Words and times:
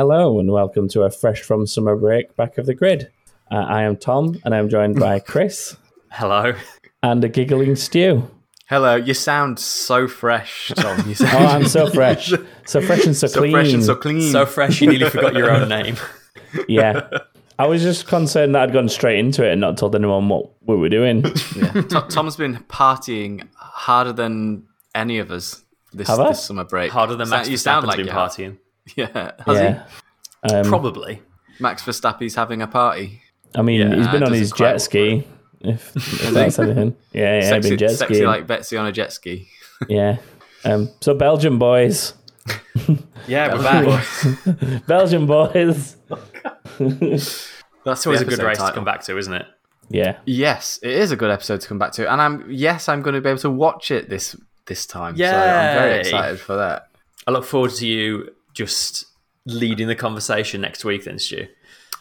Hello 0.00 0.38
and 0.38 0.52
welcome 0.52 0.88
to 0.88 1.04
a 1.04 1.10
fresh 1.10 1.40
from 1.40 1.66
summer 1.66 1.96
break 1.96 2.36
back 2.36 2.58
of 2.58 2.66
the 2.66 2.74
grid. 2.74 3.10
Uh, 3.50 3.54
I 3.56 3.84
am 3.84 3.96
Tom 3.96 4.38
and 4.44 4.54
I'm 4.54 4.68
joined 4.68 5.00
by 5.00 5.18
Chris 5.26 5.74
Hello. 6.10 6.52
and 7.02 7.24
a 7.24 7.30
giggling 7.30 7.76
Stew. 7.76 8.28
Hello, 8.68 8.96
you 8.96 9.14
sound 9.14 9.58
so 9.58 10.06
fresh, 10.06 10.70
Tom. 10.76 11.08
You 11.08 11.14
sound 11.14 11.34
Oh, 11.34 11.46
I'm 11.46 11.66
so 11.66 11.88
fresh, 11.88 12.30
so 12.66 12.82
fresh 12.82 13.06
and 13.06 13.16
so, 13.16 13.26
so 13.26 13.38
clean. 13.40 13.52
fresh 13.52 13.72
and 13.72 13.82
so 13.82 13.94
clean. 13.96 14.30
So 14.30 14.44
fresh, 14.44 14.82
you 14.82 14.88
nearly 14.90 15.08
forgot 15.08 15.32
your 15.32 15.50
own 15.50 15.66
name. 15.70 15.96
yeah, 16.68 17.08
I 17.58 17.66
was 17.66 17.80
just 17.82 18.06
concerned 18.06 18.54
that 18.54 18.64
I'd 18.64 18.72
gone 18.74 18.90
straight 18.90 19.18
into 19.18 19.46
it 19.48 19.52
and 19.52 19.62
not 19.62 19.78
told 19.78 19.94
anyone 19.96 20.28
what 20.28 20.50
we 20.66 20.76
were 20.76 20.90
doing. 20.90 21.24
yeah. 21.56 21.72
To- 21.72 22.06
Tom's 22.10 22.36
been 22.36 22.56
partying 22.68 23.48
harder 23.54 24.12
than 24.12 24.66
any 24.94 25.20
of 25.20 25.30
us 25.30 25.62
this, 25.94 26.08
Have 26.08 26.20
I? 26.20 26.28
this 26.28 26.44
summer 26.44 26.64
break. 26.64 26.92
Harder 26.92 27.16
than 27.16 27.28
Sa- 27.28 27.36
Max 27.36 27.48
you 27.48 27.56
sound 27.56 27.86
like 27.86 27.96
been 27.96 28.06
you 28.08 28.12
have. 28.12 28.32
partying. 28.32 28.58
Yeah, 28.96 29.32
has 29.44 29.58
yeah, 29.58 29.84
um, 30.50 30.64
Probably. 30.64 31.14
he? 31.16 31.20
Max 31.58 31.82
Verstappen's 31.82 32.34
having 32.34 32.62
a 32.62 32.66
party. 32.66 33.20
I 33.54 33.62
mean, 33.62 33.80
Yeah, 33.80 33.96
he's 33.96 34.08
been 34.08 34.22
on 34.22 34.32
his 34.32 34.52
jet 34.52 34.80
ski. 34.80 35.26
If, 35.58 35.96
if 35.96 36.30
that's 36.34 36.58
anything, 36.58 36.94
yeah, 37.12 37.40
yeah, 37.40 37.48
sexy, 37.48 37.70
been 37.70 37.78
jet 37.78 37.90
sexy 37.92 38.14
skiing. 38.14 38.26
like 38.28 38.46
Betsy 38.46 38.76
on 38.76 38.86
a 38.86 38.92
jet 38.92 39.12
ski. 39.12 39.48
Yeah. 39.88 40.18
Um, 40.64 40.90
so 41.00 41.14
Belgian 41.14 41.58
boys, 41.58 42.12
Yeah, 43.26 43.54
we're 43.54 43.62
back. 43.62 44.86
Belgian 44.86 45.26
boys. 45.26 45.96
That's 47.84 48.06
always 48.06 48.20
a 48.20 48.24
good 48.24 48.34
episode 48.40 48.46
race 48.46 48.58
to 48.58 48.72
come 48.72 48.84
back 48.84 49.02
to, 49.04 49.18
isn't 49.18 49.32
it? 49.32 49.46
Yeah, 49.88 50.18
Yes, 50.24 50.78
it 50.82 50.90
is 50.92 51.10
a 51.10 51.16
good 51.16 51.30
episode 51.30 51.60
to 51.62 51.68
come 51.68 51.78
back 51.78 51.92
to, 51.92 52.10
and 52.10 52.20
I'm 52.20 52.46
yes, 52.50 52.88
I'm 52.88 53.02
going 53.02 53.14
to 53.14 53.20
be 53.20 53.30
able 53.30 53.40
to 53.40 53.50
watch 53.50 53.90
it 53.90 54.08
this 54.08 54.36
this 54.66 54.86
time. 54.86 55.16
So 55.16 55.24
I'm 55.24 55.78
very 55.78 56.00
excited 56.00 56.38
for 56.38 56.56
that. 56.56 56.88
I 57.26 57.30
look 57.30 57.44
forward 57.44 57.72
to 57.72 57.86
you 57.86 58.35
just 58.56 59.04
leading 59.44 59.86
the 59.86 59.94
conversation 59.94 60.60
next 60.60 60.84
week, 60.84 61.04
then, 61.04 61.18
Stu. 61.18 61.46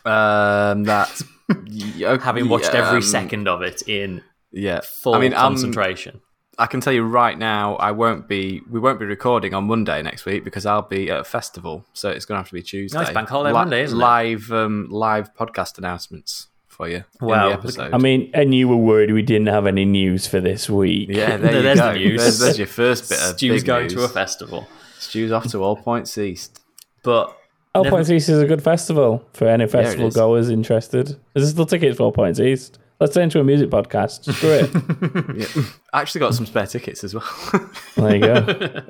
Um, 0.05 0.83
that 0.85 1.21
yeah, 1.65 2.17
Having 2.23 2.49
watched 2.49 2.73
yeah, 2.73 2.87
every 2.87 2.97
um, 2.97 3.01
second 3.03 3.47
of 3.47 3.61
it 3.61 3.87
in 3.87 4.23
Yeah, 4.51 4.79
full 4.83 5.13
I 5.15 5.19
mean, 5.19 5.33
I'm- 5.33 5.51
concentration. 5.53 6.21
I 6.57 6.67
can 6.67 6.79
tell 6.79 6.93
you 6.93 7.03
right 7.03 7.37
now, 7.37 7.75
I 7.75 7.91
won't 7.91 8.29
be. 8.29 8.61
We 8.71 8.79
won't 8.79 8.97
be 8.97 9.05
recording 9.05 9.53
on 9.53 9.65
Monday 9.65 10.01
next 10.01 10.23
week 10.25 10.45
because 10.45 10.65
I'll 10.65 10.83
be 10.83 11.11
at 11.11 11.19
a 11.19 11.23
festival, 11.25 11.85
so 11.91 12.09
it's 12.09 12.23
going 12.23 12.37
to 12.37 12.39
have 12.39 12.47
to 12.47 12.53
be 12.53 12.61
Tuesday. 12.61 13.01
it's 13.01 13.11
bank 13.11 13.27
holiday 13.27 13.51
Monday, 13.51 13.81
isn't 13.83 13.97
it? 13.97 14.01
Live, 14.01 14.49
um, 14.53 14.87
live 14.89 15.33
podcast 15.35 15.77
announcements 15.77 16.47
for 16.69 16.87
you. 16.87 17.03
Wow. 17.19 17.47
in 17.47 17.51
the 17.51 17.57
episode. 17.59 17.93
I 17.93 17.97
mean, 17.97 18.31
and 18.33 18.55
you 18.55 18.69
were 18.69 18.77
worried 18.77 19.11
we 19.11 19.21
didn't 19.21 19.47
have 19.47 19.67
any 19.67 19.83
news 19.83 20.27
for 20.27 20.39
this 20.39 20.69
week. 20.69 21.09
yeah, 21.11 21.35
there 21.37 21.55
you 21.57 21.61
There's 21.61 21.79
go. 21.79 21.91
the 21.91 21.99
news. 21.99 22.21
There's, 22.21 22.39
there's 22.39 22.57
your 22.57 22.67
first 22.67 23.09
bit 23.09 23.19
of 23.19 23.35
Stu's 23.37 23.61
big 23.63 23.65
going 23.67 23.83
news. 23.87 23.93
to 23.95 24.03
a 24.05 24.07
festival. 24.07 24.65
Stu's 25.05 25.31
off 25.31 25.47
to 25.51 25.63
all 25.63 25.75
points 25.75 26.17
east. 26.17 26.61
But 27.03 27.35
All 27.73 27.83
Never- 27.83 27.97
Points 27.97 28.09
East 28.09 28.29
is 28.29 28.39
a 28.41 28.45
good 28.47 28.61
festival 28.63 29.23
for 29.33 29.47
any 29.47 29.67
festival 29.67 30.07
is. 30.07 30.15
goers 30.15 30.49
interested. 30.49 31.09
Is 31.09 31.17
there 31.35 31.45
still 31.47 31.65
tickets 31.65 31.97
for 31.97 32.03
All 32.03 32.11
Points 32.11 32.39
East? 32.39 32.79
Let's 32.99 33.13
turn 33.13 33.23
into 33.23 33.39
a 33.41 33.43
music 33.43 33.69
podcast. 33.69 34.23
Screw 34.33 34.49
it. 34.51 34.71
Yeah. 35.57 35.63
I 35.93 36.01
actually 36.01 36.19
got 36.19 36.33
some 36.33 36.45
spare 36.45 36.65
tickets 36.67 37.03
as 37.03 37.13
well. 37.13 37.23
There 37.97 38.15
you 38.15 38.21
go. 38.21 38.81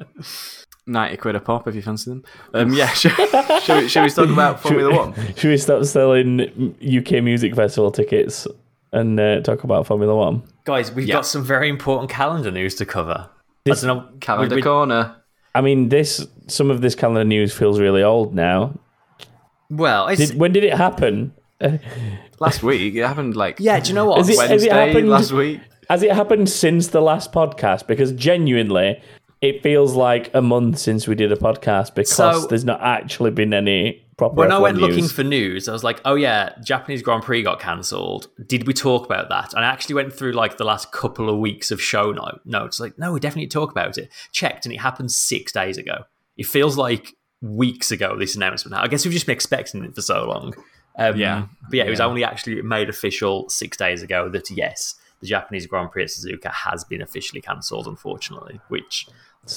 Ninety 0.88 1.17
quid 1.17 1.35
a 1.35 1.39
pop 1.39 1.67
if 1.67 1.73
you 1.73 1.81
fancy 1.81 2.11
them. 2.11 2.23
Um, 2.53 2.72
yeah, 2.73 2.88
should, 2.89 3.11
should, 3.63 3.81
we, 3.83 3.88
should 3.89 4.03
we 4.03 4.09
talk 4.11 4.29
about 4.29 4.59
Formula 4.61 4.95
One? 4.95 5.16
Should 5.35 5.50
we 5.50 5.57
stop 5.57 5.83
selling 5.85 6.75
UK 6.79 7.23
music 7.23 7.56
festival 7.56 7.91
tickets 7.91 8.47
and 8.91 9.19
uh, 9.19 9.41
talk 9.41 9.63
about 9.63 9.88
Formula 9.88 10.16
One? 10.16 10.44
guys, 10.63 10.91
we've 10.91 11.07
Yeah. 11.07 11.16
got 11.16 11.25
some 11.25 11.44
very 11.44 11.69
important 11.69 12.11
calendar 12.11 12.51
news 12.51 12.75
to 12.75 12.85
cover. 12.85 13.29
I 13.67 13.73
don't. 13.73 14.22
Calendar 14.22 14.56
we- 14.56 14.59
we- 14.59 14.63
corner. 14.63 15.16
I 15.55 15.61
mean, 15.61 15.89
this 15.89 16.27
some 16.47 16.69
of 16.69 16.81
this 16.81 16.93
calendar 16.93 17.23
news 17.23 17.51
feels 17.53 17.79
really 17.79 18.03
old 18.03 18.35
now. 18.35 18.77
well, 19.69 20.07
it's, 20.09 20.29
Did, 20.29 20.39
when 20.39 20.51
did 20.51 20.63
it 20.63 20.73
happen? 20.73 21.33
Last 22.39 22.61
week 22.61 22.93
it 22.95 23.05
happened 23.05 23.35
like 23.35 23.57
yeah. 23.59 23.79
Do 23.79 23.88
you 23.89 23.95
know 23.95 24.05
what? 24.05 24.19
Is 24.19 24.29
it- 24.29 24.38
has 24.39 24.49
Wednesday 24.49 24.69
happened- 24.69 25.09
last 25.09 25.31
week. 25.31 25.61
Has 25.89 26.01
it 26.03 26.11
happened 26.11 26.49
since 26.49 26.88
the 26.88 27.01
last 27.01 27.31
podcast? 27.31 27.85
Because 27.88 28.11
genuinely, 28.11 28.99
it 29.41 29.61
feels 29.63 29.93
like 29.93 30.33
a 30.33 30.41
month 30.41 30.79
since 30.79 31.07
we 31.07 31.13
did 31.16 31.31
a 31.31 31.35
podcast 31.35 31.93
because 31.95 32.11
So- 32.41 32.47
there's 32.47 32.66
not 32.66 32.81
actually 32.81 33.31
been 33.31 33.53
any 33.53 34.04
proper. 34.18 34.36
when 34.36 34.52
I 34.52 34.56
F1 34.56 34.62
went 34.62 34.78
news. 34.78 34.88
looking 34.90 35.08
for 35.08 35.24
news, 35.24 35.68
I 35.70 35.72
was 35.74 35.84
like, 35.84 36.02
"Oh 36.06 36.16
yeah, 36.16 36.53
Japanese 36.64 37.02
Grand 37.02 37.24
Prix 37.24 37.44
got 37.44 37.59
cancelled. 37.59 38.28
Did 38.46 38.66
we 38.68 38.74
talk 38.74 39.06
about 39.06 39.30
that?" 39.30 39.53
And 39.53 39.64
I 39.66 39.68
actually 39.70 39.96
went 39.96 40.14
through 40.14 40.31
like 40.34 40.58
the 40.58 40.64
last 40.66 40.92
couple 40.92 41.30
of 41.30 41.38
weeks 41.40 41.72
of 41.72 41.81
show 41.81 42.12
note 42.12 42.42
notes. 42.46 42.80
Like, 42.80 42.98
no, 42.98 43.14
we 43.14 43.20
definitely 43.20 43.48
talk 43.48 43.72
about 43.72 43.98
it. 43.98 44.09
Checked, 44.31 44.66
and 44.66 44.74
it 44.74 44.80
happened 44.80 45.12
six 45.12 45.52
days 45.52 45.78
ago. 45.78 46.06
It 46.38 46.46
feels 46.46 46.78
like 46.78 47.16
weeks 47.42 47.92
ago. 47.92 48.18
This 48.18 48.36
announcement. 48.36 48.76
I 48.81 48.88
guess 48.88 49.06
we've 49.06 49.14
just 49.14 49.26
been 49.26 49.34
expecting 49.34 49.84
it 49.84 49.94
for 49.96 50.02
so 50.02 50.26
long. 50.26 50.53
Um, 50.97 51.18
Yeah. 51.18 51.47
but 51.70 51.74
yeah, 51.78 51.84
it 51.84 51.90
was 51.90 52.00
Yeah. 52.00 52.06
only 52.06 52.24
actually 52.24 52.62
made 52.62 52.88
official 52.90 53.50
six 53.50 53.76
days 53.76 54.02
ago 54.02 54.30
that 54.30 54.50
yes, 54.50 54.96
the 55.20 55.28
Japanese 55.28 55.68
Grand 55.68 55.92
Prix 55.92 56.03
at 56.03 56.09
Suzuka 56.09 56.52
has 56.52 56.84
been 56.86 57.02
officially 57.02 57.42
cancelled. 57.42 57.86
Unfortunately, 57.88 58.62
which 58.70 59.08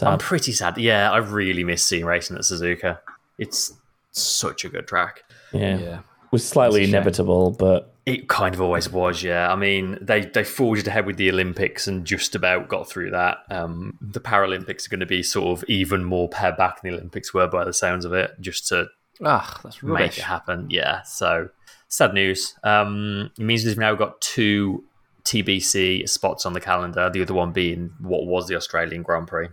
I'm 0.03 0.19
pretty 0.19 0.53
sad. 0.53 0.77
Yeah, 0.79 1.11
I 1.13 1.19
really 1.19 1.63
miss 1.65 1.83
seeing 1.85 2.05
racing 2.05 2.37
at 2.37 2.43
Suzuka. 2.43 2.99
It's 3.39 3.73
such 4.21 4.65
a 4.65 4.69
good 4.69 4.87
track. 4.87 5.25
yeah. 5.53 5.79
Yeah. 5.79 5.99
It 5.99 6.33
was 6.33 6.47
slightly 6.47 6.83
It's 6.83 6.89
shame. 6.91 6.95
inevitable, 6.97 7.53
but 7.53 7.95
It 8.05 8.29
kind 8.29 8.55
of 8.55 8.61
always 8.61 8.91
was, 8.91 9.23
yeah. 9.23 9.51
I 9.51 9.57
mean, 9.57 9.97
they 10.03 10.27
they 10.27 10.45
forged 10.45 10.87
ahead 10.87 11.07
with 11.07 11.17
the 11.17 11.31
Olympics 11.31 11.87
and 11.89 12.05
just 12.05 12.35
about 12.35 12.69
got 12.69 12.87
through 12.87 13.13
that. 13.13 13.39
Um, 13.51 13.97
the 14.03 14.21
Paralympics 14.21 14.87
are 14.87 14.91
going 14.91 15.01
to 15.01 15.07
be 15.07 15.23
sort 15.23 15.57
of 15.59 15.65
even 15.69 16.05
more 16.05 16.29
pared 16.29 16.59
back 16.59 16.83
than 16.83 16.91
the 16.91 16.97
Olympics 16.99 17.33
were, 17.33 17.47
by 17.47 17.65
the 17.65 17.73
sounds 17.73 18.05
of 18.05 18.13
it, 18.13 18.33
just 18.41 18.69
to 18.69 18.89
Ah, 19.25 19.59
that's 19.65 19.83
make 19.83 19.91
rubbish. 20.01 20.19
it 20.19 20.25
happen. 20.25 20.67
Yeah, 20.69 21.01
so 21.03 21.49
sad 21.89 22.13
news. 22.13 22.55
Um, 22.63 23.31
it 23.39 23.43
means 23.43 23.65
we've 23.65 23.79
now 23.79 23.95
got 23.95 24.21
two 24.21 24.85
TBC 25.25 26.09
spots 26.09 26.45
on 26.47 26.53
the 26.53 26.61
calendar. 26.61 27.09
The 27.11 27.23
other 27.23 27.35
one 27.35 27.53
being 27.53 27.93
what 28.01 28.27
was 28.27 28.49
the 28.49 28.57
Australian 28.57 29.03
Grand 29.03 29.29
Prix. 29.29 29.49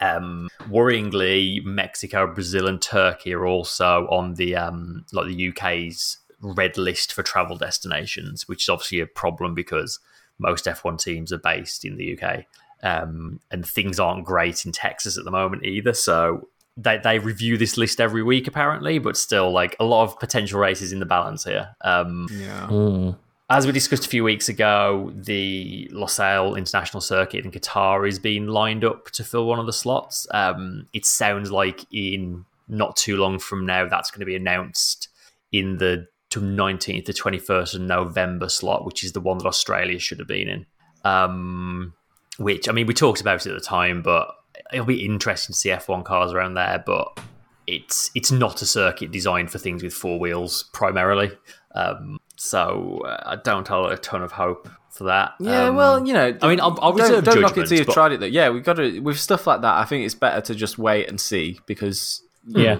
Um, 0.00 0.48
worryingly, 0.68 1.62
Mexico, 1.64 2.26
Brazil, 2.32 2.66
and 2.66 2.80
Turkey 2.80 3.34
are 3.34 3.46
also 3.46 4.06
on 4.10 4.34
the 4.34 4.56
um, 4.56 5.04
like 5.12 5.26
the 5.26 5.48
UK's 5.50 6.18
red 6.40 6.78
list 6.78 7.12
for 7.12 7.22
travel 7.22 7.56
destinations, 7.56 8.48
which 8.48 8.64
is 8.64 8.68
obviously 8.68 9.00
a 9.00 9.06
problem 9.06 9.54
because 9.54 9.98
most 10.38 10.64
F1 10.64 10.98
teams 11.02 11.32
are 11.32 11.38
based 11.38 11.84
in 11.84 11.96
the 11.96 12.18
UK, 12.18 12.44
um, 12.82 13.40
and 13.50 13.66
things 13.66 14.00
aren't 14.00 14.24
great 14.24 14.64
in 14.64 14.72
Texas 14.72 15.18
at 15.18 15.24
the 15.24 15.30
moment 15.30 15.64
either. 15.64 15.92
So 15.92 16.48
they 16.76 16.98
they 16.98 17.18
review 17.18 17.58
this 17.58 17.76
list 17.76 18.00
every 18.00 18.22
week 18.22 18.46
apparently, 18.46 18.98
but 18.98 19.16
still 19.16 19.52
like 19.52 19.76
a 19.78 19.84
lot 19.84 20.04
of 20.04 20.18
potential 20.18 20.60
races 20.60 20.92
in 20.92 21.00
the 21.00 21.06
balance 21.06 21.44
here. 21.44 21.76
Um, 21.82 22.26
Yeah. 22.30 22.68
mm, 22.70 23.16
as 23.50 23.66
we 23.66 23.72
discussed 23.72 24.06
a 24.06 24.08
few 24.08 24.22
weeks 24.22 24.48
ago, 24.48 25.10
the 25.12 25.90
Losail 25.92 26.56
International 26.56 27.00
Circuit 27.00 27.44
in 27.44 27.50
Qatar 27.50 28.08
is 28.08 28.20
being 28.20 28.46
lined 28.46 28.84
up 28.84 29.10
to 29.10 29.24
fill 29.24 29.46
one 29.46 29.58
of 29.58 29.66
the 29.66 29.72
slots. 29.72 30.24
Um, 30.30 30.86
it 30.92 31.04
sounds 31.04 31.50
like 31.50 31.84
in 31.92 32.44
not 32.68 32.94
too 32.94 33.16
long 33.16 33.40
from 33.40 33.66
now, 33.66 33.88
that's 33.88 34.12
going 34.12 34.20
to 34.20 34.26
be 34.26 34.36
announced 34.36 35.08
in 35.50 35.78
the 35.78 36.06
19th 36.30 37.06
to 37.06 37.12
21st 37.12 37.74
of 37.74 37.80
November 37.80 38.48
slot, 38.48 38.84
which 38.84 39.02
is 39.02 39.12
the 39.12 39.20
one 39.20 39.38
that 39.38 39.46
Australia 39.46 39.98
should 39.98 40.20
have 40.20 40.28
been 40.28 40.48
in. 40.48 40.66
Um, 41.04 41.94
which, 42.38 42.68
I 42.68 42.72
mean, 42.72 42.86
we 42.86 42.94
talked 42.94 43.20
about 43.20 43.44
it 43.44 43.50
at 43.50 43.58
the 43.58 43.66
time, 43.66 44.00
but 44.00 44.32
it'll 44.72 44.86
be 44.86 45.04
interesting 45.04 45.54
to 45.54 45.58
see 45.58 45.70
F1 45.70 46.04
cars 46.04 46.32
around 46.32 46.54
there. 46.54 46.84
But 46.86 47.18
it's 47.66 48.10
it's 48.14 48.30
not 48.30 48.62
a 48.62 48.66
circuit 48.66 49.10
designed 49.10 49.50
for 49.50 49.58
things 49.58 49.82
with 49.82 49.92
four 49.92 50.20
wheels 50.20 50.70
primarily. 50.72 51.32
Um, 51.74 52.18
so 52.40 53.02
uh, 53.04 53.22
I 53.26 53.36
don't 53.36 53.68
hold 53.68 53.92
a 53.92 53.98
ton 53.98 54.22
of 54.22 54.32
hope 54.32 54.66
for 54.88 55.04
that. 55.04 55.34
Yeah, 55.40 55.66
Um, 55.66 55.76
well, 55.76 56.06
you 56.06 56.14
know, 56.14 56.34
I 56.40 56.48
mean, 56.48 56.58
I'll, 56.58 56.78
I'll 56.80 56.92
don't, 56.92 57.00
reserve 57.02 57.24
don't 57.24 57.42
knock 57.42 57.50
it 57.52 57.66
judgment, 57.66 57.68
till 57.68 57.78
you've 57.78 57.86
but- 57.88 57.92
tried 57.92 58.12
it. 58.12 58.20
Though. 58.20 58.26
Yeah, 58.26 58.48
we've 58.48 58.64
got 58.64 58.76
to 58.76 59.00
with 59.00 59.18
stuff 59.20 59.46
like 59.46 59.60
that. 59.60 59.74
I 59.76 59.84
think 59.84 60.06
it's 60.06 60.14
better 60.14 60.40
to 60.40 60.54
just 60.54 60.78
wait 60.78 61.06
and 61.10 61.20
see 61.20 61.60
because 61.66 62.22
yeah. 62.46 62.78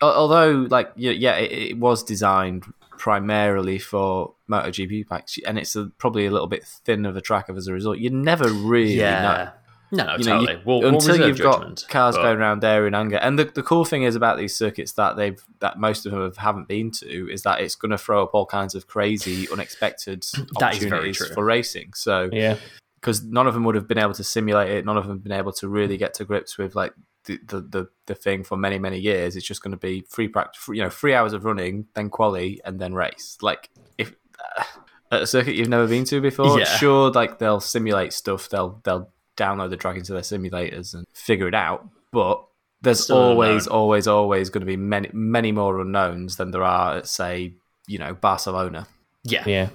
al- 0.00 0.14
although, 0.14 0.66
like, 0.70 0.92
yeah, 0.96 1.10
yeah 1.10 1.36
it, 1.36 1.52
it 1.72 1.78
was 1.78 2.02
designed 2.02 2.64
primarily 2.96 3.78
for 3.78 4.32
MotoGP 4.50 5.06
packs, 5.08 5.38
and 5.46 5.58
it's 5.58 5.76
a, 5.76 5.92
probably 5.98 6.24
a 6.24 6.30
little 6.30 6.46
bit 6.48 6.64
thin 6.64 7.04
of 7.04 7.16
a 7.16 7.20
track 7.20 7.50
of 7.50 7.58
as 7.58 7.66
a 7.68 7.74
result. 7.74 7.98
You 7.98 8.08
never 8.08 8.48
really 8.48 8.96
know. 8.96 9.02
Yeah. 9.02 9.22
No, 9.22 9.50
no, 9.92 10.16
You 10.18 10.24
know, 10.24 10.38
totally. 10.38 10.52
you- 10.54 10.60
we'll, 10.64 10.80
we'll 10.80 10.94
until 10.94 11.26
you've 11.28 11.36
judgment, 11.36 11.82
got 11.82 11.88
cars 11.88 12.16
but- 12.16 12.22
going 12.22 12.38
around 12.38 12.60
there 12.60 12.86
in 12.86 12.94
anger. 12.94 13.16
And 13.16 13.38
the, 13.38 13.44
the 13.44 13.62
cool 13.62 13.84
thing 13.84 14.02
is 14.02 14.14
about 14.16 14.36
these 14.38 14.54
circuits 14.54 14.92
that 14.92 15.16
they've 15.16 15.40
that 15.60 15.78
most 15.78 16.06
of 16.06 16.12
them 16.12 16.22
have, 16.22 16.36
haven't 16.38 16.68
been 16.68 16.90
to 16.92 17.30
is 17.32 17.42
that 17.42 17.60
it's 17.60 17.74
going 17.76 17.90
to 17.92 17.98
throw 17.98 18.22
up 18.22 18.30
all 18.34 18.46
kinds 18.46 18.74
of 18.74 18.86
crazy, 18.86 19.48
unexpected 19.52 20.22
That 20.60 20.74
is 20.76 20.84
opportunities 20.84 21.24
for 21.34 21.44
racing. 21.44 21.92
So 21.94 22.28
Yeah. 22.32 22.56
because 23.00 23.22
none 23.22 23.46
of 23.46 23.54
them 23.54 23.64
would 23.64 23.74
have 23.76 23.86
been 23.88 23.98
able 23.98 24.14
to 24.14 24.24
simulate 24.24 24.70
it, 24.70 24.84
none 24.84 24.96
of 24.96 25.04
them 25.04 25.16
have 25.16 25.22
been 25.22 25.32
able 25.32 25.52
to 25.52 25.68
really 25.68 25.96
get 25.96 26.14
to 26.14 26.24
grips 26.24 26.58
with 26.58 26.74
like 26.74 26.92
the 27.24 27.38
the, 27.46 27.60
the, 27.60 27.88
the 28.06 28.14
thing 28.14 28.44
for 28.44 28.56
many 28.56 28.78
many 28.78 28.98
years. 28.98 29.36
It's 29.36 29.46
just 29.46 29.62
going 29.62 29.72
to 29.72 29.76
be 29.76 30.04
free 30.08 30.28
practice, 30.28 30.66
you 30.68 30.82
know, 30.82 30.90
three 30.90 31.14
hours 31.14 31.32
of 31.32 31.44
running, 31.44 31.86
then 31.94 32.08
quali, 32.10 32.60
and 32.64 32.78
then 32.80 32.94
race. 32.94 33.36
Like 33.42 33.68
if 33.98 34.14
uh, 34.58 34.62
at 35.10 35.22
a 35.22 35.26
circuit 35.26 35.54
you've 35.54 35.68
never 35.68 35.86
been 35.86 36.04
to 36.06 36.20
before, 36.20 36.58
Yeah. 36.58 36.64
sure, 36.64 37.10
like 37.10 37.38
they'll 37.38 37.60
simulate 37.60 38.12
stuff, 38.12 38.48
they'll 38.48 38.80
they'll 38.84 39.10
download 39.36 39.70
the 39.70 39.76
track 39.76 39.96
into 39.96 40.12
their 40.12 40.22
simulators 40.22 40.94
and 40.94 41.06
figure 41.12 41.48
it 41.48 41.54
out, 41.54 41.86
but 42.12 42.44
there's 42.82 43.04
Still 43.04 43.16
always, 43.16 43.66
unknown. 43.66 43.78
always, 43.80 44.06
always 44.06 44.50
going 44.50 44.60
to 44.60 44.66
be 44.66 44.76
many, 44.76 45.10
many 45.12 45.50
more 45.52 45.80
unknowns 45.80 46.36
than 46.36 46.50
there 46.50 46.62
are 46.62 46.98
at, 46.98 47.08
say, 47.08 47.54
you 47.86 47.98
know, 47.98 48.14
Barcelona. 48.14 48.86
Yeah. 49.24 49.42
Yeah, 49.46 49.68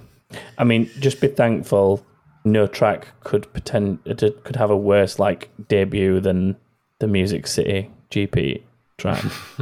I 0.58 0.64
mean, 0.64 0.88
just 1.00 1.20
be 1.20 1.28
thankful. 1.28 2.04
No 2.44 2.66
track 2.66 3.08
could 3.24 3.52
pretend 3.52 3.98
uh, 4.08 4.14
it 4.24 4.44
could 4.44 4.56
have 4.56 4.70
a 4.70 4.76
worse 4.76 5.18
like 5.18 5.50
debut 5.68 6.20
than 6.20 6.56
the 7.00 7.06
Music 7.06 7.46
City 7.46 7.90
GP 8.10 8.62
track 8.98 9.24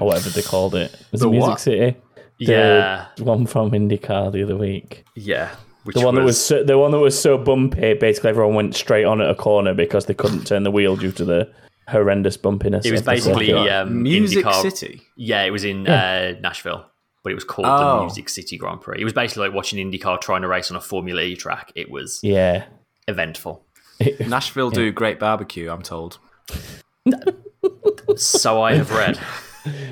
or 0.00 0.06
whatever 0.06 0.30
they 0.30 0.42
called 0.42 0.74
it. 0.74 0.94
Was 1.12 1.20
The 1.22 1.28
it 1.28 1.32
Music 1.32 1.48
what? 1.48 1.60
City? 1.60 1.96
The 2.38 2.44
Yeah. 2.52 3.06
one 3.18 3.46
from 3.46 3.70
IndyCar 3.72 4.32
the 4.32 4.42
other 4.44 4.56
week. 4.56 5.04
Yeah. 5.14 5.54
Which 5.84 5.96
The 5.96 6.04
one 6.04 6.14
that 6.14 6.22
was 6.22 6.42
so, 6.42 6.62
the 6.62 6.78
one 6.78 6.92
that 6.92 6.98
was 7.00 7.18
so 7.20 7.36
bumpy. 7.36 7.94
Basically, 7.94 8.30
everyone 8.30 8.54
went 8.54 8.76
straight 8.76 9.04
on 9.04 9.20
at 9.20 9.28
a 9.28 9.34
corner 9.34 9.74
because 9.74 10.06
they 10.06 10.14
couldn't 10.14 10.46
turn 10.46 10.62
the 10.62 10.70
wheel 10.70 10.96
due 10.96 11.12
to 11.12 11.24
the 11.24 11.52
horrendous 11.88 12.36
bumpiness. 12.36 12.84
It 12.86 12.92
was 12.92 13.02
basically 13.02 13.52
um, 13.52 14.02
Music 14.02 14.44
IndyCar- 14.44 14.62
City. 14.62 15.02
Yeah, 15.16 15.42
it 15.42 15.50
was 15.50 15.64
in 15.64 15.88
uh, 15.88 16.34
Nashville, 16.40 16.86
but 17.24 17.32
it 17.32 17.34
was 17.34 17.44
called 17.44 17.66
the 17.66 17.72
Oh. 17.72 18.00
Music 18.02 18.28
City 18.28 18.56
Grand 18.56 18.80
Prix. 18.80 19.00
It 19.00 19.04
was 19.04 19.12
basically 19.12 19.48
like 19.48 19.56
watching 19.56 19.78
IndyCar 19.90 20.20
trying 20.20 20.42
to 20.42 20.48
race 20.48 20.70
on 20.70 20.76
a 20.76 20.80
Formula 20.80 21.20
E 21.20 21.34
track. 21.34 21.72
It 21.74 21.90
was 21.90 22.20
yeah. 22.22 22.66
eventful. 23.08 23.66
Nashville 24.20 24.70
do 24.70 24.92
great 24.92 25.18
barbecue, 25.18 25.70
I'm 25.70 25.82
told. 25.82 26.18
So 28.16 28.62
I 28.62 28.74
have 28.74 28.90
read. 28.92 29.18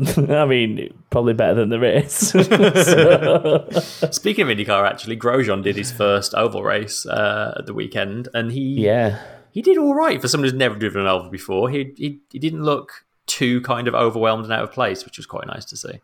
I 0.30 0.46
mean, 0.46 0.92
probably 1.10 1.34
better 1.34 1.54
than 1.54 1.68
the 1.68 1.78
race. 1.78 2.18
Speaking 4.16 4.50
of 4.50 4.56
IndyCar, 4.56 4.88
actually, 4.88 5.16
Grosjean 5.16 5.62
did 5.62 5.76
his 5.76 5.92
first 5.92 6.34
oval 6.34 6.62
race 6.62 7.06
uh, 7.06 7.54
at 7.58 7.66
the 7.66 7.74
weekend, 7.74 8.28
and 8.32 8.52
he 8.52 8.84
yeah. 8.84 9.20
he 9.52 9.62
did 9.62 9.78
all 9.78 9.94
right 9.94 10.20
for 10.20 10.28
someone 10.28 10.48
who's 10.48 10.58
never 10.58 10.76
driven 10.76 11.02
an 11.02 11.06
oval 11.06 11.30
before. 11.30 11.70
He, 11.70 11.92
he 11.96 12.20
he 12.30 12.38
didn't 12.38 12.62
look 12.62 13.04
too 13.26 13.60
kind 13.62 13.88
of 13.88 13.94
overwhelmed 13.94 14.44
and 14.44 14.52
out 14.52 14.64
of 14.64 14.72
place, 14.72 15.04
which 15.04 15.16
was 15.16 15.26
quite 15.26 15.46
nice 15.46 15.64
to 15.66 15.76
see. 15.76 16.00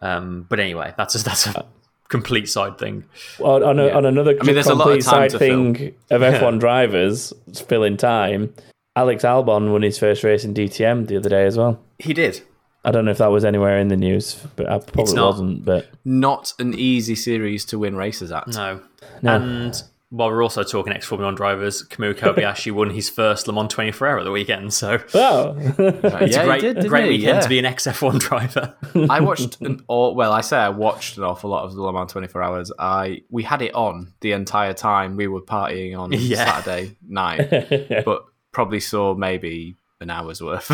Um, 0.00 0.46
but 0.48 0.60
anyway, 0.60 0.94
that's 0.96 1.14
a, 1.14 1.24
that's 1.24 1.46
a 1.46 1.66
complete 2.08 2.48
side 2.48 2.78
thing. 2.78 3.04
On, 3.38 3.62
on, 3.62 3.78
a, 3.78 3.86
Yeah. 3.86 3.96
on 3.96 4.04
another 4.04 4.36
I 4.40 4.44
mean, 4.44 4.54
there's 4.54 4.66
a 4.66 4.74
lot 4.74 4.88
of 4.88 4.94
complete 4.94 5.04
side 5.04 5.30
to 5.30 5.38
thing 5.38 5.94
of 6.10 6.20
F1 6.20 6.60
drivers 6.60 7.32
filling 7.66 7.96
time, 7.96 8.52
Alex 8.94 9.24
Albon 9.24 9.72
won 9.72 9.80
his 9.82 9.98
first 9.98 10.22
race 10.22 10.44
in 10.44 10.52
DTM 10.52 11.06
the 11.06 11.16
other 11.16 11.30
day 11.30 11.46
as 11.46 11.56
well. 11.56 11.80
He 11.98 12.12
did. 12.12 12.42
I 12.84 12.90
don't 12.90 13.04
know 13.04 13.10
if 13.12 13.18
that 13.18 13.28
was 13.30 13.44
anywhere 13.44 13.78
in 13.78 13.88
the 13.88 13.96
news, 13.96 14.34
but 14.56 14.68
I 14.68 14.78
probably 14.78 15.14
not. 15.14 15.26
wasn't. 15.26 15.64
But 15.64 15.88
Not 16.04 16.52
an 16.58 16.74
easy 16.74 17.14
series 17.14 17.64
to 17.66 17.78
win 17.78 17.94
races 17.96 18.32
at. 18.32 18.48
No. 18.48 18.80
No. 19.22 19.36
And 19.36 19.82
while 20.10 20.28
we're 20.28 20.42
also 20.42 20.62
talking 20.62 20.92
ex 20.92 21.06
Formula 21.06 21.28
One 21.28 21.34
drivers, 21.36 21.82
Kamui 21.88 22.14
Kobayashi 22.14 22.70
won 22.74 22.90
his 22.90 23.08
first 23.08 23.46
Le 23.46 23.54
Mans 23.54 23.72
24 23.72 24.08
hour 24.08 24.18
at 24.18 24.24
the 24.24 24.30
weekend. 24.32 24.74
So 24.74 24.98
oh, 25.14 25.54
it's 25.78 26.34
yeah, 26.36 26.42
a 26.42 26.44
great, 26.44 26.60
he 26.60 26.66
did, 26.68 26.74
didn't 26.74 26.88
great 26.88 27.04
he? 27.04 27.10
weekend 27.10 27.36
Yeah. 27.36 27.40
to 27.40 27.48
be 27.48 27.58
an 27.60 27.64
ex 27.64 27.86
F1 27.86 28.18
driver. 28.18 28.74
I 29.08 29.20
watched 29.20 29.60
an 29.60 29.82
all 29.86 30.14
well. 30.16 30.32
I 30.32 30.40
say 30.40 30.58
I 30.58 30.68
watched 30.70 31.16
an 31.18 31.22
awful 31.24 31.50
lot 31.50 31.64
of 31.64 31.74
the 31.74 31.80
Le 31.80 31.92
Mans 31.92 32.10
24 32.12 32.42
Hours. 32.42 32.72
I 32.78 33.22
we 33.30 33.42
had 33.44 33.62
it 33.62 33.74
on 33.74 34.12
the 34.20 34.32
entire 34.32 34.74
time 34.74 35.16
we 35.16 35.28
were 35.28 35.40
partying 35.40 35.96
on 35.96 36.10
Yeah. 36.12 36.44
Saturday 36.44 36.96
night, 37.08 38.04
but 38.04 38.24
probably 38.50 38.80
saw 38.80 39.14
maybe 39.14 39.76
an 40.02 40.10
hour's 40.10 40.42
worth. 40.42 40.70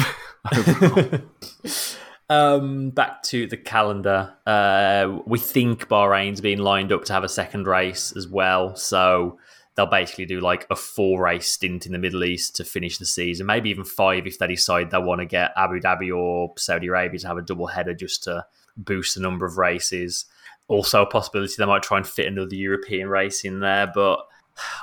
Um, 2.30 2.90
back 2.90 3.22
to 3.24 3.46
the 3.46 3.56
calendar. 3.56 4.34
Uh, 4.46 5.20
we 5.26 5.38
think 5.38 5.88
Bahrain's 5.88 6.40
been 6.40 6.58
lined 6.58 6.92
up 6.92 7.04
to 7.06 7.12
have 7.14 7.24
a 7.24 7.28
second 7.28 7.66
race 7.66 8.12
as 8.16 8.28
well. 8.28 8.76
So 8.76 9.38
they'll 9.74 9.86
basically 9.86 10.26
do 10.26 10.40
like 10.40 10.66
a 10.70 10.76
four 10.76 11.22
race 11.22 11.50
stint 11.50 11.86
in 11.86 11.92
the 11.92 11.98
Middle 11.98 12.24
East 12.24 12.56
to 12.56 12.64
finish 12.64 12.98
the 12.98 13.06
season, 13.06 13.46
maybe 13.46 13.70
even 13.70 13.84
five 13.84 14.26
if 14.26 14.38
they 14.38 14.46
decide 14.46 14.90
they 14.90 14.98
want 14.98 15.20
to 15.20 15.26
get 15.26 15.52
Abu 15.56 15.80
Dhabi 15.80 16.14
or 16.14 16.52
Saudi 16.58 16.88
Arabia 16.88 17.20
to 17.20 17.28
have 17.28 17.38
a 17.38 17.42
double 17.42 17.68
header 17.68 17.94
just 17.94 18.24
to 18.24 18.44
boost 18.76 19.14
the 19.14 19.22
number 19.22 19.46
of 19.46 19.56
races. 19.56 20.26
Also, 20.66 21.02
a 21.02 21.06
possibility 21.06 21.54
they 21.56 21.64
might 21.64 21.82
try 21.82 21.96
and 21.96 22.06
fit 22.06 22.26
another 22.26 22.54
European 22.54 23.08
race 23.08 23.42
in 23.42 23.60
there, 23.60 23.86
but 23.86 24.20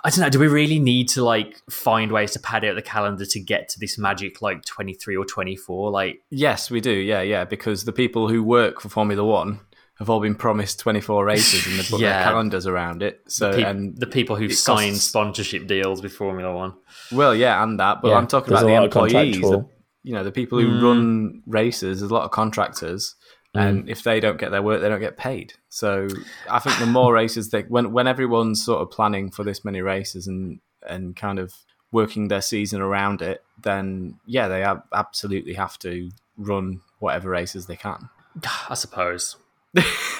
I 0.03 0.09
don't 0.09 0.19
know. 0.19 0.29
Do 0.29 0.39
we 0.39 0.47
really 0.47 0.79
need 0.79 1.09
to 1.09 1.23
like 1.23 1.61
find 1.69 2.11
ways 2.11 2.31
to 2.31 2.39
pad 2.39 2.63
out 2.65 2.75
the 2.75 2.81
calendar 2.81 3.25
to 3.25 3.39
get 3.39 3.69
to 3.69 3.79
this 3.79 3.97
magic 3.97 4.41
like 4.41 4.63
twenty 4.65 4.93
three 4.93 5.15
or 5.15 5.25
twenty 5.25 5.55
four? 5.55 5.91
Like, 5.91 6.21
yes, 6.29 6.71
we 6.71 6.81
do. 6.81 6.91
Yeah, 6.91 7.21
yeah. 7.21 7.45
Because 7.45 7.85
the 7.85 7.93
people 7.93 8.29
who 8.29 8.43
work 8.43 8.81
for 8.81 8.89
Formula 8.89 9.23
One 9.23 9.59
have 9.99 10.09
all 10.09 10.19
been 10.19 10.35
promised 10.35 10.77
24 10.81 11.23
races 11.23 11.65
and 11.65 11.79
they 11.79 11.83
put 11.83 11.99
Yeah. 12.01 12.17
their 12.17 12.23
calendars 12.25 12.67
around 12.67 13.01
it. 13.01 13.21
So 13.29 13.53
pe- 13.53 13.63
and 13.63 13.97
the 13.97 14.07
people 14.07 14.35
who 14.35 14.45
it 14.45 14.55
sign 14.55 14.89
costs- 14.89 15.05
sponsorship 15.07 15.67
deals 15.67 16.03
with 16.03 16.11
Formula 16.11 16.53
One. 16.53 16.73
well, 17.13 17.33
yeah, 17.33 17.63
and 17.63 17.79
that. 17.79 18.01
But 18.01 18.09
Yeah, 18.09 18.15
I'm 18.15 18.27
talking 18.27 18.53
about 18.53 18.65
the 18.65 18.73
employees. 18.73 19.39
The, 19.39 19.65
you 20.03 20.13
know, 20.13 20.23
the 20.23 20.31
people 20.33 20.59
who 20.59 20.67
mm. 20.67 20.83
run 20.83 21.41
races. 21.47 21.99
There's 22.01 22.11
a 22.11 22.13
lot 22.13 22.25
of 22.25 22.31
contractors. 22.31 23.15
And 23.55 23.89
if 23.89 24.03
they 24.03 24.19
don't 24.19 24.37
get 24.39 24.51
their 24.51 24.61
work, 24.61 24.81
they 24.81 24.89
don't 24.89 24.99
get 24.99 25.17
paid. 25.17 25.53
So 25.69 26.07
I 26.49 26.59
think 26.59 26.77
the 26.79 26.85
more 26.85 27.13
races 27.21 27.49
they 27.49 27.61
when 27.63 27.91
when 27.91 28.07
everyone's 28.07 28.63
sort 28.63 28.81
of 28.81 28.91
planning 28.91 29.31
for 29.31 29.43
this 29.43 29.63
many 29.65 29.81
races 29.81 30.27
and 30.27 30.59
and 30.87 31.15
kind 31.15 31.39
of 31.39 31.53
working 31.91 32.27
their 32.27 32.41
season 32.41 32.81
around 32.81 33.21
it, 33.21 33.43
then 33.61 34.15
yeah, 34.25 34.47
they 34.47 34.63
ab- 34.63 34.83
absolutely 34.93 35.53
have 35.53 35.79
to 35.79 36.09
run 36.37 36.81
whatever 36.99 37.29
races 37.29 37.65
they 37.67 37.75
can. 37.75 38.09
I 38.69 38.73
suppose. 38.73 39.37
I, 39.77 39.83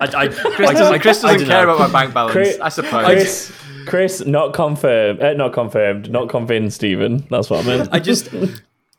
I, 0.00 0.06
I, 0.24 0.28
Chris 0.28 0.68
I- 0.70 0.72
doesn't, 0.74 0.94
I- 0.94 0.98
Chris 0.98 1.20
doesn't 1.22 1.38
don't 1.40 1.48
care 1.48 1.66
know. 1.66 1.74
about 1.74 1.90
my 1.90 2.00
bank 2.02 2.14
balance, 2.14 2.32
Chris- 2.32 2.58
I 2.60 2.68
suppose. 2.68 3.04
Chris, 3.04 3.52
Chris, 3.86 4.26
not 4.26 4.52
confirmed, 4.52 5.22
uh, 5.22 5.32
not 5.34 5.52
confirmed, 5.52 6.10
not 6.10 6.28
convinced. 6.28 6.76
Stephen, 6.76 7.26
that's 7.30 7.48
what 7.50 7.64
I 7.64 7.68
meant. 7.68 7.88
I 7.92 8.00
just 8.00 8.28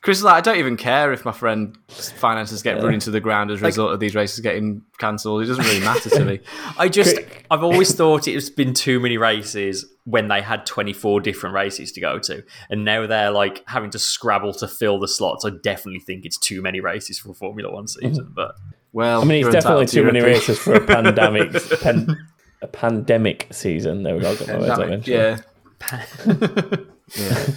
Chris 0.08 0.20
is 0.20 0.24
like, 0.24 0.36
I 0.36 0.40
don't 0.40 0.58
even 0.58 0.78
care 0.78 1.12
if 1.12 1.26
my 1.26 1.34
friend's 1.34 2.12
finances 2.12 2.64
get 2.64 2.82
run 2.82 2.94
into 2.94 3.12
the 3.12 3.20
ground 3.20 3.52
as 3.52 3.62
a 3.62 3.66
result 3.66 3.92
of 3.92 4.00
these 4.00 4.16
races 4.16 4.40
getting 4.40 4.82
cancelled. 5.00 5.44
It 5.44 5.48
doesn't 5.48 5.66
really 5.66 5.82
matter 5.82 6.10
to 6.10 6.24
me. 6.24 6.40
I 6.78 6.88
just 6.88 7.18
I've 7.52 7.62
always 7.62 7.94
thought 7.94 8.26
it's 8.26 8.50
been 8.50 8.74
too 8.74 9.02
many 9.02 9.18
races 9.18 9.86
when 10.06 10.30
they 10.30 10.42
had 10.42 10.66
24 10.66 11.20
different 11.20 11.56
races 11.56 11.92
to 11.92 12.00
go 12.00 12.20
to 12.20 12.42
and 12.70 12.86
now 12.86 13.06
they're 13.06 13.32
like 13.32 13.66
having 13.68 13.90
to 13.90 14.00
scrabble 14.00 14.54
to 14.54 14.68
fill 14.70 14.98
the 14.98 15.10
slots 15.10 15.44
I 15.44 15.50
definitely 15.62 16.00
think 16.00 16.24
it's 16.24 16.38
too 16.38 16.62
many 16.62 16.80
races 16.80 17.20
for 17.20 17.32
a 17.32 17.34
Formula 17.34 17.70
1 17.70 17.88
season 17.90 18.32
but 18.34 18.56
Well, 18.94 19.22
I 19.22 19.26
mean, 19.26 19.46
it's 19.46 19.54
definitely 19.54 19.88
too 19.88 20.06
many 20.06 20.20
opinion. 20.20 20.40
races 20.40 20.58
for 20.58 20.76
a 20.76 20.88
pandemic, 20.88 21.52
pan, 21.82 22.18
a 22.62 22.68
pandemic 22.68 23.48
season. 23.52 24.04
There 24.04 24.16
we 24.16 24.22
go. 24.22 24.38
Got 24.38 24.48
my 24.48 24.58
words 24.58 24.70
out 24.70 24.80
Damn 24.80 24.90
it, 24.90 25.10
eventually. 25.10 25.18
Yeah. 25.18 26.78
yeah. 27.18 27.48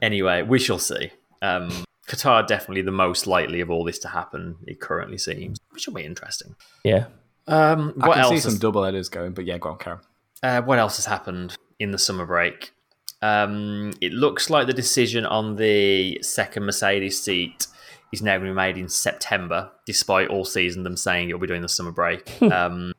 anyway 0.00 0.40
we 0.40 0.58
shall 0.58 0.78
see 0.78 1.10
um 1.42 1.70
Qatar 2.08 2.46
definitely 2.46 2.82
the 2.82 2.90
most 2.90 3.26
likely 3.26 3.60
of 3.60 3.70
all 3.70 3.84
this 3.84 3.98
to 4.00 4.08
happen 4.08 4.56
it 4.66 4.80
currently 4.80 5.18
seems 5.18 5.58
which 5.70 5.86
will 5.86 5.94
be 5.94 6.04
interesting 6.04 6.56
yeah. 6.84 7.06
um 7.46 7.94
I 8.00 8.08
can 8.08 8.18
else 8.18 8.28
see 8.28 8.34
has- 8.34 8.42
some 8.44 8.58
double 8.58 8.82
headers 8.82 9.08
going, 9.08 9.32
but 9.32 9.44
yeah, 9.44 9.58
go 9.58 9.70
on, 9.70 9.78
Karen. 9.78 10.00
Uh, 10.42 10.62
what 10.62 10.78
else 10.78 10.96
has 10.96 11.06
happened 11.06 11.56
in 11.78 11.90
the 11.90 11.98
summer 11.98 12.24
break? 12.24 12.72
Um, 13.20 13.92
it 14.00 14.12
looks 14.12 14.48
like 14.50 14.66
the 14.66 14.72
decision 14.72 15.26
on 15.26 15.56
the 15.56 16.22
second 16.22 16.64
Mercedes 16.64 17.20
seat 17.20 17.66
is 18.12 18.22
now 18.22 18.36
going 18.36 18.46
to 18.46 18.52
be 18.52 18.56
made 18.56 18.78
in 18.78 18.88
September, 18.88 19.70
despite 19.86 20.28
all 20.28 20.44
season 20.44 20.84
them 20.84 20.96
saying 20.96 21.28
it'll 21.28 21.40
be 21.40 21.46
doing 21.46 21.62
the 21.62 21.68
summer 21.68 21.90
break. 21.90 22.40
um, 22.52 22.92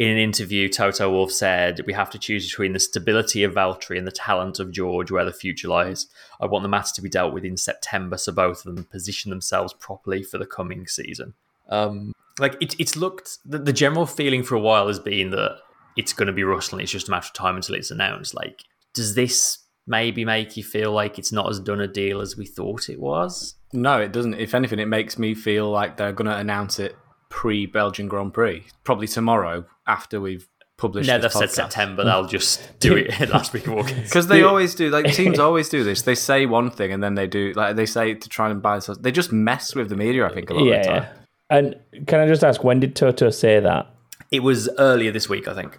in 0.00 0.08
an 0.08 0.16
interview, 0.16 0.66
Toto 0.66 1.10
Wolff 1.10 1.30
said, 1.30 1.82
We 1.86 1.92
have 1.92 2.08
to 2.10 2.18
choose 2.18 2.48
between 2.48 2.72
the 2.72 2.80
stability 2.80 3.44
of 3.44 3.52
Valtteri 3.52 3.98
and 3.98 4.06
the 4.06 4.10
talent 4.10 4.58
of 4.58 4.72
George 4.72 5.10
where 5.10 5.26
the 5.26 5.32
future 5.32 5.68
lies. 5.68 6.06
I 6.40 6.46
want 6.46 6.62
the 6.62 6.70
matter 6.70 6.94
to 6.94 7.02
be 7.02 7.10
dealt 7.10 7.34
with 7.34 7.44
in 7.44 7.58
September 7.58 8.16
so 8.16 8.32
both 8.32 8.64
of 8.64 8.74
them 8.74 8.84
position 8.84 9.28
themselves 9.28 9.74
properly 9.74 10.22
for 10.22 10.38
the 10.38 10.46
coming 10.46 10.86
season. 10.86 11.34
Um, 11.68 12.14
like 12.38 12.56
it, 12.62 12.80
it's 12.80 12.96
looked 12.96 13.40
the, 13.44 13.58
the 13.58 13.74
general 13.74 14.06
feeling 14.06 14.42
for 14.42 14.54
a 14.54 14.60
while 14.60 14.88
has 14.88 14.98
been 14.98 15.30
that 15.32 15.58
it's 15.98 16.14
going 16.14 16.28
to 16.28 16.32
be 16.32 16.44
Russell 16.44 16.78
and 16.78 16.82
it's 16.82 16.92
just 16.92 17.08
a 17.08 17.10
matter 17.10 17.26
of 17.26 17.34
time 17.34 17.56
until 17.56 17.74
it's 17.74 17.90
announced. 17.90 18.32
Like, 18.32 18.64
does 18.94 19.14
this 19.14 19.58
maybe 19.86 20.24
make 20.24 20.56
you 20.56 20.64
feel 20.64 20.92
like 20.92 21.18
it's 21.18 21.30
not 21.30 21.50
as 21.50 21.60
done 21.60 21.80
a 21.82 21.86
deal 21.86 22.22
as 22.22 22.38
we 22.38 22.46
thought 22.46 22.88
it 22.88 22.98
was? 22.98 23.54
No, 23.74 24.00
it 24.00 24.12
doesn't. 24.12 24.32
If 24.32 24.54
anything, 24.54 24.78
it 24.78 24.88
makes 24.88 25.18
me 25.18 25.34
feel 25.34 25.70
like 25.70 25.98
they're 25.98 26.14
going 26.14 26.30
to 26.30 26.38
announce 26.38 26.78
it 26.78 26.96
pre 27.30 27.64
Belgian 27.64 28.06
Grand 28.08 28.34
Prix, 28.34 28.64
probably 28.84 29.06
tomorrow 29.06 29.64
after 29.86 30.20
we've 30.20 30.46
published. 30.76 31.08
No, 31.08 31.18
they've 31.18 31.32
said. 31.32 31.50
September. 31.50 32.04
They'll 32.04 32.26
just 32.26 32.78
do 32.80 32.96
it 32.98 33.30
last 33.30 33.52
week 33.54 33.66
of 33.66 33.72
August. 33.74 33.96
Because 34.02 34.26
they 34.26 34.42
always 34.42 34.74
do, 34.74 34.90
like 34.90 35.12
teams 35.14 35.38
always 35.48 35.68
do 35.68 35.82
this. 35.84 36.02
They 36.02 36.14
say 36.14 36.44
one 36.46 36.70
thing 36.70 36.92
and 36.92 37.02
then 37.02 37.14
they 37.14 37.26
do, 37.26 37.52
like 37.54 37.76
they 37.76 37.86
say 37.86 38.14
to 38.14 38.28
try 38.28 38.50
and 38.50 38.60
buy. 38.60 38.80
They 39.00 39.12
just 39.12 39.32
mess 39.32 39.74
with 39.74 39.88
the 39.88 39.96
media. 39.96 40.26
I 40.26 40.34
think 40.34 40.50
a 40.50 40.54
lot 40.54 40.64
Yeah, 40.64 40.74
of 40.74 40.82
the 40.84 40.88
time. 40.90 41.02
yeah. 41.02 41.12
And 41.50 42.06
can 42.06 42.20
I 42.20 42.26
just 42.28 42.44
ask, 42.44 42.62
when 42.62 42.78
did 42.80 42.94
Toto 42.94 43.30
say 43.30 43.58
that? 43.60 43.86
It 44.30 44.40
was 44.40 44.68
earlier 44.78 45.10
this 45.10 45.28
week, 45.28 45.48
I 45.48 45.54
think. 45.54 45.78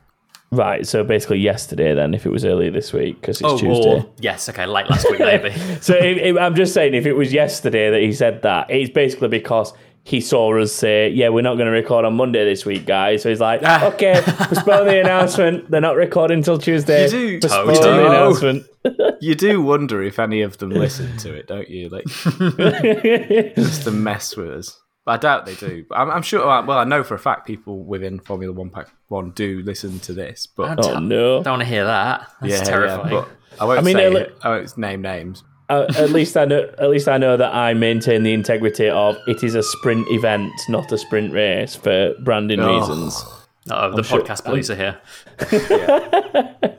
Right, 0.53 0.85
so 0.85 1.05
basically 1.05 1.39
yesterday 1.39 1.95
then, 1.95 2.13
if 2.13 2.25
it 2.25 2.29
was 2.29 2.43
earlier 2.43 2.69
this 2.71 2.91
week, 2.91 3.21
because 3.21 3.39
it's 3.39 3.49
oh, 3.49 3.57
Tuesday. 3.57 3.89
or 3.89 4.05
yes, 4.19 4.49
okay, 4.49 4.65
late 4.65 4.89
last 4.89 5.09
week 5.09 5.21
maybe. 5.21 5.51
So 5.79 5.95
if, 5.95 6.17
if, 6.17 6.35
I'm 6.37 6.55
just 6.55 6.73
saying, 6.73 6.93
if 6.93 7.05
it 7.05 7.13
was 7.13 7.31
yesterday 7.31 7.89
that 7.89 8.01
he 8.01 8.11
said 8.11 8.41
that, 8.41 8.69
it's 8.69 8.91
basically 8.91 9.29
because 9.29 9.71
he 10.03 10.21
saw 10.21 10.59
us 10.59 10.71
say, 10.71 11.09
"Yeah, 11.09 11.29
we're 11.29 11.41
not 11.41 11.55
going 11.55 11.67
to 11.67 11.71
record 11.71 12.05
on 12.05 12.15
Monday 12.15 12.43
this 12.45 12.65
week, 12.65 12.85
guys." 12.85 13.21
So 13.21 13.29
he's 13.29 13.39
like, 13.39 13.61
ah. 13.63 13.87
"Okay, 13.93 14.21
postpone 14.23 14.87
the 14.87 14.99
announcement. 14.99 15.69
They're 15.69 15.81
not 15.81 15.95
recording 15.95 16.39
until 16.39 16.57
Tuesday. 16.57 17.03
You 17.05 17.39
do- 17.39 17.47
postpone 17.47 17.69
you 17.69 17.75
do. 17.75 17.81
the 17.81 18.07
announcement." 18.07 18.65
You 19.21 19.35
do 19.35 19.61
wonder 19.61 20.01
if 20.01 20.17
any 20.17 20.41
of 20.41 20.57
them 20.57 20.71
listen 20.71 21.15
to 21.17 21.31
it, 21.31 21.45
don't 21.45 21.69
you? 21.69 21.89
Like 21.89 22.05
just 23.55 23.83
to 23.83 23.91
mess 23.91 24.35
with 24.35 24.49
us. 24.49 24.81
I 25.05 25.17
doubt 25.17 25.45
they 25.45 25.53
do. 25.53 25.85
But 25.87 25.99
I'm, 25.99 26.09
I'm 26.09 26.21
sure. 26.23 26.43
Well, 26.45 26.71
I 26.71 26.83
know 26.83 27.03
for 27.03 27.13
a 27.13 27.19
fact 27.19 27.45
people 27.45 27.83
within 27.83 28.19
Formula 28.19 28.51
One 28.51 28.71
Pack 28.71 28.87
One 29.09 29.29
do 29.31 29.61
listen 29.61 29.99
to 29.99 30.13
this. 30.13 30.47
But 30.47 30.83
oh 30.83 30.99
no! 30.99 31.43
Don't 31.43 31.53
want 31.53 31.61
to 31.61 31.67
hear 31.67 31.85
that. 31.85 32.31
That's 32.41 32.53
yeah, 32.53 32.63
terrifying. 32.63 33.13
yeah, 33.13 33.21
but 33.21 33.61
I 33.61 33.65
won't 33.65 33.79
I 33.79 33.81
mean, 33.83 33.95
say. 33.95 34.11
it. 34.11 34.37
I 34.41 34.49
won't 34.49 34.77
name 34.77 35.01
names. 35.03 35.43
Uh, 35.71 35.85
at 35.97 36.09
least 36.11 36.35
I 36.35 36.43
know. 36.45 36.69
At 36.77 36.89
least 36.89 37.07
I 37.07 37.17
know 37.17 37.37
that 37.37 37.53
I 37.53 37.73
maintain 37.73 38.23
the 38.23 38.33
integrity 38.33 38.89
of 38.89 39.15
it 39.27 39.41
is 39.43 39.55
a 39.55 39.63
sprint 39.63 40.05
event, 40.11 40.51
not 40.67 40.91
a 40.91 40.97
sprint 40.97 41.31
race, 41.33 41.75
for 41.75 42.13
branding 42.23 42.59
Oh. 42.59 42.77
reasons. 42.79 43.23
Uh-oh, 43.69 43.95
the 43.95 44.03
sure- 44.03 44.21
podcast 44.21 44.43
police 44.43 44.69
are 44.69 44.75
here. 44.75 44.97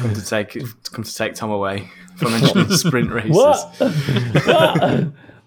Come 0.00 0.14
to 0.14 0.24
take 0.24 0.52
come 0.92 1.02
to 1.02 1.14
take 1.14 1.34
Tom 1.34 1.50
away 1.50 1.88
from 2.16 2.32
mentioning 2.32 2.68
sprint 2.76 3.10
races. 3.10 3.34
What? 3.34 3.74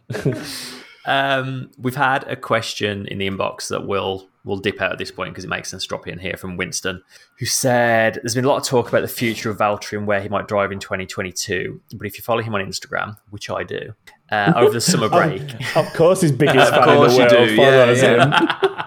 Um, 1.07 1.71
we've 1.79 1.95
had 1.95 2.25
a 2.27 2.35
question 2.35 3.07
in 3.07 3.17
the 3.17 3.29
inbox 3.29 3.69
that 3.69 3.87
will 3.87 4.27
will 4.43 4.57
dip 4.57 4.81
out 4.81 4.93
at 4.93 4.97
this 4.97 5.11
point 5.11 5.33
because 5.33 5.43
it 5.43 5.49
makes 5.49 5.69
sense 5.69 5.83
to 5.83 5.89
drop 5.89 6.07
in 6.07 6.17
here 6.17 6.37
from 6.37 6.55
Winston, 6.55 7.03
who 7.37 7.45
said 7.45 8.15
there's 8.23 8.33
been 8.33 8.45
a 8.45 8.47
lot 8.47 8.57
of 8.57 8.63
talk 8.63 8.87
about 8.87 9.01
the 9.01 9.07
future 9.07 9.49
of 9.49 9.57
Valtteri 9.57 9.97
and 9.97 10.07
where 10.07 10.21
he 10.21 10.29
might 10.29 10.47
drive 10.47 10.71
in 10.71 10.79
2022. 10.79 11.81
But 11.95 12.07
if 12.07 12.17
you 12.17 12.23
follow 12.23 12.41
him 12.41 12.55
on 12.55 12.61
Instagram, 12.61 13.17
which 13.29 13.49
I 13.49 13.63
do, 13.63 13.93
uh, 14.31 14.53
over 14.55 14.71
the 14.71 14.81
summer 14.81 15.09
break, 15.09 15.41
Of 15.75 15.91
course, 15.93 16.21
his 16.21 16.31
biggest 16.31 16.71
Of 16.71 16.79
fan 16.79 16.89
in 16.89 16.95
course 16.95 17.17
the 17.17 17.23
you 17.23 17.29
do, 17.29 17.55
yeah, 17.55 17.93
him. 17.93 18.83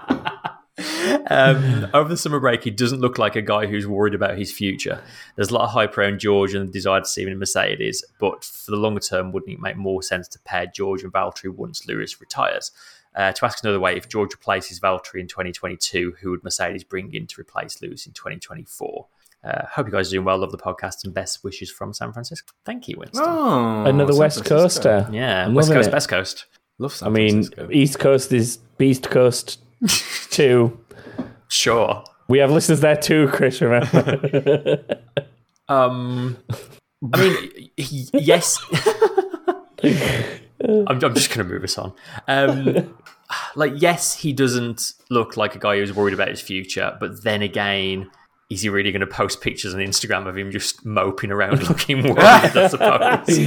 um, 1.29 1.87
over 1.93 2.09
the 2.09 2.17
summer 2.17 2.39
break, 2.39 2.63
he 2.63 2.71
doesn't 2.71 3.01
look 3.01 3.17
like 3.17 3.35
a 3.35 3.41
guy 3.41 3.65
who's 3.65 3.87
worried 3.87 4.13
about 4.13 4.37
his 4.37 4.51
future. 4.51 5.01
There's 5.35 5.49
a 5.49 5.53
lot 5.53 5.63
of 5.63 5.71
hype 5.71 5.97
around 5.97 6.19
George 6.19 6.53
and 6.53 6.67
the 6.67 6.71
desire 6.71 6.99
to 7.01 7.05
see 7.05 7.23
him 7.23 7.29
in 7.29 7.39
Mercedes, 7.39 8.03
but 8.19 8.43
for 8.43 8.71
the 8.71 8.77
longer 8.77 8.99
term, 9.01 9.31
wouldn't 9.31 9.53
it 9.53 9.59
make 9.59 9.77
more 9.77 10.03
sense 10.03 10.27
to 10.29 10.39
pair 10.39 10.65
George 10.67 11.03
and 11.03 11.13
Valtteri 11.13 11.49
once 11.53 11.87
Lewis 11.87 12.19
retires? 12.19 12.71
Uh, 13.13 13.31
to 13.33 13.45
ask 13.45 13.61
another 13.63 13.79
way, 13.79 13.97
if 13.97 14.07
George 14.07 14.33
replaces 14.33 14.79
Valtteri 14.79 15.19
in 15.19 15.27
2022, 15.27 16.15
who 16.21 16.31
would 16.31 16.43
Mercedes 16.43 16.83
bring 16.83 17.13
in 17.13 17.27
to 17.27 17.41
replace 17.41 17.81
Lewis 17.81 18.05
in 18.05 18.13
2024? 18.13 19.07
Uh, 19.43 19.65
hope 19.71 19.87
you 19.87 19.91
guys 19.91 20.07
are 20.09 20.11
doing 20.11 20.25
well. 20.25 20.37
Love 20.37 20.51
the 20.51 20.57
podcast 20.57 21.03
and 21.03 21.13
best 21.13 21.43
wishes 21.43 21.69
from 21.69 21.93
San 21.93 22.13
Francisco. 22.13 22.53
Thank 22.63 22.87
you, 22.87 22.95
Winston. 22.97 23.23
Oh, 23.25 23.83
Another 23.85 24.13
San 24.13 24.19
West 24.19 24.47
Francisco. 24.47 25.01
Coaster. 25.01 25.09
yeah, 25.11 25.45
I'm 25.45 25.55
West 25.55 25.71
Coast, 25.71 25.89
it. 25.89 25.91
Best 25.91 26.09
Coast. 26.09 26.45
Love 26.77 26.93
San 26.93 27.07
I 27.07 27.11
mean, 27.11 27.43
Francisco. 27.43 27.69
East 27.71 27.99
Coast 27.99 28.31
is 28.31 28.57
Beast 28.77 29.09
Coast 29.09 29.59
too. 30.29 30.79
Sure. 31.47 32.03
We 32.27 32.39
have 32.39 32.51
listeners 32.51 32.79
there 32.81 32.95
too, 32.95 33.27
Chris. 33.29 33.61
Remember? 33.61 34.83
Um, 35.69 36.37
I 37.13 37.21
mean, 37.21 38.07
yes. 38.13 38.57
I'm, 39.81 40.87
I'm 40.87 40.99
just 40.99 41.29
going 41.29 41.47
to 41.47 41.53
move 41.53 41.63
us 41.63 41.77
on. 41.77 41.93
Um, 42.27 42.93
like, 43.55 43.73
yes, 43.77 44.15
he 44.15 44.33
doesn't 44.33 44.93
look 45.09 45.37
like 45.37 45.55
a 45.55 45.59
guy 45.59 45.77
who's 45.77 45.93
worried 45.93 46.13
about 46.13 46.27
his 46.27 46.41
future, 46.41 46.97
but 46.99 47.23
then 47.23 47.41
again, 47.41 48.11
is 48.49 48.63
he 48.63 48.69
really 48.69 48.91
going 48.91 48.99
to 48.99 49.07
post 49.07 49.39
pictures 49.39 49.73
on 49.73 49.79
Instagram 49.79 50.27
of 50.27 50.37
him 50.37 50.51
just 50.51 50.85
moping 50.85 51.31
around 51.31 51.63
looking 51.69 52.03
worried? 52.03 52.19
I 52.19 52.67
suppose. 52.67 53.37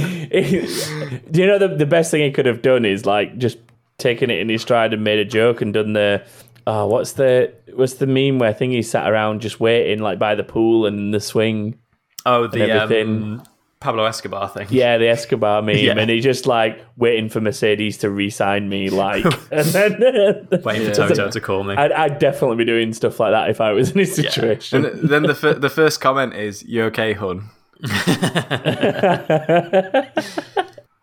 Do 1.29 1.41
you 1.41 1.45
know 1.45 1.59
the 1.59 1.75
the 1.77 1.85
best 1.85 2.09
thing 2.09 2.21
he 2.21 2.31
could 2.31 2.47
have 2.47 2.63
done 2.63 2.85
is 2.85 3.05
like 3.05 3.37
just 3.37 3.59
taken 3.97 4.29
it 4.29 4.39
in 4.39 4.49
his 4.49 4.61
stride 4.61 4.93
and 4.93 5.03
made 5.03 5.19
a 5.19 5.25
joke 5.25 5.61
and 5.61 5.73
done 5.73 5.93
the. 5.93 6.23
Oh, 6.67 6.87
what's 6.87 7.13
the 7.13 7.53
what's 7.73 7.95
the 7.95 8.07
meme 8.07 8.39
where 8.39 8.53
thingy 8.53 8.83
sat 8.83 9.11
around 9.11 9.41
just 9.41 9.59
waiting 9.59 9.99
like 9.99 10.17
by 10.17 10.33
the 10.35 10.43
pool 10.43 10.85
and 10.87 11.13
the 11.13 11.19
swing? 11.19 11.77
Oh, 12.25 12.47
the 12.47 13.01
um, 13.03 13.43
Pablo 13.79 14.05
Escobar 14.05 14.49
thing. 14.49 14.65
Yeah, 14.71 14.97
the 14.97 15.07
Escobar 15.09 15.61
meme, 15.61 15.75
Yeah. 15.77 15.93
and 15.95 16.09
he's 16.09 16.23
just 16.23 16.47
like 16.47 16.83
waiting 16.97 17.29
for 17.29 17.39
Mercedes 17.39 17.99
to 17.99 18.09
re-sign 18.09 18.67
me, 18.67 18.89
like, 18.89 19.23
and 19.51 19.67
then 19.67 20.47
Waiting 20.63 20.87
for 20.87 20.91
Toto 20.95 21.29
to 21.29 21.39
call 21.39 21.63
me. 21.63 21.75
I'd, 21.75 21.91
I'd 21.91 22.17
definitely 22.17 22.57
be 22.57 22.65
doing 22.65 22.93
stuff 22.93 23.19
like 23.19 23.31
that 23.31 23.51
if 23.51 23.61
I 23.61 23.73
was 23.73 23.91
in 23.91 23.99
his 23.99 24.17
And 24.17 24.27
situation. 24.31 24.81
th- 24.81 24.95
then 25.03 25.21
the 25.23 25.35
fir- 25.35 25.53
the 25.53 25.69
first 25.69 26.01
comment 26.01 26.33
is, 26.33 26.63
"You 26.63 26.85
okay, 26.85 27.13
hun?" 27.13 27.49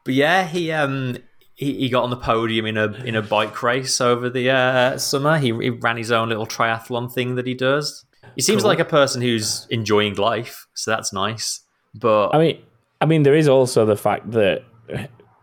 But 0.04 0.14
yeah, 0.14 0.44
he 0.48 0.72
um 0.72 1.18
he, 1.62 1.74
he 1.74 1.88
got 1.88 2.04
on 2.04 2.10
the 2.10 2.16
podium 2.16 2.66
in 2.66 2.76
a 2.76 2.92
in 3.04 3.14
a 3.16 3.22
bike 3.22 3.62
race 3.62 4.00
over 4.00 4.28
the 4.28 4.50
uh, 4.50 4.98
summer. 4.98 5.38
He, 5.38 5.48
he 5.60 5.70
ran 5.70 5.96
his 5.96 6.10
own 6.10 6.28
little 6.28 6.46
triathlon 6.46 7.12
thing 7.12 7.36
that 7.36 7.46
he 7.46 7.54
does. 7.54 8.04
He 8.36 8.42
seems 8.42 8.62
Cool. 8.62 8.68
like 8.70 8.78
a 8.78 8.84
person 8.84 9.20
who's 9.20 9.66
enjoying 9.70 10.14
life, 10.14 10.66
so 10.74 10.90
that's 10.90 11.12
nice. 11.12 11.60
But 11.94 12.34
I 12.34 12.38
mean, 12.38 12.58
I 13.00 13.06
mean, 13.06 13.22
there 13.22 13.34
is 13.34 13.48
also 13.48 13.84
the 13.84 13.96
fact 13.96 14.30
that 14.32 14.64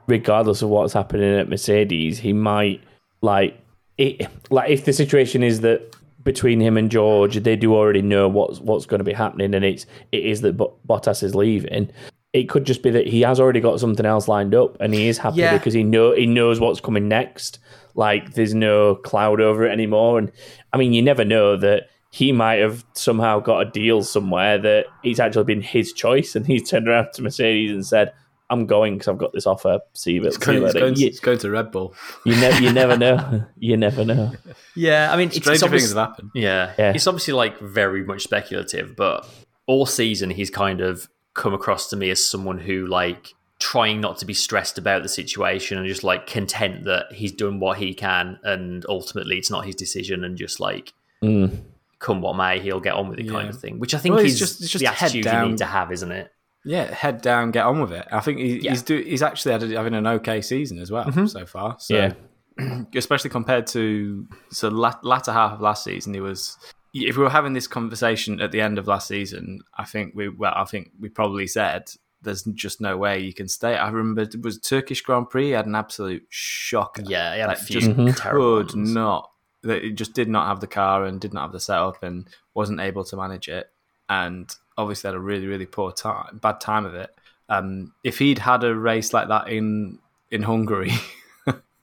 regardless 0.07 0.61
of 0.61 0.69
what's 0.69 0.93
happening 0.93 1.35
at 1.39 1.49
Mercedes, 1.49 2.19
he 2.19 2.33
might 2.33 2.81
like 3.21 3.59
it. 3.97 4.27
Like 4.49 4.69
if 4.69 4.85
the 4.85 4.93
situation 4.93 5.43
is 5.43 5.61
that 5.61 5.95
between 6.23 6.59
him 6.59 6.77
and 6.77 6.89
George, 6.91 7.37
they 7.37 7.55
do 7.55 7.75
already 7.75 8.01
know 8.01 8.27
what's 8.27 8.59
what's 8.59 8.85
going 8.85 8.99
to 8.99 9.03
be 9.03 9.13
happening, 9.13 9.53
and 9.53 9.63
it's 9.63 9.85
it 10.11 10.25
is 10.25 10.41
that 10.41 10.57
Bo- 10.57 10.75
Bottas 10.87 11.23
is 11.23 11.35
leaving. 11.35 11.89
It 12.31 12.47
could 12.47 12.63
just 12.65 12.83
be 12.83 12.91
that 12.91 13.07
he 13.07 13.21
has 13.21 13.39
already 13.39 13.59
got 13.59 13.79
something 13.79 14.05
else 14.05 14.27
lined 14.27 14.53
up, 14.53 14.77
and 14.79 14.93
he 14.93 15.07
is 15.07 15.17
happy 15.17 15.37
Yeah. 15.37 15.57
because 15.57 15.73
he 15.73 15.83
know 15.83 16.13
he 16.13 16.25
knows 16.27 16.59
what's 16.59 16.79
coming 16.79 17.07
next. 17.07 17.59
Like 17.95 18.33
there's 18.33 18.53
no 18.53 18.95
cloud 18.95 19.41
over 19.41 19.65
it 19.65 19.71
anymore, 19.71 20.19
and 20.19 20.31
I 20.71 20.77
mean, 20.77 20.93
you 20.93 21.01
never 21.01 21.25
know 21.25 21.57
that 21.57 21.89
he 22.11 22.31
might 22.31 22.59
have 22.59 22.85
somehow 22.93 23.39
got 23.39 23.67
a 23.67 23.69
deal 23.69 24.03
somewhere 24.03 24.57
that 24.59 24.85
it's 25.03 25.19
actually 25.19 25.43
been 25.45 25.61
his 25.61 25.91
choice, 25.93 26.35
and 26.35 26.45
he's 26.45 26.69
turned 26.69 26.87
around 26.87 27.09
to 27.13 27.23
Mercedes 27.23 27.71
and 27.71 27.83
said, 27.85 28.13
"I'm 28.51 28.67
going 28.67 28.93
because 28.93 29.07
I've 29.07 29.17
got 29.17 29.33
this 29.33 29.47
offer." 29.47 29.79
See 29.93 30.13
you, 30.13 30.23
It's 30.23 30.35
see 30.43 30.53
you 30.53 30.59
going, 30.59 30.69
it's 30.69 30.79
going, 30.79 30.93
to, 30.93 31.01
You, 31.01 31.07
it's 31.07 31.19
going 31.19 31.37
to 31.39 31.49
Red 31.49 31.71
Bull. 31.71 31.95
you, 32.25 32.35
ne- 32.35 32.59
you 32.61 32.71
never 32.71 32.95
know. 33.05 33.43
You 33.57 33.75
never 33.75 34.05
know. 34.05 34.33
yeah, 34.75 35.11
I 35.11 35.17
mean, 35.17 35.29
it's, 35.29 35.37
Stranger 35.37 35.65
it's 35.65 35.71
things 35.71 35.89
have 35.93 36.09
happened. 36.09 36.29
Yeah. 36.35 36.73
Yeah. 36.77 36.93
It's 36.93 37.07
obviously 37.07 37.33
like 37.33 37.59
very 37.59 38.03
much 38.03 38.21
speculative, 38.23 38.95
but 38.95 39.27
all 39.65 39.87
season 39.87 40.29
he's 40.29 40.49
kind 40.51 40.79
of 40.81 41.07
come 41.39 41.53
across 41.53 41.89
to 41.89 41.95
me 41.95 42.09
as 42.11 42.23
someone 42.23 42.57
who 42.59 42.85
like 42.85 43.33
trying 43.59 43.99
not 44.01 44.17
to 44.17 44.25
be 44.25 44.33
stressed 44.33 44.77
about 44.77 45.03
the 45.03 45.09
situation 45.09 45.77
and 45.77 45.87
just 45.87 46.03
like 46.03 46.27
content 46.27 46.83
that 46.85 47.05
he's 47.11 47.31
done 47.31 47.59
what 47.59 47.77
he 47.77 47.93
can 47.93 48.37
and 48.43 48.85
ultimately 48.89 49.37
it's 49.37 49.49
not 49.51 49.65
his 49.65 49.75
decision 49.75 50.23
and 50.23 50.37
just 50.37 50.59
like 50.59 50.93
Mm. 51.23 51.59
come 51.99 52.21
what 52.21 52.35
may 52.37 52.59
he'll 52.61 52.79
get 52.79 52.93
on 52.93 53.09
with 53.09 53.19
it 53.19 53.27
kind 53.29 53.49
of 53.49 53.59
thing 53.59 53.77
which 53.79 53.93
i 53.93 53.97
think 53.97 54.15
Well, 54.15 54.23
is 54.23 54.31
it's 54.33 54.39
just- 54.39 54.61
it's 54.61 54.71
just 54.71 54.83
the 54.85 54.89
head 54.91 55.05
attitude 55.07 55.25
you 55.25 55.31
down. 55.31 55.49
need 55.49 55.57
to 55.57 55.65
have 55.65 55.91
isn't 55.91 56.11
it 56.11 56.31
Yeah, 56.65 56.93
head 56.93 57.21
down, 57.21 57.51
get 57.51 57.65
on 57.65 57.79
with 57.81 57.91
it. 57.93 58.05
I 58.11 58.19
think 58.19 58.37
he, 58.39 58.59
Yeah. 58.59 58.71
he's 58.71 58.83
do, 58.83 58.97
he's 58.97 59.21
actually 59.23 59.53
had 59.53 59.63
a, 59.63 59.67
having 59.77 59.93
an 59.95 60.05
okay 60.17 60.41
season 60.41 60.77
as 60.79 60.91
well 60.91 61.09
so 61.27 61.45
far. 61.45 61.77
So, 61.79 61.95
Yeah. 61.95 62.13
especially 62.95 63.29
compared 63.29 63.65
to 63.67 64.27
so 64.51 64.67
lat, 64.67 64.99
latter 65.03 65.31
half 65.31 65.53
of 65.53 65.61
last 65.61 65.85
season, 65.85 66.13
he 66.13 66.19
was. 66.19 66.57
If 66.93 67.17
we 67.17 67.23
were 67.23 67.29
having 67.29 67.53
this 67.53 67.67
conversation 67.67 68.41
at 68.41 68.51
the 68.51 68.61
end 68.61 68.77
of 68.79 68.87
last 68.87 69.07
season, 69.07 69.61
I 69.77 69.85
think 69.85 70.13
we 70.15 70.29
well, 70.29 70.53
I 70.55 70.65
think 70.65 70.91
we 70.99 71.09
probably 71.09 71.47
said 71.47 71.91
there's 72.21 72.43
just 72.43 72.81
no 72.81 72.97
way 72.97 73.19
you 73.19 73.33
can 73.33 73.47
stay. 73.47 73.75
I 73.77 73.87
remember 73.89 74.23
it 74.23 74.41
was 74.43 74.57
Turkish 74.59 75.01
Grand 75.01 75.29
Prix. 75.29 75.45
He 75.45 75.51
had 75.51 75.65
an 75.67 75.75
absolute 75.75 76.23
shock. 76.29 76.99
yeah 77.03 77.33
he 77.35 77.39
had 77.39 77.49
a 77.49 77.53
Like, 77.53 77.59
few 77.59 77.79
just 77.81 78.17
terrible 78.19 78.57
could 78.63 78.75
ones. 78.75 78.93
not. 78.93 79.31
That 79.63 79.83
it 79.83 79.91
just 79.95 80.13
did 80.13 80.29
not 80.29 80.47
have 80.47 80.59
the 80.61 80.67
car 80.67 81.03
and 81.05 81.19
did 81.21 81.33
not 81.33 81.43
have 81.43 81.51
the 81.51 81.59
setup 81.59 82.01
and 82.03 82.27
wasn't 82.53 82.79
able 82.79 83.03
to 83.05 83.15
manage 83.17 83.47
it. 83.47 83.69
And 84.09 84.53
obviously 84.77 85.09
had 85.09 85.15
a 85.15 85.19
really 85.19 85.45
really 85.47 85.65
poor 85.65 85.91
time, 85.91 86.39
bad 86.41 86.59
time 86.59 86.85
of 86.85 86.95
it. 86.95 87.09
Um, 87.49 87.93
if 88.03 88.19
he'd 88.19 88.39
had 88.39 88.63
a 88.63 88.73
race 88.75 89.13
like 89.13 89.27
that 89.29 89.49
in 89.49 89.99
in 90.31 90.43
Hungary, 90.43 90.91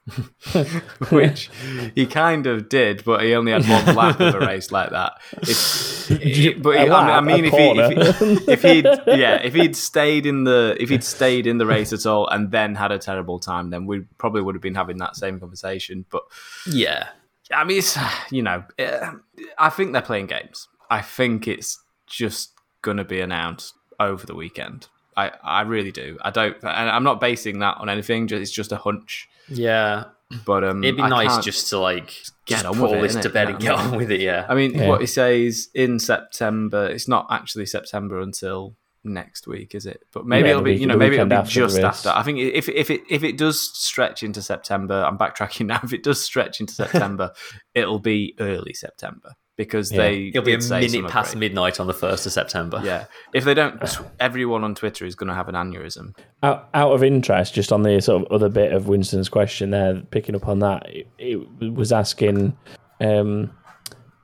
which 1.10 1.50
he 1.94 2.06
kind 2.06 2.46
of 2.46 2.68
did, 2.68 3.04
but 3.04 3.22
he 3.22 3.34
only 3.34 3.52
had 3.52 3.66
one 3.68 3.96
lap 3.96 4.20
of 4.20 4.34
a 4.34 4.40
race 4.40 4.70
like 4.70 4.90
that. 4.90 5.14
If, 5.42 6.10
it- 6.10 6.62
but 6.62 6.76
I 6.78 6.84
mean- 6.84 6.92
I 6.92 7.20
mean, 7.20 7.44
if, 7.44 7.52
he, 7.52 8.52
if, 8.52 8.62
he, 8.62 8.68
he'd 8.75 8.84
yeah, 9.18 9.36
if 9.42 9.54
he'd 9.54 9.76
stayed 9.76 10.26
in 10.26 10.44
the 10.44 10.76
if 10.78 10.88
he'd 10.90 11.04
stayed 11.04 11.46
in 11.46 11.58
the 11.58 11.66
race 11.66 11.92
at 11.92 12.06
all 12.06 12.28
and 12.28 12.50
then 12.50 12.75
had 12.75 12.92
a 12.92 12.98
terrible 12.98 13.38
time, 13.38 13.70
then 13.70 13.86
we 13.86 14.00
probably 14.18 14.42
would 14.42 14.54
have 14.54 14.62
been 14.62 14.75
having 14.75 14.98
that 14.98 15.16
same 15.16 15.40
conversation. 15.40 16.04
But 16.10 16.22
yeah 16.70 17.08
I 17.52 17.64
mean, 17.64 17.78
it's 17.78 17.96
you 18.30 18.42
know, 18.42 18.64
eh, 18.78 19.10
I 19.58 19.70
think 19.70 19.92
they're 19.92 20.02
playing 20.02 20.26
games. 20.26 20.68
I 20.90 21.00
think 21.02 21.46
it's 21.46 21.80
just 22.06 22.52
going 22.82 22.96
to 22.96 23.04
be 23.04 23.20
announced 23.20 23.75
over 24.00 24.26
the 24.26 24.34
weekend. 24.34 24.88
I, 25.16 25.30
I 25.42 25.62
really 25.62 25.92
do. 25.92 26.18
I 26.22 26.30
don't, 26.30 26.56
and 26.62 26.90
I'm 26.90 27.02
not 27.04 27.20
basing 27.20 27.60
that 27.60 27.78
on 27.78 27.88
anything. 27.88 28.26
Just, 28.28 28.42
it's 28.42 28.50
just 28.50 28.70
a 28.72 28.76
hunch. 28.76 29.28
Yeah 29.48 30.04
But 30.44 30.64
um, 30.64 30.82
it'd 30.84 30.96
be 30.96 31.02
I 31.02 31.08
nice 31.08 31.44
just 31.44 31.68
to 31.70 31.78
like 31.78 32.08
get 32.46 32.62
just 32.62 32.64
on 32.66 32.74
put 32.74 32.82
with 32.82 32.90
all 32.92 33.04
it, 33.04 33.12
this 33.12 33.22
to 33.22 33.28
bed 33.30 33.48
You 33.48 33.54
and 33.54 33.62
get 33.62 33.74
I 33.78 33.82
mean? 33.84 33.90
on 33.92 33.96
with 33.98 34.10
it 34.10 34.20
yeah 34.20 34.46
I 34.48 34.54
mean, 34.54 34.74
Yeah. 34.74 34.88
what 34.88 35.00
he 35.00 35.06
says 35.06 35.68
in 35.74 35.98
September. 35.98 36.86
It's 36.86 37.08
not 37.08 37.26
actually 37.30 37.66
September 37.66 38.20
until 38.20 38.76
next 39.04 39.46
week, 39.46 39.74
is 39.76 39.86
it? 39.86 40.00
But 40.12 40.26
maybe 40.26 40.46
Yeah, 40.48 40.50
it'll 40.54 40.62
the 40.62 40.64
be 40.64 40.70
week- 40.72 40.80
you 40.80 40.86
know 40.88 40.94
the 40.94 40.98
maybe 40.98 41.14
it'll 41.14 41.26
weekend 41.26 41.30
be 41.30 41.36
after 41.36 41.60
the 41.60 41.66
just 41.66 41.76
race. 41.76 41.84
after. 41.84 42.08
I 42.08 42.22
think 42.24 42.38
if 42.38 42.68
if 42.68 42.90
it 42.90 43.02
if 43.08 43.22
it 43.22 43.38
does 43.38 43.60
stretch 43.60 44.22
into 44.24 44.42
September, 44.42 45.04
I'm 45.04 45.16
backtracking 45.16 45.66
now. 45.72 45.80
If 45.84 45.92
it 45.92 46.02
does 46.02 46.20
stretch 46.20 46.58
into 46.60 46.74
September, 46.74 47.32
it'll 47.74 48.00
be 48.00 48.34
early 48.40 48.74
September 48.74 49.34
because 49.56 49.90
Yeah. 49.90 49.98
they 49.98 50.28
It'll 50.28 50.42
be 50.42 50.54
a 50.54 50.60
say 50.60 50.80
minute 50.80 51.10
past 51.10 51.32
break. 51.32 51.40
midnight 51.40 51.80
on 51.80 51.86
the 51.86 51.94
first 51.94 52.26
of 52.26 52.32
September. 52.32 52.80
Yeah, 52.84 53.04
if 53.34 53.44
they 53.44 53.54
don't, 53.54 53.82
everyone 54.20 54.64
on 54.64 54.75
Twitter 54.75 55.04
is 55.06 55.14
going 55.14 55.28
to 55.28 55.34
have 55.34 55.48
an 55.48 55.54
aneurysm. 55.54 56.14
Out, 56.42 56.68
out 56.75 56.92
of 56.92 57.02
interest, 57.02 57.54
just 57.54 57.72
on 57.72 57.82
the 57.82 58.00
sort 58.00 58.22
of 58.26 58.32
other 58.32 58.48
bit 58.48 58.72
of 58.72 58.88
Winston's 58.88 59.28
question 59.28 59.70
there, 59.70 60.02
picking 60.10 60.34
up 60.34 60.46
on 60.48 60.58
that, 60.60 60.86
it, 60.88 61.06
it 61.18 61.75
was 61.75 61.92
asking 61.92 62.56
um, 63.00 63.50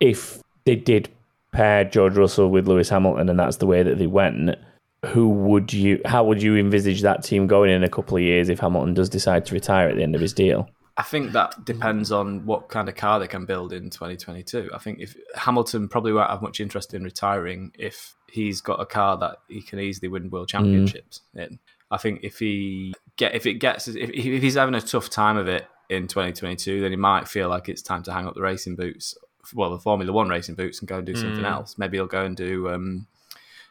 if 0.00 0.40
they 0.64 0.76
did 0.76 1.08
pair 1.52 1.84
George 1.84 2.16
Russell 2.16 2.48
with 2.50 2.68
Lewis 2.68 2.88
Hamilton, 2.88 3.28
and 3.28 3.38
that's 3.38 3.56
the 3.56 3.66
way 3.66 3.82
that 3.82 3.98
they 3.98 4.06
went. 4.06 4.56
Who 5.06 5.28
would 5.28 5.72
you? 5.72 6.00
How 6.04 6.22
would 6.24 6.40
you 6.42 6.56
envisage 6.56 7.02
that 7.02 7.24
team 7.24 7.48
going 7.48 7.70
in 7.70 7.82
a 7.82 7.88
couple 7.88 8.16
of 8.16 8.22
years 8.22 8.48
if 8.48 8.60
Hamilton 8.60 8.94
does 8.94 9.08
decide 9.08 9.44
to 9.46 9.54
retire 9.54 9.88
at 9.88 9.96
the 9.96 10.02
end 10.04 10.14
of 10.14 10.20
his 10.20 10.32
deal? 10.32 10.68
I 10.96 11.02
think 11.02 11.32
that 11.32 11.64
depends 11.64 12.12
on 12.12 12.44
what 12.44 12.68
kind 12.68 12.88
of 12.88 12.94
car 12.94 13.18
they 13.18 13.26
can 13.26 13.46
build 13.46 13.72
in 13.72 13.88
2022. 13.88 14.70
I 14.74 14.78
think 14.78 15.00
if 15.00 15.16
Hamilton 15.34 15.88
probably 15.88 16.12
won't 16.12 16.30
have 16.30 16.42
much 16.42 16.60
interest 16.60 16.92
in 16.92 17.02
retiring 17.02 17.72
if 17.78 18.14
he's 18.30 18.60
got 18.60 18.80
a 18.80 18.86
car 18.86 19.16
that 19.18 19.38
he 19.48 19.62
can 19.62 19.78
easily 19.78 20.08
win 20.08 20.28
world 20.28 20.48
championships 20.48 21.22
in. 21.34 21.58
I 21.90 21.96
think 21.96 22.20
if 22.22 22.38
he 22.38 22.94
get 23.16 23.34
if 23.34 23.46
it 23.46 23.54
gets 23.54 23.88
if, 23.88 24.10
if 24.10 24.42
he's 24.42 24.54
having 24.54 24.74
a 24.74 24.80
tough 24.80 25.08
time 25.08 25.36
of 25.36 25.48
it 25.48 25.66
in 25.88 26.08
2022, 26.08 26.80
then 26.80 26.90
he 26.90 26.96
might 26.96 27.28
feel 27.28 27.48
like 27.48 27.68
it's 27.68 27.82
time 27.82 28.02
to 28.04 28.12
hang 28.12 28.26
up 28.26 28.34
the 28.34 28.40
racing 28.42 28.76
boots, 28.76 29.16
well, 29.54 29.70
the 29.70 29.78
Formula 29.78 30.12
One 30.12 30.28
racing 30.28 30.54
boots, 30.54 30.80
and 30.80 30.88
go 30.88 30.98
and 30.98 31.06
do 31.06 31.14
something 31.14 31.44
else. 31.44 31.76
Maybe 31.76 31.98
he'll 31.98 32.06
go 32.06 32.24
and 32.24 32.36
do 32.36 32.70
um, 32.70 33.06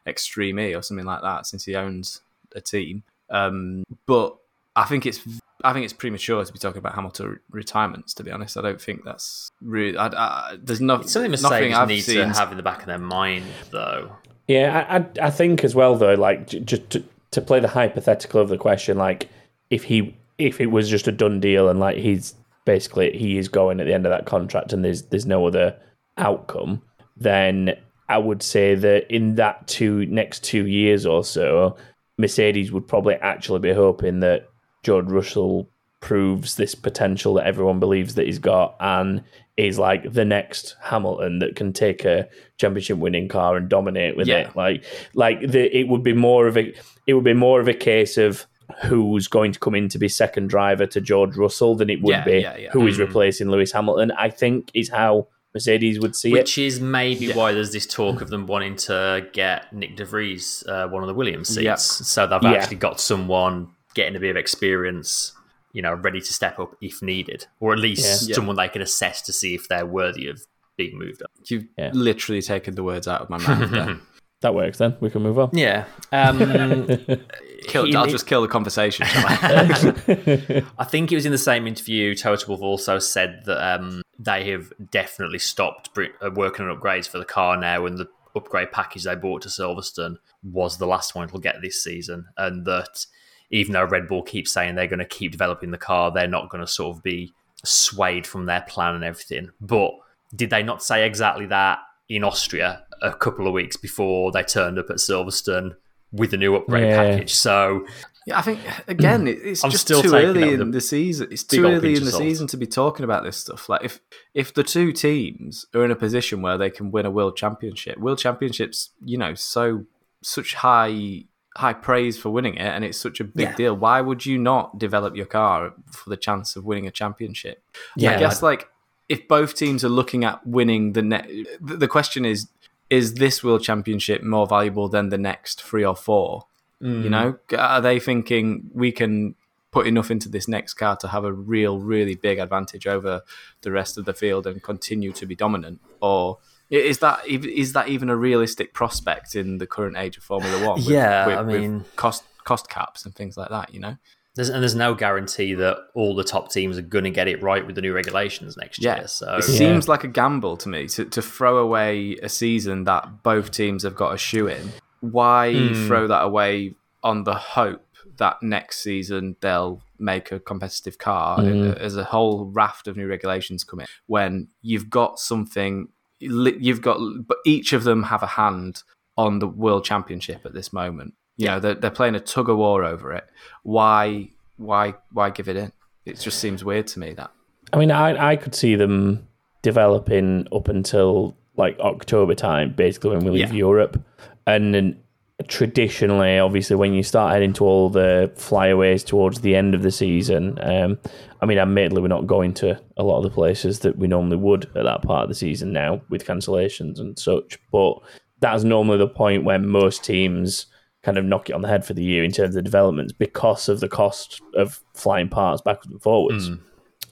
Extreme 0.06 0.60
E 0.60 0.76
or 0.76 0.82
something 0.82 1.06
like 1.06 1.22
that, 1.22 1.48
since 1.48 1.66
he 1.66 1.76
owns 1.76 2.22
a 2.56 2.62
team. 2.62 3.04
Um, 3.30 3.84
but 4.06 4.38
I 4.76 4.86
think 4.86 5.06
it's 5.06 5.20
I 5.64 5.74
think 5.74 5.84
it's 5.86 5.94
premature 5.94 6.44
to 6.44 6.54
be 6.54 6.60
talking 6.60 6.80
about 6.80 6.96
Hamilton 6.96 7.40
retirements. 7.50 8.14
To 8.16 8.24
be 8.24 8.32
honest, 8.32 8.58
I 8.58 8.62
don't 8.62 8.82
think 8.82 9.04
that's 9.04 9.50
really. 9.62 9.98
I, 9.98 10.08
I, 10.08 10.58
there's 10.62 10.82
no, 10.82 10.96
It's 10.96 11.12
something 11.12 11.32
nothing 11.32 11.50
Mercedes 11.72 11.76
I've 11.76 11.88
need 11.88 12.02
seen. 12.02 12.28
to 12.30 12.34
have 12.34 12.52
in 12.52 12.58
the 12.58 12.64
back 12.64 12.80
of 12.82 12.86
their 12.88 12.98
mind, 12.98 13.46
though. 13.72 14.16
Yeah, 14.48 14.86
I, 14.90 14.98
I, 14.98 15.28
I 15.28 15.30
think 15.30 15.64
as 15.64 15.76
well 15.76 15.96
though, 15.96 16.16
like 16.16 16.48
j- 16.48 16.60
just 16.60 16.90
to, 16.92 17.04
to 17.32 17.42
play 17.42 17.60
the 17.60 17.68
hypothetical 17.70 18.42
of 18.42 18.50
the 18.50 18.58
question, 18.58 18.98
like 18.98 19.30
if 19.70 19.84
he 19.84 20.18
if 20.38 20.60
it 20.60 20.68
was 20.68 20.90
just 20.90 21.08
a 21.08 21.12
done 21.12 21.40
deal 21.40 21.70
and 21.70 21.80
like 21.80 21.98
he's 21.98 22.34
basically 22.66 23.18
he 23.18 23.38
is 23.38 23.48
going 23.48 23.80
at 23.80 23.86
the 23.88 23.94
end 23.94 24.06
of 24.06 24.10
that 24.12 24.26
contract 24.26 24.74
and 24.74 24.84
there's 24.84 25.04
there's 25.04 25.26
no 25.26 25.46
other 25.46 25.78
outcome, 26.18 26.82
then 27.16 27.76
I 28.10 28.18
would 28.18 28.44
say 28.44 28.76
that 28.76 29.14
in 29.14 29.36
that 29.36 29.68
two 29.68 30.06
next 30.08 30.44
two 30.44 30.68
years 30.68 31.06
or 31.06 31.24
so, 31.24 31.78
Mercedes 32.18 32.72
would 32.72 32.88
probably 32.88 33.16
actually 33.16 33.60
be 33.60 33.72
hoping 33.74 34.20
that 34.20 34.50
George 34.84 35.08
Russell 35.08 35.70
proves 36.00 36.56
this 36.56 36.74
potential 36.74 37.36
that 37.36 37.46
everyone 37.46 37.80
believes 37.80 38.16
that 38.16 38.26
he's 38.26 38.40
got 38.40 38.76
and 38.80 39.24
is 39.58 39.78
like 39.78 40.12
the 40.12 40.26
next 40.26 40.76
Hamilton 40.82 41.40
that 41.40 41.56
can 41.56 41.74
take 41.74 42.06
a 42.06 42.28
championship 42.58 42.98
winning 42.98 43.28
car 43.28 43.56
and 43.58 43.70
dominate 43.70 44.18
with 44.18 44.28
Yeah. 44.28 44.50
it. 44.50 44.56
Like 44.56 44.84
like 45.14 45.42
the 45.42 45.76
it 45.78 45.88
would 45.88 46.02
be 46.04 46.14
more 46.14 46.48
of 46.48 46.58
a 46.58 46.74
it 47.06 47.14
would 47.14 47.24
be 47.24 47.34
more 47.34 47.60
of 47.62 47.68
a 47.68 47.74
case 47.74 48.18
of 48.18 48.46
who's 48.86 49.28
going 49.28 49.52
to 49.52 49.60
come 49.60 49.76
in 49.76 49.90
to 49.90 50.00
be 50.00 50.08
second 50.08 50.48
driver 50.50 50.88
to 50.88 51.02
George 51.02 51.36
Russell 51.36 51.76
than 51.76 51.90
it 51.90 52.02
would 52.02 52.12
Yeah, 52.14 52.24
be 52.24 52.40
yeah, 52.40 52.58
yeah. 52.58 52.70
who 52.72 52.88
is 52.88 52.98
replacing 52.98 53.50
Lewis 53.52 53.72
Hamilton. 53.74 54.12
I 54.18 54.30
think 54.30 54.72
is 54.74 54.90
how 54.90 55.28
Mercedes 55.54 56.00
would 56.00 56.16
see 56.16 56.30
it. 56.30 56.34
Which 56.34 56.58
is 56.58 56.80
maybe 56.80 57.32
why 57.34 57.52
there's 57.52 57.74
this 57.74 57.86
talk 57.86 58.22
of 58.22 58.30
them 58.30 58.48
wanting 58.48 58.78
to 58.78 59.28
get 59.34 59.70
Nyck 59.76 59.98
De 59.98 60.06
Vries 60.06 60.64
uh, 60.68 60.88
one 60.88 61.04
of 61.04 61.08
the 61.08 61.14
Williams 61.14 61.50
seats. 61.50 61.62
Yeah. 61.64 61.76
So 61.76 62.26
they've 62.26 62.42
Yeah. 62.42 62.54
actually 62.54 62.78
got 62.78 63.02
someone 63.02 63.68
getting 63.94 64.16
a 64.16 64.20
bit 64.20 64.30
of 64.32 64.38
experience, 64.38 65.34
you 65.74 65.82
know, 65.82 65.94
ready 65.94 66.20
to 66.22 66.34
step 66.34 66.60
up 66.60 66.76
if 66.82 67.02
needed, 67.02 67.46
or 67.60 67.74
at 67.74 67.80
least 67.80 68.28
Yeah. 68.30 68.36
someone 68.36 68.56
they 68.56 68.70
can 68.70 68.82
assess 68.82 69.22
to 69.24 69.34
see 69.34 69.56
if 69.56 69.68
they're 69.68 69.86
worthy 69.86 70.28
of 70.28 70.42
being 70.78 70.98
moved 70.98 71.22
up. 71.22 71.32
You've 71.46 71.66
Yeah. 71.78 71.92
literally 71.94 72.42
taken 72.42 72.76
the 72.76 72.84
words 72.84 73.08
out 73.08 73.22
of 73.22 73.30
my 73.30 73.38
mouth. 73.38 73.70
there. 73.72 73.98
That 74.42 74.56
works 74.56 74.80
then. 74.80 74.98
We 75.00 75.12
can 75.12 75.22
move 75.22 75.38
on. 75.38 75.52
Yeah. 75.54 75.86
Um, 76.12 76.40
Kill, 77.68 77.86
he- 77.86 77.96
I'll 77.96 78.08
just 78.08 78.26
kill 78.26 78.42
the 78.42 78.48
conversation. 78.48 79.06
Shall 79.06 79.24
I? 79.28 80.64
I 80.80 80.84
think 80.84 81.12
it 81.12 81.16
was 81.16 81.28
in 81.28 81.32
the 81.32 81.38
same 81.38 81.68
interview. 81.68 82.16
Toto 82.16 82.48
Wolff 82.48 82.62
also 82.64 82.98
said 82.98 83.44
that 83.46 83.64
um, 83.80 84.02
they 84.18 84.50
have 84.50 84.74
definitely 84.90 85.38
stopped 85.38 85.92
uh, 85.96 86.32
working 86.34 86.66
on 86.66 86.76
upgrades 86.76 87.08
for 87.08 87.20
the 87.20 87.26
car 87.26 87.56
now, 87.56 87.86
and 87.86 88.00
the 88.00 88.08
upgrade 88.36 88.72
package 88.72 89.04
they 89.04 89.14
bought 89.14 89.44
to 89.44 89.50
Silverstone 89.50 90.16
was 90.42 90.80
the 90.80 90.88
last 90.88 91.14
one 91.14 91.26
it'll 91.28 91.40
get 91.40 91.62
this 91.62 91.84
season, 91.84 92.26
and 92.36 92.66
that 92.66 93.06
even 93.52 93.74
though 93.74 93.84
Red 93.86 94.08
Bull 94.08 94.24
keeps 94.24 94.52
saying 94.52 94.76
they're 94.76 94.88
going 94.88 95.00
to 95.00 95.06
keep 95.06 95.32
developing 95.32 95.72
the 95.72 95.78
car, 95.78 96.12
they're 96.12 96.28
not 96.28 96.50
going 96.50 96.66
to 96.66 96.72
sort 96.72 96.96
of 96.98 97.04
be 97.04 97.34
swayed 97.64 98.26
from 98.26 98.46
their 98.46 98.62
plan 98.62 98.96
and 98.96 99.04
everything. 99.04 99.52
But 99.60 99.92
did 100.36 100.50
they 100.50 100.64
not 100.64 100.82
say 100.82 101.06
exactly 101.06 101.46
that 101.48 101.80
in 102.10 102.24
Austria 102.24 102.84
a 103.02 103.14
couple 103.14 103.48
of 103.48 103.54
weeks 103.54 103.78
before 103.78 104.32
they 104.32 104.44
turned 104.44 104.80
up 104.80 104.90
at 104.90 104.98
Silverstone 104.98 105.76
with 106.12 106.32
the 106.32 106.38
new 106.38 106.56
upgrade 106.56 106.88
Yeah. 106.88 107.04
package? 107.12 107.34
So 107.34 107.86
Yeah, 108.26 108.38
I 108.40 108.42
think 108.42 108.60
again, 108.88 109.28
it's 109.28 109.64
I'm 109.64 109.72
just 109.72 109.86
still 109.86 110.02
too 110.02 110.14
early 110.16 110.54
in 110.54 110.72
the 110.72 110.82
season. 110.82 111.28
It's 111.32 111.44
too 111.44 111.66
early 111.66 111.96
in 111.96 112.06
the 112.06 112.12
salt. 112.12 112.24
season 112.24 112.48
to 112.48 112.58
be 112.58 112.68
talking 112.68 113.04
about 113.04 113.24
this 113.24 113.38
stuff. 113.38 113.68
Like 113.68 113.84
if 113.84 114.00
if 114.34 114.54
the 114.54 114.64
two 114.64 114.92
teams 114.94 115.66
are 115.76 115.84
in 115.84 115.92
a 115.92 115.96
position 115.96 116.42
where 116.42 116.58
they 116.58 116.70
can 116.70 116.92
win 116.92 117.06
a 117.06 117.12
world 117.12 117.36
championship, 117.36 117.98
world 117.98 118.20
championships, 118.20 118.92
you 119.04 119.18
know, 119.18 119.34
so 119.34 119.86
such 120.24 120.54
high 120.54 121.26
high 121.58 121.74
praise 121.74 122.18
for 122.18 122.30
winning 122.30 122.56
it, 122.56 122.62
and 122.62 122.84
it's 122.84 122.98
such 122.98 123.20
a 123.20 123.24
big 123.24 123.50
Yeah. 123.50 123.56
deal. 123.56 123.76
Why 123.76 124.02
would 124.02 124.26
you 124.26 124.38
not 124.38 124.78
develop 124.78 125.16
your 125.16 125.26
car 125.26 125.74
for 125.92 126.10
the 126.10 126.18
chance 126.18 126.56
of 126.56 126.66
winning 126.66 126.88
a 126.88 126.92
championship? 126.92 127.64
Yeah, 127.96 128.16
I 128.16 128.20
guess 128.20 128.42
like 128.42 128.70
if 129.10 129.28
both 129.28 129.56
teams 129.56 129.84
are 129.84 129.90
looking 129.90 130.24
at 130.24 130.46
winning 130.46 130.94
the 130.94 131.02
net, 131.02 131.30
the 131.60 131.78
the 131.78 131.88
question 131.88 132.26
is. 132.26 132.48
Is 132.90 133.14
this 133.14 133.42
world 133.42 133.64
championship 133.64 134.22
more 134.22 134.46
valuable 134.46 134.90
than 134.90 135.08
the 135.08 135.18
next 135.18 135.64
three 135.64 135.86
or 135.86 135.96
four? 135.96 136.48
You 136.82 136.88
mm. 136.90 137.10
know, 137.10 137.40
are 137.58 137.80
they 137.80 138.02
thinking 138.02 138.70
we 138.74 138.92
can 138.92 139.36
put 139.72 139.88
enough 139.88 140.12
into 140.12 140.28
this 140.28 140.46
next 140.50 140.74
car 140.74 140.98
to 140.98 141.08
have 141.08 141.24
a 141.24 141.32
real, 141.32 141.80
really 141.80 142.16
big 142.16 142.38
advantage 142.38 142.86
over 142.86 143.22
the 143.62 143.72
rest 143.72 143.98
of 143.98 144.04
the 144.04 144.14
field 144.14 144.46
and 144.46 144.62
continue 144.62 145.14
to 145.14 145.26
be 145.26 145.36
dominant? 145.36 145.80
Or 146.02 146.40
is 146.80 147.00
that 147.00 147.22
ev- 147.30 147.46
is 147.46 147.74
that 147.74 147.90
even 147.90 148.10
a 148.10 148.16
realistic 148.16 148.74
prospect 148.74 149.36
in 149.36 149.58
the 149.58 149.68
current 149.68 149.98
age 149.98 150.18
of 150.18 150.24
Formula 150.24 150.66
One? 150.66 150.76
with- 150.80 150.90
Yeah, 150.90 151.28
with, 151.28 151.38
I 151.38 151.42
with 151.42 151.62
mean- 151.62 151.86
cost 151.96 152.24
cost 152.44 152.70
caps 152.70 153.06
and 153.06 153.14
things 153.14 153.38
like 153.38 153.50
that. 153.50 153.74
You 153.74 153.80
know, 153.82 153.98
There's, 154.36 154.50
and 154.50 154.64
there's 154.64 154.74
no 154.76 154.96
guarantee 154.96 155.54
that 155.56 155.78
all 155.94 156.16
the 156.16 156.24
top 156.24 156.52
teams 156.52 156.78
are 156.78 156.82
going 156.82 157.04
to 157.04 157.12
get 157.12 157.28
it 157.28 157.42
right 157.44 157.64
with 157.66 157.76
the 157.76 157.82
new 157.82 157.94
regulations 157.94 158.58
next 158.58 158.82
yeah. 158.82 158.96
year. 159.00 159.08
So 159.08 159.36
it 159.38 159.44
seems 159.44 159.88
like 159.88 160.04
a 160.04 160.08
gamble 160.08 160.58
to 160.58 160.70
me 160.70 160.88
to 160.88 161.06
to 161.06 161.22
throw 161.22 161.58
away 161.58 162.16
a 162.24 162.30
season 162.30 162.86
that 162.86 163.22
both 163.24 163.52
teams 163.52 163.84
have 163.84 163.96
got 163.96 164.14
a 164.14 164.18
shoe 164.18 164.48
in. 164.48 164.72
Why 165.02 165.54
Hmm. 165.54 165.88
throw 165.88 166.08
that 166.08 166.24
away 166.24 166.76
on 167.04 167.24
the 167.26 167.34
hope 167.36 167.86
that 168.18 168.42
next 168.44 168.80
season 168.84 169.36
they'll 169.42 169.82
make 170.00 170.32
a 170.32 170.40
competitive 170.40 170.98
car 170.98 171.40
Hmm. 171.42 171.72
as 171.80 171.96
a 171.98 172.04
whole 172.06 172.46
raft 172.46 172.88
of 172.88 172.96
new 172.98 173.08
regulations 173.08 173.64
come 173.64 173.80
in 173.82 173.88
when 174.08 174.48
you've 174.62 174.90
got 174.90 175.20
something 175.20 175.74
li- 175.78 175.88
you've 176.22 176.82
got 176.82 177.00
but 177.28 177.38
each 177.46 177.74
of 177.74 177.84
them 177.84 178.04
have 178.04 178.24
a 178.24 178.28
hand 178.28 178.84
on 179.18 179.40
the 179.40 179.48
world 179.48 179.84
championship 179.84 180.46
at 180.46 180.54
this 180.54 180.72
moment. 180.72 181.14
You 181.38 181.48
know 181.48 181.60
they're, 181.60 181.76
they're 181.76 181.92
playing 181.92 182.16
a 182.16 182.20
tug 182.20 182.50
of 182.50 182.58
war 182.58 182.84
over 182.84 183.12
it. 183.14 183.28
Why 183.64 184.30
why 184.58 184.94
why 185.12 185.32
give 185.32 185.50
it 185.50 185.56
in? 185.58 185.72
It 186.06 186.20
just 186.20 186.40
seems 186.40 186.64
weird 186.64 186.88
to 186.88 187.00
me 187.00 187.14
that. 187.14 187.32
I 187.74 187.78
mean, 187.78 187.92
I 187.92 188.32
I 188.32 188.36
could 188.36 188.56
see 188.56 188.76
them 188.76 189.28
developing 189.62 190.48
up 190.52 190.68
until 190.68 191.36
like 191.58 191.80
October 191.80 192.36
time, 192.36 192.74
basically 192.74 193.12
when 193.12 193.26
we 193.26 193.32
leave 193.32 193.50
Yeah. 193.50 193.54
Europe, 193.54 194.02
and 194.48 194.74
then 194.74 195.01
traditionally, 195.48 196.40
obviously, 196.40 196.76
when 196.76 196.94
you 196.94 197.04
start 197.04 197.34
heading 197.34 197.54
to 197.54 197.66
all 197.66 197.90
the 197.90 198.32
flyaways 198.36 199.04
towards 199.04 199.42
the 199.42 199.56
end 199.56 199.76
of 199.76 199.82
the 199.82 199.92
season, 199.92 200.58
um, 200.62 201.00
I 201.42 201.46
mean, 201.46 201.58
admittedly, 201.58 202.02
we're 202.02 202.08
not 202.08 202.28
going 202.28 202.54
to 202.56 202.80
a 202.98 203.04
lot 203.04 203.18
of 203.18 203.24
the 203.24 203.30
places 203.30 203.80
that 203.80 203.98
we 203.98 204.08
normally 204.08 204.38
would 204.38 204.66
at 204.76 204.84
that 204.84 205.02
part 205.02 205.24
of 205.24 205.30
the 205.30 205.36
season 205.36 205.72
now 205.72 206.02
with 206.10 206.26
cancellations 206.26 207.00
and 207.00 207.18
such, 207.18 207.60
but 207.72 207.96
that's 208.40 208.64
normally 208.64 208.98
the 208.98 209.08
point 209.08 209.44
when 209.44 209.68
most 209.68 210.04
teams 210.04 210.66
kind 211.04 211.18
of 211.18 211.26
knock 211.26 211.50
it 211.50 211.54
on 211.54 211.62
the 211.62 211.68
head 211.68 211.86
for 211.86 211.94
the 211.94 212.04
year 212.04 212.24
in 212.24 212.32
terms 212.32 212.56
of 212.56 212.64
developments 212.64 213.14
because 213.14 213.70
of 213.70 213.80
the 213.80 213.88
cost 213.88 214.42
of 214.56 214.82
flying 214.94 215.30
parts 215.30 215.62
backwards 215.62 215.92
and 215.92 216.02
forwards. 216.02 216.48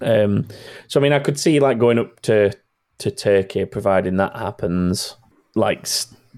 Um, 0.02 0.48
so 0.88 1.00
I 1.00 1.04
mean, 1.04 1.14
I 1.14 1.20
could 1.20 1.40
see 1.40 1.60
like 1.60 1.80
going 1.80 2.00
up 2.00 2.20
to 2.22 2.54
to 3.00 3.12
Turkey, 3.12 3.66
providing 3.66 4.18
that 4.18 4.36
happens, 4.36 5.16
like 5.56 5.88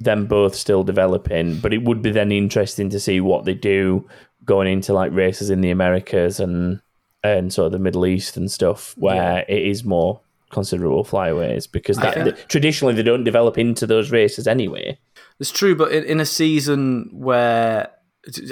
them 0.04 0.26
both 0.26 0.56
still 0.56 0.84
developing. 0.84 1.60
But 1.60 1.74
it 1.74 1.84
would 1.84 2.02
be 2.02 2.12
then 2.12 2.32
interesting 2.32 2.90
to 2.90 3.00
see 3.00 3.20
what 3.22 3.46
they 3.46 3.54
do 3.54 4.08
going 4.46 4.68
into 4.68 4.94
like 4.94 5.12
races 5.12 5.50
in 5.50 5.62
the 5.62 5.70
Americas 5.72 6.40
and 6.40 6.82
and 7.24 7.54
sort 7.54 7.68
of 7.68 7.72
the 7.72 7.80
Middle 7.80 8.06
East 8.08 8.36
and 8.38 8.50
stuff, 8.52 8.96
where 8.98 9.46
it 9.48 9.62
is 9.62 9.84
more 9.84 10.22
considerable 10.50 11.04
flyaways 11.04 11.68
because 11.68 11.98
that 11.98 12.18
Yeah. 12.18 12.24
th- 12.26 12.48
traditionally 12.48 12.94
they 12.96 13.04
don't 13.04 13.24
develop 13.24 13.58
into 13.58 13.86
those 13.88 14.12
races 14.12 14.48
anyway. 14.48 14.98
It's 15.40 15.52
true, 15.52 15.76
but 15.76 15.92
in, 15.92 16.04
in 16.04 16.20
a 16.20 16.26
season 16.26 17.10
where 17.14 17.90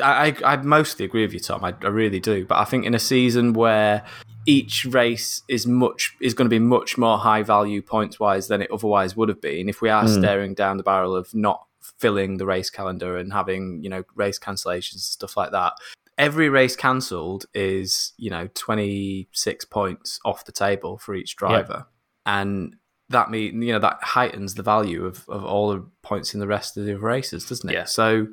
I, 0.04 0.36
I, 0.44 0.54
I 0.54 0.56
mostly 0.58 1.04
agree 1.06 1.24
with 1.24 1.34
you, 1.34 1.40
Tom. 1.40 1.64
I, 1.64 1.74
I 1.82 1.88
really 1.88 2.20
do. 2.20 2.46
But 2.46 2.60
I 2.60 2.64
think 2.66 2.86
in 2.86 2.94
a 2.96 3.00
season 3.00 3.54
where 3.54 4.04
each 4.46 4.86
race 4.86 5.44
is 5.48 5.68
much 5.68 6.16
is 6.22 6.34
going 6.34 6.46
to 6.46 6.50
be 6.50 6.60
much 6.60 6.98
more 6.98 7.18
high 7.18 7.44
value 7.44 7.82
points 7.82 8.20
wise 8.20 8.48
than 8.48 8.62
it 8.62 8.72
otherwise 8.72 9.16
would 9.16 9.30
have 9.30 9.42
been 9.42 9.70
if 9.70 9.82
we 9.82 9.90
are 9.90 10.04
hmm. 10.04 10.14
staring 10.14 10.54
down 10.54 10.78
the 10.78 10.84
barrel 10.84 11.16
of 11.16 11.34
not 11.34 11.66
filling 11.98 12.38
the 12.38 12.46
race 12.46 12.70
calendar 12.70 13.18
and 13.18 13.34
having 13.34 13.84
you 13.84 13.90
know 13.90 14.04
race 14.16 14.40
cancellations 14.40 14.94
and 14.94 15.02
stuff 15.02 15.38
like 15.38 15.52
that. 15.52 15.74
Every 16.18 16.50
race 16.50 16.76
cancelled 16.76 17.46
is 17.54 18.14
you 18.18 18.30
know 18.30 18.50
twenty 18.54 19.30
six 19.34 19.66
points 19.66 20.20
off 20.26 20.46
the 20.46 20.52
table 20.52 20.98
for 20.98 21.16
each 21.16 21.36
driver, 21.36 21.86
and 22.26 22.76
that 23.10 23.30
mean 23.30 23.62
you 23.62 23.74
know 23.74 23.80
that 23.80 24.00
heightens 24.02 24.56
the 24.56 24.64
value 24.64 25.06
of, 25.06 25.28
of 25.30 25.44
all 25.44 25.72
the 25.72 25.86
points 26.02 26.34
in 26.34 26.40
the 26.40 26.48
rest 26.48 26.78
of 26.78 26.86
the 26.86 26.98
races, 26.98 27.48
doesn't 27.48 27.70
it? 27.70 27.74
Yeah. 27.74 27.86
So 27.86 28.28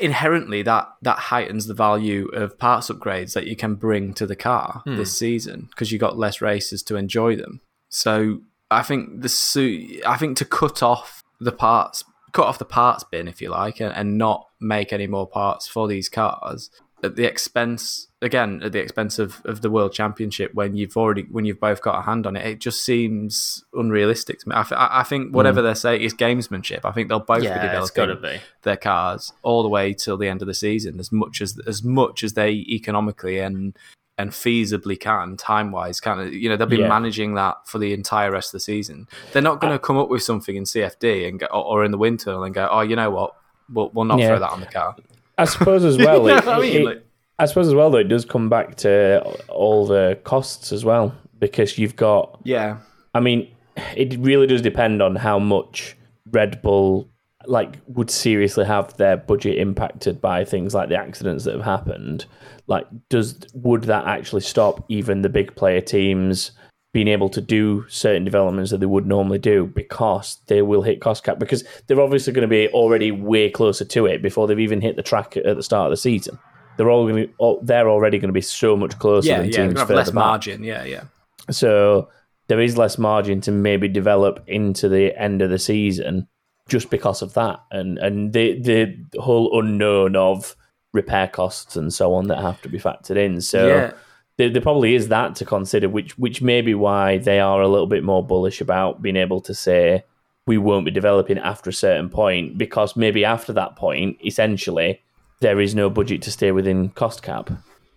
inherently, 0.00 0.62
that 0.62 0.88
that 1.02 1.18
heightens 1.18 1.66
the 1.66 1.74
value 1.74 2.28
of 2.28 2.58
parts 2.58 2.88
upgrades 2.88 3.34
that 3.34 3.46
you 3.46 3.56
can 3.56 3.74
bring 3.74 4.14
to 4.14 4.26
the 4.26 4.36
car 4.36 4.82
hmm. 4.84 4.96
this 4.96 5.16
season 5.16 5.68
because 5.70 5.92
you 5.92 5.98
got 5.98 6.18
less 6.18 6.40
races 6.40 6.82
to 6.84 6.96
enjoy 6.96 7.36
them. 7.36 7.60
So 7.88 8.40
I 8.70 8.82
think 8.82 9.22
the 9.22 9.28
su- 9.28 10.00
I 10.06 10.16
think 10.16 10.36
to 10.38 10.44
cut 10.44 10.82
off 10.82 11.22
the 11.40 11.52
parts, 11.52 12.04
cut 12.32 12.46
off 12.46 12.58
the 12.58 12.64
parts 12.64 13.04
bin, 13.04 13.28
if 13.28 13.40
you 13.40 13.50
like, 13.50 13.80
and, 13.80 13.94
and 13.94 14.18
not 14.18 14.46
make 14.60 14.92
any 14.92 15.06
more 15.06 15.28
parts 15.28 15.66
for 15.66 15.88
these 15.88 16.08
cars 16.08 16.70
at 17.02 17.16
the 17.16 17.24
expense 17.24 18.08
again 18.26 18.60
at 18.62 18.72
the 18.72 18.78
expense 18.80 19.18
of, 19.18 19.40
of 19.46 19.62
the 19.62 19.70
world 19.70 19.92
championship 19.92 20.52
when 20.52 20.76
you've 20.76 20.96
already 20.96 21.22
when 21.30 21.46
you've 21.46 21.58
both 21.60 21.80
got 21.80 21.98
a 21.98 22.02
hand 22.02 22.26
on 22.26 22.36
it 22.36 22.44
it 22.46 22.58
just 22.60 22.84
seems 22.84 23.64
unrealistic 23.72 24.40
to 24.40 24.48
me 24.48 24.54
i, 24.54 24.62
th- 24.62 24.78
I 24.78 25.02
think 25.04 25.34
whatever 25.34 25.60
mm. 25.60 25.64
they're 25.64 25.74
saying 25.74 26.02
is 26.02 26.12
gamesmanship 26.12 26.80
i 26.84 26.90
think 26.92 27.08
they'll 27.08 27.20
both 27.20 27.40
be 27.40 27.44
Yeah, 27.46 27.72
got 27.72 27.94
developing 27.94 28.38
be. 28.40 28.44
their 28.62 28.76
cars 28.76 29.32
all 29.42 29.62
the 29.62 29.68
way 29.70 29.94
till 29.94 30.18
the 30.18 30.28
end 30.28 30.42
of 30.42 30.48
the 30.48 30.54
season 30.54 31.00
as 31.00 31.10
much 31.10 31.40
as 31.40 31.58
as 31.66 31.82
much 31.82 32.22
as 32.22 32.34
they 32.34 32.50
economically 32.50 33.38
and 33.38 33.76
and 34.18 34.30
feasibly 34.30 34.98
can 34.98 35.36
time 35.36 35.70
wise 35.72 36.00
can 36.00 36.32
you 36.32 36.48
know 36.48 36.56
they'll 36.56 36.66
be 36.66 36.78
Yeah. 36.78 36.88
managing 36.88 37.34
that 37.34 37.56
for 37.66 37.78
the 37.78 37.92
entire 37.92 38.30
rest 38.30 38.48
of 38.48 38.52
the 38.52 38.60
season 38.60 39.08
they're 39.32 39.42
not 39.42 39.60
going 39.60 39.72
to 39.72 39.78
come 39.78 39.98
up 39.98 40.08
with 40.08 40.22
something 40.22 40.56
in 40.56 40.64
cfd 40.64 41.28
and 41.28 41.40
go, 41.40 41.46
or, 41.46 41.64
or 41.80 41.84
in 41.84 41.90
the 41.90 41.98
winter 41.98 42.44
and 42.44 42.54
go 42.54 42.68
oh 42.70 42.80
you 42.80 42.96
know 42.96 43.10
what 43.10 43.34
we'll, 43.72 43.90
we'll 43.90 44.04
not 44.04 44.18
Yeah. 44.18 44.28
throw 44.28 44.38
that 44.40 44.50
on 44.50 44.60
the 44.60 44.66
car 44.66 44.96
I 45.38 45.44
suppose 45.44 45.84
as 45.84 45.98
well. 46.06 46.22
You 46.26 46.28
know 46.28 46.38
it- 46.38 46.46
I 46.48 46.60
mean? 46.60 46.76
it- 46.80 46.84
Like- 46.86 47.05
I 47.38 47.46
suppose 47.46 47.68
as 47.68 47.74
well 47.74 47.90
though 47.90 47.98
it 47.98 48.08
does 48.08 48.24
come 48.24 48.48
back 48.48 48.76
to 48.76 49.22
all 49.48 49.86
the 49.86 50.18
costs 50.24 50.72
as 50.72 50.84
well 50.84 51.14
because 51.38 51.78
you've 51.78 51.96
got 51.96 52.40
yeah 52.44 52.78
I 53.16 53.20
mean, 53.20 53.50
it 53.96 54.18
really 54.18 54.46
does 54.46 54.60
depend 54.60 55.00
on 55.00 55.16
how 55.16 55.38
much 55.38 55.96
Red 56.30 56.60
Bull 56.60 57.08
like 57.46 57.78
would 57.86 58.10
seriously 58.10 58.66
have 58.66 58.94
their 58.98 59.16
budget 59.16 59.56
impacted 59.56 60.20
by 60.20 60.44
things 60.44 60.74
like 60.74 60.90
the 60.90 60.96
accidents 60.96 61.44
that 61.44 61.54
have 61.54 61.64
happened. 61.64 62.26
Like, 62.66 62.86
does 63.08 63.38
would 63.54 63.84
that 63.84 64.04
actually 64.04 64.42
stop 64.42 64.84
even 64.90 65.22
the 65.22 65.30
big 65.30 65.56
player 65.56 65.80
teams 65.80 66.50
being 66.92 67.08
able 67.08 67.30
to 67.30 67.40
do 67.40 67.86
certain 67.88 68.24
developments 68.24 68.70
that 68.70 68.80
they 68.80 68.86
would 68.86 69.06
normally 69.06 69.38
do 69.38 69.64
because 69.64 70.38
they 70.48 70.60
will 70.60 70.82
hit 70.82 71.00
cost 71.00 71.24
cap 71.24 71.38
because 71.38 71.64
they're 71.86 72.00
obviously 72.00 72.34
going 72.34 72.42
to 72.42 72.48
be 72.48 72.68
already 72.68 73.10
way 73.10 73.48
closer 73.48 73.84
to 73.84 74.04
it 74.04 74.20
before 74.20 74.46
they've 74.46 74.60
even 74.60 74.82
hit 74.82 74.96
the 74.96 75.02
track 75.02 75.38
at 75.38 75.56
the 75.56 75.62
start 75.62 75.86
of 75.86 75.92
the 75.92 75.96
season. 75.96 76.38
They're 76.76 76.90
all 76.90 77.06
going 77.08 77.26
to, 77.28 77.32
oh, 77.40 77.60
they're 77.62 77.88
already 77.88 78.18
going 78.18 78.28
to 78.28 78.32
be 78.34 78.40
so 78.40 78.76
much 78.76 78.98
closer 78.98 79.28
yeah 79.28 79.40
than 79.40 79.50
yeah 79.50 79.66
teams 79.66 79.78
have 79.80 79.90
less 79.90 80.08
back. 80.08 80.14
margin 80.14 80.62
yeah 80.64 80.84
yeah 80.84 81.04
So 81.50 82.08
there 82.48 82.60
is 82.60 82.76
less 82.76 82.98
margin 82.98 83.40
to 83.42 83.52
maybe 83.52 83.88
develop 83.88 84.42
into 84.46 84.88
the 84.88 85.16
end 85.20 85.42
of 85.42 85.50
the 85.50 85.58
season 85.58 86.28
just 86.68 86.90
because 86.90 87.22
of 87.22 87.34
that, 87.34 87.60
and 87.70 87.98
and 87.98 88.32
the 88.32 88.58
the 88.60 89.20
whole 89.20 89.58
unknown 89.58 90.16
of 90.16 90.56
repair 90.92 91.28
costs 91.28 91.76
and 91.76 91.92
so 91.92 92.14
on 92.14 92.26
that 92.28 92.38
have 92.40 92.60
to 92.62 92.68
be 92.68 92.78
factored 92.78 93.16
in. 93.16 93.40
So 93.40 93.66
Yeah. 93.68 93.92
there, 94.38 94.50
there 94.50 94.62
probably 94.62 94.94
is 94.94 95.08
that 95.08 95.34
to 95.36 95.44
consider, 95.44 95.88
which 95.88 96.18
which 96.18 96.42
may 96.42 96.62
be 96.62 96.74
why 96.74 97.18
they 97.18 97.38
are 97.40 97.60
a 97.62 97.68
little 97.68 97.86
bit 97.86 98.02
more 98.02 98.24
bullish 98.26 98.60
about 98.60 99.02
being 99.02 99.16
able 99.16 99.40
to 99.42 99.54
say 99.54 100.04
we 100.46 100.58
won't 100.58 100.84
be 100.84 100.90
developing 100.92 101.38
after 101.38 101.70
a 101.70 101.72
certain 101.72 102.08
point 102.08 102.56
because 102.58 102.96
maybe 102.96 103.24
after 103.24 103.52
that 103.52 103.74
point, 103.76 104.16
essentially, 104.24 105.00
there 105.40 105.60
is 105.60 105.74
no 105.74 105.90
budget 105.90 106.22
to 106.22 106.30
stay 106.30 106.52
within 106.52 106.90
cost 106.90 107.22
cap. 107.22 107.50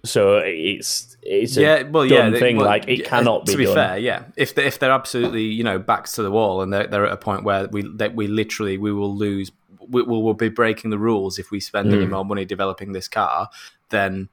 So 0.06 0.38
it's 0.46 1.18
it's 1.22 1.58
a 1.58 1.62
yeah, 1.62 1.84
well, 1.84 2.06
yeah, 2.06 2.30
they- 2.30 2.40
thing. 2.40 2.58
well, 2.58 2.66
like 2.66 2.88
it 2.88 3.06
cannot 3.06 3.46
be 3.46 3.52
To 3.52 3.58
be 3.58 3.66
done. 3.66 3.76
fair, 3.76 3.98
yeah, 3.98 4.24
if 4.38 4.56
they, 4.56 4.66
if 4.66 4.80
they're 4.80 4.92
absolutely 4.92 5.44
you 5.44 5.64
know 5.64 5.78
backs 5.78 6.14
to 6.14 6.24
the 6.24 6.32
wall 6.32 6.62
and 6.62 6.72
they're, 6.72 6.88
they're 6.88 7.06
at 7.06 7.12
a 7.14 7.18
point 7.18 7.44
where 7.44 7.68
we 7.68 7.82
that 7.98 8.16
we 8.16 8.28
literally 8.28 8.78
we 8.78 8.94
will 8.94 9.14
lose, 9.14 9.52
we 9.90 10.02
will 10.04 10.24
we'll 10.24 10.34
be 10.34 10.48
breaking 10.50 10.90
the 10.90 10.98
rules 10.98 11.38
if 11.38 11.52
we 11.52 11.60
spend 11.60 11.90
Mm. 11.92 11.96
any 11.98 12.06
more 12.06 12.24
money 12.24 12.46
developing 12.46 12.94
this 12.94 13.10
car, 13.10 13.50
then 13.90 14.30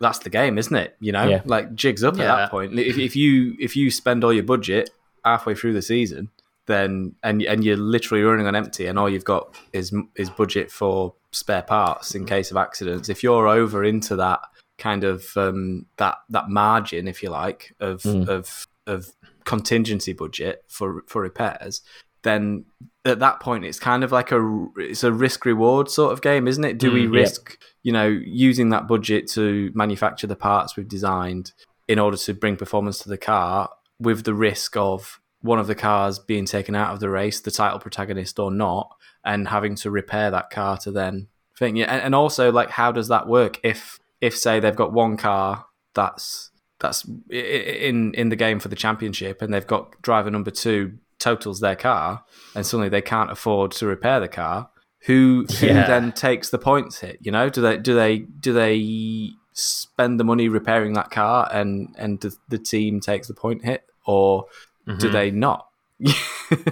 that's 0.00 0.18
the 0.18 0.28
game, 0.28 0.58
isn't 0.58 0.76
it? 0.76 0.94
You 1.00 1.12
know, 1.12 1.26
Yeah. 1.26 1.40
like 1.46 1.74
jigs 1.74 2.04
up 2.04 2.14
at 2.14 2.18
that 2.18 2.50
point. 2.50 2.78
If, 2.78 2.98
if 2.98 3.16
you 3.16 3.56
if 3.58 3.74
you 3.74 3.90
spend 3.90 4.22
all 4.22 4.34
your 4.34 4.42
budget 4.44 4.90
halfway 5.24 5.54
through 5.54 5.72
the 5.72 5.80
season, 5.80 6.28
then 6.66 7.14
and 7.22 7.40
and 7.42 7.64
you're 7.64 7.78
literally 7.78 8.22
running 8.22 8.46
on 8.46 8.54
empty, 8.54 8.86
and 8.86 8.98
all 8.98 9.08
you've 9.08 9.24
got 9.24 9.54
is 9.72 9.94
is 10.16 10.28
budget 10.28 10.70
for 10.70 11.14
spare 11.36 11.62
parts 11.62 12.14
in 12.14 12.24
case 12.24 12.50
of 12.50 12.56
accidents. 12.56 13.08
If 13.08 13.22
you're 13.22 13.46
over 13.46 13.84
into 13.84 14.16
that 14.16 14.40
kind 14.78 15.04
of 15.04 15.36
um, 15.36 15.86
that 15.96 16.16
that 16.30 16.48
margin, 16.48 17.08
if 17.08 17.22
you 17.22 17.30
like, 17.30 17.74
of 17.80 18.04
of 18.28 18.66
of 18.86 19.12
contingency 19.44 20.12
budget 20.12 20.64
for 20.68 21.02
for 21.06 21.22
repairs, 21.22 21.82
then 22.22 22.64
at 23.04 23.20
that 23.20 23.38
point 23.40 23.64
it's 23.64 23.78
kind 23.78 24.02
of 24.02 24.10
like 24.12 24.32
a 24.32 24.66
it's 24.76 25.04
a 25.04 25.12
risk 25.12 25.44
reward 25.44 25.90
sort 25.90 26.12
of 26.12 26.22
game, 26.22 26.48
isn't 26.48 26.64
it? 26.64 26.78
Do 26.78 26.90
we 26.92 27.06
Mm, 27.06 27.14
yeah. 27.14 27.20
risk 27.20 27.58
you 27.82 27.92
know 27.92 28.06
using 28.06 28.70
that 28.70 28.88
budget 28.88 29.28
to 29.30 29.70
manufacture 29.74 30.26
the 30.26 30.36
parts 30.36 30.76
we've 30.76 30.88
designed 30.88 31.52
in 31.88 31.98
order 31.98 32.16
to 32.16 32.34
bring 32.34 32.56
performance 32.56 32.98
to 32.98 33.08
the 33.08 33.18
car 33.18 33.70
with 34.00 34.24
the 34.24 34.34
risk 34.34 34.76
of 34.76 35.20
one 35.46 35.58
of 35.58 35.66
the 35.66 35.74
cars 35.74 36.18
being 36.18 36.44
taken 36.44 36.74
out 36.74 36.92
of 36.92 37.00
the 37.00 37.08
race, 37.08 37.40
the 37.40 37.50
title 37.50 37.78
protagonist 37.78 38.38
or 38.38 38.50
not, 38.50 38.94
and 39.24 39.48
having 39.48 39.74
to 39.76 39.90
repair 39.90 40.30
that 40.30 40.50
car 40.50 40.76
to 40.78 40.90
then 40.90 41.28
thing. 41.58 41.76
Yeah, 41.76 41.86
and, 41.92 42.02
and 42.02 42.14
also 42.14 42.52
like 42.52 42.70
how 42.70 42.92
does 42.92 43.08
that 43.08 43.26
work 43.26 43.58
if 43.62 43.98
if 44.20 44.36
say 44.36 44.60
they've 44.60 44.76
got 44.76 44.92
one 44.92 45.16
car 45.16 45.66
that's 45.94 46.50
that's 46.80 47.06
in 47.30 48.12
in 48.14 48.28
the 48.28 48.36
game 48.36 48.60
for 48.60 48.68
the 48.68 48.76
championship 48.76 49.40
and 49.40 49.52
they've 49.54 49.66
got 49.66 50.00
driver 50.02 50.30
number 50.30 50.50
two 50.50 50.98
totals 51.18 51.60
their 51.60 51.76
car 51.76 52.22
and 52.54 52.66
suddenly 52.66 52.90
they 52.90 53.00
can't 53.00 53.30
afford 53.30 53.70
to 53.72 53.86
repair 53.86 54.20
the 54.20 54.28
car 54.28 54.68
who 55.06 55.46
who 55.60 55.66
Yeah. 55.66 55.86
then 55.86 56.12
takes 56.12 56.50
the 56.50 56.58
points 56.58 57.00
hit 57.00 57.18
you 57.22 57.32
know 57.32 57.48
do 57.48 57.62
they 57.62 57.78
do 57.78 57.94
they 57.94 58.18
do 58.18 58.52
they 58.52 59.30
spend 59.54 60.20
the 60.20 60.24
money 60.24 60.48
repairing 60.50 60.92
that 60.92 61.10
car 61.10 61.48
and 61.50 61.94
and 61.96 62.20
the, 62.20 62.36
the 62.50 62.58
team 62.58 63.00
takes 63.00 63.26
the 63.28 63.34
point 63.34 63.64
hit 63.64 63.84
or 64.04 64.44
do 64.86 64.92
mm-hmm. 64.92 65.12
they 65.12 65.30
not 65.30 65.68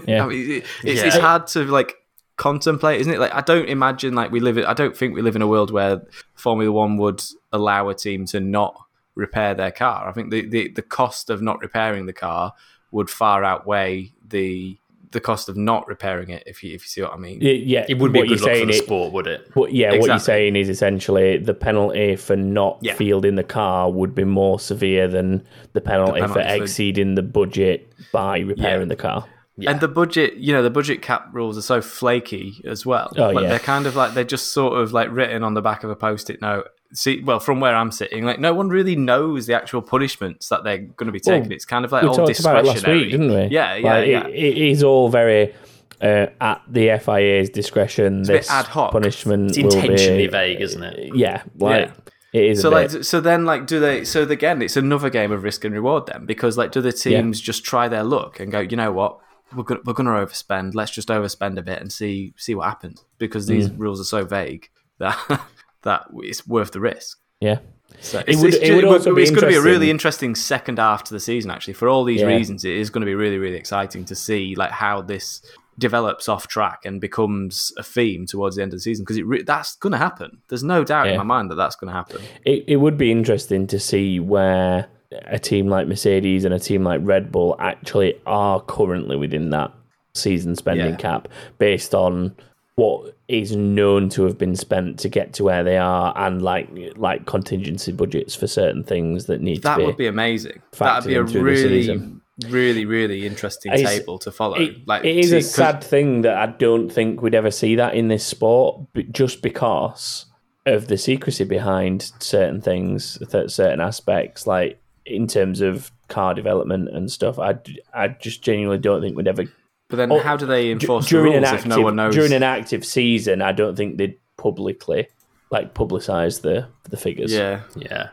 Yeah. 0.07 0.25
I 0.25 0.27
mean, 0.27 0.51
it, 0.51 0.65
it's, 0.83 1.01
Yeah. 1.01 1.07
it's 1.07 1.17
hard 1.17 1.47
to 1.49 1.65
like 1.65 1.97
contemplate, 2.37 3.01
isn't 3.01 3.13
it? 3.13 3.19
Like, 3.19 3.35
I 3.35 3.41
don't 3.41 3.69
imagine 3.69 4.15
like 4.15 4.31
we 4.31 4.41
live. 4.41 4.59
In, 4.59 4.65
I 4.65 4.75
don't 4.75 4.97
think 4.97 5.15
we 5.15 5.23
live 5.23 5.37
in 5.37 5.43
a 5.43 5.49
world 5.49 5.71
where 5.71 6.03
Formula 6.35 6.71
One 6.71 6.97
would 6.99 7.23
allow 7.53 7.89
a 7.89 7.95
team 7.95 8.27
to 8.27 8.41
not 8.41 8.77
repair 9.15 9.55
their 9.55 9.71
car. 9.71 10.09
I 10.09 10.13
think 10.13 10.31
the, 10.31 10.47
the, 10.47 10.69
the 10.69 10.83
cost 10.83 11.31
of 11.31 11.41
not 11.41 11.61
repairing 11.61 12.07
the 12.07 12.13
car 12.13 12.53
would 12.91 13.11
far 13.11 13.45
outweigh 13.45 14.13
the 14.27 14.79
the 15.15 15.21
cost 15.21 15.49
of 15.49 15.57
not 15.57 15.89
repairing 15.89 16.29
it. 16.29 16.43
If 16.47 16.63
you 16.63 16.75
if 16.75 16.83
you 16.83 16.89
see 16.89 17.01
what 17.01 17.15
I 17.15 17.17
mean. 17.17 17.39
Yeah, 17.41 17.53
yeah, 17.53 17.87
It 17.89 17.99
would 17.99 18.13
be 18.13 18.19
a 18.19 18.23
what 18.23 18.29
good 18.29 18.39
you're 18.41 18.49
for 18.49 18.55
saying 18.55 18.67
the 18.67 18.75
it- 18.75 18.85
sport, 18.85 19.13
would 19.15 19.27
it? 19.27 19.49
What, 19.55 19.73
yeah, 19.73 19.97
what 19.97 20.07
you're 20.07 20.19
saying 20.19 20.57
is 20.57 20.69
essentially 20.69 21.39
the 21.39 21.55
penalty 21.55 22.17
for 22.17 22.37
not 22.37 22.79
Yeah. 22.83 22.95
fielding 22.95 23.37
the 23.37 23.45
car 23.45 23.91
would 23.91 24.15
be 24.15 24.25
more 24.25 24.61
severe 24.61 25.09
than 25.09 25.43
the 25.73 25.81
penalty, 25.81 26.21
penalty 26.21 26.41
for 26.43 26.47
for- 26.47 26.63
exceeding 26.63 27.15
the 27.15 27.23
budget 27.23 27.91
by 28.13 28.41
repairing 28.41 28.83
Yeah. 28.83 28.85
the 28.87 28.97
car. 28.97 29.25
Yeah. 29.57 29.71
And 29.71 29.81
the 29.81 29.89
budget, 29.89 30.35
you 30.35 30.53
know, 30.53 30.63
the 30.63 30.71
budget 30.71 31.01
cap 31.01 31.29
rules 31.33 31.57
are 31.57 31.63
so 31.63 31.81
flaky 31.81 32.61
as 32.65 32.85
well. 32.85 33.13
Oh, 33.17 33.31
like, 33.31 33.43
yeah. 33.45 33.51
They're 33.51 33.59
kind 33.61 33.87
of 33.87 33.95
like 33.95 34.15
they're 34.15 34.25
just 34.25 34.53
sort 34.53 34.81
of 34.81 34.93
like 34.93 35.09
written 35.13 35.45
on 35.45 35.55
the 35.55 35.63
back 35.63 35.85
of 35.85 35.91
a 35.91 35.97
post-it 35.97 36.43
note. 36.43 36.69
See, 36.93 37.23
well, 37.23 37.39
from 37.41 37.61
where 37.61 37.75
I'm 37.75 37.93
sitting, 37.93 38.25
like 38.25 38.41
no 38.41 38.53
one 38.53 38.69
really 38.69 38.97
knows 38.97 39.47
the 39.47 39.55
actual 39.55 39.81
punishments 39.83 40.49
that 40.49 40.65
they're 40.65 40.79
going 40.79 41.07
to 41.07 41.13
be 41.13 41.21
taking. 41.21 41.43
Well, 41.43 41.53
it's 41.53 41.65
kind 41.65 41.85
of 41.85 41.93
like 41.93 42.03
we 42.03 42.09
all 42.09 42.17
talked 42.17 42.41
about 42.41 42.57
it 42.59 42.65
last 42.67 42.75
discretionary, 42.77 43.03
week, 43.03 43.11
didn't 43.13 43.29
we? 43.29 43.55
Yeah, 43.55 43.75
yeah, 43.77 43.93
Like, 43.93 44.09
yeah. 44.09 44.27
It, 44.27 44.35
it 44.35 44.59
is 44.59 44.83
all 44.83 45.09
very 45.09 45.55
uh, 46.01 46.27
at 46.41 46.63
the 46.69 46.99
FIA's 46.99 47.51
discretion. 47.51 48.23
a 48.23 48.27
bit 48.27 48.27
this 48.27 48.51
ad 48.51 48.67
hoc. 48.67 48.93
punishment 48.93 49.51
It's 49.51 49.59
will 49.59 49.75
intentionally 49.75 50.27
be, 50.27 50.27
vague, 50.27 50.61
isn't 50.61 50.83
it? 50.83 51.15
Yeah, 51.17 51.43
like 51.59 51.87
Yeah. 51.87 51.93
it 52.33 52.45
is. 52.51 52.61
so 52.61 52.71
like 52.71 52.91
so 52.91 53.21
then 53.21 53.45
like 53.45 53.67
do 53.67 53.79
they 53.79 54.05
so 54.05 54.23
again 54.23 54.63
it's 54.63 54.77
another 54.77 55.11
game 55.11 55.31
of 55.31 55.43
risk 55.45 55.65
and 55.65 55.75
reward 55.75 56.07
then 56.07 56.27
because 56.27 56.59
like 56.59 56.73
do 56.73 56.81
the 56.81 56.93
teams 56.93 57.41
just 57.41 57.65
try 57.65 57.87
their 57.89 58.03
luck 58.03 58.41
and 58.41 58.51
go 58.51 58.61
you 58.61 58.77
know 58.77 58.91
what 58.93 59.19
we're 59.57 59.65
gonna 59.65 59.81
we're 59.85 59.93
gonna 59.93 60.11
overspend 60.11 60.75
let's 60.75 60.91
just 60.91 61.09
overspend 61.09 61.59
a 61.59 61.63
bit 61.63 61.81
and 61.81 61.93
see 61.93 62.33
see 62.37 62.55
what 62.55 62.67
happens 62.69 63.05
because 63.19 63.47
these 63.47 63.69
Mm. 63.69 63.79
rules 63.79 64.01
are 64.01 64.05
so 64.05 64.25
vague 64.25 64.69
that 64.99 65.17
that 65.83 66.07
it's 66.17 66.47
worth 66.47 66.73
the 66.73 66.81
risk 66.81 67.19
yeah. 67.41 67.59
So 68.01 68.23
it's, 68.27 68.41
would- 68.41 68.55
it's, 68.55 68.63
it 68.63 68.75
would 68.75 68.85
also 68.85 69.15
be 69.15 69.23
it's 69.23 69.31
going 69.31 69.43
to 69.43 69.49
be 69.49 69.55
a 69.57 69.61
really 69.61 69.91
interesting- 69.91 70.35
second 70.35 70.79
half 70.79 71.05
to 71.05 71.13
the 71.15 71.21
season. 71.21 71.51
Actually, 71.51 71.75
for 71.75 71.89
all 71.89 72.03
these 72.05 72.23
Yeah. 72.23 72.29
reasons, 72.29 72.65
it 72.65 72.73
is 72.75 72.89
going 72.91 73.03
to 73.03 73.07
be 73.07 73.15
really, 73.15 73.37
really 73.39 73.57
exciting 73.59 74.05
to 74.07 74.15
see 74.15 74.55
like 74.55 74.71
how 74.71 75.03
this 75.03 75.43
develops 75.79 76.27
off 76.29 76.47
track 76.49 76.81
and 76.87 77.01
becomes 77.03 77.71
a 77.77 77.83
theme 77.83 78.25
towards 78.25 78.57
the 78.57 78.63
end 78.63 78.73
of 78.73 78.79
the 78.79 78.83
season 78.83 79.03
because 79.05 79.19
it 79.19 79.27
re- 79.27 79.43
that's 79.43 79.77
going 79.77 79.91
to 79.93 79.99
happen. 79.99 80.39
There's 80.49 80.65
no 80.65 80.85
doubt 80.85 81.09
in 81.09 81.19
my 81.19 81.23
mind 81.23 81.51
that 81.51 81.57
that's 81.57 81.77
going 81.77 81.89
to 81.89 81.95
happen. 81.95 82.23
It, 82.45 82.65
it 82.67 82.77
would 82.77 82.97
be 82.97 83.11
interesting 83.13 83.67
to 83.69 83.79
see 83.79 84.19
where 84.19 84.87
a 85.27 85.39
team 85.39 85.69
like 85.69 85.87
Mercedes 85.89 86.45
and 86.45 86.55
a 86.55 86.59
team 86.59 86.85
like 86.85 87.01
Red 87.03 87.31
Bull 87.33 87.57
actually 87.59 88.15
are 88.27 88.61
currently 88.61 89.17
within 89.17 89.51
that 89.51 89.73
season 90.15 90.55
spending 90.57 90.91
Yeah. 90.91 90.97
cap 90.97 91.29
based 91.59 91.95
on 91.95 92.35
what 92.77 93.15
is 93.29 93.55
known 93.55 94.09
to 94.11 94.25
have 94.25 94.37
been 94.37 94.57
spent 94.57 94.99
to 94.99 95.09
get 95.09 95.33
to 95.35 95.45
where 95.45 95.63
they 95.65 95.77
are 95.79 96.13
and 96.17 96.43
like 96.43 96.69
like 96.97 97.25
contingency 97.27 97.93
budgets 97.93 98.35
for 98.35 98.47
certain 98.47 98.83
things 98.83 99.27
that 99.27 99.41
need 99.41 99.63
That 99.63 99.75
to 99.75 99.77
be, 99.79 99.83
That 99.83 99.87
would 99.87 99.97
be 99.97 100.07
amazing. 100.09 100.61
That'd 100.79 101.07
be 101.07 101.15
a 101.15 101.21
in 101.21 101.27
through 101.29 101.43
the 101.43 101.45
really, 101.71 102.19
really, 102.51 102.85
really 102.85 103.27
interesting 103.27 103.73
It's- 103.73 103.89
table 103.99 104.19
to 104.19 104.33
follow. 104.33 104.57
it, 104.57 104.87
like 104.89 105.05
it 105.05 105.17
is 105.17 105.33
a 105.33 105.41
sad 105.41 105.83
thing 105.85 106.23
that 106.23 106.37
I 106.37 106.47
don't 106.47 106.91
think 106.91 107.23
we'd 107.23 107.35
ever 107.35 107.51
see 107.53 107.77
that 107.77 107.95
in 107.95 108.09
this 108.09 108.25
sport, 108.27 108.81
but 108.93 109.13
just 109.13 109.41
because 109.43 110.27
of 110.67 110.89
the 110.89 110.97
secrecy 110.99 111.45
behind 111.45 112.11
certain 112.19 112.61
things, 112.61 113.19
certain 113.47 113.81
aspects, 113.81 114.47
like 114.47 114.81
in 115.07 115.27
terms 115.27 115.61
of 115.61 115.91
car 116.09 116.35
development 116.35 116.89
and 116.89 117.11
stuff. 117.11 117.39
I, 117.39 117.57
I 117.93 118.09
just 118.09 118.43
genuinely 118.43 118.79
don't 118.79 119.01
think 119.03 119.17
we'd 119.17 119.29
ever 119.29 119.45
But 119.89 119.97
then, 119.97 120.13
Oh, 120.13 120.19
how 120.21 120.37
do 120.37 120.47
they 120.47 120.67
du- 120.67 120.73
enforce 120.73 121.05
the 121.07 121.11
during 121.11 121.33
rules 121.33 121.37
an 121.39 121.45
if 121.45 121.53
active 121.61 121.67
no 121.69 121.81
one 121.81 121.97
knows? 121.97 122.15
during 122.15 122.33
an 122.33 122.43
active 122.43 122.85
season. 122.85 123.43
I 123.43 123.53
don't 123.53 123.77
think 123.77 123.99
they'd 123.99 124.19
publicly 124.37 125.09
like 125.51 125.75
publicize 125.75 126.41
the 126.43 126.67
the 126.91 126.97
figures. 126.97 127.33
yeah, 127.33 127.61
Yeah. 127.77 128.09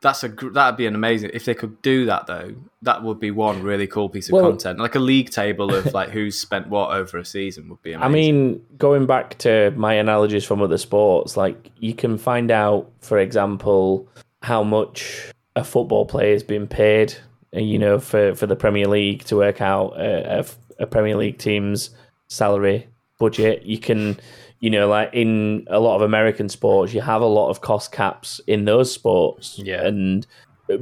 that's 0.00 0.22
a 0.24 0.28
gr- 0.28 0.50
that'd 0.50 0.76
be 0.76 0.86
an 0.86 0.94
amazing 0.94 1.30
if 1.34 1.44
they 1.44 1.54
could 1.54 1.80
do 1.82 2.06
that 2.06 2.26
though. 2.26 2.54
That 2.82 3.02
would 3.02 3.18
be 3.18 3.30
one 3.32 3.62
really 3.62 3.86
cool 3.86 4.08
piece 4.08 4.28
of 4.28 4.34
Well- 4.34 4.48
content, 4.50 4.78
like 4.78 4.94
a 4.94 5.00
league 5.00 5.30
table 5.30 5.74
of 5.74 5.92
like 5.92 6.10
who's 6.10 6.38
spent 6.38 6.68
what 6.68 6.90
over 6.92 7.18
a 7.18 7.24
season 7.24 7.68
would 7.68 7.82
be 7.82 7.92
amazing. 7.92 8.10
I 8.10 8.12
mean, 8.14 8.62
going 8.78 9.06
back 9.06 9.38
to 9.38 9.72
my 9.76 9.94
analogies 9.94 10.44
from 10.44 10.62
other 10.62 10.78
sports, 10.78 11.36
like 11.36 11.70
you 11.78 11.94
can 11.94 12.16
find 12.18 12.50
out, 12.50 12.90
for 13.00 13.18
example, 13.18 14.08
how 14.42 14.62
much 14.62 15.32
a 15.56 15.64
football 15.64 16.06
player 16.06 16.32
has 16.32 16.42
been 16.44 16.68
paid, 16.68 17.14
uh, 17.56 17.60
you 17.60 17.78
know, 17.78 17.98
for, 17.98 18.34
for 18.34 18.46
the 18.46 18.54
Premier 18.56 18.86
League 18.86 19.24
to 19.24 19.36
work 19.36 19.60
out 19.60 19.98
a, 19.98 20.40
a, 20.40 20.44
a 20.84 20.86
Premier 20.86 21.16
League 21.16 21.38
team's 21.38 21.90
salary 22.28 22.86
budget. 23.18 23.62
You 23.64 23.78
can, 23.78 24.20
you 24.60 24.70
know, 24.70 24.86
like 24.86 25.10
in 25.12 25.66
a 25.68 25.80
lot 25.80 25.96
of 25.96 26.02
American 26.02 26.48
sports, 26.48 26.92
you 26.92 27.00
have 27.00 27.22
a 27.22 27.26
lot 27.26 27.48
of 27.48 27.62
cost 27.62 27.90
caps 27.90 28.40
in 28.46 28.66
those 28.66 28.92
sports. 28.92 29.58
Yeah. 29.58 29.84
And 29.86 30.26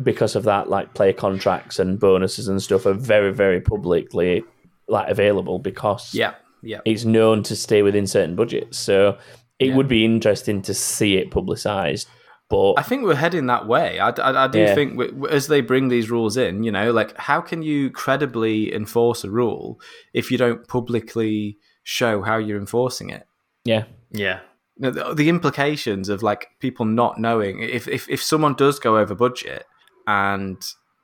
because 0.03 0.35
of 0.35 0.43
that, 0.45 0.69
like 0.69 0.95
player 0.95 1.13
contracts 1.13 1.79
and 1.79 2.01
bonuses 2.01 2.49
and 2.49 2.61
stuff 2.61 2.85
are 2.85 2.95
very, 2.95 3.33
very 3.33 3.61
publicly 3.61 4.43
like 4.89 5.09
available 5.09 5.59
because 5.59 6.13
yeah, 6.15 6.35
yeah. 6.63 6.81
it's 6.85 7.05
known 7.05 7.43
to 7.45 7.57
stay 7.57 7.83
within 7.83 8.07
certain 8.07 8.35
budgets. 8.35 8.77
So 8.79 9.19
it 9.59 9.69
Yeah. 9.69 9.77
would 9.77 9.89
be 9.89 10.05
interesting 10.05 10.63
to 10.63 10.75
see 10.75 11.17
it 11.17 11.31
publicised. 11.31 12.09
But 12.51 12.75
I 12.79 12.83
think 12.83 13.05
we're 13.05 13.15
heading 13.15 13.47
that 13.47 13.67
way. 13.67 13.99
I, 13.99 14.11
I, 14.11 14.45
I 14.45 14.49
do 14.49 14.59
Yeah. 14.61 14.75
think 14.75 14.99
w- 14.99 15.27
as 15.29 15.47
they 15.47 15.61
bring 15.63 15.89
these 15.89 16.11
rules 16.11 16.37
in, 16.37 16.63
you 16.63 16.71
know, 16.71 16.93
like 16.93 17.17
how 17.17 17.41
can 17.41 17.63
you 17.63 17.91
credibly 17.91 18.73
enforce 18.75 19.25
a 19.25 19.31
rule 19.31 19.81
if 20.13 20.31
you 20.31 20.37
don't 20.39 20.69
publicly 20.69 21.59
show 21.83 22.23
how 22.23 22.37
you're 22.37 22.59
enforcing 22.59 23.11
it? 23.11 23.27
yeah, 23.65 23.85
Yeah. 24.11 24.41
You 24.77 24.83
know, 24.83 24.91
the, 24.91 25.15
the 25.15 25.29
implications 25.29 26.09
of 26.09 26.23
like 26.23 26.49
people 26.61 26.85
not 26.85 27.19
knowing 27.19 27.61
if, 27.61 27.87
if 27.89 28.09
if 28.11 28.21
someone 28.23 28.55
does 28.55 28.79
go 28.81 28.99
over 28.99 29.15
budget 29.15 29.65
and 30.07 30.61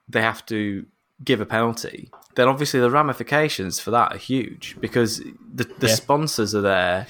they 0.09 0.21
have 0.23 0.45
to 0.47 0.85
give 1.25 1.41
a 1.41 1.47
penalty, 1.47 2.11
then 2.35 2.49
obviously 2.49 2.81
the 2.81 2.91
ramifications 2.91 3.79
for 3.79 3.93
that 3.93 4.13
are 4.13 4.19
huge 4.19 4.77
because 4.81 5.19
the 5.55 5.65
the 5.79 5.87
Yeah. 5.89 5.95
sponsors 5.95 6.55
are 6.55 6.61
there 6.63 7.07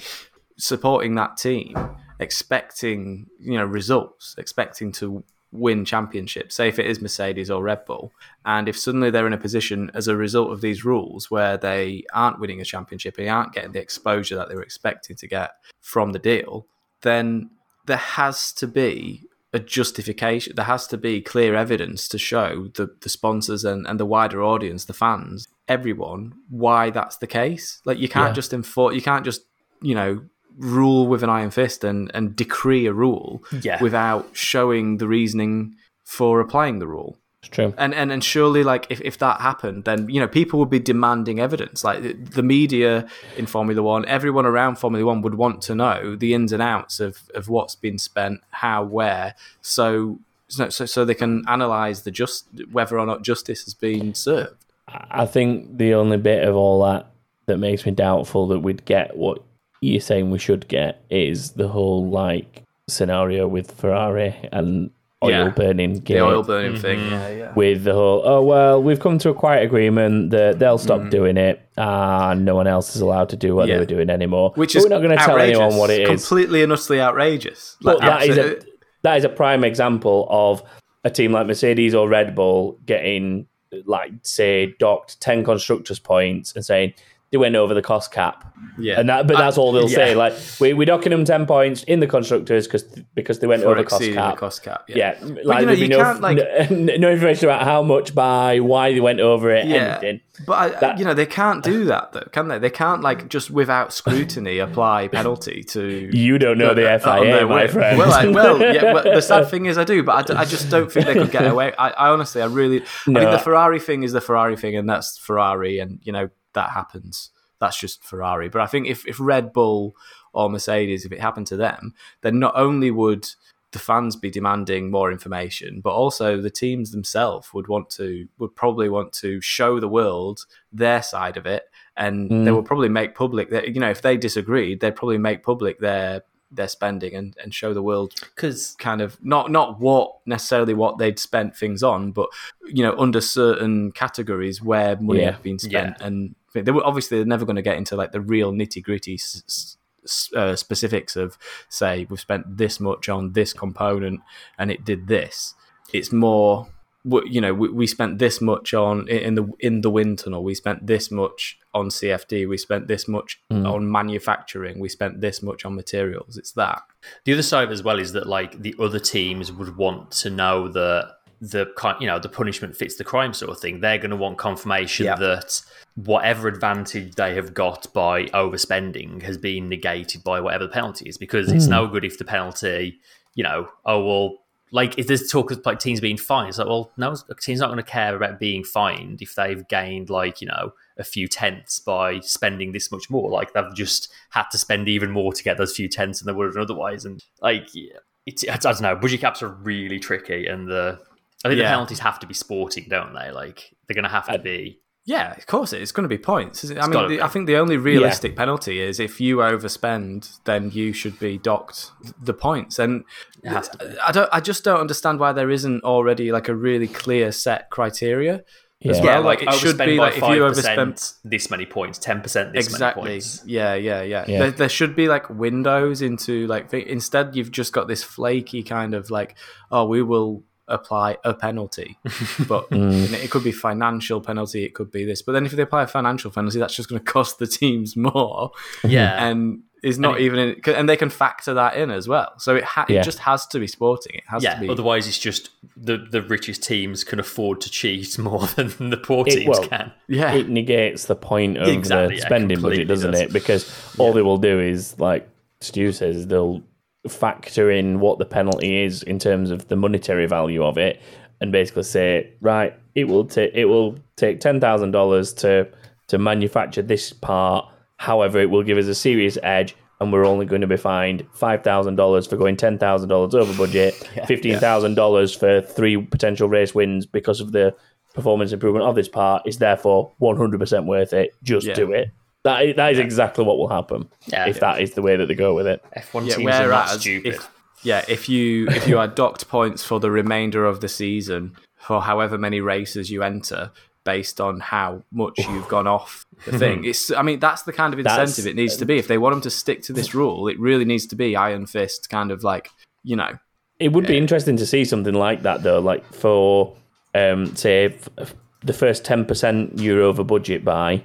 supporting 0.57 1.15
that 1.15 1.37
team, 1.37 1.75
expecting 2.21 3.27
you 3.39 3.57
know 3.57 3.65
results, 3.65 4.35
expecting 4.37 4.91
to 4.93 5.23
win 5.51 5.83
championships. 5.83 6.55
Say 6.55 6.69
if 6.69 6.79
it 6.79 6.85
is 6.85 7.01
Mercedes 7.01 7.51
or 7.51 7.61
Red 7.61 7.83
Bull, 7.85 8.13
and 8.45 8.69
if 8.69 8.77
suddenly 8.79 9.09
they're 9.09 9.27
in 9.27 9.33
a 9.33 9.37
position 9.37 9.91
as 9.93 10.07
a 10.07 10.15
result 10.15 10.51
of 10.51 10.61
these 10.61 10.85
rules 10.85 11.29
where 11.29 11.57
they 11.57 12.03
aren't 12.13 12.39
winning 12.39 12.61
a 12.61 12.65
championship, 12.65 13.15
they 13.17 13.27
aren't 13.27 13.51
getting 13.53 13.73
the 13.73 13.81
exposure 13.81 14.37
that 14.37 14.47
they 14.47 14.55
were 14.55 14.63
expecting 14.63 15.17
to 15.17 15.27
get 15.27 15.51
from 15.81 16.13
the 16.13 16.19
deal, 16.19 16.67
then 17.01 17.49
there 17.85 17.97
has 17.97 18.53
to 18.53 18.67
be 18.67 19.23
a 19.53 19.59
justification. 19.59 20.55
There 20.55 20.63
has 20.65 20.87
to 20.87 20.97
be 20.97 21.19
clear 21.19 21.53
evidence 21.55 22.07
to 22.09 22.17
show 22.17 22.69
the, 22.75 22.95
the 23.01 23.09
sponsors 23.09 23.65
and, 23.65 23.85
and 23.85 23.99
the 23.99 24.05
wider 24.05 24.41
audience, 24.41 24.85
the 24.85 24.93
fans, 24.93 25.49
everyone, 25.67 26.31
why 26.49 26.91
that's 26.91 27.17
the 27.17 27.27
case. 27.27 27.81
Like 27.83 27.97
you 27.97 28.07
can't 28.07 28.29
Yeah. 28.29 28.33
just 28.33 28.53
enforce, 28.53 28.95
you 28.95 29.01
can't 29.01 29.25
just, 29.25 29.41
you 29.81 29.95
know, 29.95 30.23
rule 30.57 31.07
with 31.07 31.23
an 31.23 31.29
iron 31.29 31.51
fist 31.51 31.83
and, 31.83 32.11
and 32.13 32.35
decree 32.35 32.85
a 32.85 32.93
rule 32.93 33.43
Yeah. 33.61 33.81
without 33.81 34.29
showing 34.33 34.97
the 34.97 35.07
reasoning 35.07 35.75
for 36.03 36.39
applying 36.39 36.79
the 36.79 36.87
rule. 36.87 37.17
it's 37.41 37.49
true. 37.49 37.73
And 37.77 37.93
and 37.95 38.11
and 38.11 38.23
surely, 38.23 38.63
like 38.63 38.85
if, 38.89 39.01
if 39.01 39.17
that 39.17 39.41
happened, 39.41 39.85
then 39.85 40.07
you 40.09 40.19
know 40.21 40.27
people 40.27 40.59
would 40.59 40.69
be 40.69 40.79
demanding 40.79 41.39
evidence. 41.39 41.83
Like 41.83 42.01
the- 42.03 42.13
the 42.13 42.43
media 42.43 43.07
in 43.37 43.45
Formula 43.47 43.81
One, 43.81 44.05
everyone 44.05 44.45
around 44.45 44.75
Formula 44.77 45.03
One 45.05 45.21
would 45.23 45.35
want 45.35 45.61
to 45.63 45.73
know 45.75 46.15
the 46.15 46.33
ins 46.33 46.51
and 46.51 46.61
outs 46.61 46.99
of 46.99 47.13
of 47.33 47.47
what's 47.49 47.75
been 47.75 47.97
spent, 47.97 48.41
how, 48.51 48.83
where, 48.83 49.33
so 49.61 50.19
so 50.49 50.69
so, 50.69 50.85
so 50.85 51.03
they 51.05 51.15
can 51.15 51.43
analyze 51.47 52.03
the 52.03 52.11
just 52.11 52.45
whether 52.71 52.99
or 52.99 53.05
not 53.07 53.23
justice 53.23 53.63
has 53.65 53.73
been 53.73 54.13
served. 54.13 54.65
I 54.87 55.25
think 55.25 55.77
the 55.77 55.93
only 55.93 56.17
bit 56.17 56.43
of 56.47 56.55
all 56.55 56.83
that 56.83 57.07
that 57.47 57.57
makes 57.57 57.85
me 57.85 57.91
doubtful 57.93 58.47
that 58.49 58.59
we'd 58.59 58.83
get 58.85 59.15
what 59.17 59.41
you're 59.81 59.99
saying 60.01 60.29
we 60.31 60.39
should 60.39 60.67
get 60.67 61.03
is 61.09 61.51
the 61.51 61.67
whole 61.67 62.07
like 62.09 62.63
scenario 62.87 63.47
with 63.47 63.71
Ferrari 63.71 64.35
and 64.51 64.91
oil 65.23 65.29
Yeah. 65.29 65.49
burning 65.49 66.01
The 66.01 66.19
oil 66.21 66.43
burning 66.43 66.77
thing, 66.77 66.99
yeah, 66.99 67.29
yeah. 67.29 67.53
with 67.55 67.83
the 67.83 67.93
whole 67.93 68.21
oh 68.25 68.43
well 68.43 68.81
we've 68.81 68.99
come 68.99 69.17
to 69.19 69.29
a 69.29 69.33
quiet 69.33 69.63
agreement 69.63 70.31
that 70.31 70.59
they'll 70.59 70.77
stop 70.77 71.01
Mm. 71.01 71.09
doing 71.09 71.37
it 71.37 71.61
and 71.77 72.43
no 72.45 72.55
one 72.55 72.67
else 72.67 72.95
is 72.95 73.01
allowed 73.01 73.29
to 73.29 73.35
do 73.37 73.55
what 73.55 73.67
Yeah. 73.67 73.75
they 73.75 73.79
were 73.81 73.85
doing 73.85 74.09
anymore 74.09 74.51
Which 74.55 74.73
But 74.73 74.77
is 74.79 74.85
we're 74.85 74.89
not 74.89 75.01
going 75.03 75.17
to 75.17 75.23
tell 75.23 75.37
anyone 75.39 75.77
what 75.77 75.89
it 75.89 76.01
is 76.01 76.07
Completely 76.09 76.63
and 76.63 76.71
utterly 76.71 76.99
outrageous. 77.01 77.77
but 77.81 77.99
Like, 77.99 78.09
that 78.09 78.29
is 78.29 78.37
a 78.37 78.59
that 79.03 79.17
is 79.17 79.23
a 79.23 79.29
prime 79.29 79.63
example 79.63 80.27
of 80.29 80.61
a 81.03 81.09
team 81.09 81.31
like 81.31 81.47
Mercedes 81.47 81.95
or 81.95 82.07
Red 82.07 82.35
Bull 82.35 82.77
getting 82.85 83.47
like 83.85 84.11
say 84.23 84.75
docked 84.79 85.19
10 85.21 85.43
constructors 85.43 85.97
points 85.97 86.53
and 86.55 86.63
saying 86.65 86.93
they 87.31 87.37
went 87.37 87.55
over 87.55 87.73
the 87.73 87.81
cost 87.81 88.11
cap 88.11 88.53
yeah. 88.77 88.99
and 88.99 89.09
that 89.09 89.25
but 89.25 89.37
that's 89.37 89.57
all 89.57 89.71
they'll 89.71 89.89
yeah. 89.89 89.95
say 89.95 90.15
like 90.15 90.33
we, 90.59 90.73
we're 90.73 90.85
docking 90.85 91.11
them 91.11 91.23
10 91.25 91.45
points 91.45 91.83
in 91.83 91.99
the 91.99 92.07
constructors 92.07 92.67
because 92.67 92.83
because 93.15 93.39
they 93.39 93.47
went 93.47 93.63
for 93.63 93.69
over 93.69 93.83
cost 93.83 94.03
cap 94.11 94.35
the 94.35 94.39
cost 94.39 94.63
cap. 94.63 94.83
yeah, 94.87 95.17
you 95.23 95.39
like 95.43 95.61
know, 95.61 95.65
there'd 95.67 95.79
you 95.79 95.87
no, 95.87 95.97
can't, 95.97 96.21
like- 96.21 96.37
no, 96.71 96.95
no 96.97 97.09
information 97.11 97.45
about 97.45 97.63
how 97.63 97.81
much 97.81 98.13
by, 98.13 98.59
why 98.59 98.93
they 98.93 98.99
went 98.99 99.19
over 99.19 99.51
it, 99.51 99.65
Yeah. 99.65 99.97
anything. 100.01 100.21
But 100.45 100.53
I, 100.53 100.79
That- 100.79 100.99
you 100.99 101.05
know 101.05 101.13
they 101.13 101.25
can't 101.25 101.63
do 101.63 101.85
that 101.85 102.11
though, 102.13 102.27
can 102.31 102.47
they? 102.47 102.59
They 102.59 102.69
can't 102.69 103.01
like 103.01 103.29
just 103.29 103.49
without 103.51 103.93
scrutiny 103.93 104.59
apply 104.59 105.07
penalty 105.09 105.63
to. 105.69 106.09
You 106.15 106.37
don't 106.37 106.57
know 106.57 106.73
the 106.73 106.91
on 106.91 106.99
FIA, 106.99 107.45
my 107.47 107.67
friend. 107.67 107.97
Well, 107.97 108.11
I, 108.13 108.27
well, 108.27 108.59
yeah. 108.59 108.93
Well, 108.93 109.03
the 109.03 109.21
sad 109.33 109.49
thing 109.49 109.65
is, 109.65 109.77
I 109.77 109.83
do, 109.83 110.03
but 110.03 110.15
I 110.15 110.21
d- 110.33 110.39
I, 110.39 110.45
just 110.45 110.69
don't 110.69 110.91
think 110.91 111.05
they 111.05 111.13
could 111.13 111.31
get 111.31 111.47
away. 111.47 111.73
I, 111.77 111.89
I 111.89 112.09
honestly, 112.09 112.41
I 112.41 112.45
really, 112.45 112.81
I 112.81 113.11
No. 113.11 113.19
think 113.19 113.31
the 113.31 113.39
Ferrari 113.39 113.79
thing 113.79 114.03
is 114.03 114.11
the 114.13 114.21
Ferrari 114.21 114.57
thing, 114.57 114.75
and 114.75 114.89
that's 114.89 115.17
Ferrari, 115.17 115.79
and 115.79 115.99
you 116.03 116.11
know 116.11 116.29
that 116.53 116.71
happens. 116.71 117.31
That's 117.59 117.79
just 117.79 118.03
Ferrari. 118.03 118.49
But 118.49 118.61
I 118.61 118.65
think 118.67 118.87
if 118.87 119.05
if 119.07 119.19
Red 119.19 119.53
Bull 119.53 119.95
or 120.33 120.49
Mercedes, 120.49 121.05
if 121.05 121.11
it 121.11 121.19
happened 121.21 121.47
to 121.47 121.57
them, 121.57 121.93
then 122.21 122.39
not 122.39 122.53
only 122.55 122.89
would 122.91 123.27
the 123.71 123.79
fans 123.79 124.17
be 124.17 124.29
demanding 124.29 124.91
more 124.91 125.11
information, 125.11 125.79
but 125.79 125.91
also 125.93 126.41
the 126.41 126.49
teams 126.49 126.91
themselves 126.91 127.53
would 127.53 127.67
want 127.67 127.89
to 127.91 128.27
would 128.39 128.55
probably 128.55 128.89
want 128.89 129.13
to 129.13 129.39
show 129.41 129.79
the 129.79 129.87
world 129.87 130.45
their 130.73 131.01
side 131.01 131.37
of 131.37 131.45
it, 131.45 131.69
and 131.95 132.29
Mm. 132.29 132.45
they 132.45 132.51
would 132.51 132.65
probably 132.65 132.89
make 132.89 133.15
public 133.15 133.49
that 133.51 133.73
you 133.73 133.79
know 133.79 133.89
if 133.89 134.01
they 134.01 134.17
disagreed, 134.17 134.79
they'd 134.79 134.95
probably 134.95 135.17
make 135.19 135.43
public 135.43 135.79
their 135.79 136.23
their 136.51 136.67
spending 136.67 137.15
and, 137.15 137.35
and 137.41 137.53
show 137.53 137.73
the 137.73 137.81
world 137.81 138.13
Because 138.35 138.75
kind 138.79 139.01
of 139.01 139.17
not 139.23 139.49
not 139.51 139.79
what 139.79 140.15
necessarily 140.25 140.73
what 140.73 140.97
they'd 140.97 141.17
spent 141.19 141.55
things 141.55 141.81
on, 141.83 142.11
but 142.11 142.27
you 142.65 142.83
know 142.83 142.95
under 142.97 143.21
certain 143.21 143.91
categories 143.93 144.61
where 144.61 144.97
money 144.97 145.21
Yeah. 145.21 145.31
had 145.31 145.43
been 145.43 145.59
spent, 145.59 145.97
and 146.01 146.35
they 146.53 146.71
were 146.71 146.85
obviously 146.85 147.17
they're 147.17 147.25
never 147.25 147.45
going 147.45 147.55
to 147.55 147.61
get 147.61 147.77
into 147.77 147.95
like 147.95 148.11
the 148.11 148.19
real 148.21 148.51
nitty 148.51 148.83
gritty 148.83 149.13
s- 149.15 149.77
s- 150.03 150.29
uh, 150.35 150.55
specifics 150.55 151.15
of 151.15 151.37
say 151.69 152.05
we've 152.09 152.19
spent 152.19 152.57
this 152.57 152.79
much 152.79 153.07
on 153.07 153.31
this 153.33 153.53
component 153.53 154.19
and 154.57 154.69
it 154.71 154.83
did 154.83 155.07
this. 155.07 155.55
It's 155.93 156.11
more 156.11 156.67
you 157.03 157.41
know, 157.41 157.53
we, 157.53 157.69
we 157.69 157.87
spent 157.87 158.19
this 158.19 158.41
much 158.41 158.73
on 158.73 159.07
in 159.07 159.35
the 159.35 159.51
in 159.59 159.81
the 159.81 159.89
wind 159.89 160.19
tunnel. 160.19 160.43
We 160.43 160.53
spent 160.53 160.85
this 160.85 161.09
much 161.09 161.57
on 161.73 161.89
CFD. 161.89 162.47
We 162.47 162.57
spent 162.57 162.87
this 162.87 163.07
much 163.07 163.41
mm. 163.51 163.69
on 163.69 163.91
manufacturing. 163.91 164.79
We 164.79 164.89
spent 164.89 165.21
this 165.21 165.41
much 165.41 165.65
on 165.65 165.75
materials. 165.75 166.37
It's 166.37 166.51
that. 166.53 166.81
The 167.25 167.33
other 167.33 167.43
side 167.43 167.71
as 167.71 167.83
well 167.83 167.99
is 167.99 168.13
that 168.13 168.27
like 168.27 168.61
the 168.61 168.75
other 168.79 168.99
teams 168.99 169.51
would 169.51 169.77
want 169.77 170.11
to 170.11 170.29
know 170.29 170.67
that 170.69 171.15
the 171.41 171.65
you 171.99 172.05
know 172.05 172.19
the 172.19 172.29
punishment 172.29 172.77
fits 172.77 172.95
the 172.95 173.03
crime 173.03 173.33
sort 173.33 173.51
of 173.51 173.59
thing. 173.59 173.79
They're 173.79 173.97
going 173.97 174.11
to 174.11 174.15
want 174.15 174.37
confirmation 174.37 175.07
Yeah. 175.07 175.15
that 175.15 175.61
whatever 175.95 176.47
advantage 176.47 177.15
they 177.15 177.33
have 177.33 177.53
got 177.53 177.91
by 177.93 178.25
overspending 178.25 179.23
has 179.23 179.37
been 179.37 179.67
negated 179.67 180.23
by 180.23 180.39
whatever 180.39 180.65
the 180.65 180.71
penalty 180.71 181.09
is. 181.09 181.17
Because 181.17 181.51
it's 181.51 181.65
mm. 181.65 181.71
no 181.71 181.87
good 181.87 182.05
if 182.05 182.19
the 182.19 182.25
penalty, 182.25 182.99
you 183.33 183.43
know, 183.43 183.69
oh 183.85 184.05
well, 184.05 184.40
like 184.71 184.97
if 184.97 185.07
there's 185.07 185.29
talk 185.29 185.51
of 185.51 185.65
like 185.65 185.79
teams 185.79 185.99
being 185.99 186.17
fined, 186.17 186.49
it's 186.49 186.57
like 186.57 186.67
well, 186.67 186.91
no, 186.95 187.15
a 187.29 187.35
team's 187.35 187.59
not 187.59 187.67
going 187.67 187.77
to 187.77 187.83
care 187.83 188.15
about 188.15 188.39
being 188.39 188.63
fined 188.63 189.21
if 189.21 189.35
they've 189.35 189.67
gained 189.67 190.09
like 190.09 190.41
you 190.41 190.47
know 190.47 190.73
a 190.97 191.03
few 191.03 191.27
tenths 191.27 191.79
by 191.79 192.19
spending 192.21 192.71
this 192.71 192.91
much 192.91 193.09
more. 193.09 193.29
Like 193.29 193.53
they've 193.53 193.75
just 193.75 194.11
had 194.29 194.45
to 194.51 194.57
spend 194.57 194.87
even 194.87 195.11
more 195.11 195.33
to 195.33 195.43
get 195.43 195.57
those 195.57 195.75
few 195.75 195.89
tenths 195.89 196.19
than 196.19 196.27
they 196.27 196.37
would 196.37 196.47
have 196.47 196.57
otherwise. 196.57 197.03
And 197.03 197.23
like, 197.41 197.67
yeah, 197.73 197.97
it's 198.25 198.47
I 198.47 198.55
don't 198.55 198.81
know. 198.81 198.95
Budget 198.95 199.19
caps 199.19 199.43
are 199.43 199.49
really 199.49 199.99
tricky, 199.99 200.47
and 200.47 200.67
the 200.67 200.99
I 201.43 201.49
think 201.49 201.59
the 201.59 201.65
penalties 201.65 201.99
have 201.99 202.19
to 202.19 202.27
be 202.27 202.33
sporting, 202.33 202.85
don't 202.87 203.13
they? 203.13 203.31
Like 203.31 203.75
they're 203.87 203.95
going 203.95 204.03
to 204.03 204.09
have 204.09 204.27
to 204.27 204.39
be. 204.39 204.79
Yeah, 205.03 205.33
of 205.35 205.47
course 205.47 205.73
it. 205.73 205.81
It's 205.81 205.91
going 205.91 206.03
to 206.03 206.09
be 206.09 206.19
points. 206.19 206.63
isn't 206.63 206.77
it? 206.77 206.81
I 206.81 206.87
mean, 206.87 207.07
the, 207.09 207.21
I 207.21 207.27
think 207.27 207.47
the 207.47 207.57
only 207.57 207.77
realistic 207.77 208.35
penalty 208.35 208.79
is 208.79 208.99
if 208.99 209.19
you 209.19 209.37
overspend, 209.37 210.39
then 210.43 210.69
you 210.71 210.93
should 210.93 211.17
be 211.19 211.37
docked 211.39 211.91
the 212.21 212.33
points. 212.35 212.77
And 212.77 213.03
It 213.43 213.49
has 213.49 213.69
to 213.69 213.77
be. 213.79 213.85
I 213.99 214.11
don't. 214.11 214.29
I 214.31 214.39
just 214.39 214.63
don't 214.63 214.79
understand 214.79 215.19
why 215.19 215.33
there 215.33 215.49
isn't 215.49 215.83
already 215.83 216.31
like 216.31 216.49
a 216.49 216.55
really 216.55 216.87
clear 216.87 217.31
set 217.31 217.69
criteria. 217.71 218.43
Yeah. 218.79 218.91
as 218.91 218.97
Yeah, 218.99 219.05
well. 219.05 219.21
like, 219.23 219.45
Like, 219.45 219.55
it 219.55 219.59
should 219.59 219.77
be 219.77 219.97
like 219.97 220.13
if 220.13 220.15
you 220.17 220.21
five 220.21 220.37
overspend 220.41 221.13
this 221.23 221.49
many 221.51 221.65
points, 221.67 221.99
ten 221.99 222.21
percent, 222.21 222.53
this 222.53 222.65
exactly. 222.67 223.03
many 223.03 223.13
points. 223.15 223.43
Yeah, 223.45 223.75
yeah, 223.75 224.01
yeah. 224.01 224.25
Yeah. 224.27 224.39
There, 224.39 224.51
there 224.51 224.69
should 224.69 224.95
be 224.95 225.07
like 225.07 225.29
windows 225.29 226.01
into 226.01 226.47
like 226.47 226.69
thi- 226.71 226.87
instead 226.89 227.35
you've 227.35 227.51
just 227.51 227.73
got 227.73 227.87
this 227.87 228.03
flaky 228.03 228.63
kind 228.63 228.95
of 228.95 229.11
like 229.11 229.35
oh 229.71 229.85
we 229.85 230.01
will 230.01 230.43
apply 230.71 231.17
a 231.23 231.33
penalty, 231.33 231.97
but 232.47 232.69
Mm. 232.71 233.11
it 233.23 233.29
could 233.31 233.43
be 233.43 233.51
financial 233.51 234.21
penalty, 234.21 234.63
it 234.63 234.73
could 234.73 234.91
be 234.91 235.03
this, 235.05 235.21
but 235.21 235.33
then 235.33 235.45
if 235.45 235.51
they 235.51 235.61
apply 235.63 235.83
a 235.83 235.87
financial 235.87 236.31
penalty, 236.31 236.59
that's 236.59 236.75
just 236.75 236.89
going 236.89 236.99
to 237.03 237.11
cost 237.11 237.39
the 237.39 237.47
teams 237.47 237.95
more, 237.95 238.51
Yeah, 238.83 239.25
and 239.27 239.63
is 239.83 239.97
not 239.97 240.19
it- 240.21 240.25
even 240.25 240.37
in, 240.39 240.61
and 240.75 240.87
they 240.87 240.95
can 240.95 241.09
factor 241.09 241.55
that 241.55 241.75
in 241.75 241.89
as 241.89 242.07
well. 242.07 242.33
So 242.37 242.55
it 242.55 242.63
ha- 242.63 242.85
Yeah. 242.87 243.01
it 243.01 243.03
just 243.03 243.17
has 243.19 243.47
to 243.47 243.59
be 243.59 243.65
sporting. 243.67 244.13
It 244.15 244.23
has 244.27 244.43
yeah. 244.43 244.53
to 244.55 244.61
be. 244.61 244.69
Otherwise, 244.69 245.07
it's 245.07 245.17
just 245.17 245.49
the 245.75 245.97
the 245.97 246.21
richest 246.21 246.61
teams 246.63 247.03
can 247.03 247.19
afford 247.19 247.61
to 247.61 247.69
cheat 247.69 248.17
more 248.29 248.45
than 248.55 248.91
the 248.91 248.97
poor 248.97 249.23
It- 249.27 249.31
teams 249.31 249.47
well, 249.49 249.67
can. 249.67 249.91
yeah, 250.07 250.33
it 250.33 250.49
negates 250.49 251.05
the 251.05 251.15
point 251.15 251.57
of 251.57 251.67
Exactly, 251.67 252.15
the 252.17 252.21
spending 252.21 252.57
completely 252.57 252.85
budget, 252.85 252.87
doesn't 252.89 253.11
does. 253.11 253.21
it? 253.21 253.33
Because 253.33 253.95
all 253.97 254.13
they 254.13 254.21
will 254.21 254.37
do 254.37 254.59
is, 254.59 254.99
like 254.99 255.27
Stu 255.61 255.91
says, 255.91 256.27
they'll 256.27 256.61
factor 257.07 257.71
in 257.71 257.99
what 257.99 258.19
the 258.19 258.25
penalty 258.25 258.83
is 258.83 259.03
in 259.03 259.19
terms 259.19 259.51
of 259.51 259.67
the 259.67 259.75
monetary 259.75 260.27
value 260.27 260.63
of 260.63 260.77
it, 260.77 261.01
and 261.39 261.51
basically 261.51 261.83
say, 261.83 262.31
right, 262.41 262.73
it 262.95 263.05
will 263.05 263.25
take 263.25 263.51
it 263.53 263.65
will 263.65 263.97
take 264.15 264.39
ten 264.39 264.59
thousand 264.59 264.91
dollars 264.91 265.33
to 265.33 265.67
to 266.07 266.17
manufacture 266.17 266.81
this 266.81 267.13
part. 267.13 267.65
However, 267.97 268.39
it 268.39 268.49
will 268.49 268.63
give 268.63 268.77
us 268.77 268.85
a 268.87 268.95
serious 268.95 269.37
edge. 269.43 269.75
And 269.99 270.11
we're 270.11 270.25
only 270.25 270.47
going 270.47 270.61
to 270.61 270.67
be 270.67 270.77
fined 270.77 271.27
five 271.31 271.63
thousand 271.63 271.95
dollars 271.95 272.25
for 272.25 272.35
going 272.35 272.57
ten 272.57 272.79
thousand 272.79 273.09
dollars 273.09 273.35
over 273.35 273.53
budget, 273.55 273.93
fifteen 274.27 274.57
thousand 274.57 274.95
dollars 274.95 275.31
for 275.35 275.61
three 275.61 275.95
potential 276.01 276.49
race 276.49 276.73
wins 276.73 277.05
because 277.05 277.39
of 277.39 277.51
the 277.51 277.75
performance 278.15 278.51
improvement 278.51 278.83
of 278.83 278.95
this 278.95 279.07
part 279.07 279.43
is 279.45 279.59
therefore 279.59 280.11
100% 280.19 280.85
worth 280.87 281.13
it. 281.13 281.35
Just 281.43 281.67
Yeah. 281.67 281.75
do 281.75 281.91
it. 281.91 282.09
That 282.43 282.65
is, 282.65 282.75
that 282.75 282.91
is 282.93 282.99
exactly 282.99 283.43
what 283.45 283.57
will 283.59 283.67
happen 283.69 284.09
Yeah. 284.27 284.47
if 284.47 284.59
that 284.61 284.81
is 284.81 284.93
the 284.93 285.01
way 285.01 285.15
that 285.15 285.27
they 285.27 285.35
go 285.35 285.53
with 285.53 285.67
it. 285.67 285.83
F1 285.95 286.27
Yeah, 286.27 286.35
teams 286.35 286.55
are 286.55 286.67
not 286.69 286.89
stupid. 286.89 287.35
if 287.35 287.49
yeah, 287.83 288.03
if 288.07 288.27
you 288.29 288.67
if 288.69 288.87
you 288.87 288.97
are 288.99 289.07
docked 289.07 289.47
points 289.47 289.83
for 289.83 289.99
the 289.99 290.09
remainder 290.11 290.65
of 290.65 290.81
the 290.81 290.87
season 290.89 291.55
for 291.77 292.01
however 292.01 292.37
many 292.37 292.59
races 292.61 293.09
you 293.11 293.23
enter 293.23 293.71
based 294.03 294.41
on 294.41 294.59
how 294.59 295.03
much 295.11 295.37
you've 295.37 295.67
gone 295.67 295.85
off 295.87 296.25
the 296.45 296.57
thing. 296.57 296.83
It's 296.91 297.11
I 297.11 297.21
mean 297.21 297.39
that's 297.39 297.61
the 297.63 297.73
kind 297.73 297.93
of 297.93 298.03
That's- 298.03 298.29
incentive 298.29 298.49
it 298.51 298.55
needs 298.55 298.75
to 298.77 298.85
be. 298.85 298.97
If 298.97 299.07
they 299.07 299.17
want 299.19 299.33
them 299.33 299.41
to 299.41 299.49
stick 299.51 299.83
to 299.83 299.93
this 299.93 300.13
rule, 300.21 300.47
it 300.47 300.59
really 300.59 300.85
needs 300.85 301.05
to 301.07 301.15
be 301.15 301.35
iron 301.35 301.65
fist 301.67 302.09
kind 302.09 302.31
of 302.31 302.43
like, 302.43 302.69
you 303.03 303.15
know, 303.15 303.37
It 303.79 303.93
would 303.93 304.07
be 304.07 304.17
interesting 304.17 304.57
to 304.57 304.65
see 304.65 304.83
something 304.85 305.13
like 305.13 305.43
that 305.43 305.61
though, 305.63 305.79
like 305.79 306.03
for 306.13 306.75
um, 307.13 307.55
say 307.55 307.85
f- 307.85 308.09
f- 308.17 308.35
the 308.63 308.73
first 308.73 309.03
10% 309.03 309.81
you're 309.81 310.01
over 310.01 310.23
budget 310.23 310.63
by, 310.63 311.03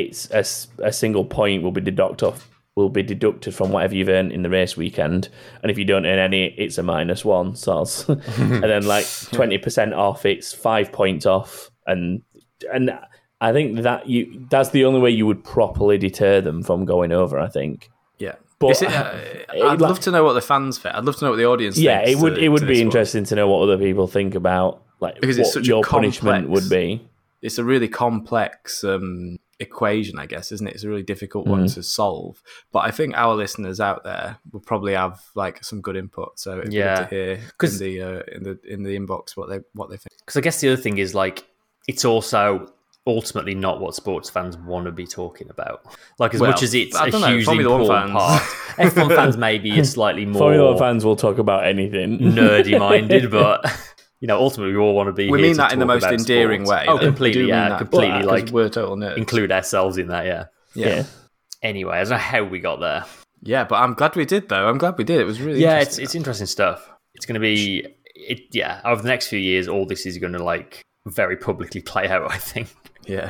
it's 0.00 0.28
a 0.30 0.92
single 0.92 1.24
point 1.24 1.62
will 1.62 1.72
be 1.72 1.80
deducted 1.80 2.26
off 2.28 2.48
will 2.76 2.88
be 2.88 3.04
deducted 3.04 3.54
from 3.54 3.70
whatever 3.70 3.94
you've 3.94 4.08
earned 4.08 4.32
in 4.32 4.42
the 4.42 4.50
race 4.50 4.76
weekend. 4.76 5.28
And 5.62 5.70
if 5.70 5.78
you 5.78 5.84
don't 5.84 6.04
earn 6.06 6.18
any, 6.18 6.46
it's 6.58 6.76
a 6.76 6.82
minus 6.82 7.24
one. 7.24 7.54
So 7.54 7.84
and 8.08 8.64
then 8.64 8.84
like 8.84 9.04
20% 9.40 9.96
off, 9.96 10.26
it's 10.26 10.52
five 10.52 10.90
points 10.90 11.24
off. 11.24 11.70
And 11.86 12.22
and 12.72 12.90
I 13.40 13.52
think 13.52 13.82
that 13.82 14.08
you 14.08 14.46
that's 14.50 14.70
the 14.70 14.84
only 14.86 15.00
way 15.00 15.10
you 15.10 15.24
would 15.24 15.44
properly 15.44 15.98
deter 15.98 16.40
them 16.40 16.64
from 16.64 16.84
going 16.84 17.12
over, 17.12 17.38
I 17.38 17.48
think. 17.48 17.90
yeah. 18.18 18.34
But- 18.58 18.82
it, 18.82 18.88
uh, 18.90 19.14
I'd 19.52 19.60
like- 19.62 19.80
love 19.80 20.00
to 20.00 20.10
know 20.10 20.24
what 20.24 20.32
the 20.32 20.40
fans 20.40 20.78
think. 20.78 20.96
I'd 20.96 21.04
love 21.04 21.16
to 21.18 21.24
know 21.26 21.30
what 21.30 21.36
the 21.36 21.46
audience 21.46 21.78
yeah, 21.78 22.04
thinks 22.04 22.18
it 22.18 22.22
would 22.24 22.34
to- 22.36 22.40
it 22.44 22.48
would 22.48 22.62
be 22.62 22.66
this 22.66 22.78
one. 22.78 22.86
interesting 22.86 23.24
to 23.26 23.34
know 23.36 23.46
what 23.48 23.62
other 23.62 23.78
people 23.78 24.08
think 24.08 24.34
about 24.34 24.82
like 24.98 25.20
Because 25.20 25.38
what 25.38 25.54
a 25.56 25.62
your 25.62 25.82
punishment 25.84 26.48
would 26.48 26.68
be. 26.68 27.06
it's 27.40 27.58
a 27.58 27.64
really 27.64 27.88
complex 27.88 28.82
um, 28.82 29.38
equation, 29.64 30.18
I 30.18 30.26
guess, 30.26 30.52
isn't 30.52 30.66
it? 30.66 30.74
It's 30.74 30.84
a 30.84 30.88
really 30.88 31.02
difficult 31.02 31.46
one 31.46 31.64
Mm. 31.64 31.74
to 31.74 31.82
solve. 31.82 32.42
But 32.72 32.80
I 32.80 32.90
think 32.90 33.14
our 33.16 33.34
listeners 33.34 33.80
out 33.80 34.04
there 34.04 34.36
will 34.52 34.60
probably 34.60 34.94
have 34.94 35.20
like 35.34 35.64
some 35.64 35.80
good 35.80 35.96
input. 35.96 36.38
So 36.38 36.58
it'd 36.58 36.70
be 36.70 36.76
Yeah. 36.76 37.00
good 37.00 37.08
to 37.10 37.14
hear 37.16 37.32
in 37.34 37.40
'Cause- 37.58 37.78
the 37.78 38.00
uh, 38.02 38.22
in 38.34 38.42
the 38.44 38.58
in 38.74 38.82
the 38.82 38.96
inbox 38.98 39.36
what 39.36 39.48
they 39.48 39.60
what 39.74 39.88
they 39.90 39.96
think. 39.96 40.12
Because 40.20 40.36
I 40.36 40.40
guess 40.40 40.60
the 40.60 40.68
other 40.72 40.80
thing 40.80 40.98
is 40.98 41.14
like 41.14 41.44
it's 41.88 42.04
also 42.04 42.70
ultimately 43.06 43.54
not 43.54 43.80
what 43.82 43.94
sports 43.94 44.30
fans 44.30 44.56
want 44.56 44.86
to 44.86 44.90
be 44.92 45.06
talking 45.06 45.50
about. 45.50 45.84
Like 46.18 46.32
as 46.34 46.40
Well, 46.40 46.50
much 46.52 46.62
as 46.62 46.72
it's 46.72 46.96
I 46.96 47.08
a 47.08 47.10
don't 47.10 47.20
know, 47.20 47.26
hugely 47.28 47.44
Formula 47.44 47.70
One 47.76 47.80
important 47.82 48.12
part, 48.16 48.42
fans- 48.42 48.94
F1 48.94 49.14
fans 49.14 49.36
maybe 49.48 49.78
are 49.78 49.84
slightly 49.84 50.24
more 50.24 50.38
Formula 50.40 50.70
One 50.70 50.78
fans 50.78 51.04
will 51.04 51.14
talk 51.16 51.36
about 51.36 51.66
anything. 51.66 52.18
nerdy 52.18 52.78
minded, 52.78 53.30
but 53.40 53.60
you 54.24 54.28
know 54.28 54.38
ultimately 54.38 54.72
we 54.74 54.80
all 54.80 54.94
want 54.94 55.08
to 55.08 55.12
be. 55.12 55.28
We 55.30 55.36
here 55.38 55.48
mean 55.48 55.52
to 55.56 55.58
that 55.58 55.72
in 55.74 55.80
the 55.80 55.84
most 55.84 56.02
endearing 56.06 56.64
sports. 56.64 56.86
way. 56.86 56.86
Oh, 56.88 56.96
completely, 56.96 57.44
yeah, 57.46 57.68
that. 57.68 57.78
completely. 57.78 58.08
Well, 58.08 58.20
'cause 58.20 58.26
like 58.44 58.48
we're 58.52 58.70
total 58.70 58.96
nerds. 58.96 59.18
include 59.18 59.52
ourselves 59.52 59.98
in 59.98 60.08
that. 60.08 60.24
Yeah. 60.24 60.44
yeah. 60.74 60.86
yeah. 60.88 61.04
Anyway, 61.62 61.92
I 61.94 62.00
don't 62.04 62.12
know 62.12 62.16
how 62.16 62.42
we 62.42 62.58
got 62.58 62.80
there. 62.80 63.04
yeah, 63.42 63.64
but 63.64 63.74
I'm 63.82 63.92
glad 63.92 64.16
we 64.16 64.24
did 64.24 64.48
though. 64.48 64.66
I'm 64.66 64.78
glad 64.78 64.96
we 64.96 65.04
did. 65.04 65.20
It 65.20 65.24
was 65.24 65.42
really 65.42 65.60
yeah, 65.60 65.74
it's 65.80 65.98
interesting. 65.98 66.04
it's 66.04 66.14
interesting 66.14 66.46
stuff. 66.46 66.90
It's 67.14 67.26
going 67.26 67.34
to 67.34 67.40
be 67.40 67.86
it. 68.14 68.40
Yeah, 68.52 68.80
over 68.86 69.02
the 69.02 69.08
next 69.08 69.28
few 69.28 69.38
years, 69.38 69.68
all 69.68 69.84
this 69.84 70.06
is 70.06 70.16
going 70.16 70.32
to 70.32 70.42
like 70.42 70.80
very 71.04 71.36
publicly 71.36 71.82
play 71.92 72.08
out. 72.08 72.32
I 72.32 72.38
think. 72.38 72.68
yeah. 73.04 73.28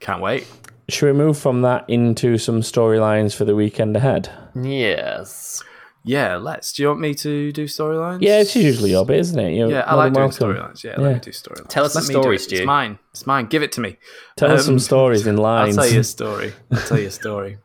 Can't 0.00 0.22
wait. 0.22 0.46
Should 0.88 1.06
we 1.06 1.12
move 1.18 1.36
from 1.36 1.60
that 1.62 1.84
into 1.88 2.38
some 2.38 2.62
storylines 2.62 3.34
for 3.34 3.44
the 3.44 3.54
weekend 3.54 3.94
ahead? 3.94 4.30
Yes. 4.54 5.62
Yeah, 6.06 6.36
let's. 6.36 6.72
Do 6.74 6.82
you 6.82 6.88
want 6.88 7.00
me 7.00 7.14
to 7.14 7.50
do 7.52 7.64
storylines? 7.64 8.18
Yeah, 8.20 8.40
it's 8.40 8.54
usually 8.54 8.90
your 8.90 9.06
bit, 9.06 9.20
isn't 9.20 9.38
it? 9.38 9.54
You're 9.54 9.70
Yeah, 9.70 9.80
I 9.86 9.94
like 9.94 10.12
doing 10.12 10.28
storylines. 10.30 10.84
Yeah, 10.84 10.96
let 11.00 11.14
me 11.14 11.20
do 11.20 11.30
storylines. 11.30 11.68
Tell 11.68 11.84
us 11.84 11.94
Let 11.94 12.04
a 12.04 12.08
me 12.08 12.14
do 12.14 12.20
story, 12.20 12.36
it. 12.36 12.38
Stu. 12.40 12.56
It's 12.56 12.66
mine. 12.66 12.98
It's 13.12 13.26
mine. 13.26 13.46
Give 13.46 13.62
it 13.62 13.72
to 13.72 13.80
me. 13.80 13.96
Tell 14.36 14.50
us 14.50 14.66
some 14.66 14.74
Um, 14.74 14.78
stories 14.80 15.26
in 15.26 15.36
lines. 15.50 15.78
I'll 15.78 15.84
tell 15.84 15.92
you 15.94 16.00
a 16.00 16.04
story. 16.18 16.52
I'll 16.70 16.80
tell 16.82 16.98
you 16.98 17.06
a 17.08 17.10
story. 17.10 17.58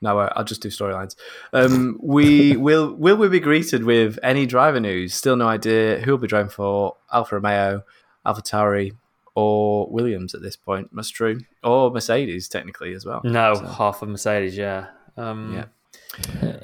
No, 0.00 0.18
uh, 0.18 0.32
I'll 0.34 0.44
just 0.44 0.62
do 0.62 0.68
storylines. 0.70 1.14
Um, 1.52 1.98
we 2.02 2.56
will. 2.56 2.94
Will 2.94 3.16
we 3.16 3.28
be 3.28 3.40
greeted 3.40 3.84
with 3.84 4.18
any 4.22 4.46
driver 4.46 4.80
news? 4.80 5.12
Still 5.12 5.36
no 5.36 5.48
idea 5.48 5.98
who 5.98 6.12
will 6.12 6.18
be 6.18 6.28
driving 6.28 6.50
for 6.50 6.96
Alfa 7.12 7.34
Romeo, 7.34 7.82
AlphaTauri, 8.24 8.92
or 9.34 9.88
Williams 9.90 10.34
at 10.34 10.40
this 10.40 10.56
point. 10.56 10.88
That's 10.94 11.10
true. 11.10 11.40
Or 11.64 11.90
Mercedes, 11.90 12.48
technically 12.48 12.94
as 12.94 13.04
well. 13.04 13.20
No, 13.24 13.56
half 13.58 14.00
of 14.00 14.08
Mercedes. 14.08 14.56
Yeah. 14.56 14.86
Um, 15.16 15.52
Yeah. 15.54 15.64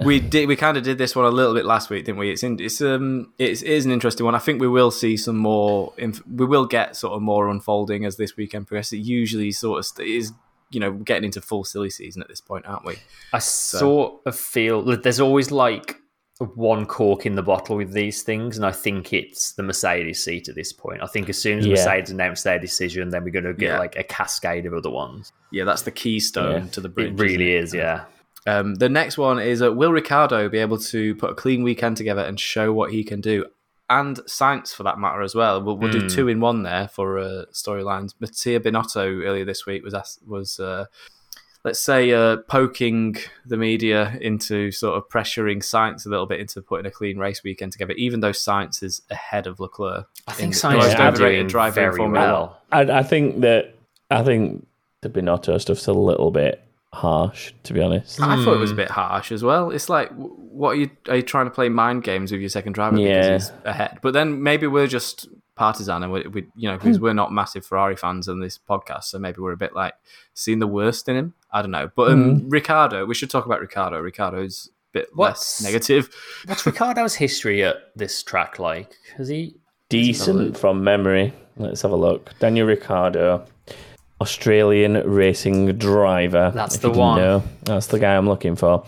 We 0.05 0.21
did. 0.21 0.49
We 0.49 0.57
kind 0.57 0.77
of 0.77 0.83
did 0.83 0.99
this 0.99 1.15
one 1.15 1.25
a 1.25 1.31
little 1.31 1.55
bit 1.55 1.65
last 1.65 1.91
week, 1.91 2.05
didn't 2.07 2.19
we? 2.19 2.31
It's 2.31 2.43
in, 2.43 2.59
it's 2.61 2.81
um 2.81 3.33
it's, 3.39 3.63
it 3.63 3.69
is 3.71 3.87
an 3.87 3.93
interesting 3.93 4.25
one. 4.25 4.35
I 4.35 4.39
think 4.39 4.61
we 4.61 4.69
will 4.69 4.91
see 4.91 5.17
some 5.17 5.37
more. 5.37 5.93
Inf- 5.99 6.27
we 6.27 6.47
will 6.47 6.67
get 6.67 6.97
sort 6.97 7.15
of 7.15 7.23
more 7.23 7.49
unfolding 7.49 8.05
as 8.05 8.17
this 8.17 8.37
weekend 8.37 8.67
progresses. 8.67 8.95
It 8.95 9.03
usually 9.03 9.53
sort 9.53 9.79
of 9.81 9.87
st- 9.87 10.09
is 10.09 10.33
you 10.71 10.81
know 10.81 10.93
getting 10.93 11.25
into 11.25 11.41
full 11.41 11.65
silly 11.65 11.91
season 11.91 12.23
at 12.23 12.29
this 12.29 12.41
point, 12.41 12.67
aren't 12.67 12.85
we? 12.85 12.97
I 13.33 13.39
sort 13.39 14.21
of 14.27 14.37
feel 14.37 14.83
that 14.83 15.03
there's 15.03 15.21
always 15.21 15.51
like 15.51 15.97
one 16.57 16.85
cork 16.85 17.27
in 17.27 17.37
the 17.37 17.43
bottle 17.45 17.77
with 17.77 17.93
these 17.93 18.23
things, 18.25 18.57
and 18.57 18.67
I 18.67 18.73
think 18.73 19.13
it's 19.13 19.53
the 19.53 19.63
Mercedes 19.63 20.25
seat 20.25 20.49
at 20.49 20.57
this 20.57 20.73
point. 20.73 21.01
I 21.01 21.07
think 21.07 21.29
as 21.29 21.39
soon 21.39 21.61
as 21.61 21.67
Yeah. 21.67 21.75
Mercedes 21.75 22.11
announce 22.11 22.43
their 22.43 22.59
decision, 22.59 23.11
then 23.11 23.23
we're 23.23 23.31
going 23.31 23.45
to 23.45 23.55
get 23.55 23.69
Yeah. 23.69 23.79
like 23.79 23.95
a 23.97 24.03
cascade 24.03 24.67
of 24.67 24.75
other 24.75 24.91
ones. 24.91 25.33
Yeah, 25.53 25.63
that's 25.63 25.83
the 25.83 25.93
keystone 25.93 26.65
Yeah. 26.65 26.71
to 26.73 26.81
the 26.81 26.89
bridge. 26.89 27.13
It 27.13 27.19
really 27.21 27.53
isn't 27.55 27.79
is, 27.79 27.83
yeah. 27.85 28.05
Um, 28.47 28.75
the 28.75 28.89
next 28.89 29.17
one 29.17 29.39
is 29.39 29.63
uh, 29.63 29.73
will 29.73 29.93
Ricciardo 29.93 30.49
be 30.49 30.59
able 30.59 30.79
to 30.79 31.15
put 31.17 31.31
a 31.31 31.35
clean 31.35 31.63
weekend 31.63 31.97
together 31.97 32.23
and 32.23 32.39
show 32.39 32.73
what 32.73 32.93
he 32.93 33.05
can 33.05 33.21
do? 33.21 33.47
and 33.91 34.17
Sainz 34.21 34.75
for 34.75 34.83
that 34.83 34.99
matter 34.99 35.21
as 35.21 35.35
well. 35.35 35.63
We'll, 35.63 35.77
we'll 35.77 35.93
do 35.93 36.01
Hmm. 36.01 36.09
two 36.09 36.29
in 36.29 36.41
one 36.41 36.63
there 36.63 36.89
for 36.89 37.19
uh, 37.19 37.45
storylines. 37.53 38.15
Mattia 38.19 38.59
Binotto 38.59 39.23
earlier 39.27 39.45
this 39.45 39.67
week 39.67 39.85
was 39.85 39.93
asked, 39.93 40.27
was 40.27 40.59
uh, 40.59 40.87
let's 41.65 41.81
say 41.81 42.11
uh, 42.11 42.39
poking 42.49 43.17
the 43.45 43.59
media 43.59 44.17
into 44.23 44.71
sort 44.73 44.97
of 44.97 45.07
pressuring 45.11 45.59
Sainz 45.59 46.07
a 46.07 46.09
little 46.09 46.25
bit 46.25 46.41
into 46.41 46.63
putting 46.63 46.87
a 46.87 46.91
clean 46.91 47.19
race 47.19 47.45
weekend 47.45 47.73
together, 47.73 47.93
even 47.93 48.21
though 48.21 48.31
Sainz 48.33 48.83
is 48.83 49.03
ahead 49.11 49.47
of 49.47 49.61
Leclerc. 49.61 50.09
I 50.27 50.33
think 50.33 50.55
in 50.55 50.59
Sainz 50.59 50.79
is 50.89 50.95
overrated 50.95 51.19
doing 51.41 51.47
driver 51.49 51.81
in 51.81 51.87
very 51.91 51.97
Formula 51.99 52.27
well. 52.27 52.63
I, 52.73 52.81
I 53.01 53.03
think 53.03 53.43
that 53.43 53.75
I 54.11 54.23
think 54.23 54.67
the 55.03 55.11
Binotto 55.11 55.61
stuff's 55.61 55.87
a 55.89 55.93
little 55.93 56.31
bit 56.31 56.64
harsh, 56.95 57.53
to 57.65 57.73
be 57.75 57.81
honest. 57.81 58.21
I 58.21 58.43
thought 58.43 58.55
it 58.55 58.59
was 58.61 58.71
a 58.71 58.75
Hmm. 58.75 58.79
bit 58.79 58.91
harsh 58.91 59.31
as 59.33 59.43
well. 59.43 59.71
It's 59.71 59.89
like, 59.89 60.11
what 60.13 60.71
are 60.71 60.75
you 60.77 60.91
are 61.09 61.17
you 61.17 61.23
trying 61.23 61.47
to 61.47 61.51
play 61.51 61.69
mind 61.69 62.05
games 62.05 62.33
with 62.33 62.41
your 62.41 62.49
second 62.51 62.73
driver 62.75 62.99
Yeah. 62.99 63.21
because 63.21 63.49
he's 63.49 63.53
ahead? 63.65 63.99
But 64.03 64.13
then 64.15 64.43
maybe 64.43 64.67
we're 64.67 64.87
just 64.87 65.29
partisan 65.57 66.03
and 66.03 66.11
we, 66.13 66.23
we 66.27 66.47
you 66.57 66.69
know 66.69 66.77
Hmm. 66.77 66.85
because 66.85 67.01
we're 67.01 67.13
not 67.13 67.33
massive 67.33 67.65
Ferrari 67.67 67.97
fans 67.97 68.29
on 68.29 68.41
this 68.41 68.59
podcast, 68.59 69.05
so 69.05 69.19
maybe 69.19 69.41
we're 69.41 69.53
a 69.53 69.57
bit 69.57 69.75
like 69.75 69.95
seeing 70.33 70.59
the 70.59 70.67
worst 70.67 71.09
in 71.09 71.17
him. 71.17 71.35
I 71.53 71.63
don't 71.63 71.71
know, 71.71 71.91
but 71.95 72.11
um, 72.11 72.39
Hmm. 72.41 72.49
Ricciardo, 72.49 73.05
we 73.07 73.15
should 73.15 73.31
talk 73.31 73.47
about 73.47 73.61
Ricciardo. 73.61 74.01
Ricciardo's 74.01 74.71
a 74.95 74.99
bit 74.99 75.09
What's- 75.15 75.61
less 75.61 75.73
negative. 75.73 76.09
What's 76.47 76.65
Ricciardo's 76.67 77.15
history 77.17 77.63
at 77.63 77.77
this 77.95 78.23
track 78.23 78.59
like? 78.59 78.95
Has 79.17 79.29
he? 79.29 79.55
Decent 79.89 80.57
from 80.59 80.83
memory. 80.83 81.33
Let's 81.57 81.83
have 81.83 81.93
a 81.93 81.97
look. 81.97 82.37
Daniel 82.41 82.67
Ricciardo, 82.67 83.45
Australian 84.21 84.95
racing 85.09 85.77
driver. 85.79 86.53
That's 86.55 86.79
the 86.79 86.91
one. 86.91 87.19
know. 87.21 87.43
That's 87.65 87.89
the 87.89 87.99
guy 87.99 88.17
I'm 88.17 88.29
looking 88.29 88.57
for. 88.57 88.85
oh, 88.85 88.87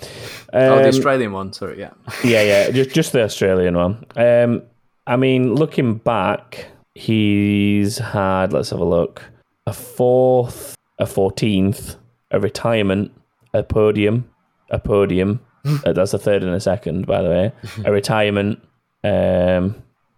the 0.52 0.82
Um, 0.82 0.86
Australian 0.86 1.32
one. 1.32 1.52
Sorry, 1.52 1.78
yeah. 1.80 1.90
yeah, 2.24 2.42
yeah, 2.42 2.70
just 2.70 2.90
just 2.90 3.12
the 3.12 3.22
Australian 3.22 3.76
one. 3.76 4.04
Um, 4.16 4.62
I 5.06 5.16
mean, 5.16 5.54
looking 5.54 5.94
back, 5.96 6.66
he's 6.94 7.98
had. 7.98 8.52
Let's 8.52 8.70
have 8.70 8.80
a 8.80 8.84
look. 8.84 9.22
A 9.66 9.72
fourth, 9.72 10.76
a 10.98 11.06
fourteenth, 11.06 11.96
a 12.30 12.38
retirement, 12.40 13.10
a 13.52 13.62
podium, 13.62 14.28
a 14.70 14.78
podium. 14.78 15.40
Uh, 15.84 15.92
that's 15.92 16.14
a 16.14 16.18
third 16.18 16.44
and 16.44 16.54
a 16.54 16.60
second, 16.60 17.08
by 17.08 17.20
the 17.20 17.28
way. 17.28 17.52
A 17.84 17.90
retirement, 17.90 18.60
um, 19.02 19.74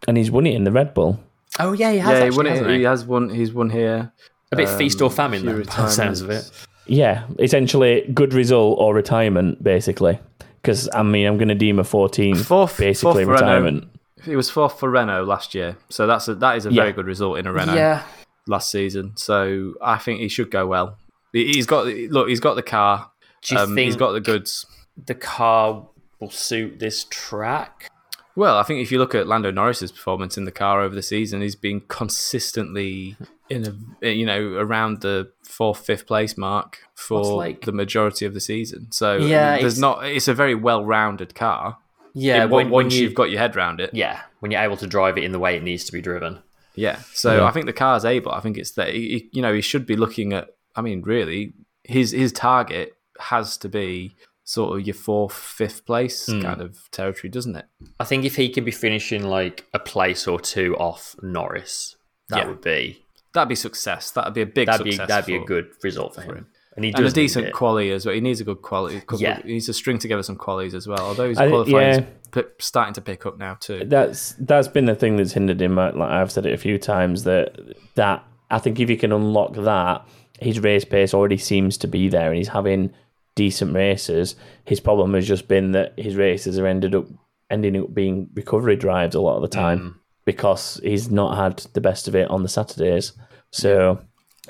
and 0.07 0.19
he's 0.19 0.31
won 0.31 0.47
it 0.47 0.55
in 0.55 0.65
the 0.65 0.71
Red 0.71 0.93
Bull. 0.93 1.19
Oh 1.59 1.73
yeah, 1.73 1.91
he 1.91 1.99
has. 2.01 2.11
Yeah, 2.19 2.25
he 2.31 2.37
won 2.37 2.47
it. 2.47 2.67
He 2.67 2.77
he? 2.77 2.83
has 2.83 3.07
won. 3.07 3.31
He's 3.31 3.55
won 3.55 3.71
here. 3.71 4.13
A 4.53 4.57
bit 4.57 4.69
Um, 4.69 4.79
feast 4.79 5.03
or 5.03 5.11
famine, 5.11 5.41
few 5.43 5.53
then, 5.53 5.63
by 5.65 5.83
the 5.83 5.89
sounds 5.91 6.21
of 6.21 6.31
it. 6.31 6.51
Yeah, 6.87 7.25
essentially 7.39 8.11
good 8.15 8.33
result 8.33 8.79
or 8.81 8.95
retirement, 8.95 9.63
basically. 9.63 10.19
Because 10.63 10.89
I 10.95 11.03
mean, 11.03 11.27
I'm 11.27 11.37
going 11.37 11.49
to 11.49 11.55
deem 11.55 11.79
a 11.79 11.85
14 11.85 12.35
Fourth- 12.37 12.79
basically 12.79 13.25
fourth 13.25 13.39
for 13.39 13.45
Renault. 13.45 13.47
retirement. 13.47 13.89
He 14.25 14.35
was 14.37 14.51
fourth 14.51 14.79
for 14.81 14.91
Renault 14.91 15.25
last 15.25 15.55
year, 15.55 15.77
so 15.91 16.07
that's 16.07 16.27
a, 16.29 16.35
that 16.37 16.57
is 16.57 16.67
a 16.67 16.71
Yeah. 16.73 16.83
very 16.83 16.93
good 16.93 17.07
result 17.07 17.39
in 17.39 17.47
a 17.47 17.53
Renault. 17.53 17.75
Yeah, 17.75 18.03
last 18.47 18.71
season. 18.71 19.13
So 19.17 19.75
I 19.83 19.99
think 19.99 20.21
he 20.21 20.29
should 20.29 20.51
go 20.51 20.67
well. 20.67 20.97
He- 21.33 21.53
He's 21.53 21.67
got 21.67 21.87
look. 21.87 22.29
He's 22.29 22.41
got 22.41 22.55
the 22.55 22.63
car. 22.63 23.11
Do 23.43 23.55
you 23.55 23.61
Um, 23.61 23.75
think 23.75 23.87
he's 23.87 23.97
got 23.97 24.13
the 24.13 24.21
goods. 24.21 24.67
the 25.07 25.15
car 25.15 25.87
will 26.21 26.31
suit 26.31 26.81
this 26.81 27.05
track? 27.09 27.91
Well, 28.35 28.57
I 28.57 28.63
think 28.65 28.81
if 28.81 28.91
you 28.91 28.99
look 28.99 29.15
at 29.15 29.27
Lando 29.29 29.51
Norris's 29.53 29.93
performance 29.93 30.37
in 30.37 30.45
the 30.45 30.51
car 30.53 30.81
over 30.81 30.95
the 30.95 31.03
season, 31.03 31.41
he's 31.43 31.55
been 31.57 31.81
consistently 31.89 33.17
in 33.51 33.89
a 34.03 34.11
you 34.11 34.27
know 34.27 34.55
around 34.55 35.01
the 35.01 35.31
fourth, 35.43 35.85
fifth 35.85 36.07
place 36.07 36.37
mark 36.37 36.79
for 36.95 37.23
like- 37.37 37.63
the 37.63 37.73
majority 37.73 38.25
of 38.27 38.35
the 38.35 38.41
season. 38.41 38.91
So 38.93 39.17
Yeah, 39.17 39.53
there's 39.59 39.75
it's- 39.75 39.79
not. 39.79 40.05
It's 40.05 40.29
a 40.29 40.35
very 40.35 40.55
well-rounded 40.55 41.35
car. 41.35 41.79
Yeah, 42.15 42.45
It- 42.45 42.51
when, 42.51 42.71
once 42.71 42.95
you, 42.95 43.03
you've 43.05 43.15
got 43.15 43.31
your 43.31 43.39
head 43.39 43.57
around 43.57 43.81
it. 43.81 43.91
yeah, 43.93 44.23
when 44.41 44.51
you're 44.51 44.61
able 44.63 44.77
to 44.79 44.87
drive 44.87 45.17
it 45.19 45.25
in 45.25 45.33
the 45.33 45.39
way 45.39 45.57
it 45.57 45.63
needs 45.63 45.85
to 45.85 45.93
be 45.93 46.01
driven. 46.01 46.41
Yeah. 46.75 47.01
So 47.13 47.37
Yeah. 47.39 47.45
I 47.45 47.51
think 47.51 47.67
the 47.67 47.73
car's 47.73 48.05
able. 48.05 48.33
I 48.33 48.41
think 48.41 48.57
it's 48.57 48.73
that 48.73 48.91
he, 48.95 49.29
you 49.33 49.43
know 49.43 49.53
he 49.53 49.61
should 49.61 49.87
be 49.87 49.97
looking 49.97 50.33
at. 50.33 50.49
I 50.77 50.81
mean, 50.81 51.03
really, 51.03 51.55
his 51.85 52.13
his 52.13 52.33
target 52.33 52.95
has 53.21 53.57
to 53.59 53.69
be 53.69 54.15
sort 54.45 54.79
of 54.79 54.87
your 54.87 54.95
fourth, 54.95 55.35
fifth 55.35 55.85
place 55.85 56.27
Hmm. 56.27 56.41
kind 56.41 56.61
of 56.63 56.89
territory, 56.91 57.31
doesn't 57.31 57.55
it? 57.57 57.67
I 58.01 58.05
think 58.05 58.25
if 58.25 58.37
he 58.37 58.49
can 58.49 58.65
be 58.65 58.71
finishing 58.71 59.23
like 59.25 59.67
a 59.75 59.79
place 59.79 60.27
or 60.27 60.41
two 60.41 60.75
off 60.79 61.15
Norris, 61.21 61.97
that 62.31 62.39
Yeah. 62.39 62.49
would 62.49 62.63
be 62.63 63.05
That'd 63.39 63.49
be 63.49 63.55
success. 63.55 64.11
That'd 64.11 64.35
be 64.35 64.43
a 64.43 64.47
big 64.47 64.67
that'd 64.67 64.85
be 64.85 64.91
success. 64.91 65.09
that'd 65.09 65.27
be 65.27 65.37
a 65.37 65.45
good 65.45 65.71
result 65.83 66.17
for 66.17 66.23
him. 66.23 66.49
And 66.75 66.85
he 66.85 66.93
and 66.93 67.07
a 67.07 67.11
decent 67.11 67.53
quality 67.53 67.91
as 67.91 68.05
well. 68.05 68.15
He 68.15 68.21
needs 68.21 68.41
a 68.41 68.45
good 68.45 68.63
quality. 68.63 69.01
Yeah. 69.17 69.41
he 69.43 69.55
needs 69.55 69.67
to 69.67 69.73
string 69.73 69.99
together 69.99 70.23
some 70.23 70.37
qualities 70.37 70.75
as 70.75 70.87
well. 70.87 71.01
Although 71.01 71.29
he's 71.29 71.37
qualifying 71.37 72.07
yeah. 72.35 72.43
starting 72.59 72.95
to 72.95 73.01
pick 73.01 73.27
up 73.27 73.39
now 73.39 73.55
too. 73.55 73.85
That's 73.85 74.35
that's 74.41 74.69
been 74.69 74.87
the 74.87 74.95
thing 74.95 75.17
that's 75.17 75.33
hindered 75.33 75.61
him. 75.61 75.77
Like 75.77 75.95
I've 76.01 76.31
said 76.31 76.47
it 76.47 76.53
a 76.53 76.59
few 76.59 76.79
times 76.79 77.25
that 77.25 77.57
that 77.95 78.25
I 78.51 78.59
think 78.59 78.81
if 78.81 78.89
he 78.89 78.97
can 78.97 79.13
unlock 79.13 79.55
that, 79.55 80.07
his 80.41 80.61
race 80.61 80.85
pace 80.85 81.15
already 81.15 81.39
seems 81.39 81.79
to 81.79 81.89
be 81.89 82.09
there, 82.09 82.29
and 82.29 82.37
he's 82.37 82.49
having 82.49 82.93
decent 83.35 83.75
races. 83.75 84.37
His 84.65 84.81
problem 84.81 85.15
has 85.15 85.27
just 85.27 85.49
been 85.49 85.73
that 85.73 85.99
his 85.99 86.17
races 86.17 86.59
are 86.59 86.67
ended 86.67 86.95
up 86.95 87.07
ending 87.51 87.77
up 87.77 87.95
being 87.95 88.29
recovery 88.35 88.77
drives 88.77 89.15
a 89.15 89.21
lot 89.21 89.37
of 89.37 89.43
the 89.43 89.49
time 89.49 89.81
mm. 89.81 89.95
because 90.25 90.81
he's 90.83 91.11
not 91.11 91.37
had 91.37 91.59
the 91.73 91.81
best 91.81 92.09
of 92.09 92.15
it 92.15 92.31
on 92.31 92.43
the 92.43 92.49
Saturdays. 92.49 93.13
So 93.51 94.01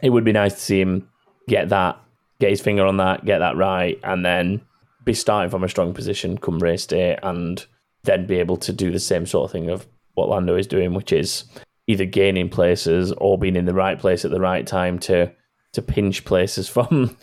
it 0.03 0.11
would 0.11 0.25
be 0.25 0.33
nice 0.33 0.55
to 0.55 0.61
see 0.61 0.81
him 0.81 1.09
get 1.49 1.69
that, 1.71 1.99
get 2.41 2.51
his 2.51 2.61
finger 2.61 2.87
on 2.87 2.99
that, 2.99 3.25
get 3.25 3.39
that 3.39 3.57
right, 3.57 3.99
and 4.03 4.25
then 4.25 4.61
be 5.05 5.15
starting 5.15 5.51
from 5.51 5.65
a 5.65 5.69
strong 5.69 5.95
position 5.95 6.37
come 6.37 6.59
race 6.59 6.87
day 6.87 7.19
and 7.23 7.65
then 8.05 8.27
be 8.27 8.39
able 8.39 8.57
to 8.59 8.73
do 8.73 8.91
the 8.91 8.99
same 8.99 9.27
sort 9.27 9.47
of 9.47 9.53
thing 9.53 9.71
of 9.71 9.87
what 10.15 10.29
Lando 10.29 10.57
is 10.57 10.67
doing, 10.67 10.95
which 10.95 11.13
is 11.13 11.45
either 11.87 12.05
gaining 12.05 12.49
places 12.49 13.13
or 13.13 13.39
being 13.39 13.57
in 13.57 13.65
the 13.65 13.75
right 13.75 13.99
place 13.99 14.25
at 14.25 14.31
the 14.31 14.41
right 14.41 14.67
time 14.67 14.99
to 14.99 15.33
to 15.73 15.83
pinch 15.83 16.25
places 16.25 16.69
from 16.75 17.17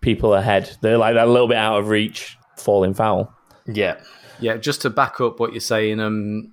people 0.00 0.34
ahead. 0.34 0.76
They're 0.80 0.98
like 0.98 1.16
a 1.16 1.26
little 1.26 1.48
bit 1.48 1.56
out 1.56 1.78
of 1.78 1.88
reach, 1.88 2.36
falling 2.56 2.94
foul. 2.94 3.32
Yeah. 3.66 4.00
Yeah, 4.40 4.56
just 4.56 4.82
to 4.82 4.90
back 4.90 5.20
up 5.20 5.38
what 5.38 5.52
you're 5.52 5.60
saying, 5.60 6.00
um, 6.00 6.52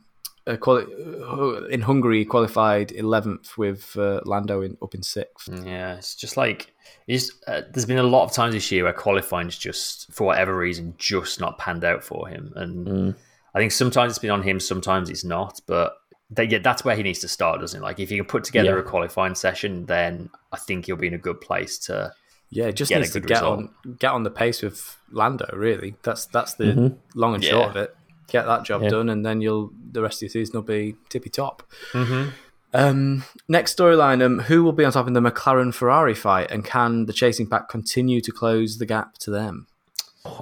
uh, 0.50 0.58
quali- 0.58 0.86
uh, 1.24 1.66
in 1.68 1.82
Hungary 1.82 2.20
he 2.20 2.26
qualified 2.26 2.90
11th 2.90 3.58
with 3.58 3.96
uh, 3.98 4.20
Lando 4.26 4.62
in, 4.62 4.78
up 4.82 4.94
in 4.96 5.04
sixth. 5.04 5.48
Yeah, 5.66 5.96
it's 5.96 6.16
just 6.16 6.36
like 6.38 6.74
it's, 7.08 7.32
uh, 7.48 7.62
there's 7.72 7.86
been 7.86 7.98
a 8.00 8.04
lot 8.04 8.24
of 8.26 8.32
times 8.34 8.54
this 8.54 8.72
year 8.72 8.84
where 8.84 8.94
qualifying's 8.94 9.58
just 9.58 10.12
for 10.14 10.26
whatever 10.26 10.56
reason 10.58 10.96
just 10.98 11.40
not 11.40 11.58
panned 11.58 11.84
out 11.84 12.04
for 12.04 12.28
him, 12.28 12.52
and 12.56 13.16
I 13.56 13.60
think 13.60 13.72
sometimes 13.72 14.12
it's 14.12 14.20
been 14.20 14.32
on 14.32 14.44
him, 14.44 14.60
sometimes 14.60 15.10
it's 15.10 15.24
not. 15.24 15.60
But 15.68 15.96
that, 16.32 16.52
yeah, 16.52 16.60
that's 16.60 16.84
where 16.86 16.96
he 16.96 17.04
needs 17.04 17.20
to 17.20 17.28
start, 17.28 17.60
doesn't 17.62 17.80
it? 17.80 17.84
Like 17.84 18.00
if 18.00 18.10
he 18.10 18.18
can 18.18 18.26
put 18.26 18.44
together 18.44 18.74
Yeah. 18.76 18.80
a 18.80 18.84
qualifying 18.84 19.36
session, 19.36 19.86
then 19.88 20.30
I 20.52 20.58
think 20.58 20.86
he'll 20.86 20.96
be 20.96 21.08
in 21.08 21.14
a 21.16 21.18
good 21.20 21.42
place 21.42 21.78
to. 21.88 22.14
Yeah, 22.52 22.72
just 22.72 22.90
Get 22.90 23.00
needs 23.02 23.14
to 23.14 23.20
get 23.20 23.36
result. 23.42 23.60
on 23.86 23.96
get 24.00 24.12
on 24.12 24.24
the 24.24 24.32
pace 24.32 24.64
with 24.64 24.98
Lando. 25.12 25.48
Really, 25.54 25.96
that's 26.02 26.26
that's 26.26 26.56
the 26.56 26.96
long 27.14 27.36
and 27.36 27.44
Yeah. 27.44 27.50
short 27.52 27.70
of 27.70 27.76
it. 27.76 27.96
Get 28.30 28.46
that 28.46 28.64
job 28.64 28.84
Yeah. 28.84 28.90
done, 28.90 29.10
and 29.10 29.26
then 29.26 29.42
you'll 29.42 29.72
the 29.92 30.02
rest 30.02 30.18
of 30.20 30.22
your 30.24 30.30
season 30.30 30.54
will 30.56 30.62
be 30.64 30.96
tippy 31.10 31.30
top. 31.30 31.64
Um, 32.72 33.24
next 33.48 33.76
storyline: 33.78 34.24
um, 34.24 34.40
Who 34.40 34.64
will 34.64 34.74
be 34.74 34.86
on 34.86 34.92
top 34.92 35.08
in 35.08 35.14
the 35.14 35.22
McLaren 35.22 35.74
Ferrari 35.74 36.14
fight, 36.14 36.52
and 36.52 36.64
can 36.64 37.06
the 37.08 37.14
chasing 37.14 37.48
pack 37.48 37.68
continue 37.70 38.22
to 38.22 38.32
close 38.32 38.78
the 38.78 38.86
gap 38.86 39.18
to 39.20 39.32
them? 39.32 39.68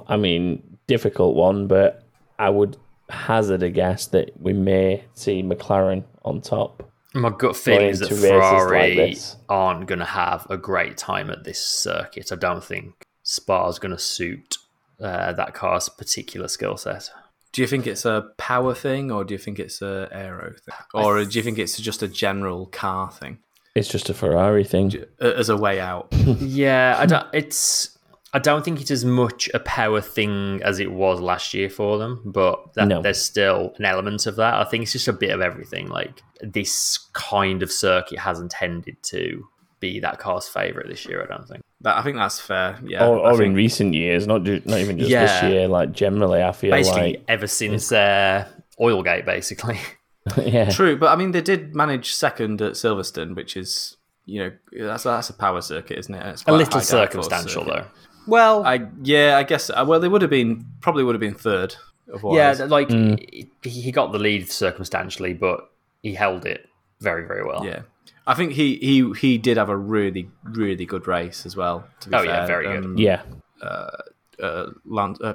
I 0.06 0.16
mean, 0.16 0.78
difficult 0.86 1.36
one, 1.36 1.66
but 1.66 2.02
I 2.38 2.50
would 2.50 2.76
hazard 3.08 3.62
a 3.62 3.70
guess 3.70 4.06
that 4.08 4.38
we 4.38 4.52
may 4.52 5.04
see 5.14 5.42
McLaren 5.42 6.04
on 6.24 6.42
top. 6.42 6.82
My 7.14 7.30
gut 7.30 7.56
feeling 7.56 7.88
is 7.88 8.00
that 8.00 8.10
into 8.10 8.22
races 8.22 8.32
like 8.32 8.58
Ferrari 8.68 9.18
aren't 9.48 9.86
going 9.86 10.00
to 10.00 10.04
have 10.04 10.46
a 10.50 10.58
great 10.58 10.98
time 10.98 11.30
at 11.30 11.44
this 11.44 11.58
circuit. 11.58 12.30
I 12.30 12.36
don't 12.36 12.62
think 12.62 13.06
Spa's 13.22 13.78
going 13.78 13.92
to 13.92 13.98
suit 13.98 14.58
uh, 15.00 15.32
that 15.32 15.54
car's 15.54 15.88
particular 15.88 16.48
skill 16.48 16.76
set. 16.76 17.10
Do 17.52 17.62
you 17.62 17.68
think 17.68 17.86
it's 17.86 18.04
a 18.04 18.26
power 18.36 18.74
thing, 18.74 19.10
or 19.10 19.24
do 19.24 19.34
you 19.34 19.38
think 19.38 19.58
it's 19.58 19.80
a 19.82 20.08
aero 20.12 20.52
thing, 20.64 20.74
or 20.94 21.24
do 21.24 21.38
you 21.38 21.42
think 21.42 21.58
it's 21.58 21.76
just 21.80 22.02
a 22.02 22.08
general 22.08 22.66
car 22.66 23.10
thing 23.10 23.38
It's 23.74 23.88
just 23.88 24.10
a 24.10 24.14
Ferrari 24.14 24.64
thing. 24.64 24.92
as 25.20 25.48
a 25.48 25.56
way 25.56 25.80
out? 25.80 26.08
Yeah, 26.40 26.96
I 26.98 27.06
don't. 27.06 27.26
It's. 27.32 27.94
I 28.34 28.38
don't 28.38 28.62
think 28.62 28.82
it's 28.82 28.90
as 28.90 29.06
much 29.06 29.48
a 29.54 29.58
power 29.60 30.02
thing 30.02 30.60
as 30.62 30.80
it 30.80 30.92
was 30.92 31.18
last 31.18 31.54
year 31.54 31.70
for 31.70 31.96
them, 31.96 32.20
but 32.26 32.74
that, 32.74 32.86
No. 32.86 33.00
there's 33.00 33.22
still 33.22 33.72
an 33.78 33.86
element 33.86 34.26
of 34.26 34.36
that. 34.36 34.52
I 34.54 34.64
think 34.64 34.82
it's 34.82 34.92
just 34.92 35.08
a 35.08 35.14
bit 35.14 35.30
of 35.30 35.40
everything. 35.40 35.88
Like 35.88 36.22
this 36.42 36.98
kind 37.14 37.62
of 37.62 37.72
circuit 37.72 38.18
hasn't 38.18 38.50
tended 38.50 38.96
to 39.04 39.44
be 39.80 40.00
that 40.00 40.18
car's 40.18 40.48
favorite 40.48 40.88
this 40.88 41.06
year. 41.06 41.22
I 41.22 41.26
don't 41.26 41.46
think. 41.48 41.62
That, 41.82 41.96
I 41.96 42.02
think 42.02 42.16
that's 42.16 42.40
fair. 42.40 42.78
Yeah, 42.84 43.06
or 43.06 43.24
I 43.26 43.32
or 43.32 43.42
in 43.42 43.54
recent 43.54 43.94
years, 43.94 44.26
not 44.26 44.42
ju- 44.44 44.62
not 44.64 44.78
even 44.80 44.98
just 44.98 45.10
Yeah. 45.10 45.24
this 45.42 45.50
year. 45.52 45.68
Like 45.68 45.92
generally, 45.92 46.42
I 46.42 46.52
feel 46.52 46.70
Basically, 46.72 47.12
like 47.12 47.24
ever 47.28 47.46
since 47.46 47.92
uh, 47.92 48.46
Oilgate, 48.80 49.24
basically. 49.24 49.78
yeah, 50.44 50.70
True, 50.70 50.96
but 50.96 51.08
I 51.10 51.16
mean, 51.16 51.30
they 51.32 51.40
did 51.40 51.74
manage 51.74 52.12
second 52.14 52.60
at 52.60 52.72
Silverstone, 52.72 53.34
which 53.36 53.56
is 53.56 53.96
you 54.26 54.40
know 54.42 54.86
that's 54.86 55.04
that's 55.04 55.30
a 55.30 55.34
power 55.34 55.60
circuit, 55.62 55.98
isn't 55.98 56.14
it? 56.14 56.26
It's 56.26 56.44
a 56.46 56.52
little 56.52 56.80
circumstantial, 56.80 57.64
though. 57.64 57.86
Well, 58.26 58.64
I 58.64 58.88
yeah, 59.02 59.38
I 59.38 59.42
guess. 59.44 59.70
uh, 59.70 59.84
Well, 59.88 60.00
they 60.00 60.08
would 60.08 60.20
have 60.22 60.30
been 60.30 60.66
probably 60.80 61.04
would 61.04 61.14
have 61.14 61.20
been 61.20 61.34
third 61.34 61.74
Otherwise. 62.12 62.58
Yeah, 62.58 62.64
like 62.66 62.90
he, 62.90 63.48
he 63.62 63.92
got 63.92 64.12
the 64.12 64.18
lead 64.18 64.50
circumstantially, 64.50 65.34
but 65.34 65.70
he 66.02 66.14
held 66.14 66.46
it 66.46 66.68
very, 67.00 67.26
very 67.26 67.44
well. 67.44 67.64
Yeah. 67.64 67.82
I 68.26 68.34
think 68.34 68.52
he, 68.52 68.76
he 68.76 69.12
he 69.18 69.38
did 69.38 69.56
have 69.56 69.68
a 69.68 69.76
really 69.76 70.30
really 70.44 70.84
good 70.86 71.06
race 71.06 71.46
as 71.46 71.56
well. 71.56 71.86
To 72.00 72.08
be 72.10 72.16
Oh, 72.16 72.18
fair. 72.24 72.26
yeah, 72.30 72.46
very 72.46 72.66
good. 72.66 72.84
Um, 72.84 72.98
Yeah. 72.98 73.22
Uh, 73.60 74.66
Lance, 74.84 75.18
uh, 75.20 75.34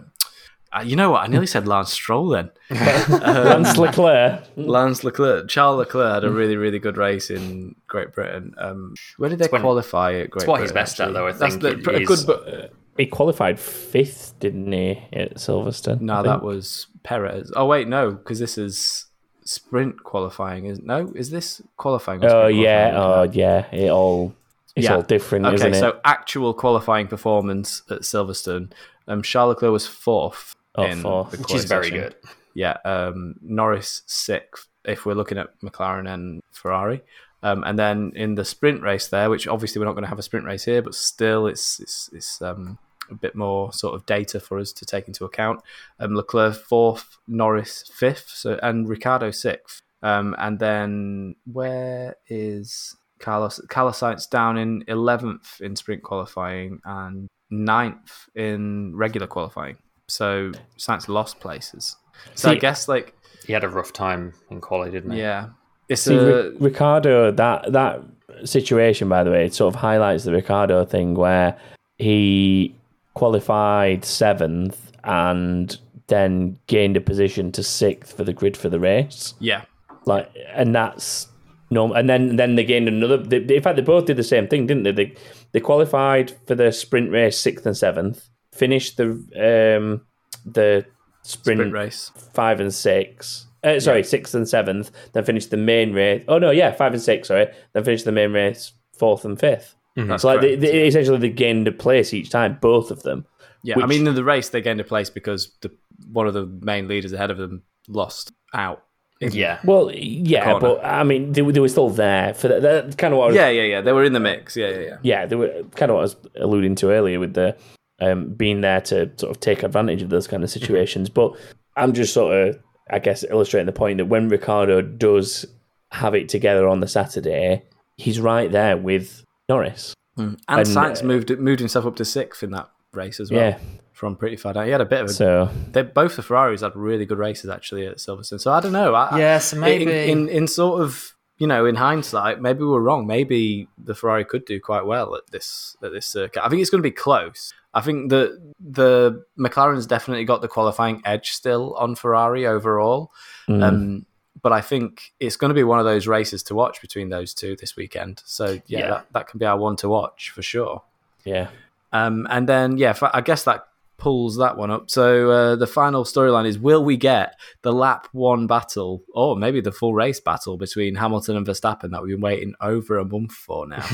uh, 0.72 0.82
you 0.82 0.96
know 0.96 1.12
what? 1.12 1.24
I 1.24 1.28
nearly 1.28 1.46
said 1.48 1.68
Lance 1.68 1.92
Stroll 1.92 2.30
then. 2.30 2.50
Lance 2.72 3.78
Leclerc. 3.78 4.44
Lance 4.56 5.04
Leclerc, 5.04 5.50
Charles 5.50 5.78
Leclerc 5.80 6.14
had 6.14 6.24
a 6.24 6.30
really 6.32 6.56
really 6.56 6.80
good 6.80 6.98
race 6.98 7.30
in 7.30 7.76
Great 7.88 8.14
Britain. 8.14 8.54
Um, 8.58 8.94
where 9.18 9.30
did 9.30 9.40
they 9.40 9.48
when- 9.48 9.62
qualify 9.62 10.14
at 10.14 10.30
Great 10.30 10.44
It's 10.44 10.48
what 10.48 10.62
he's 10.62 10.72
Britain, 10.72 10.82
best 10.84 11.00
at, 11.02 11.14
though. 11.14 11.28
I 11.28 11.32
That's 11.34 11.56
think 11.56 11.62
the- 11.84 11.92
it 11.92 11.98
a 12.00 12.02
is- 12.02 12.08
good, 12.08 12.26
but 12.28 12.72
He 12.98 13.08
qualified 13.08 13.60
fifth, 13.60 14.40
didn't 14.40 14.72
he, 14.72 15.02
at 15.12 15.36
Silverstone? 15.36 16.02
no, 16.02 16.24
that 16.24 16.44
was 16.44 16.88
Perez. 17.04 17.52
Oh 17.56 17.66
wait, 17.66 17.88
no, 17.88 18.12
because 18.12 18.40
this 18.40 18.58
is 18.58 19.06
sprint 19.54 20.04
qualifying. 20.04 20.66
Is 20.66 20.80
no? 20.82 21.12
Is 21.16 21.30
this 21.30 21.62
qualifying? 21.78 22.24
Oh 22.26 22.48
yeah, 22.48 22.92
qualifying? 22.92 23.30
oh 23.30 23.34
yeah. 23.34 23.66
It 23.72 23.90
all 23.90 24.34
it's 24.76 24.86
Yeah. 24.86 24.96
all 24.96 25.02
different, 25.04 25.46
Okay, 25.46 25.56
isn't 25.56 25.74
it? 25.76 25.80
so 25.80 26.00
actual 26.04 26.54
qualifying 26.54 27.08
performance 27.08 27.84
at 27.90 28.02
Silverstone. 28.02 28.72
Um, 29.08 29.22
Charles 29.22 29.50
Leclerc 29.56 29.72
was 29.72 29.88
fourth. 29.88 30.56
Oh, 30.76 30.84
in 30.84 31.02
fourth. 31.02 31.32
the 31.32 31.38
Which 31.38 31.54
is 31.54 31.66
very 31.66 31.90
good. 31.92 32.16
Yeah, 32.56 32.78
um, 32.86 33.36
Norris 33.42 34.02
sixth. 34.08 34.68
If 34.86 35.06
we're 35.06 35.14
looking 35.16 35.38
at 35.38 35.60
McLaren 35.62 36.12
and 36.12 36.42
Ferrari, 36.52 37.02
um, 37.42 37.64
and 37.64 37.78
then 37.80 38.12
in 38.16 38.36
the 38.36 38.44
sprint 38.46 38.82
race 38.82 39.08
there, 39.08 39.30
which 39.30 39.48
obviously 39.48 39.80
we're 39.80 39.86
not 39.86 39.94
going 39.94 40.04
to 40.04 40.10
have 40.10 40.20
a 40.20 40.24
sprint 40.24 40.46
race 40.46 40.66
here, 40.66 40.82
but 40.82 40.94
still, 40.96 41.48
it's 41.48 41.80
it's, 41.80 42.10
it's 42.14 42.42
um, 42.42 42.80
a 43.10 43.16
bit 43.16 43.36
more 43.36 43.72
sort 43.74 43.96
of 43.96 44.06
data 44.06 44.40
for 44.40 44.60
us 44.60 44.72
to 44.74 44.86
take 44.86 45.08
into 45.08 45.26
account. 45.26 45.62
Um, 46.00 46.16
Leclerc 46.16 46.56
fourth, 46.56 47.18
Norris 47.28 47.84
fifth, 47.94 48.30
so 48.30 48.60
and 48.64 48.88
Ricciardo 48.88 49.32
sixth. 49.32 49.80
Um, 50.02 50.36
and 50.38 50.60
then 50.60 51.36
where 51.46 52.16
is 52.28 52.96
Carlos? 53.20 53.62
Carlos 53.70 54.00
Sainz 54.00 54.30
down 54.30 54.58
in 54.58 54.84
eleventh 54.88 55.62
in 55.62 55.76
sprint 55.76 56.04
qualifying 56.04 56.80
and 56.84 57.28
ninth 57.50 58.28
in 58.36 58.96
regular 58.96 59.28
qualifying. 59.28 59.78
So 60.10 60.52
Sainz 60.78 61.08
lost 61.08 61.40
places. 61.40 61.96
So 62.36 62.52
I 62.52 62.56
guess 62.56 62.88
like 62.88 63.16
He 63.46 63.54
had 63.54 63.64
a 63.64 63.70
rough 63.70 63.94
time 63.94 64.34
in 64.50 64.60
quali, 64.62 64.92
didn't 64.92 65.12
he? 65.12 65.20
yeah, 65.20 65.50
it's 65.90 66.02
See, 66.02 66.16
a 66.16 66.50
Ri- 66.50 66.58
Ricciardo, 66.60 67.32
that 67.32 67.72
that 67.72 68.02
situation, 68.46 69.08
by 69.08 69.24
the 69.24 69.32
way, 69.32 69.46
it 69.46 69.54
sort 69.54 69.74
of 69.74 69.80
highlights 69.80 70.24
the 70.26 70.32
Ricciardo 70.34 70.84
thing 70.86 71.14
where 71.16 71.58
he 71.98 72.76
qualified 73.14 74.06
seventh 74.06 74.92
and 75.04 75.78
then 76.08 76.58
gained 76.68 76.98
a 76.98 77.02
position 77.02 77.52
to 77.52 77.64
sixth 77.64 78.16
for 78.16 78.24
the 78.24 78.34
grid 78.34 78.58
for 78.58 78.70
the 78.70 78.80
race. 78.80 79.34
yeah 79.40 79.64
Like, 80.06 80.30
and 80.54 80.76
that's 80.76 81.28
normal. 81.70 81.96
And 81.98 82.10
then 82.10 82.36
then 82.36 82.56
they 82.56 82.64
gained 82.64 82.88
another. 82.88 83.18
They, 83.18 83.38
in 83.56 83.62
fact, 83.64 83.76
they 83.76 83.82
both 83.82 84.06
did 84.06 84.18
the 84.18 84.24
same 84.24 84.48
thing, 84.48 84.68
didn't 84.68 84.84
they? 84.84 84.92
They 84.92 85.16
they 85.52 85.60
qualified 85.60 86.34
for 86.48 86.56
the 86.56 86.72
sprint 86.72 87.12
race 87.12 87.40
sixth 87.40 87.66
and 87.66 87.78
seventh, 87.78 88.30
finished 88.54 88.98
the 88.98 89.12
um 89.12 90.02
the 90.46 90.86
sprint, 91.24 91.60
sprint 91.60 91.74
race. 91.74 92.12
five 92.34 92.60
and 92.60 92.74
six. 92.74 93.48
Uh, 93.64 93.80
sorry, 93.80 94.04
sixth 94.04 94.36
and 94.36 94.48
seventh. 94.48 94.92
Then 95.14 95.24
finished 95.24 95.50
the 95.50 95.58
main 95.58 95.94
race. 95.94 96.24
Oh 96.28 96.38
no, 96.38 96.52
yeah, 96.52 96.72
five 96.74 96.94
and 96.94 97.02
six. 97.02 97.30
Sorry, 97.30 97.48
then 97.72 97.84
finished 97.86 98.04
the 98.06 98.12
main 98.12 98.34
race 98.34 98.74
fourth 98.98 99.26
and 99.26 99.40
5th 99.40 99.74
That's 99.96 100.22
So 100.22 100.28
like, 100.30 100.42
they, 100.42 100.48
correct. 100.50 100.62
they, 100.62 100.88
essentially, 100.88 101.18
they 101.20 101.30
gained 101.30 101.68
a 101.68 101.72
place 101.72 102.14
each 102.14 102.30
time, 102.30 102.58
both 102.62 102.92
of 102.92 103.04
them. 103.04 103.26
yeah, 103.64 103.80
I 103.80 103.86
mean 103.86 104.06
in 104.08 104.16
the 104.16 104.24
race 104.24 104.50
they 104.50 104.62
gained 104.62 104.80
a 104.82 104.84
place 104.84 105.10
because 105.10 105.52
the 105.62 105.72
one 106.12 106.28
of 106.28 106.34
the 106.34 106.46
main 106.62 106.88
leaders 106.88 107.14
ahead 107.14 107.32
of 107.32 107.38
them 107.38 107.64
lost 107.88 108.32
out. 108.54 108.84
Yeah. 109.22 109.60
Well, 109.64 109.90
yeah, 109.94 110.60
but 110.60 110.84
I 110.84 111.04
mean, 111.04 111.32
they, 111.32 111.42
they 111.42 111.60
were 111.62 111.70
still 111.70 111.90
there 111.90 112.34
for 112.34 112.50
that. 112.50 112.62
That's 112.62 112.96
kind 112.96 113.14
of 113.14 113.20
what 113.20 113.26
I 113.26 113.28
was 113.28 113.36
Yeah, 113.38 113.50
yeah, 113.50 113.62
yeah. 113.64 113.82
They 113.82 113.94
were 113.94 114.04
in 114.04 114.12
the 114.12 114.20
mix. 114.20 114.58
Yeah, 114.58 114.70
yeah, 114.70 114.80
yeah. 114.80 114.98
yeah, 115.02 115.26
they 115.26 115.38
were 115.38 115.64
kind 115.76 115.92
of 115.92 115.96
what 115.96 116.00
I 116.00 116.04
was 116.04 116.16
alluding 116.36 116.76
to 116.76 116.92
earlier 116.92 117.20
with 117.22 117.34
the 117.36 117.56
um, 118.02 118.34
being 118.34 118.62
there 118.62 118.82
to 118.82 119.10
sort 119.18 119.32
of 119.32 119.40
take 119.40 119.64
advantage 119.64 120.02
of 120.02 120.10
those 120.10 120.28
kind 120.28 120.44
of 120.44 120.50
situations. 120.50 121.10
But 121.10 121.34
I'm 121.78 121.94
just 121.94 122.14
sort 122.14 122.36
of, 122.36 122.60
I 122.90 123.00
guess, 123.00 123.24
illustrating 123.30 123.68
the 123.68 123.72
point 123.72 124.00
that 124.00 124.06
when 124.06 124.28
Ricciardo 124.28 124.82
does 124.82 125.46
have 125.92 126.16
it 126.16 126.28
together 126.28 126.68
on 126.68 126.82
the 126.82 126.88
Saturday, 126.88 127.64
he's 127.96 128.20
right 128.20 128.52
there 128.52 128.76
with 128.76 129.24
Norris. 129.50 129.94
And, 130.18 130.40
And, 130.48 130.68
Sainz 130.68 131.02
uh, 131.02 131.06
moved 131.06 131.30
moved 131.40 131.60
himself 131.60 131.86
up 131.86 131.96
to 131.98 132.06
sixth 132.06 132.44
in 132.44 132.52
that 132.52 132.70
race 132.94 133.20
as 133.20 133.32
well. 133.32 133.42
Yeah. 133.42 133.58
From 133.94 134.16
pretty 134.16 134.36
far 134.38 134.54
down. 134.54 134.66
He 134.66 134.72
had 134.72 134.82
a 134.82 134.86
bit 134.86 135.02
of 135.02 135.10
a 135.10 135.14
So 135.14 135.50
they 135.72 135.82
both 135.84 136.16
the 136.16 136.24
Ferraris 136.24 136.62
had 136.62 136.76
really 136.76 137.06
good 137.06 137.18
races 137.20 137.50
actually 137.50 137.86
at 137.88 137.98
Silverstone. 137.98 138.40
So 138.42 138.52
I 138.52 138.60
don't 138.60 138.72
know. 138.72 138.94
I, 138.96 139.18
Yeah, 139.18 139.38
so 139.40 139.56
in- 139.58 139.62
maybe- 139.62 140.12
in, 140.12 140.30
in 140.30 140.48
sort 140.48 140.82
of 140.82 141.14
you 141.38 141.48
know 141.48 141.66
in 141.66 141.76
hindsight, 141.76 142.42
maybe 142.42 142.60
we 142.60 142.68
were 142.68 142.82
wrong. 142.82 143.08
Maybe 143.08 143.68
the 143.84 143.96
Ferrari 143.96 144.26
could 144.26 144.46
do 144.46 144.60
quite 144.60 144.86
well 144.86 145.16
at 145.16 145.28
this 145.32 145.76
at 145.84 145.92
this 145.92 146.06
circuit. 146.06 146.44
I 146.46 146.50
think 146.50 146.62
it's 146.62 146.70
going 146.70 146.82
to 146.84 146.88
be 146.88 146.92
close. 146.92 147.54
I 147.76 147.82
think 147.82 148.10
that 148.12 148.40
the 148.60 149.24
McLaren's 149.40 149.88
definitely 149.88 150.26
got 150.26 150.42
the 150.42 150.48
qualifying 150.48 151.02
edge 151.06 151.32
still 151.32 151.74
on 151.76 151.96
Ferrari 151.96 152.46
overall. 152.46 153.12
mm, 153.50 153.64
Um, 153.64 154.06
but 154.44 154.52
I 154.54 154.62
think 154.62 155.14
it's 155.20 155.36
going 155.36 155.50
to 155.50 155.56
be 155.56 155.64
one 155.64 155.80
of 155.80 155.86
those 155.86 156.06
races 156.06 156.44
to 156.44 156.54
watch 156.56 156.80
between 156.82 157.10
those 157.10 157.34
two 157.34 157.56
this 157.56 157.76
weekend. 157.76 158.22
So 158.26 158.60
yeah, 158.68 158.80
Yeah. 158.80 158.88
That, 158.90 159.06
that 159.14 159.28
can 159.28 159.40
be 159.40 159.46
our 159.48 159.58
one 159.58 159.76
to 159.78 159.90
watch 159.90 160.30
for 160.30 160.44
sure. 160.44 160.84
yeah, 161.26 161.48
Um, 161.92 162.28
and 162.30 162.48
then, 162.48 162.78
yeah, 162.78 162.96
I 163.14 163.22
guess 163.22 163.44
that 163.46 163.66
pulls 163.98 164.36
that 164.38 164.58
one 164.58 164.70
up. 164.70 164.90
So 164.92 165.32
uh, 165.32 165.56
the 165.56 165.68
final 165.68 166.04
storyline 166.04 166.46
is: 166.46 166.60
Will 166.60 166.84
we 166.84 166.98
get 166.98 167.40
the 167.62 167.72
lap 167.72 168.08
one 168.12 168.48
battle, 168.48 169.02
or 169.14 169.36
maybe 169.38 169.62
the 169.62 169.72
full 169.72 169.94
race 169.94 170.20
battle 170.20 170.58
between 170.58 170.96
Hamilton 170.96 171.38
and 171.38 171.48
Verstappen 171.48 171.92
that 171.92 172.02
we've 172.04 172.16
been 172.18 172.22
waiting 172.22 172.54
over 172.60 172.98
a 172.98 173.06
month 173.06 173.32
for 173.32 173.66
now? 173.68 173.86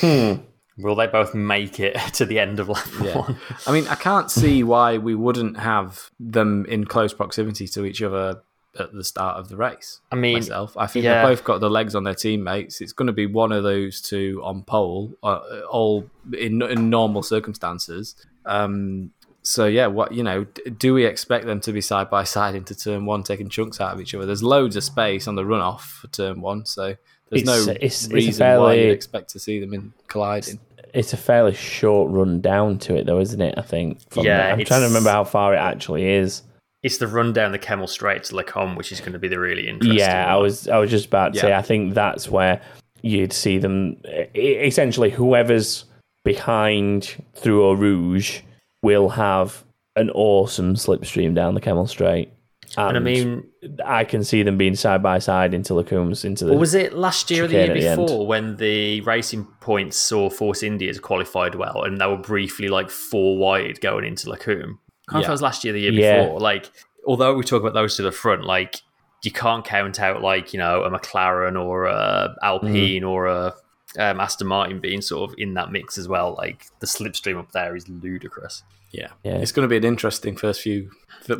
Will 0.76 0.96
they 0.96 1.06
both 1.06 1.34
make 1.34 1.78
it 1.78 1.96
to 2.14 2.24
the 2.24 2.38
end 2.40 2.58
of 2.58 2.68
lap 2.68 2.88
Yeah. 3.00 3.18
one? 3.18 3.36
I 3.66 3.72
mean, 3.72 3.86
I 3.88 3.94
can't 3.94 4.30
see 4.30 4.62
why 4.64 4.98
we 4.98 5.14
wouldn't 5.14 5.58
have 5.58 6.10
them 6.18 6.64
in 6.66 6.84
close 6.84 7.12
proximity 7.14 7.68
to 7.68 7.84
each 7.84 8.02
other 8.02 8.42
at 8.78 8.92
the 8.92 9.04
start 9.04 9.36
of 9.38 9.48
the 9.48 9.56
race. 9.56 10.00
I 10.10 10.16
mean, 10.16 10.34
myself, 10.34 10.76
I 10.76 10.86
think 10.86 11.04
yeah. 11.04 11.20
they've 11.26 11.36
both 11.36 11.44
got 11.44 11.60
the 11.60 11.70
legs 11.70 11.94
on 11.94 12.04
their 12.04 12.14
teammates. 12.14 12.80
It's 12.80 12.92
going 12.92 13.06
to 13.06 13.12
be 13.12 13.26
one 13.26 13.52
of 13.52 13.62
those 13.62 14.00
two 14.00 14.40
on 14.44 14.62
pole, 14.62 15.12
uh, 15.22 15.40
all 15.70 16.08
in, 16.36 16.60
in 16.62 16.90
normal 16.90 17.22
circumstances. 17.22 18.16
Um, 18.46 19.10
so 19.42 19.66
yeah, 19.66 19.86
what 19.88 20.12
you 20.12 20.22
know, 20.22 20.44
do 20.78 20.94
we 20.94 21.04
expect 21.04 21.46
them 21.46 21.60
to 21.60 21.72
be 21.72 21.80
side 21.80 22.08
by 22.10 22.24
side 22.24 22.54
into 22.54 22.74
turn 22.74 23.04
one, 23.06 23.22
taking 23.22 23.48
chunks 23.48 23.80
out 23.80 23.92
of 23.94 24.00
each 24.00 24.14
other? 24.14 24.26
There's 24.26 24.42
loads 24.42 24.74
of 24.76 24.84
space 24.84 25.28
on 25.28 25.34
the 25.34 25.42
runoff 25.44 25.80
for 25.82 26.06
turn 26.08 26.40
one, 26.40 26.64
so 26.64 26.96
there's 27.30 27.42
It's- 27.42 27.66
no 27.66 27.72
it's- 27.72 27.78
it's 28.04 28.06
a 28.10 28.14
reason 28.14 28.32
why 28.32 28.50
fairly- 28.74 28.84
you'd 28.86 28.92
expect 28.92 29.30
to 29.30 29.38
see 29.38 29.60
them 29.60 29.74
in 29.74 29.92
colliding. 30.08 30.58
it's 30.94 31.12
a 31.12 31.16
fairly 31.16 31.52
short 31.54 32.10
run 32.10 32.40
down 32.40 32.78
to 32.78 32.94
it, 32.96 33.04
though, 33.06 33.18
isn't 33.20 33.40
it? 33.40 33.54
I 33.58 33.62
think. 33.62 33.98
from 34.10 34.24
Yeah, 34.24 34.38
there. 34.38 34.52
I'm 34.52 34.64
trying 34.64 34.80
to 34.82 34.86
remember 34.86 35.10
how 35.10 35.24
far 35.24 35.52
it 35.54 35.58
actually 35.58 36.04
is. 36.08 36.42
It's 36.84 36.98
the 36.98 37.08
run 37.08 37.32
down 37.32 37.50
the 37.52 37.58
Kemmel 37.58 37.88
Straight 37.88 38.24
to 38.24 38.36
Les 38.36 38.44
Combes, 38.44 38.76
which 38.76 38.92
is 38.92 39.00
going 39.00 39.14
to 39.14 39.18
be 39.18 39.26
the 39.26 39.40
really 39.40 39.66
interesting. 39.66 39.98
Yeah, 39.98 40.32
I 40.32 40.36
was 40.36 40.68
I 40.68 40.78
was 40.78 40.90
just 40.90 41.06
about 41.06 41.32
to 41.32 41.40
say 41.40 41.54
I 41.54 41.62
think 41.62 41.94
that's 41.94 42.28
where 42.28 42.60
you'd 43.02 43.32
see 43.32 43.58
them 43.58 43.96
essentially 44.34 45.10
whoever's 45.10 45.86
behind 46.24 47.22
through 47.34 47.64
Eau 47.64 47.72
Rouge 47.72 48.40
will 48.82 49.08
have 49.08 49.64
an 49.96 50.10
awesome 50.10 50.74
slipstream 50.74 51.34
down 51.34 51.54
the 51.54 51.60
Kemmel 51.60 51.88
Straight. 51.88 52.30
And 52.76 52.96
I 52.96 53.00
mean, 53.00 53.46
I 53.84 54.04
can 54.04 54.24
see 54.24 54.42
them 54.42 54.58
being 54.58 54.74
side 54.74 55.02
by 55.02 55.20
side 55.20 55.54
into 55.54 55.74
Les 55.74 55.84
Combes 55.84 56.24
into 56.24 56.44
the 56.44 56.54
was 56.54 56.74
it 56.74 56.92
last 56.92 57.30
year 57.30 57.44
or 57.44 57.48
the 57.48 57.54
year 57.54 57.70
at 57.70 57.96
the 57.96 58.02
before 58.02 58.26
when 58.26 58.56
the 58.56 59.00
Racing 59.02 59.44
Points 59.60 59.96
saw 59.96 60.28
Force 60.28 60.62
India's 60.62 60.98
qualified 60.98 61.54
well 61.54 61.84
and 61.84 62.00
they 62.00 62.06
were 62.06 62.16
briefly 62.16 62.68
like 62.68 62.90
four 62.90 63.38
wide 63.38 63.80
going 63.80 64.04
into 64.04 64.28
Les 64.28 64.38
Combes? 64.38 64.78
I 65.08 65.12
can't 65.12 65.14
remember 65.14 65.24
if 65.24 65.28
it 65.28 65.32
was 65.32 65.42
last 65.42 65.64
year 65.64 65.72
or 65.72 65.76
the 65.76 65.80
year 65.82 65.92
Yeah. 65.92 66.22
before. 66.24 66.40
Like, 66.40 66.70
although 67.06 67.34
we 67.34 67.44
talk 67.44 67.60
about 67.60 67.74
those 67.74 67.96
to 67.96 68.02
the 68.02 68.12
front, 68.12 68.44
like, 68.44 68.76
you 69.22 69.30
can't 69.30 69.64
count 69.64 70.00
out 70.00 70.22
like, 70.22 70.52
you 70.52 70.58
know, 70.58 70.82
a 70.82 70.90
McLaren 70.90 71.58
or 71.62 71.86
a 71.86 72.34
Alpine 72.42 73.02
Mm. 73.02 73.08
or 73.08 73.26
a 73.26 73.54
um, 73.98 74.20
Aston 74.20 74.48
Martin 74.48 74.80
being 74.80 75.00
sort 75.00 75.30
of 75.30 75.36
in 75.38 75.54
that 75.54 75.70
mix 75.70 75.98
as 75.98 76.08
well. 76.08 76.34
Like, 76.36 76.66
the 76.80 76.86
slipstream 76.86 77.38
up 77.38 77.52
there 77.52 77.76
is 77.76 77.88
ludicrous. 77.88 78.62
Yeah. 78.90 79.08
Yeah. 79.22 79.36
It's 79.36 79.52
going 79.52 79.64
to 79.64 79.70
be 79.70 79.76
an 79.76 79.84
interesting 79.84 80.36
first 80.36 80.60
few, 80.62 80.90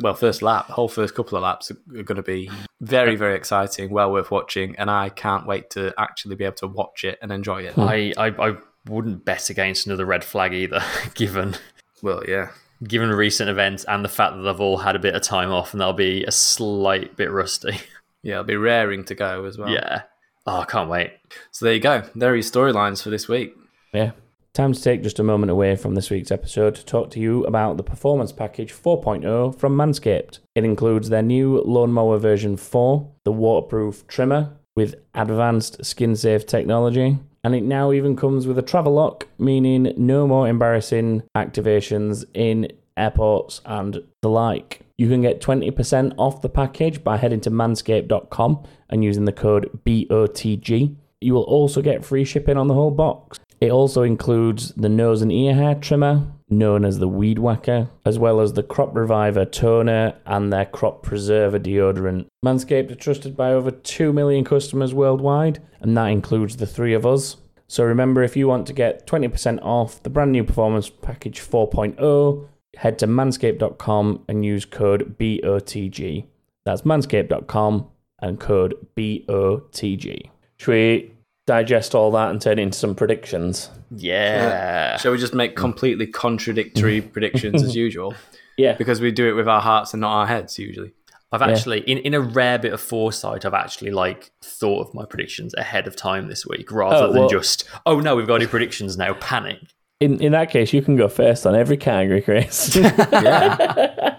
well, 0.01 0.13
first 0.13 0.41
lap. 0.41 0.67
Whole 0.69 0.87
first 0.87 1.15
couple 1.15 1.37
of 1.37 1.43
laps 1.43 1.71
are 1.71 1.75
going 2.03 2.15
to 2.15 2.21
be 2.23 2.49
very, 2.81 3.15
very 3.15 3.35
exciting, 3.35 3.89
well 3.89 4.11
worth 4.11 4.31
watching, 4.31 4.75
and 4.77 4.89
I 4.89 5.09
can't 5.09 5.45
wait 5.45 5.69
to 5.71 5.93
actually 5.97 6.35
be 6.35 6.43
able 6.45 6.55
to 6.57 6.67
watch 6.67 7.03
it 7.03 7.17
and 7.21 7.31
enjoy 7.31 7.63
it. 7.63 7.77
I, 7.77 8.13
I, 8.17 8.27
I 8.49 8.55
wouldn't 8.87 9.25
bet 9.25 9.49
against 9.49 9.85
another 9.85 10.05
red 10.05 10.23
flag 10.23 10.53
either, 10.53 10.81
given 11.13 11.55
Well, 12.01 12.23
yeah. 12.27 12.49
Given 12.83 13.09
recent 13.09 13.49
events 13.49 13.83
and 13.85 14.03
the 14.03 14.09
fact 14.09 14.35
that 14.35 14.41
they've 14.43 14.59
all 14.61 14.77
had 14.77 14.95
a 14.95 14.99
bit 14.99 15.15
of 15.15 15.21
time 15.21 15.51
off 15.51 15.73
and 15.73 15.81
they'll 15.81 15.93
be 15.93 16.23
a 16.25 16.31
slight 16.31 17.15
bit 17.15 17.31
rusty. 17.31 17.77
Yeah, 18.23 18.37
I'll 18.37 18.43
be 18.43 18.55
raring 18.55 19.03
to 19.05 19.13
go 19.13 19.45
as 19.45 19.55
well. 19.55 19.69
yeah. 19.69 20.01
Oh, 20.47 20.61
I 20.61 20.65
can't 20.65 20.89
wait. 20.89 21.11
So 21.51 21.63
there 21.65 21.75
you 21.75 21.79
go. 21.79 22.01
There 22.15 22.31
are 22.31 22.35
your 22.35 22.41
storylines 22.41 23.03
for 23.03 23.11
this 23.11 23.27
week. 23.27 23.53
yeah. 23.93 24.13
Time 24.53 24.73
to 24.73 24.81
take 24.81 25.03
just 25.03 25.19
a 25.19 25.23
moment 25.23 25.51
away 25.51 25.75
from 25.75 25.93
this 25.93 26.09
week's 26.09 26.31
episode 26.31 26.73
to 26.73 26.83
talk 26.85 27.11
to 27.11 27.19
you 27.19 27.43
about 27.45 27.77
the 27.77 27.83
Performance 27.83 28.31
Package 28.31 28.73
4.0 28.73 29.59
from 29.59 29.75
Manscaped. 29.77 30.39
It 30.55 30.63
includes 30.63 31.09
their 31.09 31.21
new 31.21 31.61
Lawnmower 31.61 32.17
version 32.17 32.57
4, 32.57 33.07
the 33.25 33.31
waterproof 33.31 34.07
trimmer 34.07 34.53
with 34.75 34.95
advanced 35.13 35.85
skin 35.85 36.15
safe 36.15 36.47
technology, 36.47 37.19
and 37.45 37.53
it 37.53 37.63
now 37.63 37.91
even 37.91 38.15
comes 38.15 38.47
with 38.47 38.57
a 38.57 38.63
travel 38.63 38.95
lock, 38.95 39.27
meaning 39.37 39.93
no 39.97 40.25
more 40.25 40.47
embarrassing 40.47 41.21
activations 41.37 42.25
in 42.33 42.67
airports 42.97 43.61
and 43.65 44.01
the 44.23 44.29
like. 44.29 44.81
You 44.97 45.07
can 45.07 45.21
get 45.21 45.41
20% 45.41 46.15
off 46.17 46.41
the 46.41 46.49
package 46.49 47.03
by 47.03 47.17
heading 47.17 47.41
to 47.41 47.51
manscaped.com 47.51 48.63
and 48.89 49.03
using 49.03 49.25
the 49.25 49.31
code 49.31 49.69
BOTG. 49.85 50.95
You 51.21 51.33
will 51.35 51.43
also 51.43 51.83
get 51.83 52.03
free 52.03 52.25
shipping 52.25 52.57
on 52.57 52.67
the 52.67 52.73
whole 52.73 52.89
box. 52.89 53.39
It 53.61 53.69
also 53.69 54.01
includes 54.01 54.69
the 54.71 54.89
nose 54.89 55.21
and 55.21 55.31
ear 55.31 55.53
hair 55.53 55.75
trimmer, 55.75 56.25
known 56.49 56.85
as 56.85 56.99
the 56.99 57.07
Weed 57.07 57.39
Whacker, 57.39 57.89
as 58.05 58.19
well 58.19 58.39
as 58.39 58.53
the 58.53 58.63
Crop 58.63 58.95
Reviver 58.95 59.45
toner 59.45 60.15
and 60.25 60.51
their 60.51 60.65
Crop 60.65 61.03
Preserver 61.03 61.59
deodorant. 61.59 62.27
Manscaped 62.43 62.91
are 62.91 62.95
trusted 62.95 63.35
by 63.35 63.51
over 63.51 63.71
2 63.71 64.13
million 64.13 64.43
customers 64.43 64.93
worldwide, 64.93 65.59
and 65.79 65.97
that 65.97 66.07
includes 66.07 66.57
the 66.57 66.67
three 66.67 66.93
of 66.93 67.05
us. 67.05 67.37
So 67.67 67.83
remember, 67.83 68.21
if 68.21 68.37
you 68.37 68.47
want 68.47 68.67
to 68.67 68.73
get 68.73 69.07
20% 69.07 69.59
off 69.63 70.01
the 70.03 70.09
brand 70.09 70.31
new 70.31 70.43
Performance 70.43 70.89
Package 70.89 71.41
4.0, 71.41 72.47
head 72.77 72.99
to 72.99 73.07
manscaped.com 73.07 74.25
and 74.27 74.45
use 74.45 74.65
code 74.65 75.17
BOTG. 75.17 76.25
That's 76.63 76.83
manscaped.com 76.83 77.87
and 78.19 78.39
code 78.39 78.75
BOTG. 78.95 80.29
Should 80.57 80.71
we 80.71 81.14
digest 81.45 81.93
all 81.95 82.11
that 82.11 82.29
and 82.29 82.41
turn 82.41 82.59
it 82.59 82.63
into 82.63 82.77
some 82.77 82.95
predictions? 82.95 83.69
Yeah. 83.91 84.97
Shall 84.97 85.11
we 85.11 85.17
just 85.17 85.33
make 85.33 85.55
completely 85.55 86.07
contradictory 86.07 87.01
predictions 87.13 87.61
as 87.63 87.75
usual? 87.75 88.13
Yeah. 88.57 88.73
Because 88.73 89.01
we 89.01 89.11
do 89.11 89.27
it 89.27 89.33
with 89.33 89.47
our 89.47 89.61
hearts 89.61 89.93
and 89.93 90.01
not 90.01 90.11
our 90.19 90.27
heads 90.27 90.57
usually. 90.57 90.93
I've 91.31 91.41
actually, 91.41 91.79
in, 91.81 91.97
in 91.97 92.13
a 92.13 92.21
rare 92.21 92.57
bit 92.57 92.71
of 92.71 92.79
foresight, 92.79 93.43
I've 93.45 93.53
actually 93.53 93.91
like 93.91 94.31
thought 94.41 94.87
of 94.87 94.93
my 94.93 95.03
predictions 95.05 95.53
ahead 95.55 95.85
of 95.85 95.95
time 95.95 96.29
this 96.29 96.45
week, 96.45 96.71
rather 96.71 97.07
Oh, 97.07 97.13
than 97.13 97.27
just, 97.27 97.65
oh 97.85 97.99
no, 97.99 98.15
we've 98.15 98.27
got 98.27 98.35
any 98.35 98.47
predictions 98.47 98.95
now, 98.97 99.13
panic. 99.15 99.57
In 99.99 100.21
in 100.21 100.31
that 100.33 100.49
case, 100.49 100.71
you 100.71 100.81
can 100.81 100.95
go 100.95 101.07
first 101.07 101.45
on 101.45 101.55
every 101.55 101.77
category, 101.77 102.21
Chris. 102.21 102.75
Yeah. 102.75 104.17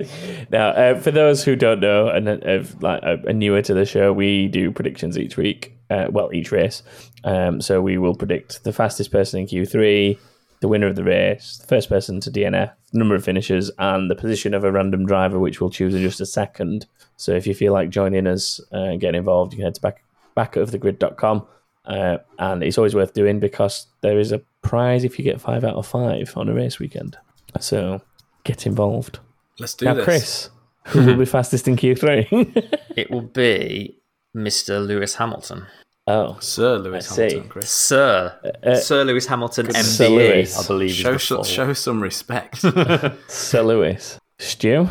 now, 0.50 0.68
uh, 0.68 0.98
for 1.00 1.10
those 1.10 1.44
who 1.44 1.56
don't 1.56 1.80
know 1.80 2.08
and 2.08 2.28
uh, 2.28 2.62
like, 2.80 3.02
uh, 3.02 3.16
are 3.26 3.32
newer 3.32 3.62
to 3.62 3.74
the 3.74 3.84
show, 3.84 4.12
we 4.12 4.48
do 4.48 4.70
predictions 4.70 5.18
each 5.18 5.36
week. 5.36 5.76
Uh, 5.90 6.06
well, 6.10 6.30
each 6.32 6.52
race. 6.52 6.82
Um, 7.24 7.60
so 7.60 7.82
we 7.82 7.98
will 7.98 8.14
predict 8.14 8.62
the 8.62 8.72
fastest 8.72 9.10
person 9.10 9.40
in 9.40 9.46
Q3, 9.46 10.16
the 10.60 10.68
winner 10.68 10.86
of 10.86 10.94
the 10.94 11.04
race, 11.04 11.58
the 11.58 11.66
first 11.66 11.88
person 11.88 12.20
to 12.20 12.30
DNF, 12.30 12.72
the 12.92 12.98
number 12.98 13.14
of 13.16 13.24
finishes, 13.24 13.70
and 13.78 14.10
the 14.10 14.14
position 14.14 14.54
of 14.54 14.62
a 14.62 14.70
random 14.70 15.04
driver, 15.04 15.38
which 15.38 15.60
we'll 15.60 15.70
choose 15.70 15.94
in 15.94 16.02
just 16.02 16.20
a 16.20 16.26
second. 16.26 16.86
So 17.16 17.32
if 17.32 17.46
you 17.46 17.54
feel 17.54 17.72
like 17.72 17.90
joining 17.90 18.26
us 18.26 18.60
uh, 18.72 18.76
and 18.76 19.00
getting 19.00 19.18
involved, 19.18 19.52
you 19.52 19.58
can 19.58 19.64
head 19.64 19.74
to 19.74 19.80
back 19.80 20.04
backofthegrid.com. 20.36 21.46
Uh, 21.84 22.18
and 22.38 22.62
it's 22.62 22.78
always 22.78 22.94
worth 22.94 23.14
doing 23.14 23.40
because 23.40 23.86
there 24.02 24.18
is 24.18 24.32
a 24.32 24.42
prize 24.62 25.02
if 25.02 25.18
you 25.18 25.24
get 25.24 25.40
five 25.40 25.64
out 25.64 25.74
of 25.74 25.86
five 25.86 26.32
on 26.36 26.48
a 26.48 26.54
race 26.54 26.78
weekend. 26.78 27.16
So 27.58 28.00
get 28.44 28.66
involved. 28.66 29.18
Let's 29.58 29.74
do 29.74 29.86
this. 29.86 29.90
now, 29.90 29.94
this. 29.94 30.04
Chris, 30.04 30.50
who 30.88 31.06
will 31.06 31.16
be 31.16 31.24
fastest 31.36 31.66
in 31.68 31.76
Q3? 31.76 32.76
It 32.96 33.08
will 33.10 33.22
be 33.22 33.96
Mr. 34.36 34.84
Lewis 34.84 35.14
Hamilton. 35.14 35.66
Oh, 36.06 36.38
Sir 36.40 36.78
Lewis 36.78 37.10
I 37.10 37.14
see. 37.14 37.22
Hamilton, 37.22 37.48
Chris. 37.48 37.70
Sir. 37.70 38.54
Uh, 38.64 38.74
Sir 38.76 39.04
Lewis 39.04 39.26
Hamilton, 39.26 39.72
Sir 39.72 40.08
Lewis. 40.08 40.58
I 40.58 40.66
believe. 40.66 40.90
Show, 40.92 41.14
is 41.14 41.28
the 41.28 41.34
full. 41.36 41.44
some, 41.44 41.52
show 41.54 41.72
some 41.72 42.02
respect. 42.02 42.58
Sir 43.28 43.62
Lewis. 43.62 44.18
Stu? 44.38 44.88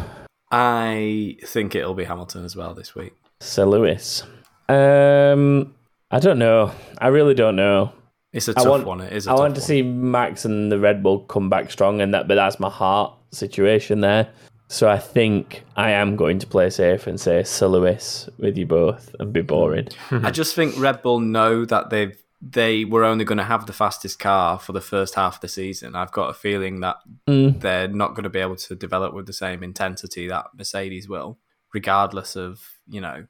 I 0.52 1.38
think 1.46 1.76
it'll 1.76 1.94
be 1.94 2.06
Hamilton 2.06 2.46
as 2.46 2.56
well 2.56 2.74
this 2.74 2.96
week. 2.96 3.14
Sir 3.40 3.66
Lewis. 3.66 4.24
Um, 4.68 5.74
I 6.12 6.20
don't 6.20 6.40
know. 6.40 6.72
I 7.00 7.08
really 7.08 7.34
don't 7.34 7.56
know. 7.56 7.94
It's 8.34 8.48
a 8.48 8.52
I 8.52 8.56
tough 8.56 8.68
want- 8.68 8.86
one. 8.86 9.02
It 9.02 9.14
is 9.14 9.28
a 9.28 9.32
I 9.32 9.34
tough 9.34 9.40
want 9.40 9.56
to 9.56 9.62
one. 9.62 9.68
see 9.68 9.82
Max 9.82 10.46
and 10.46 10.72
the 10.72 10.80
Red 10.80 11.02
Bull 11.02 11.20
come 11.22 11.50
back 11.50 11.72
strong, 11.72 12.02
and 12.02 12.14
that, 12.14 12.28
but 12.28 12.36
that's 12.36 12.60
my 12.60 12.70
heart 12.70 13.14
situation 13.32 14.02
there. 14.02 14.30
So 14.72 14.88
I 14.88 15.00
think 15.00 15.64
I 15.76 15.90
am 15.92 16.16
going 16.16 16.38
to 16.40 16.48
play 16.48 16.70
safe 16.70 17.08
and 17.08 17.20
say 17.20 17.44
Sir 17.44 17.66
Lewis 17.68 18.30
with 18.38 18.56
you 18.56 18.68
both 18.68 19.16
and 19.20 19.34
be 19.34 19.42
boring. 19.42 19.88
I 20.12 20.30
just 20.30 20.56
think 20.56 20.78
Red 20.80 21.02
Bull 21.02 21.20
know 21.20 21.66
that 21.66 21.90
they've 21.90 22.16
they 22.42 22.86
were 22.86 23.04
only 23.04 23.26
going 23.26 23.38
to 23.40 23.44
have 23.44 23.66
the 23.66 23.74
fastest 23.74 24.18
car 24.20 24.58
for 24.60 24.72
the 24.72 24.80
first 24.80 25.16
half 25.16 25.36
of 25.36 25.42
the 25.42 25.48
season. 25.50 25.94
I've 25.96 26.12
got 26.14 26.30
a 26.30 26.34
feeling 26.34 26.80
that 26.82 26.98
Mm. 27.28 27.60
they're 27.60 27.88
not 27.90 28.12
going 28.12 28.24
to 28.24 28.30
be 28.30 28.40
able 28.40 28.56
to 28.56 28.76
develop 28.76 29.14
with 29.14 29.26
the 29.26 29.34
same 29.34 29.62
intensity 29.64 30.28
that 30.30 30.46
Mercedes 30.58 31.10
will, 31.10 31.38
regardless 31.74 32.36
of 32.36 32.62
you 32.88 33.02
know 33.02 33.26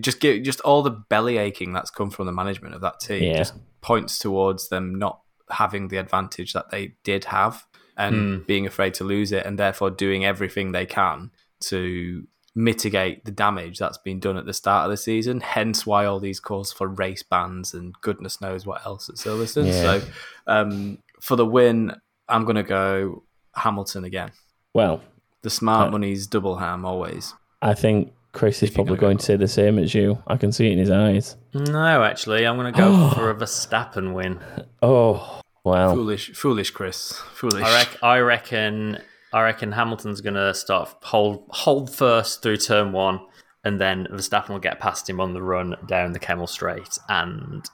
just 0.00 0.20
get 0.20 0.44
just 0.44 0.60
all 0.60 0.82
the 0.82 0.90
belly 0.90 1.38
aching 1.38 1.72
that's 1.72 1.90
come 1.90 2.10
from 2.10 2.26
the 2.26 2.32
management 2.32 2.74
of 2.74 2.82
that 2.82 3.00
team 3.00 3.22
Yeah. 3.24 3.38
just 3.38 3.54
points 3.80 4.18
towards 4.18 4.68
them 4.68 4.94
not 4.98 5.20
having 5.50 5.88
the 5.88 5.96
advantage 5.96 6.52
that 6.52 6.70
they 6.70 6.94
did 7.02 7.24
have 7.26 7.66
and 7.96 8.46
being 8.46 8.66
afraid 8.66 8.94
to 8.94 9.04
lose 9.04 9.32
it 9.32 9.44
and 9.46 9.58
therefore 9.58 9.90
doing 9.90 10.24
everything 10.24 10.72
they 10.72 10.86
can 10.86 11.30
to 11.60 12.26
mitigate 12.54 13.24
the 13.24 13.30
damage 13.30 13.78
that's 13.78 13.98
been 13.98 14.20
done 14.20 14.36
at 14.36 14.44
the 14.46 14.52
start 14.52 14.84
of 14.84 14.90
the 14.90 14.96
season. 14.96 15.40
Hence 15.40 15.86
why 15.86 16.04
all 16.04 16.20
these 16.20 16.40
calls 16.40 16.72
for 16.72 16.86
race 16.88 17.22
bans 17.22 17.72
and 17.74 17.94
goodness 18.02 18.40
knows 18.40 18.66
what 18.66 18.84
else 18.84 19.08
at 19.08 19.16
Silverstone. 19.16 19.66
Yeah. 19.68 19.82
So 20.00 20.02
um, 20.46 20.98
for 21.20 21.36
the 21.36 21.46
win, 21.46 21.94
I'm 22.28 22.44
going 22.44 22.56
to 22.56 22.62
go 22.62 23.22
Hamilton 23.54 24.04
again. 24.04 24.32
Well, 24.74 25.02
The 25.42 25.50
smart 25.50 25.88
Uh, 25.88 25.92
money's 25.92 26.26
double 26.26 26.56
ham 26.56 26.84
always. 26.84 27.34
I 27.62 27.74
think 27.74 28.12
Chris 28.32 28.62
is 28.62 28.70
probably 28.70 28.96
gonna 28.96 29.00
going 29.00 29.16
go- 29.16 29.20
to 29.20 29.24
say 29.26 29.36
the 29.36 29.48
same 29.48 29.78
as 29.78 29.94
you. 29.94 30.22
I 30.26 30.36
can 30.36 30.52
see 30.52 30.66
it 30.68 30.72
in 30.72 30.78
his 30.78 30.90
eyes. 30.90 31.36
No, 31.54 32.02
actually, 32.02 32.46
I'm 32.46 32.56
going 32.56 32.72
to 32.72 32.78
go 32.78 33.10
for 33.14 33.30
a 33.30 33.34
Verstappen 33.34 34.14
win. 34.14 34.40
Oh, 34.82 35.40
well. 35.64 35.94
Foolish, 35.94 36.32
foolish, 36.34 36.70
Chris. 36.70 37.12
Foolish. 37.34 37.62
I, 37.64 37.74
rec- 37.74 38.02
I 38.02 38.18
reckon. 38.18 38.98
I 39.34 39.42
reckon 39.44 39.72
Hamilton's 39.72 40.20
going 40.20 40.34
to 40.34 40.52
start 40.52 40.94
hold 41.02 41.44
hold 41.48 41.94
first 41.94 42.42
through 42.42 42.58
turn 42.58 42.92
one, 42.92 43.20
and 43.64 43.80
then 43.80 44.06
Verstappen 44.10 44.50
will 44.50 44.58
get 44.58 44.78
past 44.78 45.08
him 45.08 45.20
on 45.20 45.32
the 45.32 45.42
run 45.42 45.74
down 45.86 46.12
the 46.12 46.18
Kemmel 46.18 46.48
Straight, 46.48 46.98
and 47.08 47.64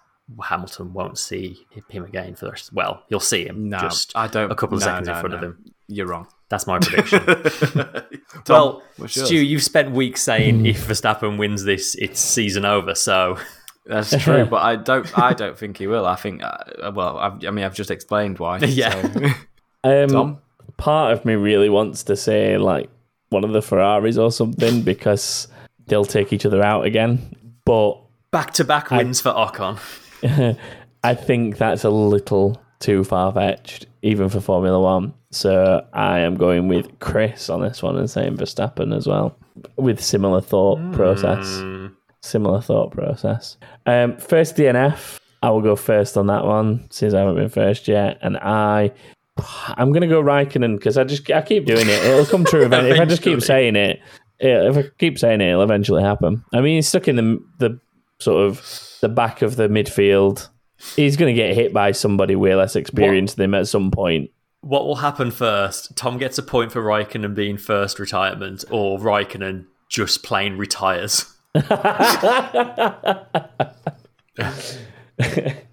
Hamilton 0.44 0.92
won't 0.92 1.18
see 1.18 1.66
him 1.88 2.04
again 2.04 2.36
for 2.36 2.44
the 2.44 2.50
rest. 2.52 2.68
Of, 2.68 2.74
Well, 2.74 3.02
you'll 3.08 3.18
see 3.18 3.44
him 3.46 3.68
No, 3.70 3.78
just 3.80 4.12
I 4.14 4.28
don't. 4.28 4.52
a 4.52 4.54
couple 4.54 4.76
of 4.76 4.82
no, 4.82 4.86
seconds 4.86 5.08
no, 5.08 5.14
in 5.14 5.20
front 5.20 5.32
no. 5.32 5.36
of 5.38 5.42
him. 5.44 5.64
You're 5.88 6.06
wrong. 6.06 6.28
That's 6.50 6.66
my 6.66 6.78
prediction. 6.78 7.24
Tom, 7.24 8.42
well, 8.48 8.82
what's 8.98 9.14
Stu, 9.14 9.34
yours? 9.36 9.48
you've 9.50 9.62
spent 9.62 9.90
weeks 9.92 10.22
saying 10.22 10.64
if 10.66 10.86
Verstappen 10.86 11.38
wins 11.38 11.64
this, 11.64 11.94
it's 11.96 12.20
season 12.20 12.64
over. 12.64 12.94
So 12.94 13.38
That's 13.88 14.16
true, 14.22 14.44
but 14.44 14.62
I 14.62 14.76
don't. 14.76 15.18
I 15.18 15.32
don't 15.32 15.58
think 15.58 15.78
he 15.78 15.86
will. 15.86 16.06
I 16.06 16.14
think. 16.14 16.42
Uh, 16.42 16.92
well, 16.94 17.16
I've, 17.16 17.44
I 17.44 17.50
mean, 17.50 17.64
I've 17.64 17.74
just 17.74 17.90
explained 17.90 18.38
why. 18.38 18.58
Yeah. 18.68 19.02
so. 19.02 19.32
Um, 19.84 20.08
Tom? 20.08 20.38
part 20.76 21.12
of 21.12 21.24
me 21.24 21.34
really 21.34 21.70
wants 21.70 22.04
to 22.04 22.16
say 22.16 22.58
like 22.58 22.90
one 23.30 23.44
of 23.44 23.52
the 23.52 23.62
Ferraris 23.62 24.18
or 24.18 24.30
something 24.30 24.82
because 24.92 25.48
they'll 25.86 26.04
take 26.04 26.32
each 26.32 26.44
other 26.44 26.62
out 26.62 26.84
again. 26.84 27.34
But 27.64 27.94
back 28.30 28.52
to 28.54 28.64
back 28.64 28.90
wins 28.90 29.20
for 29.20 29.32
Ocon. 29.32 29.78
I 31.04 31.14
think 31.14 31.56
that's 31.56 31.84
a 31.84 31.90
little 31.90 32.60
too 32.80 33.04
far 33.04 33.32
fetched, 33.32 33.86
even 34.02 34.28
for 34.28 34.40
Formula 34.40 34.78
One. 34.80 35.14
So 35.30 35.86
I 35.92 36.20
am 36.20 36.36
going 36.36 36.68
with 36.68 36.98
Chris 37.00 37.48
on 37.48 37.62
this 37.62 37.82
one 37.82 37.96
and 37.96 38.10
saying 38.10 38.36
Verstappen 38.36 38.94
as 38.96 39.06
well, 39.06 39.36
with 39.76 40.02
similar 40.02 40.40
thought 40.40 40.78
process. 40.92 41.46
Similar 42.22 42.60
thought 42.60 42.90
process. 42.90 43.56
Um, 43.86 44.16
first 44.16 44.56
DNF, 44.56 45.18
I 45.42 45.50
will 45.50 45.60
go 45.60 45.76
first 45.76 46.16
on 46.16 46.26
that 46.26 46.44
one 46.44 46.86
since 46.90 47.14
I 47.14 47.20
haven't 47.20 47.36
been 47.36 47.48
first 47.48 47.88
yet, 47.88 48.18
and 48.22 48.36
I. 48.38 48.92
I'm 49.68 49.92
gonna 49.92 50.08
go 50.08 50.20
Raikkonen 50.20 50.76
because 50.76 50.98
I 50.98 51.04
just 51.04 51.30
I 51.30 51.42
keep 51.42 51.64
doing 51.64 51.86
it. 51.88 52.04
It'll 52.04 52.26
come 52.26 52.44
true 52.44 52.62
eventually. 52.64 52.90
if 52.90 53.00
I 53.00 53.04
just 53.04 53.22
keep 53.22 53.40
saying 53.40 53.76
it, 53.76 54.00
if 54.40 54.76
I 54.76 54.90
keep 54.98 55.16
saying 55.16 55.40
it, 55.40 55.50
it'll 55.50 55.62
eventually 55.62 56.02
happen. 56.02 56.44
I 56.52 56.60
mean, 56.60 56.76
he's 56.76 56.88
stuck 56.88 57.06
in 57.06 57.16
the 57.16 57.44
the 57.58 57.80
sort 58.18 58.46
of 58.46 58.98
the 59.00 59.08
back 59.08 59.42
of 59.42 59.56
the 59.56 59.68
midfield. 59.68 60.48
He's 60.96 61.16
going 61.16 61.34
to 61.34 61.40
get 61.40 61.54
hit 61.54 61.72
by 61.72 61.92
somebody 61.92 62.36
way 62.36 62.54
less 62.54 62.76
experienced 62.76 63.36
than 63.36 63.44
him 63.44 63.54
at 63.54 63.66
some 63.66 63.90
point. 63.90 64.30
What 64.60 64.86
will 64.86 64.96
happen 64.96 65.30
first? 65.30 65.96
Tom 65.96 66.18
gets 66.18 66.38
a 66.38 66.42
point 66.42 66.72
for 66.72 66.82
Raikkonen 66.82 67.34
being 67.34 67.56
first 67.56 67.98
retirement, 67.98 68.64
or 68.70 68.98
Raikkonen 68.98 69.66
just 69.88 70.22
plain 70.22 70.56
retires. 70.56 71.32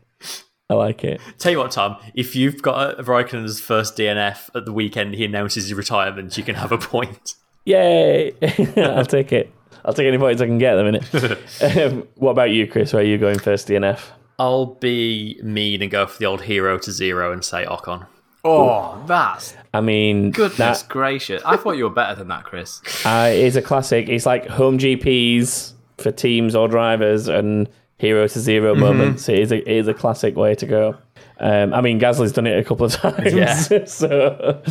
I 0.68 0.74
like 0.74 1.04
it. 1.04 1.22
Tell 1.38 1.52
you 1.52 1.60
what, 1.60 1.72
Tom, 1.72 1.98
if 2.16 2.36
you've 2.36 2.62
got 2.62 3.00
a 3.00 3.04
Raikkonen's 3.04 3.60
first 3.60 3.96
DNF 3.98 4.50
at 4.56 4.66
the 4.66 4.74
weekend, 4.74 5.14
he 5.14 5.26
announces 5.26 5.66
his 5.66 5.74
retirement, 5.76 6.38
you 6.38 6.44
can 6.44 6.56
have 6.56 6.72
a 6.72 6.78
point. 6.78 7.36
Yay! 7.66 8.34
I'll 8.78 9.06
take 9.06 9.32
it. 9.32 9.52
I'll 9.84 9.94
take 9.94 10.08
any 10.08 10.18
points 10.18 10.42
I 10.42 10.48
can 10.48 10.58
get 10.58 10.76
at 10.76 10.78
the 10.78 10.84
minute. 10.84 11.62
um, 11.94 12.08
what 12.16 12.32
about 12.32 12.50
you, 12.50 12.68
Chris? 12.68 12.94
Where 12.94 13.04
are 13.04 13.06
you 13.06 13.20
going 13.20 13.38
first, 13.38 13.68
DNF? 13.68 14.00
I'll 14.40 14.66
be 14.66 15.40
mean 15.44 15.84
and 15.84 15.92
go 15.92 16.08
for 16.08 16.18
the 16.18 16.26
old 16.26 16.42
hero 16.42 16.80
to 16.80 16.92
zero 16.92 17.32
and 17.32 17.46
say 17.46 17.66
Ocon. 17.66 18.08
Oh, 18.44 19.04
that's 19.08 19.56
I 19.74 19.82
mean, 19.82 20.32
goodness 20.32 20.84
that 20.84 20.90
gracious! 20.90 21.42
I 21.44 21.58
thought 21.58 21.78
you 21.78 21.86
were 21.86 21.90
better 21.90 22.14
than 22.14 22.28
that, 22.28 22.44
Chris. 22.44 22.80
uh, 23.04 23.30
is 23.32 23.56
a 23.56 23.62
classic. 23.62 24.08
It's 24.08 24.26
like 24.26 24.48
home 24.48 24.78
GPs 24.78 25.74
for 25.98 26.12
teams 26.12 26.56
or 26.56 26.68
drivers 26.68 27.28
and 27.28 27.70
hero 27.98 28.28
to 28.28 28.40
0 28.40 28.74
Mm-hmm. 28.74 28.82
moments. 28.82 29.30
It 29.30 29.40
is, 29.40 29.52
a, 29.52 29.58
it 29.58 29.78
is 29.78 29.88
a 29.88 29.94
classic 29.94 30.36
way 30.36 30.56
to 30.56 30.66
go. 30.66 30.98
Um, 31.40 31.74
I 31.74 31.82
mean, 31.82 32.00
Gasly's 32.00 32.32
done 32.32 32.48
it 32.48 32.58
a 32.58 32.64
couple 32.64 32.86
of 32.86 32.92
times. 32.94 33.34
Yeah. 33.34 33.56
so, 33.86 34.62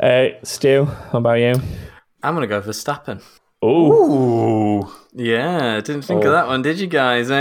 uh, 0.00 0.28
Stu, 0.42 0.84
how 0.84 1.18
about 1.18 1.34
you? 1.34 1.54
I'm 2.22 2.34
gonna 2.34 2.46
go 2.46 2.60
for 2.62 2.70
Stappen. 2.70 3.22
Oh, 3.64 4.82
Ooh, 4.82 4.92
Yeah, 5.14 5.80
didn't 5.80 6.02
think 6.02 6.24
Oh. 6.24 6.26
of 6.28 6.32
that 6.32 6.46
one, 6.48 6.62
did 6.62 6.78
you 6.80 6.86
guys? 6.88 7.30
Eh? 7.30 7.34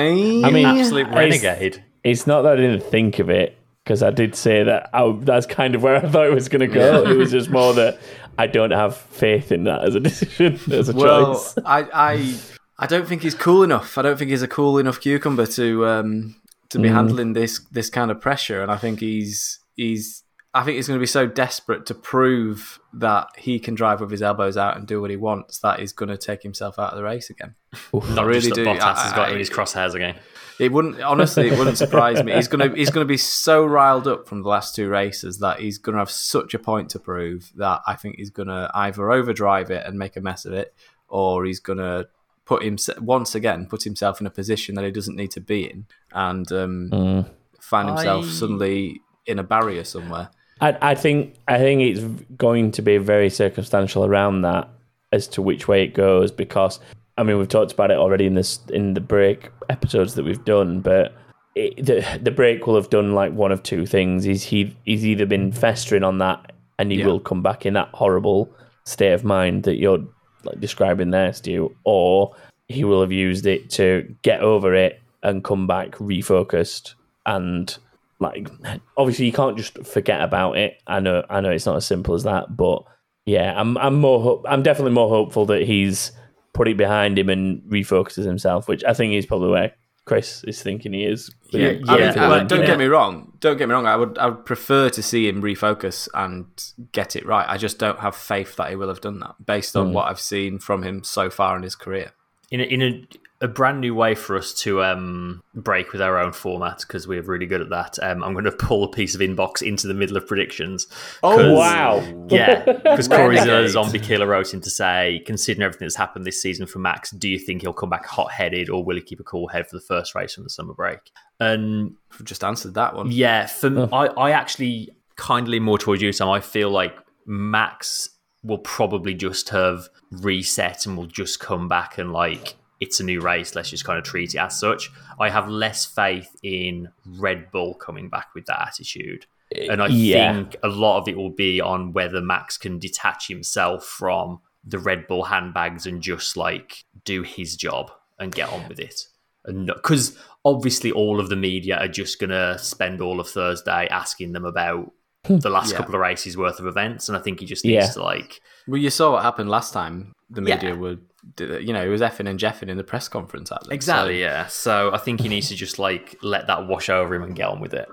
I 0.44 0.52
mean, 0.52 0.66
absolute 0.66 1.08
it's- 1.08 1.16
renegade. 1.18 1.84
It's 2.04 2.26
not 2.28 2.42
that 2.44 2.54
I 2.54 2.56
didn't 2.56 2.84
think 2.84 3.20
of 3.20 3.30
it 3.30 3.58
because 3.84 4.02
I 4.04 4.10
did 4.12 4.36
say 4.36 4.64
that 4.64 4.90
I, 4.94 5.16
that's 5.22 5.46
kind 5.46 5.76
of 5.76 5.84
where 5.84 5.96
I 5.98 6.02
thought 6.08 6.26
it 6.28 6.34
was 6.34 6.50
going 6.50 6.62
to 6.62 6.68
go. 6.68 7.04
it 7.10 7.16
was 7.16 7.30
just 7.32 7.50
more 7.52 7.74
that 7.76 8.00
I 8.40 8.48
don't 8.48 8.72
have 8.72 8.98
faith 8.98 9.52
in 9.52 9.66
that 9.66 9.84
as 9.84 9.94
a 9.96 10.00
decision, 10.00 10.60
as 10.72 10.90
a 10.90 10.94
well, 10.94 11.34
choice. 11.36 11.58
I, 11.66 11.88
I, 11.94 12.34
I 12.82 12.88
don't 12.88 13.08
think 13.08 13.22
he's 13.22 13.36
cool 13.36 13.62
enough. 13.64 13.98
I 13.98 14.02
don't 14.02 14.18
think 14.18 14.32
he's 14.32 14.42
a 14.42 14.48
cool 14.48 14.78
enough 14.80 15.00
cucumber 15.00 15.46
to 15.46 15.86
um, 15.86 16.36
to 16.70 16.80
be 16.80 16.88
handling 16.90 17.34
this 17.34 17.60
this 17.72 17.90
kind 17.92 18.10
of 18.12 18.20
pressure. 18.20 18.62
And 18.64 18.72
I 18.72 18.78
think 18.78 19.00
he's 19.00 19.60
he's. 19.76 20.24
I 20.54 20.64
think 20.64 20.76
he's 20.76 20.88
going 20.88 20.98
to 21.00 21.02
be 21.02 21.06
so 21.08 21.28
desperate 21.28 21.86
to 21.86 21.94
prove 21.96 22.78
that 22.92 23.30
he 23.38 23.58
can 23.58 23.74
drive 23.74 24.02
with 24.02 24.12
his 24.12 24.22
elbows 24.22 24.58
out 24.58 24.76
and 24.76 24.86
do 24.86 25.00
what 25.00 25.10
he 25.10 25.16
wants 25.16 25.60
that 25.60 25.80
he's 25.80 25.94
going 25.94 26.10
to 26.10 26.18
take 26.18 26.44
himself 26.44 26.78
out 26.78 26.92
of 26.92 26.98
the 26.98 27.06
race 27.06 27.30
again. 27.30 27.56
Not 27.94 28.26
really 28.26 28.42
just 28.42 28.50
that 28.50 28.56
do. 28.56 28.66
Bottas 28.66 28.82
I- 28.82 29.04
has 29.04 29.14
got 29.14 29.30
I- 29.30 29.32
in 29.32 29.38
his 29.40 29.50
crosshairs 29.50 29.94
again. 29.94 30.18
It 30.60 30.74
wouldn't 30.74 31.02
honestly. 31.02 31.48
It 31.48 31.58
wouldn't 31.58 31.78
surprise 31.78 32.22
me. 32.24 32.34
He's 32.34 32.48
gonna 32.50 32.76
he's 32.76 32.90
gonna 32.90 33.06
be 33.06 33.18
so 33.18 33.64
riled 33.66 34.08
up 34.08 34.28
from 34.28 34.42
the 34.44 34.50
last 34.50 34.76
two 34.76 34.90
races 34.90 35.40
that 35.40 35.60
he's 35.60 35.78
gonna 35.78 35.98
have 36.00 36.12
such 36.12 36.54
a 36.54 36.60
point 36.60 36.90
to 36.92 37.00
prove 37.00 37.52
that 37.56 37.82
I 37.88 37.96
think 37.96 38.18
he's 38.18 38.30
gonna 38.30 38.70
either 38.74 39.10
overdrive 39.10 39.72
it 39.72 39.86
and 39.88 39.98
make 39.98 40.18
a 40.18 40.22
mess 40.22 40.46
of 40.46 40.54
it, 40.54 40.74
or 41.08 41.46
he's 41.46 41.60
gonna 41.62 42.08
put 42.46 42.64
him 42.64 42.78
once 43.00 43.36
again 43.36 43.66
put 43.68 43.84
himself 43.84 44.20
in 44.20 44.28
a 44.28 44.32
position 44.32 44.76
that 44.76 44.84
he 44.86 44.92
doesn't 44.92 45.16
need 45.16 45.32
to 45.32 45.40
be 45.42 45.70
in 45.70 45.86
and 46.14 46.52
um, 46.52 47.26
find 47.60 47.88
himself 47.88 48.26
I- 48.26 48.30
suddenly 48.30 49.02
in 49.26 49.40
a 49.40 49.44
barrier 49.44 49.84
somewhere. 49.84 50.30
I, 50.60 50.78
I 50.92 50.96
think 50.96 51.36
I 51.48 51.58
think 51.58 51.82
it's 51.82 52.02
going 52.38 52.72
to 52.72 52.82
be 52.82 52.98
very 52.98 53.30
circumstantial 53.30 54.06
around 54.06 54.42
that 54.44 54.70
as 55.12 55.28
to 55.30 55.42
which 55.42 55.68
way 55.68 55.84
it 55.84 55.94
goes 55.94 56.32
because 56.32 56.80
I 57.18 57.24
mean 57.24 57.38
we've 57.38 57.48
talked 57.48 57.72
about 57.72 57.92
it 57.92 57.98
already 57.98 58.26
in 58.26 58.36
this 58.36 58.60
in 58.70 58.94
the 58.94 59.02
break 59.02 59.50
episodes 59.70 60.16
that 60.16 60.26
we've 60.26 60.44
done, 60.46 60.82
but 60.82 61.14
it, 61.56 61.84
the 61.86 62.20
the 62.22 62.32
break 62.32 62.66
will 62.68 62.76
have 62.76 62.90
done 62.90 63.14
like 63.14 63.34
one 63.34 63.52
of 63.52 63.62
two 63.64 63.86
things. 63.86 64.24
He's 64.24 64.44
he 64.44 64.76
he's 64.86 65.06
either 65.06 65.26
been 65.26 65.52
festering 65.52 66.04
on 66.04 66.18
that 66.20 66.52
and 66.80 66.92
he 66.92 67.00
Yeah. 67.00 67.08
will 67.08 67.20
come 67.20 67.42
back 67.44 67.66
in 67.66 67.74
that 67.74 67.90
horrible 67.94 68.50
state 68.86 69.14
of 69.14 69.24
mind 69.24 69.64
that 69.64 69.76
you're 69.78 70.00
like 70.44 70.60
describing 70.60 71.12
there, 71.12 71.34
Stu, 71.34 71.76
or 71.84 72.36
he 72.68 72.84
will 72.84 73.02
have 73.02 73.12
used 73.12 73.46
it 73.46 73.70
to 73.72 74.16
get 74.22 74.42
over 74.42 74.74
it 74.74 75.02
and 75.24 75.44
come 75.44 75.68
back 75.68 75.92
refocused 75.98 76.96
and 77.26 77.78
like 78.20 78.50
obviously 78.98 79.26
you 79.26 79.32
can't 79.32 79.58
just 79.58 79.86
forget 79.86 80.22
about 80.22 80.58
it. 80.58 80.82
I 80.88 81.00
know 81.00 81.24
I 81.30 81.42
know 81.42 81.50
it's 81.50 81.66
not 81.66 81.76
as 81.76 81.86
simple 81.86 82.16
as 82.16 82.24
that, 82.24 82.56
but 82.56 82.84
yeah, 83.26 83.54
I'm 83.60 83.78
I'm 83.78 83.96
more 83.96 84.42
I'm 84.46 84.64
definitely 84.64 84.94
more 84.94 85.10
hopeful 85.10 85.46
that 85.48 85.64
he's 85.64 86.12
put 86.54 86.68
it 86.68 86.78
behind 86.78 87.18
him 87.18 87.30
and 87.30 87.62
refocuses 87.64 88.26
himself, 88.26 88.68
which 88.68 88.84
I 88.84 88.94
think 88.94 89.14
is 89.14 89.26
probably 89.26 89.50
where 89.50 89.74
Chris 90.12 90.44
is 90.44 90.62
thinking 90.62 90.92
he 90.92 91.06
is. 91.06 91.32
Yeah, 91.52 91.70
I 91.70 91.72
mean, 91.72 91.86
yeah, 91.88 92.14
I- 92.18 92.28
well, 92.28 92.46
don't 92.46 92.66
get 92.66 92.78
me 92.78 92.88
wrong. 92.88 93.32
Don't 93.40 93.58
get 93.58 93.70
me 93.70 93.74
wrong. 93.74 93.86
I 93.86 93.96
would 93.96 94.18
I 94.18 94.26
would 94.28 94.46
prefer 94.46 94.90
to 94.90 95.02
see 95.02 95.30
him 95.30 95.42
refocus 95.42 96.10
and 96.14 96.48
get 96.92 97.16
it 97.16 97.26
right. 97.26 97.46
I 97.48 97.56
just 97.56 97.80
don't 97.80 98.00
have 98.00 98.14
faith 98.14 98.58
that 98.58 98.72
he 98.72 98.76
will 98.76 98.90
have 98.90 99.00
done 99.00 99.20
that 99.22 99.36
based 99.46 99.74
on 99.78 99.88
hmm. 99.88 99.94
what 99.94 100.10
I've 100.10 100.20
seen 100.20 100.60
from 100.60 100.84
him 100.84 101.06
so 101.06 101.30
far 101.30 101.56
in 101.56 101.64
his 101.64 101.76
career. 101.76 102.12
in 102.50 102.60
a, 102.60 102.64
in 102.64 102.82
a, 102.82 103.08
a 103.42 103.48
brand 103.48 103.82
new 103.82 103.96
way 103.96 104.14
for 104.14 104.38
us 104.38 104.54
to 104.54 104.84
um, 104.84 105.42
break 105.56 105.92
with 105.92 106.02
our 106.02 106.20
own 106.20 106.32
format 106.32 106.80
because 106.82 107.08
we're 107.08 107.24
really 107.24 107.48
good 107.48 107.60
at 107.60 107.70
that. 107.70 107.98
Um, 108.02 108.24
I'm 108.24 108.34
going 108.34 108.46
to 108.46 108.52
pull 108.52 108.84
a 108.84 108.92
piece 108.92 109.16
of 109.16 109.22
inbox 109.22 109.64
into 109.64 109.88
the 109.88 109.96
middle 109.96 110.16
of 110.16 110.28
predictions. 110.28 110.88
Oh 111.24 111.54
wow. 111.54 112.02
Yeah, 112.32 112.64
because 112.64 113.10
Corey's 113.10 113.46
a 113.46 113.68
zombie 113.68 114.00
killer 114.00 114.26
wrote 114.26 114.54
in 114.54 114.62
to 114.62 114.70
say, 114.70 115.22
considering 115.26 115.64
everything 115.64 115.86
that's 115.86 115.98
happened 115.98 116.26
this 116.26 116.42
season 116.42 116.66
for 116.66 116.80
Max, 116.80 117.12
do 117.12 117.28
you 117.28 117.38
think 117.38 117.62
he'll 117.62 117.74
come 117.74 117.90
back 117.90 118.06
hot 118.06 118.32
headed 118.32 118.70
or 118.70 118.86
will 118.86 118.96
he 118.96 119.02
keep 119.02 119.20
a 119.20 119.24
cool 119.24 119.50
head 119.50 119.68
for 119.68 119.76
the 119.76 119.82
first 119.82 120.16
race 120.16 120.36
from 120.36 120.46
the 120.46 120.50
summer 120.50 120.74
break? 120.74 121.00
And 121.42 121.96
I've 122.14 122.24
just 122.24 122.44
answered 122.44 122.76
that 122.76 122.96
one. 122.96 123.12
yeah, 123.12 123.48
for 123.48 123.90
I, 123.94 124.08
I 124.08 124.32
actually 124.32 124.92
kindly 125.18 125.60
more 125.60 125.78
towards 125.78 126.02
you, 126.02 126.14
Sam. 126.14 126.30
I 126.30 126.40
feel 126.40 126.70
like 126.70 126.96
Max 127.26 128.10
will 128.44 128.60
probably 128.60 129.14
just 129.14 129.50
have 129.50 129.90
reset 130.12 130.86
and 130.86 130.96
will 130.96 131.08
just 131.08 131.40
come 131.40 131.68
back 131.68 131.98
and 131.98 132.14
like 132.14 132.56
it's 132.82 133.00
a 133.00 133.04
new 133.04 133.22
race. 133.22 133.56
Let's 133.56 133.70
just 133.70 133.86
kind 133.86 133.98
of 133.98 134.04
treat 134.04 134.34
it 134.36 134.40
as 134.40 134.60
such. 134.60 134.92
I 135.20 135.30
have 135.30 135.48
less 135.48 135.86
faith 135.86 136.36
in 136.44 136.90
Red 137.06 137.52
Bull 137.52 137.76
coming 137.76 138.10
back 138.10 138.36
with 138.36 138.46
that 138.48 138.68
attitude. 138.68 139.28
And 139.70 139.82
I 139.82 139.88
Yeah. 139.88 140.34
think 140.34 140.56
a 140.64 140.68
lot 140.68 140.98
of 140.98 141.08
it 141.08 141.16
will 141.16 141.30
be 141.30 141.62
on 141.62 141.94
whether 141.94 142.22
Max 142.22 142.58
can 142.58 142.80
detach 142.80 143.28
himself 143.28 143.86
from 143.86 144.40
the 144.64 144.80
Red 144.80 145.08
Bull 145.08 145.26
handbags 145.26 145.86
and 145.86 146.02
just 146.02 146.36
like 146.38 146.84
do 147.06 147.22
his 147.24 147.56
job 147.56 147.92
and 148.20 148.34
get 148.34 148.50
on 148.50 148.68
with 148.68 148.80
it. 148.80 149.08
And 149.46 149.68
because 149.68 150.18
obviously 150.46 150.92
all 150.92 151.20
of 151.20 151.30
the 151.30 151.36
media 151.36 151.78
are 151.78 151.88
just 151.88 152.20
gonna 152.20 152.58
spend 152.60 153.02
all 153.02 153.20
of 153.20 153.28
Thursday 153.30 153.88
asking 153.88 154.34
them 154.34 154.46
about 154.46 154.92
the 155.24 155.50
last 155.50 155.72
Yeah. 155.72 155.78
couple 155.78 155.96
of 155.96 156.02
races 156.02 156.36
worth 156.36 156.60
of 156.60 156.66
events, 156.68 157.08
and 157.08 157.18
I 157.18 157.22
think 157.22 157.40
he 157.40 157.46
just 157.46 157.64
needs 157.66 157.86
Yeah. 157.88 157.92
to 157.94 158.04
like 158.04 158.42
Well, 158.68 158.78
you 158.82 158.90
saw 158.90 159.12
what 159.14 159.24
happened 159.24 159.50
last 159.50 159.74
time. 159.74 160.14
The 160.30 160.42
media 160.42 160.70
Yeah. 160.72 160.76
were, 160.76 160.98
you 161.40 161.74
know, 161.74 161.84
it 161.84 161.90
was 161.90 162.02
effing 162.02 162.28
and 162.30 162.40
jeffing 162.40 162.70
in 162.70 162.78
the 162.78 162.84
press 162.84 163.08
conference 163.08 163.52
at 163.52 163.64
them. 163.64 163.72
exactly 163.72 164.16
So 164.16 164.20
yeah. 164.20 164.48
So 164.48 164.92
I 164.94 164.98
think 164.98 165.22
he 165.22 165.28
needs 165.30 165.50
to 165.50 165.56
just 165.56 165.78
like 165.80 166.16
let 166.24 166.48
that 166.48 166.68
wash 166.68 166.90
over 166.90 167.14
him 167.14 167.24
and 167.24 167.36
get 167.36 167.48
on 167.48 167.60
with 167.60 167.74
it. 167.74 167.90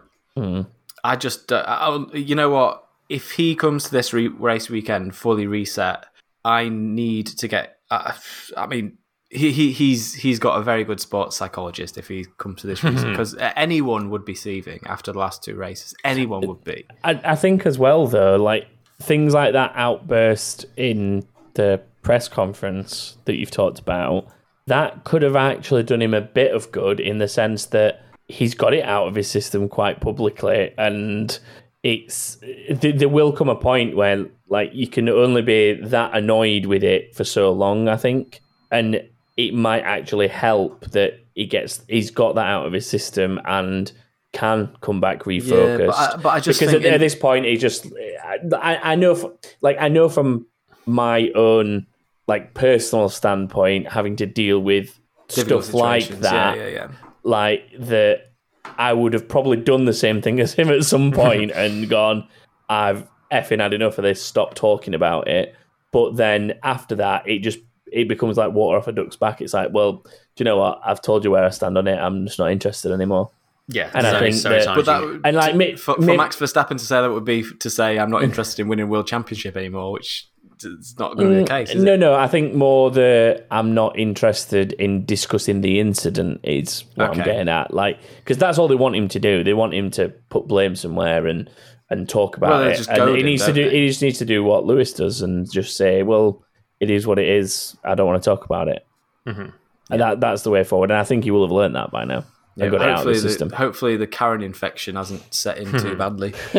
I 1.05 1.17
just, 1.17 1.53
uh, 1.53 1.65
I, 1.67 2.17
you 2.17 2.35
know 2.35 2.51
what? 2.51 2.85
If 3.09 3.33
he 3.33 3.55
comes 3.55 3.85
to 3.85 3.91
this 3.91 4.13
re- 4.13 4.29
race 4.29 4.69
weekend 4.69 5.15
fully 5.17 5.47
reset, 5.47 6.05
I 6.45 6.69
need 6.69 7.27
to 7.27 7.49
get. 7.49 7.79
Uh, 7.91 8.13
I 8.57 8.67
mean, 8.67 8.99
he, 9.31 9.53
he 9.53 9.73
he's 9.73 10.15
he's 10.15 10.39
got 10.39 10.59
a 10.59 10.63
very 10.63 10.85
good 10.85 11.01
sports 11.01 11.37
psychologist 11.37 11.99
if 11.99 12.09
he 12.09 12.25
comes 12.39 12.63
to 12.63 12.67
this 12.67 12.83
reason 12.83 12.99
mm-hmm. 12.99 13.11
because 13.13 13.37
anyone 13.57 14.09
would 14.11 14.25
be 14.25 14.35
seething 14.35 14.81
after 14.87 15.13
the 15.13 15.19
last 15.19 15.43
two 15.45 15.55
races. 15.55 15.95
Anyone 16.05 16.47
would 16.47 16.65
be. 16.65 16.87
I, 17.05 17.21
I 17.25 17.37
think 17.37 17.67
as 17.67 17.79
well 17.79 18.07
though, 18.07 18.37
like 18.37 18.67
things 19.01 19.35
like 19.35 19.53
that 19.53 19.73
outburst 19.75 20.65
in 20.77 21.27
the 21.55 21.83
press 22.03 22.29
conference 22.29 23.19
that 23.27 23.37
you've 23.37 23.51
talked 23.51 23.79
about, 23.79 24.29
that 24.67 25.05
could 25.05 25.23
have 25.23 25.37
actually 25.37 25.83
done 25.83 26.01
him 26.01 26.15
a 26.15 26.23
bit 26.23 26.55
of 26.55 26.73
good 26.73 26.99
in 26.99 27.19
the 27.19 27.29
sense 27.29 27.67
that 27.67 28.03
he's 28.29 28.55
got 28.55 28.73
it 28.73 28.85
out 28.85 29.09
of 29.09 29.15
his 29.15 29.29
system 29.29 29.69
quite 29.69 30.01
publicly 30.01 30.73
and 30.77 31.39
it's 31.83 32.39
there 32.71 33.09
will 33.09 33.33
come 33.33 33.49
a 33.49 33.55
point 33.55 33.97
where 33.97 34.27
like 34.49 34.71
you 34.75 34.87
can 34.87 35.09
only 35.09 35.41
be 35.41 35.75
that 35.81 36.15
annoyed 36.15 36.67
with 36.67 36.85
it 36.85 37.15
for 37.15 37.25
so 37.25 37.51
long 37.51 37.89
i 37.89 37.97
think 37.97 38.41
and 38.71 39.01
it 39.39 39.55
might 39.55 39.81
actually 39.85 40.29
help 40.29 40.85
that 40.91 41.15
he 41.35 41.47
gets 41.47 41.81
he's 41.89 42.11
got 42.11 42.35
that 42.35 42.47
out 42.47 42.67
of 42.67 42.73
his 42.75 42.87
system 42.87 43.41
and 43.47 43.93
can 44.35 44.69
come 44.83 45.01
back 45.01 45.23
refocused 45.25 45.87
but 45.87 45.95
I- 45.97 46.17
but 46.17 46.29
I 46.29 46.41
just 46.41 46.61
because 46.61 46.75
at, 46.75 46.85
in- 46.85 46.93
at 46.93 47.01
this 47.01 47.15
point 47.15 47.47
he 47.47 47.57
just 47.57 47.87
I, 48.23 48.79
I 48.93 48.95
know 48.97 49.13
f 49.13 49.25
like 49.63 49.79
i 49.81 49.89
know 49.89 50.09
from 50.11 50.47
my 50.85 51.31
own 51.35 51.87
like 52.27 52.53
personal 52.53 53.09
standpoint 53.09 53.89
having 53.91 54.17
to 54.17 54.27
deal 54.27 54.59
with 54.61 54.99
Difficult 55.29 55.65
stuff 55.65 55.75
like 55.75 56.09
that 56.21 56.57
Yeah, 56.57 56.65
yeah, 56.65 56.71
yeah. 56.71 56.89
like 57.23 57.63
that 57.79 58.33
I 58.79 58.93
would 58.93 59.13
have 59.15 59.27
probably 59.29 59.57
done 59.59 59.85
the 59.87 59.93
same 59.95 60.21
thing 60.21 60.41
as 60.45 60.53
him 60.55 60.69
at 60.71 60.85
some 60.85 61.11
point 61.23 61.51
and 61.53 61.89
gone, 61.89 62.27
I've 62.69 63.07
effing 63.33 63.61
had 63.61 63.73
enough 63.73 63.97
of 63.99 64.05
this, 64.05 64.23
stop 64.23 64.55
talking 64.55 64.95
about 64.95 65.27
it. 65.29 65.55
But 65.91 66.17
then 66.17 66.55
after 66.63 66.95
that, 66.97 67.27
it 67.29 67.39
just 67.41 67.59
it 67.93 68.09
becomes 68.09 68.37
like 68.37 68.53
water 68.53 68.79
off 68.79 68.89
a 68.89 68.93
duck's 68.93 69.17
back. 69.17 69.41
It's 69.41 69.55
like, 69.55 69.71
well, 69.73 69.93
do 69.93 70.11
you 70.39 70.45
know 70.45 70.57
what? 70.59 70.81
I've 70.85 71.03
told 71.03 71.25
you 71.25 71.31
where 71.31 71.45
I 71.45 71.51
stand 71.51 71.77
on 71.79 71.87
it. 71.89 71.97
I'm 71.99 72.27
just 72.27 72.39
not 72.39 72.51
interested 72.51 72.93
anymore. 72.93 73.31
Yeah, 73.71 73.91
And 73.95 74.07
I 74.07 74.19
think 74.19 74.35
so 74.35 74.49
that- 74.49 74.75
But 74.75 74.87
that 74.87 75.03
would- 75.03 75.21
And 75.25 75.37
like, 75.37 75.53
to- 75.53 75.59
mi- 75.59 75.77
for, 75.77 75.95
for 75.97 76.01
mi- 76.01 76.17
Max 76.17 76.37
Verstappen 76.37 76.71
to 76.71 76.79
say 76.79 77.01
that 77.03 77.11
would 77.11 77.25
be 77.27 77.45
to 77.59 77.69
say 77.69 77.99
I'm 77.99 78.11
not 78.11 78.23
interested 78.23 78.63
in 78.63 78.69
winning 78.69 78.89
world 78.89 79.07
championship 79.07 79.59
anymore, 79.59 79.93
which 79.93 80.27
is 80.65 80.97
not 80.99 81.17
going 81.17 81.29
to 81.29 81.35
be 81.35 81.41
the 81.41 81.45
mm, 81.45 81.49
case. 81.49 81.71
Is 81.75 81.85
no, 81.85 81.93
it? 81.93 82.01
no. 82.01 82.15
I 82.15 82.29
think 82.29 82.55
more 82.55 82.91
the 82.91 83.45
I'm 83.51 83.75
not 83.75 83.99
interested 83.99 84.73
in 84.73 85.05
discussing 85.05 85.61
the 85.61 85.81
incident 85.81 86.41
is 86.45 86.85
what 86.95 87.11
I'm 87.11 87.23
getting 87.23 87.49
at. 87.51 87.75
Like, 87.75 87.99
because 88.17 88.39
that's 88.39 88.57
all 88.59 88.69
they 88.69 88.75
want 88.75 88.97
him 88.97 89.09
to 89.09 89.21
do. 89.21 89.45
They 89.45 89.53
want 89.55 89.75
him 89.75 89.91
to 89.93 90.09
put 90.31 90.49
blame 90.49 90.75
somewhere 90.75 91.27
and 91.27 91.51
and 91.91 92.09
talk 92.09 92.37
about 92.39 92.51
Well, 92.51 92.69
it. 92.69 92.77
just 92.77 92.89
And 92.91 93.17
he 93.17 93.23
needs 93.23 93.43
to 93.43 93.49
don't 93.53 93.55
do. 93.65 93.71
they? 93.71 93.81
He 93.83 93.89
just 93.89 94.03
needs 94.03 94.19
to 94.19 94.25
do 94.25 94.43
what 94.43 94.65
Lewis 94.67 94.93
does 94.95 95.21
and 95.23 95.51
just 95.51 95.77
say, 95.77 96.03
"Well, 96.03 96.43
it 96.81 96.91
is 96.91 97.07
what 97.07 97.19
it 97.19 97.29
is. 97.29 97.77
I 97.85 97.95
don't 97.95 98.07
want 98.07 98.23
to 98.23 98.29
talk 98.29 98.45
about 98.45 98.69
it." 98.69 98.87
Mm-hmm. 99.27 99.51
And 99.91 100.01
that 100.01 100.21
that's 100.21 100.43
the 100.43 100.51
way 100.51 100.65
forward. 100.65 100.91
And 100.91 100.99
I 100.99 101.05
think 101.05 101.25
he 101.25 101.31
will 101.31 101.47
have 101.47 101.53
learned 101.53 101.77
that 101.77 101.91
by 101.91 102.05
now. 102.05 102.25
and 102.59 102.71
got 102.71 102.83
it 102.83 102.89
out 102.89 102.99
of 102.99 103.05
the 103.05 103.13
hopefully, 103.13 103.19
system. 103.19 103.49
the, 103.49 103.57
hopefully 103.57 103.97
the 103.97 104.07
Karen 104.07 104.43
infection 104.43 104.97
hasn't 104.97 105.33
set 105.33 105.59
in 105.59 105.71
too 105.79 105.97
badly. 105.97 106.33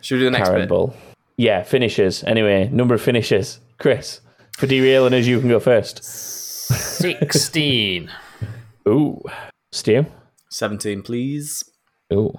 Should 0.00 0.16
we 0.16 0.20
do 0.20 0.24
the 0.24 0.30
next 0.30 0.48
Karen 0.48 0.62
bit? 0.62 0.68
Bull. 0.68 0.96
Yeah, 1.36 1.62
finishes. 1.62 2.24
Anyway, 2.24 2.68
number 2.68 2.94
of 2.94 3.02
finishes. 3.02 3.60
Chris, 3.78 4.20
for 4.56 4.66
derailing 4.66 5.14
us, 5.14 5.26
you 5.26 5.38
can 5.38 5.48
go 5.48 5.60
first. 5.60 6.02
16. 6.02 8.10
Ooh. 8.88 9.22
Stu? 9.70 10.06
17, 10.50 11.02
please. 11.02 11.62
Ooh. 12.12 12.32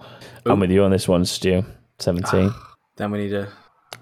I'm 0.45 0.59
with 0.59 0.71
you 0.71 0.83
on 0.83 0.91
this 0.91 1.07
one, 1.07 1.23
Stu. 1.25 1.63
17. 1.99 2.51
Then 2.97 3.11
we 3.11 3.19
need 3.19 3.33
a. 3.33 3.47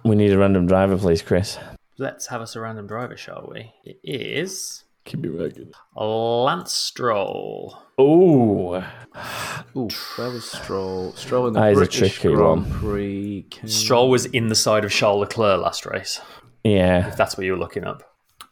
we 0.03 0.15
need 0.15 0.32
a 0.32 0.38
random 0.39 0.65
driver, 0.65 0.97
please, 0.97 1.22
Chris. 1.22 1.59
Let's 1.97 2.27
have 2.27 2.41
us 2.41 2.55
a 2.55 2.61
random 2.61 2.87
driver, 2.87 3.17
shall 3.17 3.49
we? 3.51 3.73
It 3.83 3.99
is 4.03 4.83
Keep 5.05 5.21
me 5.21 5.29
working. 5.29 5.71
Lance 5.95 6.73
Stroll. 6.73 7.81
Ooh. 7.99 8.75
Ooh, 8.75 9.87
where 10.17 10.29
was 10.31 10.51
Stroll? 10.51 11.13
Stroll 11.13 11.47
in 11.47 11.53
the 11.53 11.61
That 11.61 11.71
is 11.71 11.77
a 11.77 11.79
British 11.79 11.97
tricky 12.19 12.35
Grand 12.35 12.63
one. 12.63 12.71
Prix. 12.71 13.45
Can- 13.49 13.69
Stroll 13.69 14.09
was 14.09 14.25
in 14.25 14.49
the 14.49 14.55
side 14.55 14.83
of 14.83 14.91
Charles 14.91 15.21
Leclerc 15.21 15.61
last 15.61 15.85
race, 15.85 16.19
Yeah. 16.65 17.07
if 17.07 17.15
that's 17.15 17.37
what 17.37 17.45
you 17.45 17.53
were 17.53 17.57
looking 17.57 17.85
up. 17.85 18.03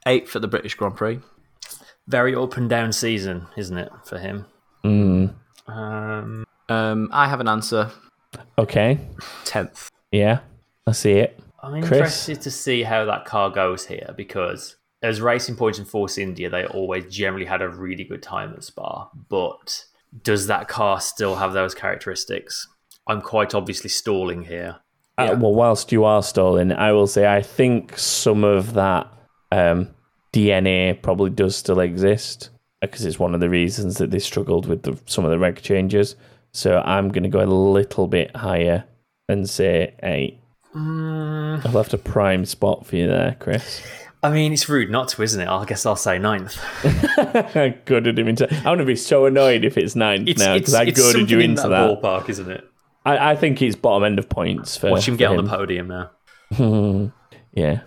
Eighth 0.07 0.33
at 0.35 0.41
the 0.41 0.47
British 0.47 0.75
Grand 0.75 0.95
Prix. 0.95 1.19
Very 2.07 2.33
up 2.33 2.55
and 2.55 2.69
down 2.69 2.93
season, 2.93 3.47
isn't 3.57 3.77
it, 3.77 3.91
for 4.05 4.17
him? 4.17 4.45
Mm. 4.85 5.35
Um, 5.67 6.45
Um, 6.69 7.09
I 7.11 7.27
have 7.27 7.41
an 7.41 7.49
answer. 7.49 7.91
Okay. 8.57 8.99
Tenth. 9.43 9.91
Yeah. 10.11 10.39
I 10.87 10.93
see 10.93 11.13
it. 11.13 11.37
I'm 11.73 11.81
Chris? 11.81 11.99
interested 11.99 12.41
to 12.41 12.51
see 12.51 12.83
how 12.83 13.05
that 13.05 13.25
car 13.25 13.49
goes 13.49 13.87
here 13.87 14.13
because 14.15 14.77
as 15.01 15.21
Racing 15.21 15.55
Point 15.55 15.77
and 15.77 15.87
Force 15.87 16.17
India, 16.17 16.49
they 16.49 16.65
always 16.65 17.13
generally 17.13 17.45
had 17.45 17.61
a 17.61 17.69
really 17.69 18.03
good 18.03 18.21
time 18.23 18.53
at 18.53 18.63
Spa. 18.63 19.09
But 19.29 19.85
does 20.23 20.47
that 20.47 20.67
car 20.67 21.01
still 21.01 21.35
have 21.35 21.53
those 21.53 21.75
characteristics? 21.75 22.67
I'm 23.07 23.21
quite 23.21 23.53
obviously 23.53 23.89
stalling 23.89 24.43
here. 24.43 24.77
Yeah. 25.19 25.31
Uh, 25.31 25.37
well, 25.37 25.53
whilst 25.53 25.91
you 25.91 26.03
are 26.03 26.23
stalling, 26.23 26.71
I 26.71 26.91
will 26.91 27.07
say 27.07 27.27
I 27.27 27.41
think 27.41 27.97
some 27.97 28.43
of 28.43 28.73
that 28.73 29.07
um, 29.51 29.89
DNA 30.33 31.01
probably 31.01 31.29
does 31.29 31.55
still 31.55 31.79
exist 31.79 32.49
because 32.81 33.05
it's 33.05 33.19
one 33.19 33.33
of 33.33 33.39
the 33.39 33.49
reasons 33.49 33.97
that 33.97 34.11
they 34.11 34.19
struggled 34.19 34.67
with 34.67 34.83
the, 34.83 34.99
some 35.05 35.23
of 35.23 35.31
the 35.31 35.39
reg 35.39 35.61
changes. 35.61 36.15
So 36.53 36.81
I'm 36.85 37.09
going 37.09 37.23
to 37.23 37.29
go 37.29 37.43
a 37.43 37.45
little 37.45 38.07
bit 38.07 38.35
higher 38.35 38.85
and 39.29 39.49
say 39.49 39.95
eight. 40.03 40.39
Mm, 40.75 41.65
I'll 41.65 41.71
left 41.71 41.93
a 41.93 41.97
prime 41.97 42.45
spot 42.45 42.85
for 42.85 42.95
you 42.97 43.07
there, 43.07 43.37
Chris. 43.39 43.81
I 44.21 44.31
mean, 44.31 44.53
it's 44.53 44.67
rude 44.67 44.89
not 44.89 45.07
to, 45.09 45.21
isn't 45.21 45.39
it? 45.39 45.47
I 45.47 45.63
guess 45.65 45.85
I'll 45.85 45.95
say 45.95 46.17
ninth. 46.17 46.57
I 46.83 47.77
goaded 47.85 48.17
him 48.17 48.27
into. 48.27 48.51
I'm 48.53 48.63
going 48.63 48.79
to 48.79 48.85
be 48.85 48.95
so 48.95 49.25
annoyed 49.25 49.63
if 49.63 49.77
it's 49.77 49.95
ninth 49.95 50.27
It's, 50.27 50.39
now 50.39 50.55
because 50.57 50.73
I 50.73 50.85
goaded 50.85 50.97
you 50.97 51.03
something 51.11 51.39
in 51.41 51.49
into 51.51 51.61
that, 51.63 51.69
that. 51.69 52.01
ballpark, 52.01 52.29
isn't 52.29 52.49
it? 52.49 52.67
I, 53.05 53.31
I 53.31 53.35
think 53.35 53.59
he's 53.59 53.75
bottom 53.75 54.03
end 54.03 54.17
of 54.19 54.27
points 54.27 54.75
for. 54.77 54.89
Watch 54.89 55.07
him 55.07 55.15
get 55.15 55.29
on 55.29 55.43
the 55.43 55.49
podium 55.49 55.87
now. 55.87 57.11
Yeah. 57.53 57.81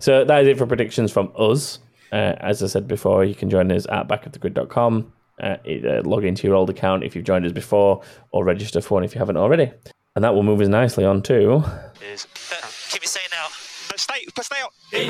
So 0.00 0.24
that 0.24 0.42
is 0.42 0.48
it 0.48 0.58
for 0.58 0.66
predictions 0.66 1.12
from 1.12 1.30
us. 1.38 1.78
Uh, 2.10 2.34
as 2.40 2.60
I 2.60 2.66
said 2.66 2.88
before, 2.88 3.24
you 3.24 3.36
can 3.36 3.48
join 3.48 3.70
us 3.70 3.86
at 3.88 4.08
backofthegrid.com. 4.08 5.12
Uh, 5.40 5.56
uh, 5.68 6.02
log 6.04 6.24
into 6.24 6.46
your 6.48 6.56
old 6.56 6.70
account 6.70 7.04
if 7.04 7.14
you've 7.14 7.24
joined 7.24 7.46
us 7.46 7.52
before, 7.52 8.02
or 8.32 8.42
register 8.44 8.80
for 8.80 8.94
one 8.94 9.04
if 9.04 9.14
you 9.14 9.20
haven't 9.20 9.36
already. 9.36 9.70
And 10.16 10.24
that 10.24 10.34
will 10.34 10.42
move 10.42 10.60
us 10.60 10.66
nicely 10.66 11.04
on 11.04 11.22
to. 11.22 11.62
Is. 12.02 12.26
Uh, 12.52 12.66
keep 12.90 13.02
it 13.02 13.08
saying 13.08 13.26
now. 13.30 13.46
No, 13.90 13.96
stay, 13.96 14.24
stay 14.42 14.56
out. 14.62 14.72
Hey 14.90 15.08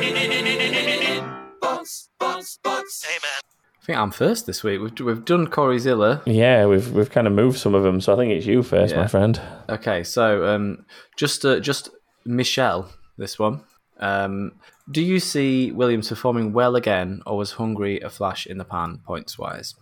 man. 3.23 3.43
I 3.83 3.87
think 3.87 3.99
I'm 3.99 4.11
first 4.11 4.47
this 4.47 4.65
week. 4.65 4.81
We've, 4.81 4.99
we've 5.07 5.25
done 5.25 5.47
Corey 5.47 5.79
Zilla. 5.79 6.23
Yeah, 6.27 6.67
we've 6.67 6.91
we've 6.93 7.11
kind 7.11 7.27
of 7.27 7.33
moved 7.33 7.59
some 7.59 7.75
of 7.75 7.85
them, 7.85 8.01
so 8.01 8.13
I 8.13 8.17
think 8.17 8.33
it's 8.33 8.47
you 8.47 8.63
first, 8.63 8.95
Yeah. 8.95 9.03
my 9.03 9.07
friend. 9.07 9.41
Okay, 9.69 10.03
so 10.03 10.47
um, 10.47 10.85
just 11.17 11.45
uh, 11.45 11.61
just 11.61 11.91
Michelle, 12.25 12.91
this 13.17 13.39
one. 13.39 13.63
Um, 14.01 14.53
do 14.91 15.01
you 15.03 15.21
see 15.21 15.71
Williams 15.73 16.09
performing 16.09 16.53
well 16.53 16.75
again, 16.77 17.23
or 17.27 17.37
was 17.37 17.53
Hungary 17.53 18.01
a 18.01 18.11
flash 18.11 18.47
in 18.47 18.59
the 18.59 18.65
pan 18.65 19.01
points 19.07 19.39
wise? 19.39 19.75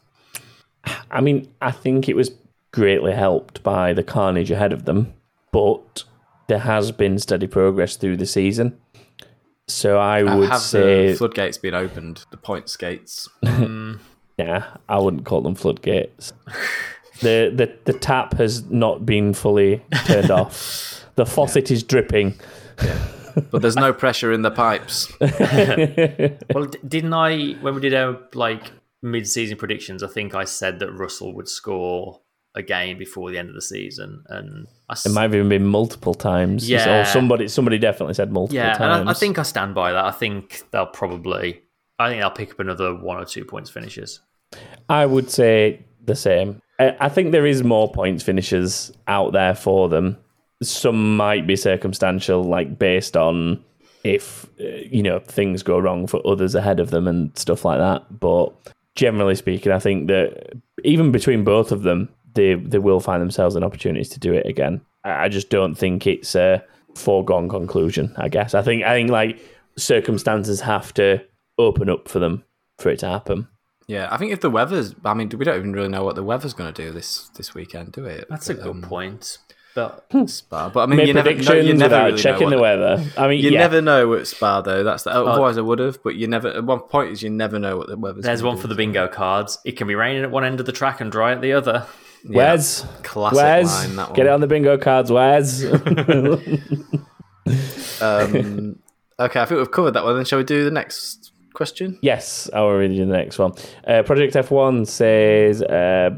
I 1.10 1.20
mean, 1.22 1.50
I 1.62 1.70
think 1.70 2.08
it 2.08 2.14
was 2.16 2.30
greatly 2.72 3.12
helped 3.12 3.62
by 3.62 3.92
the 3.94 4.02
carnage 4.02 4.50
ahead 4.50 4.72
of 4.72 4.84
them, 4.84 5.14
but 5.50 6.04
there 6.46 6.58
has 6.58 6.92
been 6.92 7.18
steady 7.18 7.46
progress 7.46 7.96
through 7.96 8.16
the 8.16 8.26
season. 8.26 8.78
So 9.66 9.98
I 9.98 10.22
uh, 10.22 10.36
would 10.36 10.48
have 10.50 10.60
say 10.60 11.12
the 11.12 11.16
floodgates 11.16 11.58
been 11.58 11.74
opened? 11.74 12.24
The 12.30 12.36
points 12.36 12.76
gates. 12.76 13.28
Hmm. 13.44 13.94
Yeah, 14.36 14.76
I 14.88 14.98
wouldn't 14.98 15.24
call 15.24 15.42
them 15.42 15.54
floodgates. 15.54 16.32
the 17.20 17.52
the 17.54 17.72
the 17.84 17.96
tap 17.96 18.34
has 18.34 18.68
not 18.68 19.06
been 19.06 19.32
fully 19.32 19.80
turned 20.06 20.30
off. 20.32 21.04
The 21.14 21.24
faucet 21.24 21.70
is 21.70 21.84
dripping. 21.84 22.34
but 23.52 23.62
there's 23.62 23.76
no 23.76 23.92
pressure 23.92 24.32
in 24.32 24.42
the 24.42 24.50
pipes. 24.50 25.12
Well, 25.20 26.66
d- 26.66 26.78
didn't 26.86 27.12
I, 27.14 27.52
when 27.60 27.76
we 27.76 27.80
did 27.80 27.94
our 27.94 28.18
like 28.34 28.72
mid-season 29.02 29.56
predictions, 29.56 30.02
I 30.02 30.08
think 30.08 30.34
I 30.34 30.44
said 30.44 30.80
that 30.80 30.90
Russell 30.90 31.32
would 31.34 31.48
score 31.48 32.20
again 32.54 32.98
before 32.98 33.30
the 33.30 33.38
end 33.38 33.48
of 33.48 33.54
the 33.54 33.62
season, 33.62 34.24
and 34.28 34.66
I 34.88 34.94
It 35.04 35.12
might 35.12 35.22
have 35.22 35.34
even 35.34 35.48
been 35.48 35.66
multiple 35.66 36.14
times. 36.14 36.68
Yeah. 36.68 37.00
Or 37.00 37.04
somebody 37.04 37.48
somebody 37.48 37.78
definitely 37.78 38.14
said 38.14 38.32
multiple 38.32 38.56
yeah, 38.56 38.74
times. 38.74 39.00
and 39.00 39.08
I, 39.08 39.12
I 39.12 39.14
think 39.14 39.38
I 39.38 39.42
stand 39.42 39.74
by 39.74 39.92
that. 39.92 40.04
I 40.04 40.10
think 40.10 40.62
they'll 40.70 40.86
probably, 40.86 41.62
I 41.98 42.08
think 42.08 42.20
they'll 42.20 42.30
pick 42.30 42.52
up 42.52 42.60
another 42.60 42.94
one 42.94 43.18
or 43.18 43.24
two 43.24 43.44
points 43.44 43.70
finishes. 43.70 44.20
I 44.88 45.06
would 45.06 45.30
say 45.30 45.84
the 46.04 46.14
same. 46.14 46.60
I, 46.78 46.96
I 47.00 47.08
think 47.08 47.32
there 47.32 47.46
is 47.46 47.62
more 47.62 47.90
points 47.90 48.22
finishes 48.22 48.92
out 49.06 49.32
there 49.32 49.54
for 49.54 49.88
them. 49.88 50.16
Some 50.62 51.16
might 51.16 51.46
be 51.46 51.56
circumstantial, 51.56 52.44
like 52.44 52.78
based 52.78 53.16
on 53.16 53.64
if 54.04 54.46
uh, 54.60 54.64
you 54.64 55.02
know 55.02 55.18
things 55.18 55.62
go 55.62 55.78
wrong 55.78 56.06
for 56.06 56.24
others 56.26 56.54
ahead 56.54 56.78
of 56.78 56.90
them 56.90 57.08
and 57.08 57.36
stuff 57.36 57.64
like 57.64 57.78
that. 57.78 58.20
But 58.20 58.52
generally 58.94 59.34
speaking, 59.34 59.72
I 59.72 59.78
think 59.78 60.06
that 60.08 60.52
even 60.84 61.10
between 61.10 61.42
both 61.42 61.72
of 61.72 61.82
them, 61.82 62.08
they 62.34 62.54
they 62.54 62.78
will 62.78 63.00
find 63.00 63.22
themselves 63.22 63.56
in 63.56 63.64
opportunities 63.64 64.08
to 64.10 64.20
do 64.20 64.32
it 64.32 64.46
again. 64.46 64.80
I 65.04 65.24
I 65.24 65.28
just 65.28 65.50
don't 65.50 65.74
think 65.74 66.06
it's 66.06 66.34
a 66.34 66.62
foregone 66.94 67.48
conclusion. 67.48 68.14
I 68.16 68.28
guess 68.28 68.54
I 68.54 68.62
think 68.62 68.84
I 68.84 68.94
think 68.94 69.10
like 69.10 69.40
circumstances 69.76 70.60
have 70.60 70.94
to 70.94 71.24
open 71.58 71.88
up 71.88 72.08
for 72.08 72.18
them 72.18 72.44
for 72.78 72.90
it 72.90 72.98
to 73.00 73.08
happen. 73.08 73.48
Yeah, 73.86 74.08
I 74.10 74.16
think 74.16 74.32
if 74.32 74.40
the 74.40 74.50
weather's, 74.50 74.94
I 75.04 75.12
mean, 75.12 75.28
we 75.28 75.44
don't 75.44 75.58
even 75.58 75.72
really 75.72 75.88
know 75.88 76.04
what 76.04 76.16
the 76.16 76.22
weather's 76.22 76.54
going 76.54 76.72
to 76.72 76.82
do 76.82 76.90
this 76.90 77.28
this 77.36 77.54
weekend, 77.54 77.92
do 77.92 78.04
we? 78.04 78.22
That's 78.30 78.48
a 78.48 78.54
good 78.54 78.66
um, 78.66 78.82
point. 78.82 79.38
But 79.74 80.06
Spa, 80.26 80.70
but 80.70 80.84
I 80.84 80.86
mean, 80.86 80.98
Make 80.98 81.08
you 81.08 81.14
never, 81.14 81.30
predictions 81.30 81.48
no, 81.48 81.60
you 81.60 81.74
never 81.74 82.04
really 82.04 82.18
checking 82.18 82.48
know 82.48 82.56
the 82.56 82.62
weather. 82.62 83.04
I 83.18 83.28
mean, 83.28 83.44
You 83.44 83.50
yeah. 83.50 83.58
never 83.58 83.82
know 83.82 84.14
at 84.14 84.26
Spa 84.26 84.62
though. 84.62 84.84
That's 84.84 85.02
the, 85.02 85.10
otherwise 85.10 85.58
I 85.58 85.62
would 85.62 85.80
have. 85.80 86.02
But 86.02 86.14
you 86.14 86.28
never. 86.28 86.48
At 86.48 86.64
one 86.64 86.80
point 86.80 87.12
is 87.12 87.22
you 87.22 87.30
never 87.30 87.58
know 87.58 87.76
what 87.76 87.88
the 87.88 87.96
weather's. 87.96 88.24
there's 88.24 88.42
one 88.42 88.56
do. 88.56 88.62
for 88.62 88.68
the 88.68 88.74
bingo 88.74 89.08
cards. 89.08 89.58
It 89.64 89.72
can 89.72 89.86
be 89.86 89.94
raining 89.94 90.22
at 90.22 90.30
one 90.30 90.44
end 90.44 90.60
of 90.60 90.66
the 90.66 90.72
track 90.72 91.00
and 91.00 91.10
dry 91.10 91.32
at 91.32 91.42
the 91.42 91.52
other. 91.52 91.86
Yeah. 92.24 92.36
Wes, 92.36 92.86
Classic 93.02 93.36
Wes, 93.36 93.66
line, 93.66 93.96
that 93.96 94.08
one. 94.08 94.16
get 94.16 94.26
it 94.26 94.30
on 94.30 94.40
the 94.40 94.46
bingo 94.46 94.78
cards, 94.78 95.10
Wes. 95.12 95.62
Um, 98.00 98.78
okay, 99.18 99.40
I 99.40 99.44
think 99.44 99.58
we've 99.58 99.70
covered 99.70 99.92
that 99.92 100.04
one. 100.04 100.16
Then 100.16 100.24
shall 100.24 100.38
we 100.38 100.44
do 100.44 100.64
the 100.64 100.70
next 100.70 101.32
question? 101.52 101.98
yes, 102.02 102.50
I 102.52 102.60
will 102.60 102.74
read 102.74 102.92
you 102.92 103.06
the 103.06 103.12
next 103.12 103.38
one. 103.38 103.52
Uh, 103.86 104.02
Project 104.02 104.34
F1 104.34 104.86
says, 104.86 105.62
uh, 105.62 106.10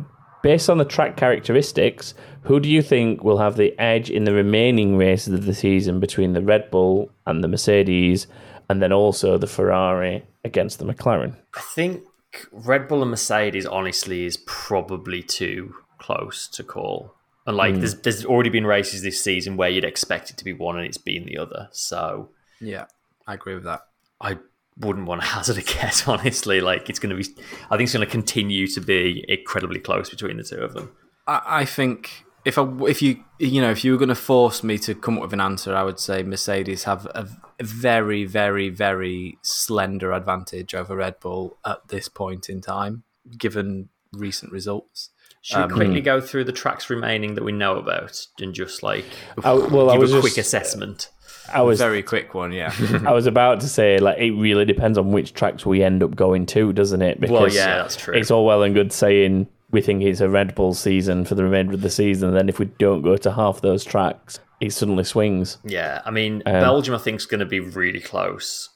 based 0.43 0.71
on 0.71 0.79
the 0.79 0.85
track 0.85 1.17
characteristics, 1.17 2.15
who 2.43 2.59
do 2.61 2.71
you 2.71 2.81
think 2.81 3.23
will 3.23 3.39
have 3.39 3.57
the 3.57 3.79
edge 3.79 4.09
in 4.11 4.25
the 4.25 4.33
remaining 4.33 4.97
races 4.97 5.35
of 5.35 5.45
the 5.45 5.55
season 5.55 6.01
between 6.01 6.33
the 6.33 6.43
Red 6.43 6.71
Bull 6.71 7.11
and 7.27 7.45
the 7.45 7.49
Mercedes, 7.49 8.27
and 8.71 8.81
then 8.83 8.93
also 8.93 9.37
the 9.37 9.47
Ferrari 9.47 10.25
against 10.45 10.79
the 10.79 10.85
McLaren? 10.85 11.37
I 11.55 11.61
think 11.61 12.03
Red 12.51 12.89
Bull 12.89 13.03
and 13.03 13.11
Mercedes, 13.11 13.67
honestly, 13.67 14.25
is 14.25 14.39
probably 14.47 15.23
too 15.23 15.75
close 16.07 16.47
to 16.49 16.63
call. 16.63 17.15
And 17.47 17.57
like, 17.57 17.75
hmm. 17.75 17.81
there's 17.81 17.95
there's 17.97 18.25
already 18.25 18.51
been 18.51 18.67
races 18.67 19.03
this 19.03 19.23
season 19.23 19.57
where 19.57 19.69
you'd 19.69 19.85
expect 19.85 20.31
it 20.31 20.37
to 20.39 20.45
be 20.45 20.53
one 20.53 20.77
and 20.77 20.87
it's 20.87 20.99
been 20.99 21.27
the 21.27 21.39
other. 21.39 21.69
So 21.73 22.31
Yeah, 22.61 22.87
I 23.27 23.35
agree 23.35 23.55
with 23.55 23.65
that. 23.65 23.83
I 24.21 24.39
wouldn't 24.79 25.07
want 25.07 25.23
to 25.23 25.27
hazard 25.35 25.59
a 25.59 25.63
guess, 25.63 26.07
honestly. 26.07 26.61
Like, 26.61 26.89
it's 26.89 26.99
going 26.99 27.17
to 27.17 27.23
be, 27.23 27.43
I 27.71 27.77
think 27.77 27.83
it's 27.83 27.93
going 27.93 28.07
to 28.07 28.11
continue 28.11 28.67
to 28.69 28.81
be 28.81 29.25
incredibly 29.29 29.81
close 29.81 30.11
between 30.11 30.37
the 30.37 30.45
two 30.45 30.57
of 30.57 30.75
them. 30.75 30.93
I, 31.27 31.43
I 31.45 31.65
think 31.65 32.25
if 32.45 32.59
I 32.59 32.67
if 32.87 33.03
you 33.03 33.25
you 33.39 33.61
know 33.61 33.71
if 33.71 33.85
you 33.85 33.93
were 33.93 33.99
going 33.99 34.09
to 34.09 34.15
force 34.15 34.63
me 34.63 34.79
to 34.79 34.95
come 34.95 35.17
up 35.17 35.23
with 35.25 35.33
an 35.33 35.41
answer, 35.41 35.75
I 35.75 35.83
would 35.83 35.99
say 35.99 36.23
Mercedes 36.23 36.85
have 36.85 37.07
a 37.07 37.29
very 37.61 38.25
very 38.25 38.69
very 38.69 39.39
slender 39.43 40.13
advantage 40.13 40.75
over 40.75 40.97
Red 40.97 41.19
Bull 41.21 41.59
at 41.65 41.89
this 41.89 42.09
point 42.09 42.49
in 42.49 42.61
time, 42.61 43.03
given 43.37 43.89
recent 44.13 44.53
results. 44.53 45.11
Should 45.47 45.59
Um, 45.59 45.69
we 45.69 45.75
quickly 45.77 46.01
go 46.01 46.21
through 46.21 46.43
the 46.43 46.53
tracks 46.53 46.91
remaining 46.91 47.37
that 47.37 47.45
we 47.45 47.53
know 47.53 47.77
about 47.77 48.27
and 48.41 48.53
just 48.53 48.83
like 48.83 49.05
I, 49.45 49.53
well, 49.53 49.91
I 49.91 49.97
was 49.97 50.13
a 50.13 50.17
just, 50.17 50.23
quick 50.35 50.39
assessment? 50.39 51.09
I 51.55 51.63
was 51.63 51.79
Very 51.79 52.03
quick 52.03 52.35
one, 52.35 52.51
yeah. 52.51 52.75
I 53.07 53.13
was 53.13 53.27
about 53.27 53.61
to 53.61 53.69
say, 53.69 53.99
like, 53.99 54.19
it 54.19 54.33
really 54.33 54.65
depends 54.65 54.99
on 54.99 55.13
which 55.13 55.35
tracks 55.35 55.65
we 55.65 55.85
end 55.85 56.03
up 56.03 56.17
going 56.17 56.47
to, 56.47 56.73
doesn't 56.73 57.01
it? 57.01 57.31
Well, 57.31 57.47
yeah, 57.49 57.77
that's 57.77 57.95
true. 57.95 58.15
It's 58.17 58.33
all 58.33 58.45
well 58.45 58.65
and 58.65 58.75
good 58.75 58.93
saying 58.93 59.47
we 59.71 59.81
think 59.81 60.03
it's 60.03 60.21
a 60.21 60.29
Red 60.29 60.57
Bull 60.57 60.75
season 60.75 61.25
for 61.25 61.37
the 61.37 61.45
remainder 61.45 61.75
of 61.75 61.81
the 61.83 61.91
season. 61.91 62.35
Then 62.35 62.49
if 62.49 62.59
we 62.59 62.65
don't 62.81 63.03
go 63.03 63.17
to 63.17 63.31
half 63.31 63.61
those 63.61 63.85
tracks, 63.85 64.41
it 64.61 64.73
suddenly 64.73 65.05
swings. 65.05 65.59
Yeah, 65.63 66.03
I 66.05 66.11
mean, 66.11 66.43
Um, 66.45 66.55
Belgium, 66.55 66.97
I 66.97 66.99
think, 66.99 67.21
is 67.21 67.27
going 67.27 67.39
to 67.39 67.47
be 67.47 67.61
really 67.61 68.01
close. 68.01 68.69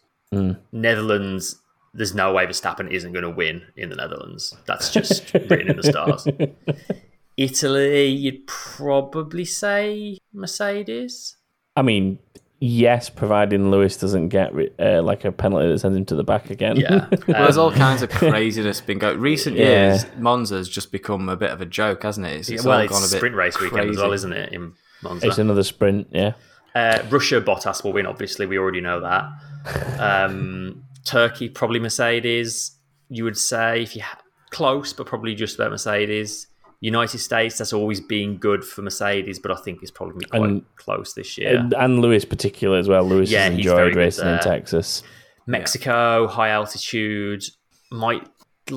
Netherlands, 0.70 1.60
there's 1.92 2.14
no 2.14 2.32
way 2.32 2.46
Verstappen 2.46 2.90
isn't 2.90 3.12
going 3.12 3.24
to 3.24 3.30
win 3.30 3.62
in 3.76 3.88
the 3.90 3.96
Netherlands. 3.96 4.54
That's 4.66 4.90
just 4.92 5.32
written 5.34 5.70
in 5.70 5.76
the 5.76 5.82
stars. 5.82 6.26
Italy, 7.36 8.06
you'd 8.08 8.46
probably 8.46 9.44
say 9.44 10.18
Mercedes. 10.32 11.36
I 11.76 11.82
mean, 11.82 12.18
yes, 12.60 13.08
providing 13.08 13.70
Lewis 13.70 13.96
doesn't 13.96 14.28
get 14.28 14.52
uh, 14.78 15.02
like 15.02 15.24
a 15.24 15.32
penalty 15.32 15.68
that 15.68 15.78
sends 15.78 15.96
him 15.96 16.04
to 16.06 16.14
the 16.14 16.24
back 16.24 16.50
again. 16.50 16.76
Yeah. 16.76 17.06
Well, 17.26 17.42
there's 17.44 17.56
Um, 17.56 17.64
all 17.64 17.72
kinds 17.72 18.02
of 18.02 18.10
craziness 18.10 18.80
been 18.80 18.98
going. 18.98 19.18
Recent 19.20 19.56
Yeah. 19.56 19.64
years, 19.92 20.04
Monza's 20.18 20.68
just 20.68 20.92
become 20.92 21.28
a 21.28 21.36
bit 21.36 21.50
of 21.50 21.60
a 21.60 21.66
joke, 21.66 22.02
hasn't 22.02 22.26
it? 22.26 22.36
It's, 22.40 22.50
it's 22.50 22.64
well, 22.64 22.74
all 22.78 22.80
it's 22.84 22.92
gone 22.92 23.02
a 23.02 23.08
bit 23.10 23.16
sprint 23.16 23.36
race 23.36 23.58
weekend 23.60 23.90
as 23.90 23.96
well, 23.96 24.12
isn't 24.12 24.32
it? 24.32 24.52
In 24.52 24.74
Monza. 25.02 25.26
it's 25.26 25.38
another 25.38 25.62
sprint. 25.62 26.08
Yeah. 26.10 26.32
Uh, 26.74 27.02
Russia, 27.08 27.40
Bottas 27.40 27.82
will 27.82 27.92
win. 27.92 28.06
Obviously, 28.06 28.46
we 28.46 28.58
already 28.58 28.80
know 28.80 29.00
that. 29.00 29.24
Um, 29.98 30.84
Turkey, 31.04 31.48
probably 31.48 31.80
Mercedes. 31.80 32.72
You 33.08 33.24
would 33.24 33.38
say 33.38 33.82
if 33.82 33.96
you 33.96 34.02
ha- 34.02 34.18
close, 34.50 34.92
but 34.92 35.06
probably 35.06 35.34
just 35.34 35.54
about 35.56 35.70
Mercedes. 35.70 36.46
United 36.82 37.18
States, 37.18 37.58
that's 37.58 37.72
always 37.74 38.00
been 38.00 38.38
good 38.38 38.64
for 38.64 38.80
Mercedes, 38.82 39.38
but 39.38 39.50
I 39.52 39.56
think 39.56 39.80
it's 39.82 39.90
probably 39.90 40.24
quite 40.26 40.42
And- 40.42 40.62
close 40.76 41.12
this 41.14 41.36
year. 41.36 41.58
And, 41.58 41.74
and 41.74 41.98
Lewis 42.00 42.24
particular 42.24 42.78
as 42.78 42.88
well. 42.88 43.04
Lewis 43.04 43.30
Yeah, 43.30 43.44
has 43.48 43.54
enjoyed 43.54 43.94
racing 43.96 44.26
in. 44.28 44.38
Texas. 44.40 45.02
Mexico, 45.46 46.26
high 46.26 46.50
altitude, 46.50 47.44
might 47.90 48.26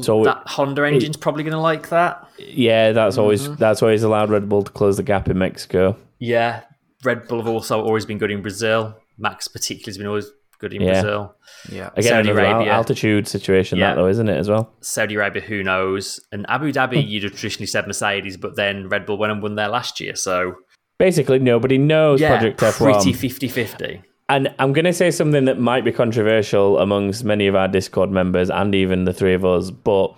So 0.01 0.23
that 0.23 0.41
Honda 0.47 0.85
engine's 0.87 1.17
probably 1.17 1.43
going 1.43 1.53
to 1.53 1.59
like 1.59 1.89
that. 1.89 2.27
Yeah, 2.39 2.91
that's 2.93 3.17
always 3.17 3.43
Mm-hmm. 3.43 3.55
that's 3.55 3.81
always 3.83 4.01
allowed 4.03 4.29
Red 4.31 4.49
Bull 4.49 4.63
to 4.63 4.71
close 4.71 4.97
the 4.97 5.03
gap 5.03 5.29
in 5.29 5.37
Mexico. 5.37 5.95
Yeah, 6.19 6.61
Red 7.03 7.27
Bull 7.27 7.37
have 7.39 7.47
also 7.47 7.81
always 7.81 8.05
been 8.05 8.17
good 8.17 8.31
in 8.31 8.41
Brazil. 8.41 8.97
Max 9.17 9.47
particularly 9.47 9.89
has 9.91 9.97
been 9.97 10.07
always 10.07 10.31
good 10.59 10.73
in 10.73 10.81
Yeah. 10.81 11.01
Brazil. 11.01 11.35
Yeah. 11.71 11.89
Again, 11.95 12.03
Saudi 12.11 12.29
another 12.29 12.45
al- 12.45 12.55
Arabia. 12.57 12.73
altitude 12.73 13.27
situation 13.27 13.77
Yeah. 13.77 13.89
that 13.89 13.95
though, 13.95 14.07
isn't 14.07 14.29
it 14.29 14.37
as 14.37 14.49
well? 14.49 14.71
Saudi 14.81 15.15
Arabia, 15.15 15.41
who 15.41 15.63
knows? 15.63 16.19
And 16.31 16.45
Abu 16.49 16.71
Dhabi, 16.71 17.05
you'd 17.07 17.23
have 17.23 17.33
traditionally 17.33 17.67
said 17.67 17.85
Mercedes, 17.87 18.37
but 18.37 18.55
then 18.55 18.87
Red 18.89 19.05
Bull 19.05 19.17
went 19.17 19.31
and 19.31 19.41
won 19.41 19.55
there 19.55 19.67
last 19.69 19.99
year. 19.99 20.15
So, 20.15 20.55
Basically, 20.99 21.39
nobody 21.39 21.77
knows 21.77 22.21
yeah, 22.21 22.29
Project 22.37 22.57
pretty 22.59 23.11
F1. 23.11 23.15
50 23.15 23.47
50. 23.47 24.01
And 24.29 24.53
I'm 24.57 24.71
going 24.73 24.85
to 24.85 24.93
say 24.93 25.11
something 25.11 25.45
that 25.45 25.59
might 25.59 25.83
be 25.83 25.91
controversial 25.91 26.79
amongst 26.79 27.25
many 27.25 27.45
of 27.47 27.55
our 27.55 27.67
Discord 27.67 28.09
members 28.09 28.49
and 28.49 28.73
even 28.73 29.03
the 29.03 29.11
three 29.13 29.33
of 29.33 29.43
us, 29.43 29.69
but 29.69 30.13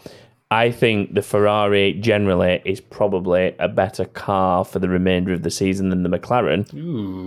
I 0.52 0.70
think 0.70 1.16
the 1.16 1.24
Ferrari 1.24 1.93
generally 1.93 2.62
is 2.66 2.80
probably 2.80 3.56
a 3.58 3.68
better 3.68 4.06
car 4.06 4.64
for 4.64 4.78
the 4.80 4.89
remainder 4.89 5.34
of 5.34 5.41
the 5.41 5.50
season 5.50 5.89
than 5.89 6.04
the 6.04 6.10
McLaren. 6.10 6.72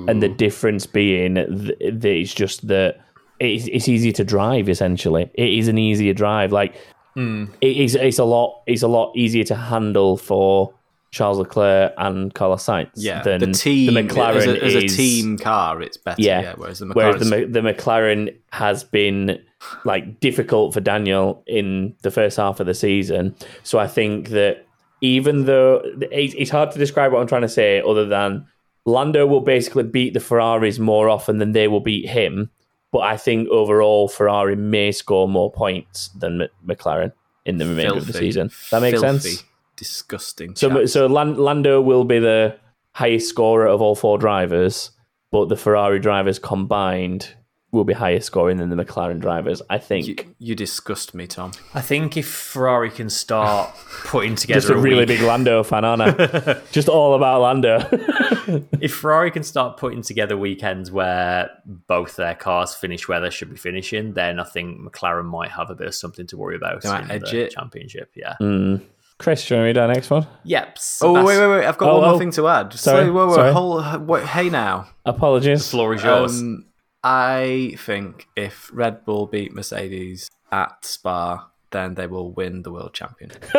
And 0.08 0.22
the 0.22 0.28
difference 0.28 0.86
being 0.86 1.34
th- 1.34 1.78
that 1.78 2.04
it's 2.04 2.32
just 2.32 2.68
that 2.68 3.00
it's, 3.40 3.66
it's 3.66 3.88
easy 3.88 4.12
to 4.12 4.24
drive. 4.24 4.68
Essentially, 4.68 5.30
it 5.34 5.48
is 5.48 5.66
an 5.66 5.78
easier 5.78 6.14
drive. 6.14 6.52
Like 6.52 6.76
hmm. 7.14 7.46
it 7.60 7.76
is, 7.76 7.96
it's 7.96 8.20
a 8.20 8.24
lot. 8.24 8.62
It's 8.66 8.82
a 8.82 8.88
lot 8.88 9.12
easier 9.16 9.44
to 9.44 9.56
handle 9.56 10.16
for 10.16 10.72
Charles 11.10 11.38
Leclerc 11.38 11.92
and 11.96 12.34
Carlos 12.34 12.64
Sainz. 12.64 12.90
Yeah, 12.94 13.22
than 13.22 13.40
the 13.40 13.52
team 13.52 13.94
The 13.94 14.02
McLaren 14.02 14.36
as, 14.36 14.46
a, 14.46 14.64
as 14.64 14.74
a 14.74 14.84
is- 14.84 14.96
team 14.96 15.38
car, 15.38 15.80
it's 15.82 15.96
better. 15.96 16.20
yeah. 16.20 16.40
Yeah, 16.42 16.54
whereas 16.56 16.78
the 16.80 16.86
Whereas 16.86 17.20
the, 17.20 17.46
the 17.46 17.60
McLaren 17.60 18.36
has 18.52 18.84
been 18.84 19.38
like 19.84 20.20
difficult 20.20 20.74
for 20.74 20.80
Daniel 20.80 21.42
in 21.46 21.94
the 22.02 22.10
first 22.10 22.36
half 22.36 22.60
of 22.60 22.66
the 22.66 22.74
season. 22.74 23.34
So 23.62 23.78
I 23.78 23.88
think 23.88 24.28
that 24.30 24.66
even 25.00 25.44
though 25.46 25.80
it's, 26.12 26.50
hard 26.50 26.70
to 26.72 26.78
describe 26.78 27.12
what 27.12 27.20
I'm 27.20 27.26
trying 27.26 27.42
to 27.42 27.48
say, 27.48 27.80
other 27.80 28.04
than 28.04 28.46
Lando 28.84 29.26
will 29.26 29.40
basically 29.40 29.84
beat 29.84 30.14
the 30.14 30.20
Ferraris 30.20 30.78
more 30.78 31.08
often 31.08 31.38
than 31.38 31.52
they 31.52 31.68
will 31.68 31.80
beat 31.80 32.08
him. 32.08 32.50
But 32.90 33.00
I 33.00 33.16
think 33.16 33.48
overall 33.48 34.08
Ferrari 34.08 34.56
may 34.56 34.92
score 34.92 35.28
more 35.28 35.52
points 35.52 36.08
than 36.08 36.42
M- 36.42 36.48
McLaren 36.66 37.12
in 37.44 37.58
the 37.58 37.66
remainder 37.66 37.96
of 37.98 38.06
the 38.06 38.12
season. 38.12 38.50
That 38.70 38.80
makes 38.80 39.00
filthy, 39.00 39.18
sense. 39.30 39.44
Disgusting. 39.78 40.56
So, 40.56 40.68
chaps. 40.68 40.92
so 40.92 41.06
Lando 41.06 41.80
will 41.80 42.04
be 42.04 42.18
the 42.18 42.56
highest 42.92 43.28
scorer 43.28 43.66
of 43.66 43.80
all 43.80 43.94
four 43.94 44.18
drivers, 44.18 44.90
but 45.30 45.48
the 45.48 45.56
Ferrari 45.56 46.00
drivers 46.00 46.38
combined 46.38 47.34
will 47.70 47.84
be 47.84 47.92
higher 47.92 48.18
scoring 48.18 48.56
than 48.56 48.70
the 48.70 48.82
McLaren 48.82 49.20
drivers. 49.20 49.60
I 49.68 49.76
think. 49.76 50.06
you, 50.06 50.16
you 50.38 50.54
disgust 50.54 51.14
me, 51.14 51.26
Tom. 51.26 51.52
I 51.74 51.82
think 51.82 52.16
if 52.16 52.26
Ferrari 52.26 52.90
can 52.90 53.10
start 53.10 53.70
putting 54.04 54.34
together 54.42 54.60
just 54.60 54.70
a 54.70 54.76
really 54.76 55.00
week- 55.00 55.08
big 55.08 55.20
Lando 55.20 55.62
fan, 55.62 55.84
aren't 55.84 56.00
I? 56.02 56.60
just 56.72 56.88
all 56.88 57.14
about 57.14 57.42
Lando. 57.42 57.86
if 58.80 58.94
Ferrari 58.94 59.30
can 59.30 59.42
start 59.42 59.76
putting 59.76 60.00
together 60.00 60.34
weekends 60.36 60.90
where 60.90 61.50
both 61.66 62.16
their 62.16 62.34
cars 62.34 62.74
finish 62.74 63.06
where 63.06 63.20
they 63.20 63.28
should 63.30 63.50
be 63.50 63.56
finishing, 63.56 64.14
then 64.14 64.40
I 64.40 64.44
think 64.44 64.80
McLaren 64.80 65.26
might 65.26 65.50
have 65.50 65.68
a 65.68 65.74
bit 65.74 65.88
of 65.88 65.94
something 65.94 66.26
to 66.28 66.38
worry 66.38 66.56
about 66.56 66.80
They 66.80 67.14
in 67.14 67.20
the 67.20 67.44
it. 67.44 67.50
championship. 67.50 68.10
Yeah. 68.16 68.36
Hmm. 68.38 68.76
Chris, 69.18 69.46
do 69.48 69.54
you 69.54 69.60
want 69.60 69.68
to 69.70 69.74
do 69.74 69.80
our 69.80 69.88
next 69.88 70.10
one? 70.10 70.26
Yep. 70.44 70.78
Oh 71.02 71.12
wait, 71.24 71.24
wait, 71.38 71.48
wait! 71.48 71.64
I've 71.66 71.76
got 71.76 71.90
Oh, 71.90 71.98
one 71.98 72.04
oh. 72.04 72.10
more 72.10 72.18
thing 72.18 72.30
to 72.32 72.46
add. 72.48 72.72
Sorry, 72.74 73.04
So, 73.06 73.12
wait, 73.12 73.26
wait, 73.26 73.34
sorry. 73.34 73.52
hold, 73.52 74.06
wait, 74.06 74.24
hey 74.24 74.48
now. 74.48 74.88
Apologies. 75.04 75.68
Floor 75.70 75.94
is 75.94 76.02
yours. 76.04 76.40
Um, 76.40 76.66
I 77.02 77.74
think 77.78 78.26
if 78.36 78.70
Red 78.72 79.04
Bull 79.04 79.26
beat 79.26 79.52
Mercedes 79.52 80.30
at 80.52 80.84
Spa, 80.84 81.48
then 81.70 81.94
they 81.94 82.06
will 82.06 82.30
win 82.32 82.62
the 82.62 82.70
world 82.72 82.94
championship. 82.94 83.44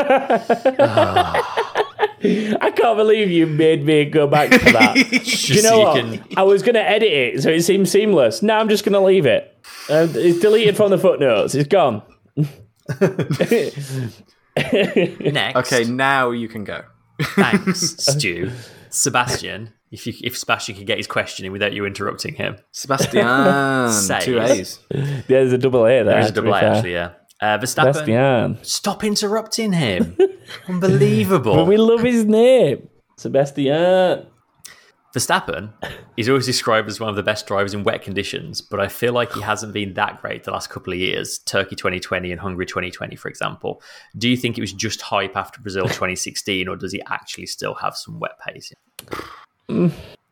I 2.21 2.71
can't 2.75 2.97
believe 2.97 3.29
you 3.31 3.45
made 3.47 3.85
me 3.85 4.03
go 4.05 4.27
back 4.27 4.49
to 4.51 4.57
that. 4.57 4.93
do 5.09 5.53
you 5.53 5.61
know 5.61 5.69
so 5.69 5.79
you 5.79 5.85
what? 5.85 5.95
can- 6.27 6.37
I 6.37 6.43
was 6.43 6.61
going 6.63 6.75
to 6.75 6.81
edit 6.87 7.11
it 7.11 7.41
so 7.43 7.49
it 7.49 7.61
seemed 7.63 7.87
seamless. 7.87 8.41
Now 8.41 8.59
I'm 8.59 8.67
just 8.69 8.83
going 8.83 8.93
to 8.93 8.99
leave 8.99 9.25
it. 9.25 9.55
Uh, 9.89 10.07
it's 10.13 10.39
deleted 10.39 10.75
from 10.75 10.91
the 10.91 10.97
footnotes. 10.97 11.55
It's 11.55 11.69
gone. 11.69 12.01
Next. 15.31 15.71
Okay, 15.73 15.89
now 15.89 16.31
you 16.31 16.47
can 16.47 16.63
go. 16.63 16.81
Thanks, 17.21 17.95
Stu. 17.99 18.51
Sebastian, 18.89 19.73
if 19.91 20.07
you, 20.07 20.13
if 20.23 20.37
Sebastian 20.37 20.75
could 20.75 20.87
get 20.87 20.97
his 20.97 21.07
question 21.07 21.45
in 21.45 21.51
without 21.51 21.73
you 21.73 21.85
interrupting 21.85 22.35
him, 22.35 22.57
Sebastian, 22.71 23.89
Says- 23.91 24.23
two 24.25 24.39
A's. 24.39 24.79
Yeah, 24.91 25.21
There's 25.27 25.53
a 25.53 25.57
double 25.57 25.85
A 25.85 25.89
there. 25.89 26.05
there's 26.05 26.29
a 26.29 26.33
double 26.33 26.53
A 26.53 26.59
fair. 26.59 26.73
actually. 26.73 26.93
Yeah. 26.93 27.11
Uh, 27.41 27.57
Verstappen, 27.57 27.93
Sebastian. 27.93 28.57
stop 28.63 29.03
interrupting 29.03 29.71
him. 29.73 30.17
Unbelievable. 30.67 31.55
But 31.55 31.67
we 31.67 31.77
love 31.77 32.01
his 32.01 32.25
name. 32.25 32.89
Sebastian. 33.17 34.25
Verstappen 35.13 35.69
is 36.17 36.29
always 36.29 36.45
described 36.45 36.87
as 36.87 36.99
one 36.99 37.09
of 37.09 37.15
the 37.15 37.23
best 37.23 37.47
drivers 37.47 37.73
in 37.73 37.83
wet 37.83 38.03
conditions, 38.03 38.61
but 38.61 38.79
I 38.79 38.87
feel 38.87 39.11
like 39.11 39.33
he 39.33 39.41
hasn't 39.41 39.73
been 39.73 39.95
that 39.95 40.21
great 40.21 40.43
the 40.43 40.51
last 40.51 40.69
couple 40.69 40.93
of 40.93 40.99
years. 40.99 41.39
Turkey 41.39 41.75
2020 41.75 42.31
and 42.31 42.39
Hungary 42.39 42.67
2020, 42.67 43.15
for 43.15 43.27
example. 43.27 43.81
Do 44.17 44.29
you 44.29 44.37
think 44.37 44.57
it 44.57 44.61
was 44.61 44.71
just 44.71 45.01
hype 45.01 45.35
after 45.35 45.59
Brazil 45.61 45.83
2016, 45.87 46.67
or 46.67 46.75
does 46.75 46.91
he 46.93 47.01
actually 47.09 47.47
still 47.47 47.73
have 47.75 47.95
some 47.97 48.19
wet 48.19 48.39
pace? 48.39 48.71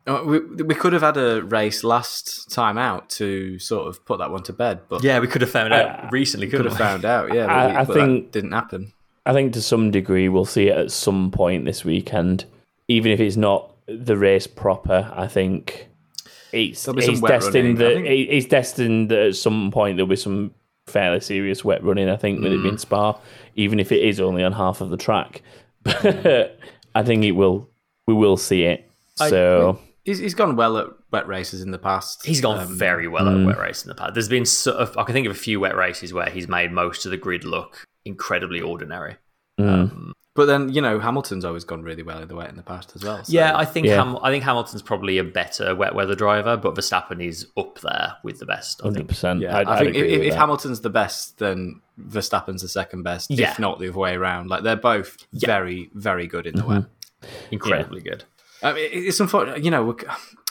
Oh, 0.10 0.24
we, 0.24 0.40
we 0.64 0.74
could 0.76 0.94
have 0.94 1.02
had 1.02 1.18
a 1.18 1.42
race 1.44 1.84
last 1.84 2.50
time 2.52 2.78
out 2.78 3.10
to 3.12 3.60
sort 3.60 3.88
of 3.88 4.06
put 4.06 4.20
that 4.20 4.32
one 4.32 4.44
to 4.44 4.54
bed, 4.54 4.82
but 4.88 5.04
Yeah, 5.04 5.20
we 5.20 5.28
could 5.28 5.42
have 5.42 5.52
found 5.52 5.74
out 5.74 6.12
recently, 6.14 6.48
could 6.48 6.64
have 6.64 6.74
we? 6.74 6.78
found 6.78 7.04
out. 7.04 7.34
Yeah, 7.34 7.46
I- 7.48 7.68
we- 7.68 7.76
I 7.76 7.86
think- 7.86 8.26
that 8.26 8.32
didn't 8.32 8.52
happen. 8.54 8.94
I 9.26 9.34
think 9.34 9.52
to 9.54 9.62
some 9.62 9.92
degree 9.92 10.30
we'll 10.30 10.46
see 10.46 10.70
it 10.70 10.78
at 10.78 10.92
some 10.92 11.32
point 11.32 11.66
this 11.66 11.84
weekend, 11.84 12.46
even 12.88 13.12
if 13.12 13.20
it's 13.20 13.36
not 13.36 13.70
the 13.88 14.18
race 14.18 14.48
proper. 14.48 15.12
I 15.16 15.28
think 15.28 15.88
it's 16.52 16.84
There'll 16.84 16.96
be 16.96 17.02
some 17.06 17.16
it's 17.16 17.22
destined 17.22 17.80
running. 17.80 18.04
That 18.04 18.08
think- 18.08 18.30
it's 18.30 18.46
destined 18.48 19.10
that 19.12 19.20
at 19.20 19.36
some 19.36 19.72
point 19.72 19.98
there'll 19.98 20.08
be 20.10 20.16
some 20.16 20.54
fairly 20.88 21.20
serious 21.20 21.64
wet 21.66 21.84
running. 21.84 22.10
I 22.10 22.16
think 22.18 22.42
with 22.42 22.52
it 22.54 22.60
Mm. 22.60 22.64
being 22.64 22.78
Spa, 22.78 23.20
even 23.56 23.80
if 23.80 23.92
it 23.92 24.02
is 24.04 24.20
only 24.20 24.44
on 24.44 24.54
half 24.54 24.82
of 24.82 24.90
the 24.90 24.98
track, 24.98 25.42
I 25.86 27.04
think 27.04 27.24
it 27.24 27.32
will. 27.34 27.70
We 28.08 28.14
will 28.14 28.38
see 28.38 28.64
it. 28.64 28.90
So 29.16 29.80
He's, 30.06 30.20
he's 30.20 30.34
gone 30.36 30.56
well 30.56 30.78
at 30.78 30.88
wet 31.12 31.28
races 31.28 31.62
in 31.62 31.72
the 31.72 31.78
past. 31.78 32.26
He's 32.26 32.40
gone 32.40 32.60
Um, 32.60 32.78
very 32.78 33.10
well 33.10 33.28
at 33.28 33.46
wet 33.46 33.58
race 33.60 33.84
in 33.84 33.90
the 33.90 33.96
past. 33.96 34.14
There's 34.14 34.30
been 34.30 34.46
sort 34.46 34.78
of, 34.78 34.96
I 34.98 35.04
can 35.04 35.12
think 35.14 35.26
of 35.28 35.32
a 35.32 35.40
few 35.40 35.60
wet 35.60 35.76
races 35.76 36.14
where 36.14 36.30
he's 36.30 36.48
made 36.48 36.72
most 36.72 37.04
of 37.06 37.12
the 37.12 37.18
grid 37.18 37.44
look 37.44 37.86
incredibly 38.06 38.62
ordinary. 38.62 39.18
But 40.38 40.46
then 40.46 40.70
you 40.72 40.82
know 40.82 41.00
Hamilton's 41.00 41.44
always 41.44 41.64
gone 41.66 41.82
really 41.82 42.04
well 42.04 42.22
in 42.22 42.28
the 42.28 42.36
wet 42.36 42.50
in 42.50 42.56
the 42.56 42.62
past 42.64 42.92
as 42.96 43.04
well. 43.04 43.24
so- 43.24 43.34
Yeah, 43.34 43.58
I 43.58 43.66
think 43.66 43.88
Yeah. 43.88 43.96
Ham- 43.96 44.20
I 44.22 44.30
think 44.30 44.44
Hamilton's 44.44 44.84
probably 44.84 45.18
a 45.18 45.24
better 45.24 45.76
wet 45.76 45.96
weather 45.96 46.14
driver, 46.16 46.56
but 46.56 46.76
Verstappen 46.76 47.22
is 47.26 47.48
up 47.58 47.80
there 47.82 48.14
with 48.24 48.38
the 48.40 48.46
best. 48.46 48.80
I 48.82 48.86
hundred 48.86 48.98
think. 49.00 49.10
percent. 49.10 49.42
yeah. 49.42 49.58
I'd, 49.58 49.68
I 49.68 49.74
I'd 49.74 49.80
think 49.80 49.96
if, 49.96 50.02
agree 50.04 50.14
if, 50.14 50.20
with 50.20 50.28
if 50.28 50.34
that. 50.36 50.40
Hamilton's 50.40 50.82
the 50.82 50.90
best, 50.92 51.40
then 51.40 51.82
Verstappen's 52.00 52.62
the 52.62 52.68
second 52.70 53.02
best. 53.02 53.32
Yeah. 53.32 53.52
If 53.52 53.58
not 53.60 53.80
the 53.80 53.90
other 53.90 53.98
way 53.98 54.14
around, 54.14 54.48
like 54.50 54.62
they're 54.62 54.76
both 54.76 55.18
very, 55.34 55.90
very 55.96 56.28
good 56.28 56.46
in 56.46 56.56
the 56.56 56.62
Mm-hmm. 56.62 56.72
wet. 56.72 56.84
Incredibly 57.52 58.02
good. 58.02 58.24
I 58.62 58.74
mean, 58.74 58.86
it- 58.86 59.06
it's 59.08 59.20
unfortunate. 59.20 59.64
You 59.64 59.72
know, 59.72 59.84
we're- 59.86 60.06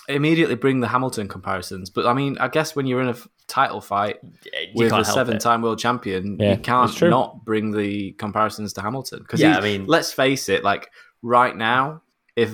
immediately 0.09 0.55
bring 0.55 0.81
the 0.81 0.89
Hamilton 0.89 1.29
comparisons. 1.29 1.91
But 1.91 2.07
I 2.07 2.13
mean, 2.13 2.39
I 2.39 2.49
guess 2.49 2.77
when 2.77 2.87
you're 2.87 3.01
in 3.01 3.09
a 3.09 3.11
f- 3.11 3.29
title 3.49 3.81
fight 3.81 4.19
You 4.23 4.51
with 4.75 4.93
a 4.93 5.05
seven-time 5.05 5.63
world 5.63 5.79
champion, 5.79 6.37
Yeah, 6.39 6.53
you 6.53 6.59
can't 6.59 7.03
not 7.03 7.45
bring 7.45 7.73
the 7.73 8.13
comparisons 8.13 8.73
to 8.75 8.83
Hamilton. 8.83 9.21
Because 9.21 9.41
Yeah, 9.41 9.59
I 9.59 9.61
mean- 9.61 9.87
let's 9.87 10.13
face 10.13 10.49
it, 10.49 10.63
like 10.65 10.91
right 11.23 11.57
now, 11.57 12.03
if 12.37 12.53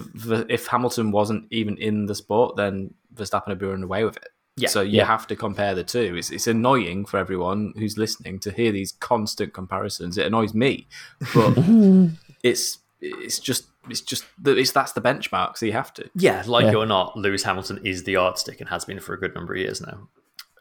if 0.49 0.67
Hamilton 0.67 1.11
wasn't 1.11 1.47
even 1.51 1.77
in 1.79 2.07
the 2.07 2.15
sport, 2.15 2.57
then 2.57 2.95
Verstappen 3.15 3.49
would 3.49 3.59
be 3.59 3.67
running 3.67 3.83
away 3.85 4.05
with 4.05 4.17
it. 4.17 4.29
Yeah. 4.57 4.69
So 4.69 4.81
you 4.83 4.99
Yeah. 4.99 5.07
have 5.07 5.27
to 5.29 5.35
compare 5.37 5.75
the 5.75 5.83
two. 5.83 6.15
It's 6.17 6.31
it's 6.31 6.47
annoying 6.47 7.05
for 7.07 7.17
everyone 7.19 7.73
who's 7.77 7.97
listening 7.99 8.39
to 8.41 8.51
hear 8.53 8.71
these 8.71 8.93
constant 8.93 9.53
comparisons. 9.55 10.19
It 10.19 10.27
annoys 10.27 10.55
me, 10.55 10.87
but 11.35 11.57
it's 12.43 12.79
it's 13.01 13.39
just 13.41 13.65
it's 13.89 14.01
just 14.01 14.25
it's 14.45 14.73
that's 14.73 14.93
the 14.93 15.01
benchmark. 15.01 15.57
So 15.57 15.67
you 15.67 15.73
have 15.73 15.93
to. 15.95 16.09
Yeah, 16.15 16.43
like 16.47 16.65
Yeah. 16.65 16.71
it 16.73 16.77
or 16.77 16.87
not, 16.87 17.17
Lewis 17.17 17.43
Hamilton 17.43 17.81
is 17.85 18.05
the 18.05 18.13
yardstick 18.13 18.61
and 18.61 18.69
has 18.69 18.85
been 18.85 19.01
for 19.01 19.15
a 19.15 19.19
good 19.21 19.35
number 19.35 19.55
of 19.55 19.61
years 19.61 19.81
now. 19.81 20.09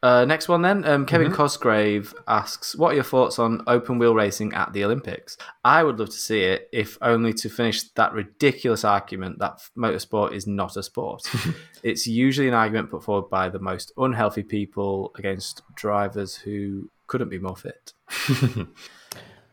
Uh, 0.03 0.25
next 0.25 0.47
one 0.47 0.63
then. 0.63 0.83
Um, 0.83 1.05
Kevin 1.05 1.27
Mm-hmm. 1.27 1.35
Cosgrave 1.35 2.11
asks, 2.27 2.75
"What 2.75 2.93
are 2.93 2.95
your 2.95 3.03
thoughts 3.03 3.37
on 3.37 3.61
open 3.67 3.99
wheel 3.99 4.15
racing 4.15 4.51
at 4.55 4.73
the 4.73 4.83
Olympics? 4.83 5.37
I 5.63 5.83
would 5.83 5.99
love 5.99 6.09
to 6.09 6.15
see 6.15 6.41
it, 6.41 6.69
if 6.73 6.97
only 7.03 7.33
to 7.33 7.49
finish 7.49 7.83
that 7.91 8.11
ridiculous 8.11 8.83
argument 8.83 9.37
that 9.37 9.59
motorsport 9.77 10.33
is 10.33 10.47
not 10.47 10.75
a 10.75 10.81
sport. 10.81 11.21
it's 11.83 12.07
usually 12.07 12.47
an 12.47 12.55
argument 12.55 12.89
put 12.89 13.03
forward 13.03 13.29
by 13.29 13.49
the 13.49 13.59
most 13.59 13.91
unhealthy 13.95 14.41
people 14.41 15.11
against 15.19 15.61
drivers 15.75 16.35
who 16.35 16.89
couldn't 17.05 17.29
be 17.29 17.37
more 17.37 17.55
fit." 17.55 17.93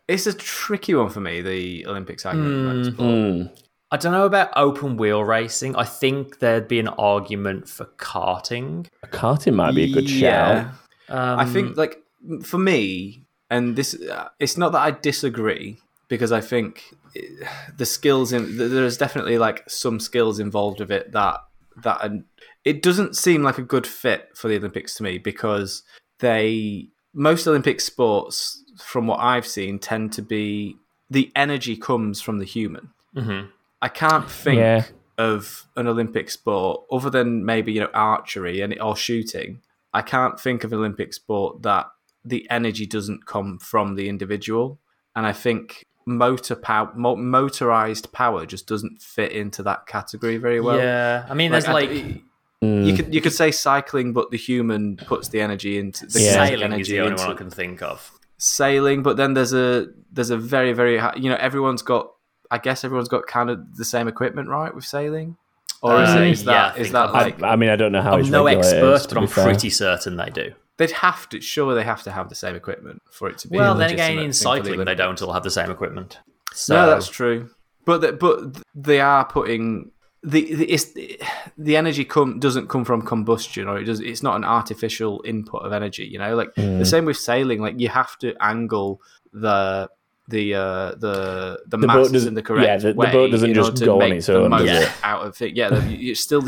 it's 0.09 0.27
a 0.27 0.33
tricky 0.33 0.95
one 0.95 1.11
for 1.11 1.21
me. 1.21 1.41
The 1.43 1.87
Olympics 1.87 2.25
argument. 2.27 2.87
in 2.87 2.95
motorsport. 2.95 2.99
Mm. 2.99 3.59
I 3.91 3.97
don't 3.97 4.13
know 4.13 4.27
about 4.27 4.51
open 4.57 4.97
wheel 4.97 5.25
racing. 5.25 5.75
I 5.77 5.85
think 5.85 6.41
there'd 6.41 6.69
be 6.69 6.79
an 6.79 6.89
argument 6.89 7.69
for 7.69 7.87
karting. 7.97 8.87
Karting 9.07 9.55
might 9.55 9.75
be 9.75 9.85
a 9.85 9.93
good 9.95 10.09
shout. 10.11 10.67
Um, 11.09 11.39
I 11.39 11.45
think 11.47 11.77
like 11.77 12.03
for 12.43 12.59
me, 12.59 13.25
and 13.49 13.77
this, 13.77 13.95
uh, 13.95 14.29
it's 14.39 14.59
not 14.59 14.73
that 14.73 14.81
I 14.81 14.91
disagree 14.91 15.79
because 16.09 16.33
I 16.33 16.43
think 16.43 16.83
it- 17.15 17.49
the 17.79 17.87
skills 17.87 18.33
in 18.33 18.59
there's 18.59 18.99
definitely 18.99 19.39
like 19.39 19.69
some 19.71 20.01
skills 20.01 20.39
involved 20.39 20.81
with 20.81 20.91
it 20.91 21.13
that 21.13 21.41
that 21.83 22.05
and 22.05 22.25
it 22.65 22.83
doesn't 22.83 23.17
seem 23.17 23.43
like 23.43 23.57
a 23.57 23.63
good 23.63 23.87
fit 23.87 24.29
for 24.35 24.49
the 24.49 24.57
Olympics 24.57 24.95
to 24.97 25.03
me 25.03 25.17
because 25.17 25.83
they 26.21 26.89
most 27.15 27.47
Olympic 27.47 27.81
sports 27.81 28.63
from 28.81 29.07
what 29.07 29.21
I've 29.21 29.47
seen 29.47 29.79
tend 29.79 30.13
to 30.15 30.23
be 30.23 30.77
the 31.11 31.31
energy 31.35 31.77
comes 31.77 32.21
from 32.21 32.39
the 32.39 32.45
human. 32.45 32.91
Mhm. 33.17 33.49
I 33.81 33.89
can't 33.89 34.31
think 34.31 34.59
Yeah. 34.59 34.85
of 35.17 35.65
an 35.77 35.87
Olympic 35.87 36.31
sport 36.31 36.85
other 36.93 37.11
than 37.11 37.45
maybe 37.45 37.73
you 37.73 37.81
know 37.81 37.91
archery 37.95 38.61
and 38.61 38.79
or 38.81 38.97
shooting. 38.97 39.61
I 39.95 40.03
can't 40.03 40.39
think 40.39 40.65
of 40.65 40.73
an 40.73 40.79
Olympic 40.79 41.15
sport 41.15 41.63
that 41.63 41.87
the 42.25 42.47
energy 42.51 42.85
doesn't 42.87 43.25
come 43.27 43.59
from 43.59 43.95
the 43.95 44.09
individual, 44.09 44.79
and 45.17 45.25
I 45.27 45.33
think 45.33 45.85
motor 46.05 46.55
power, 46.57 46.93
motorized 46.95 48.13
power, 48.13 48.45
just 48.47 48.67
doesn't 48.67 49.01
fit 49.03 49.33
into 49.33 49.63
that 49.63 49.87
category 49.87 50.37
very 50.37 50.61
well. 50.61 50.79
yeah, 50.79 51.27
I 51.29 51.35
mean, 51.35 51.51
there's 51.53 51.67
I- 51.67 51.73
like, 51.73 51.91
Mm. 51.91 52.87
you 52.87 52.95
could 52.97 53.15
you 53.15 53.21
could 53.21 53.33
say 53.33 53.51
cycling, 53.51 54.13
but 54.13 54.31
the 54.31 54.37
human 54.37 54.97
puts 54.97 55.29
the 55.29 55.41
energy 55.41 55.79
into 55.79 56.07
the 56.07 56.21
Yeah. 56.21 56.33
kinetic 56.33 56.49
sailing 56.59 56.67
is 56.73 56.75
energy 56.75 56.93
the 56.93 57.01
only 57.01 57.13
into 57.13 57.23
one 57.25 57.33
I 57.33 57.39
can 57.39 57.51
think 57.51 57.83
of. 57.83 58.18
Sailing. 58.39 59.03
But 59.03 59.17
then 59.17 59.35
there's 59.35 59.53
a 59.53 59.87
there's 60.11 60.31
a 60.31 60.39
very 60.39 60.73
very 60.73 60.99
high, 60.99 61.15
you 61.17 61.29
know 61.29 61.37
everyone's 61.37 61.83
got 61.83 62.11
I 62.51 62.59
guess 62.59 62.85
everyone's 62.85 63.09
got 63.09 63.27
kind 63.27 63.51
of 63.51 63.77
the 63.77 63.85
same 63.85 64.09
equipment 64.09 64.49
right 64.49 64.75
with 64.75 64.85
sailing, 64.85 65.37
or 65.83 66.03
is, 66.03 66.09
Uh, 66.09 66.19
it, 66.19 66.31
is 66.31 66.45
yeah, 66.45 66.53
that 66.53 66.79
is 66.79 66.93
that 66.93 67.13
like 67.13 67.43
I, 67.43 67.49
I 67.49 67.57
mean, 67.57 67.69
I 67.69 67.77
don't 67.77 67.93
know 67.93 68.03
how 68.03 68.15
I'm 68.15 68.31
no 68.31 68.47
expert, 68.47 69.07
but 69.09 69.17
I'm 69.19 69.27
fair. 69.27 69.45
pretty 69.45 69.71
certain 69.71 70.17
they 70.17 70.31
do. 70.31 70.53
they'd 70.79 70.91
have 70.93 71.29
to 71.31 71.41
Sure, 71.41 71.75
they 71.75 71.85
have 71.85 72.03
to 72.05 72.11
have 72.11 72.29
the 72.29 72.35
same 72.35 72.55
equipment 72.55 73.03
for 73.11 73.29
it 73.29 73.39
to 73.39 73.49
be. 73.49 73.59
Well, 73.59 73.75
then 73.75 73.93
again, 73.93 74.13
in 74.13 74.17
thing 74.17 74.25
for 74.27 74.29
the 74.29 74.35
cycling, 74.35 74.85
they 74.85 74.95
don't 74.95 75.21
all 75.21 75.33
have 75.33 75.43
the 75.43 75.51
same 75.51 75.71
equipment. 75.71 76.19
So 76.55 76.75
No, 76.75 76.87
that's 76.87 77.09
true. 77.09 77.51
But 77.85 78.01
the, 78.01 78.13
but 78.13 78.63
they 78.75 79.01
are 79.01 79.25
putting 79.25 79.91
the, 80.23 80.55
the 80.55 80.65
it's 80.73 80.87
the 81.57 81.77
energy 81.77 82.05
come 82.05 82.41
doesn't 82.41 82.69
come 82.69 82.85
from 82.85 83.03
combustion 83.03 83.69
or 83.69 83.79
it 83.79 83.85
does 83.85 84.01
it's 84.01 84.23
not 84.23 84.37
an 84.37 84.45
artificial 84.45 85.23
input 85.25 85.63
of 85.65 85.73
energy. 85.73 86.05
You 86.07 86.19
know, 86.19 86.35
like 86.37 86.55
Mm. 86.57 86.79
the 86.79 86.85
same 86.87 87.05
with 87.05 87.17
sailing. 87.17 87.61
Like 87.61 87.79
you 87.79 87.89
have 87.89 88.19
to 88.19 88.35
angle 88.41 89.01
the 89.33 89.89
the 90.29 90.55
uh, 90.55 90.91
the 90.97 91.59
the, 91.67 91.77
The 91.79 91.87
boat 91.87 92.13
doesn't- 92.13 92.29
in 92.29 92.35
the 92.35 92.43
correct 92.43 92.67
yeah, 92.67 92.77
the- 92.77 92.89
the 92.89 93.11
boat 93.13 93.31
doesn't 93.31 93.55
just 93.55 93.83
go 93.85 93.95
on 93.95 93.99
make 94.01 94.15
its 94.15 94.29
own, 94.29 94.51
most 94.51 94.67
does 94.67 94.89
out 95.03 95.25
of 95.25 95.41
it. 95.41 95.55
Yeah, 95.57 95.71
it's 95.89 96.21
still 96.21 96.43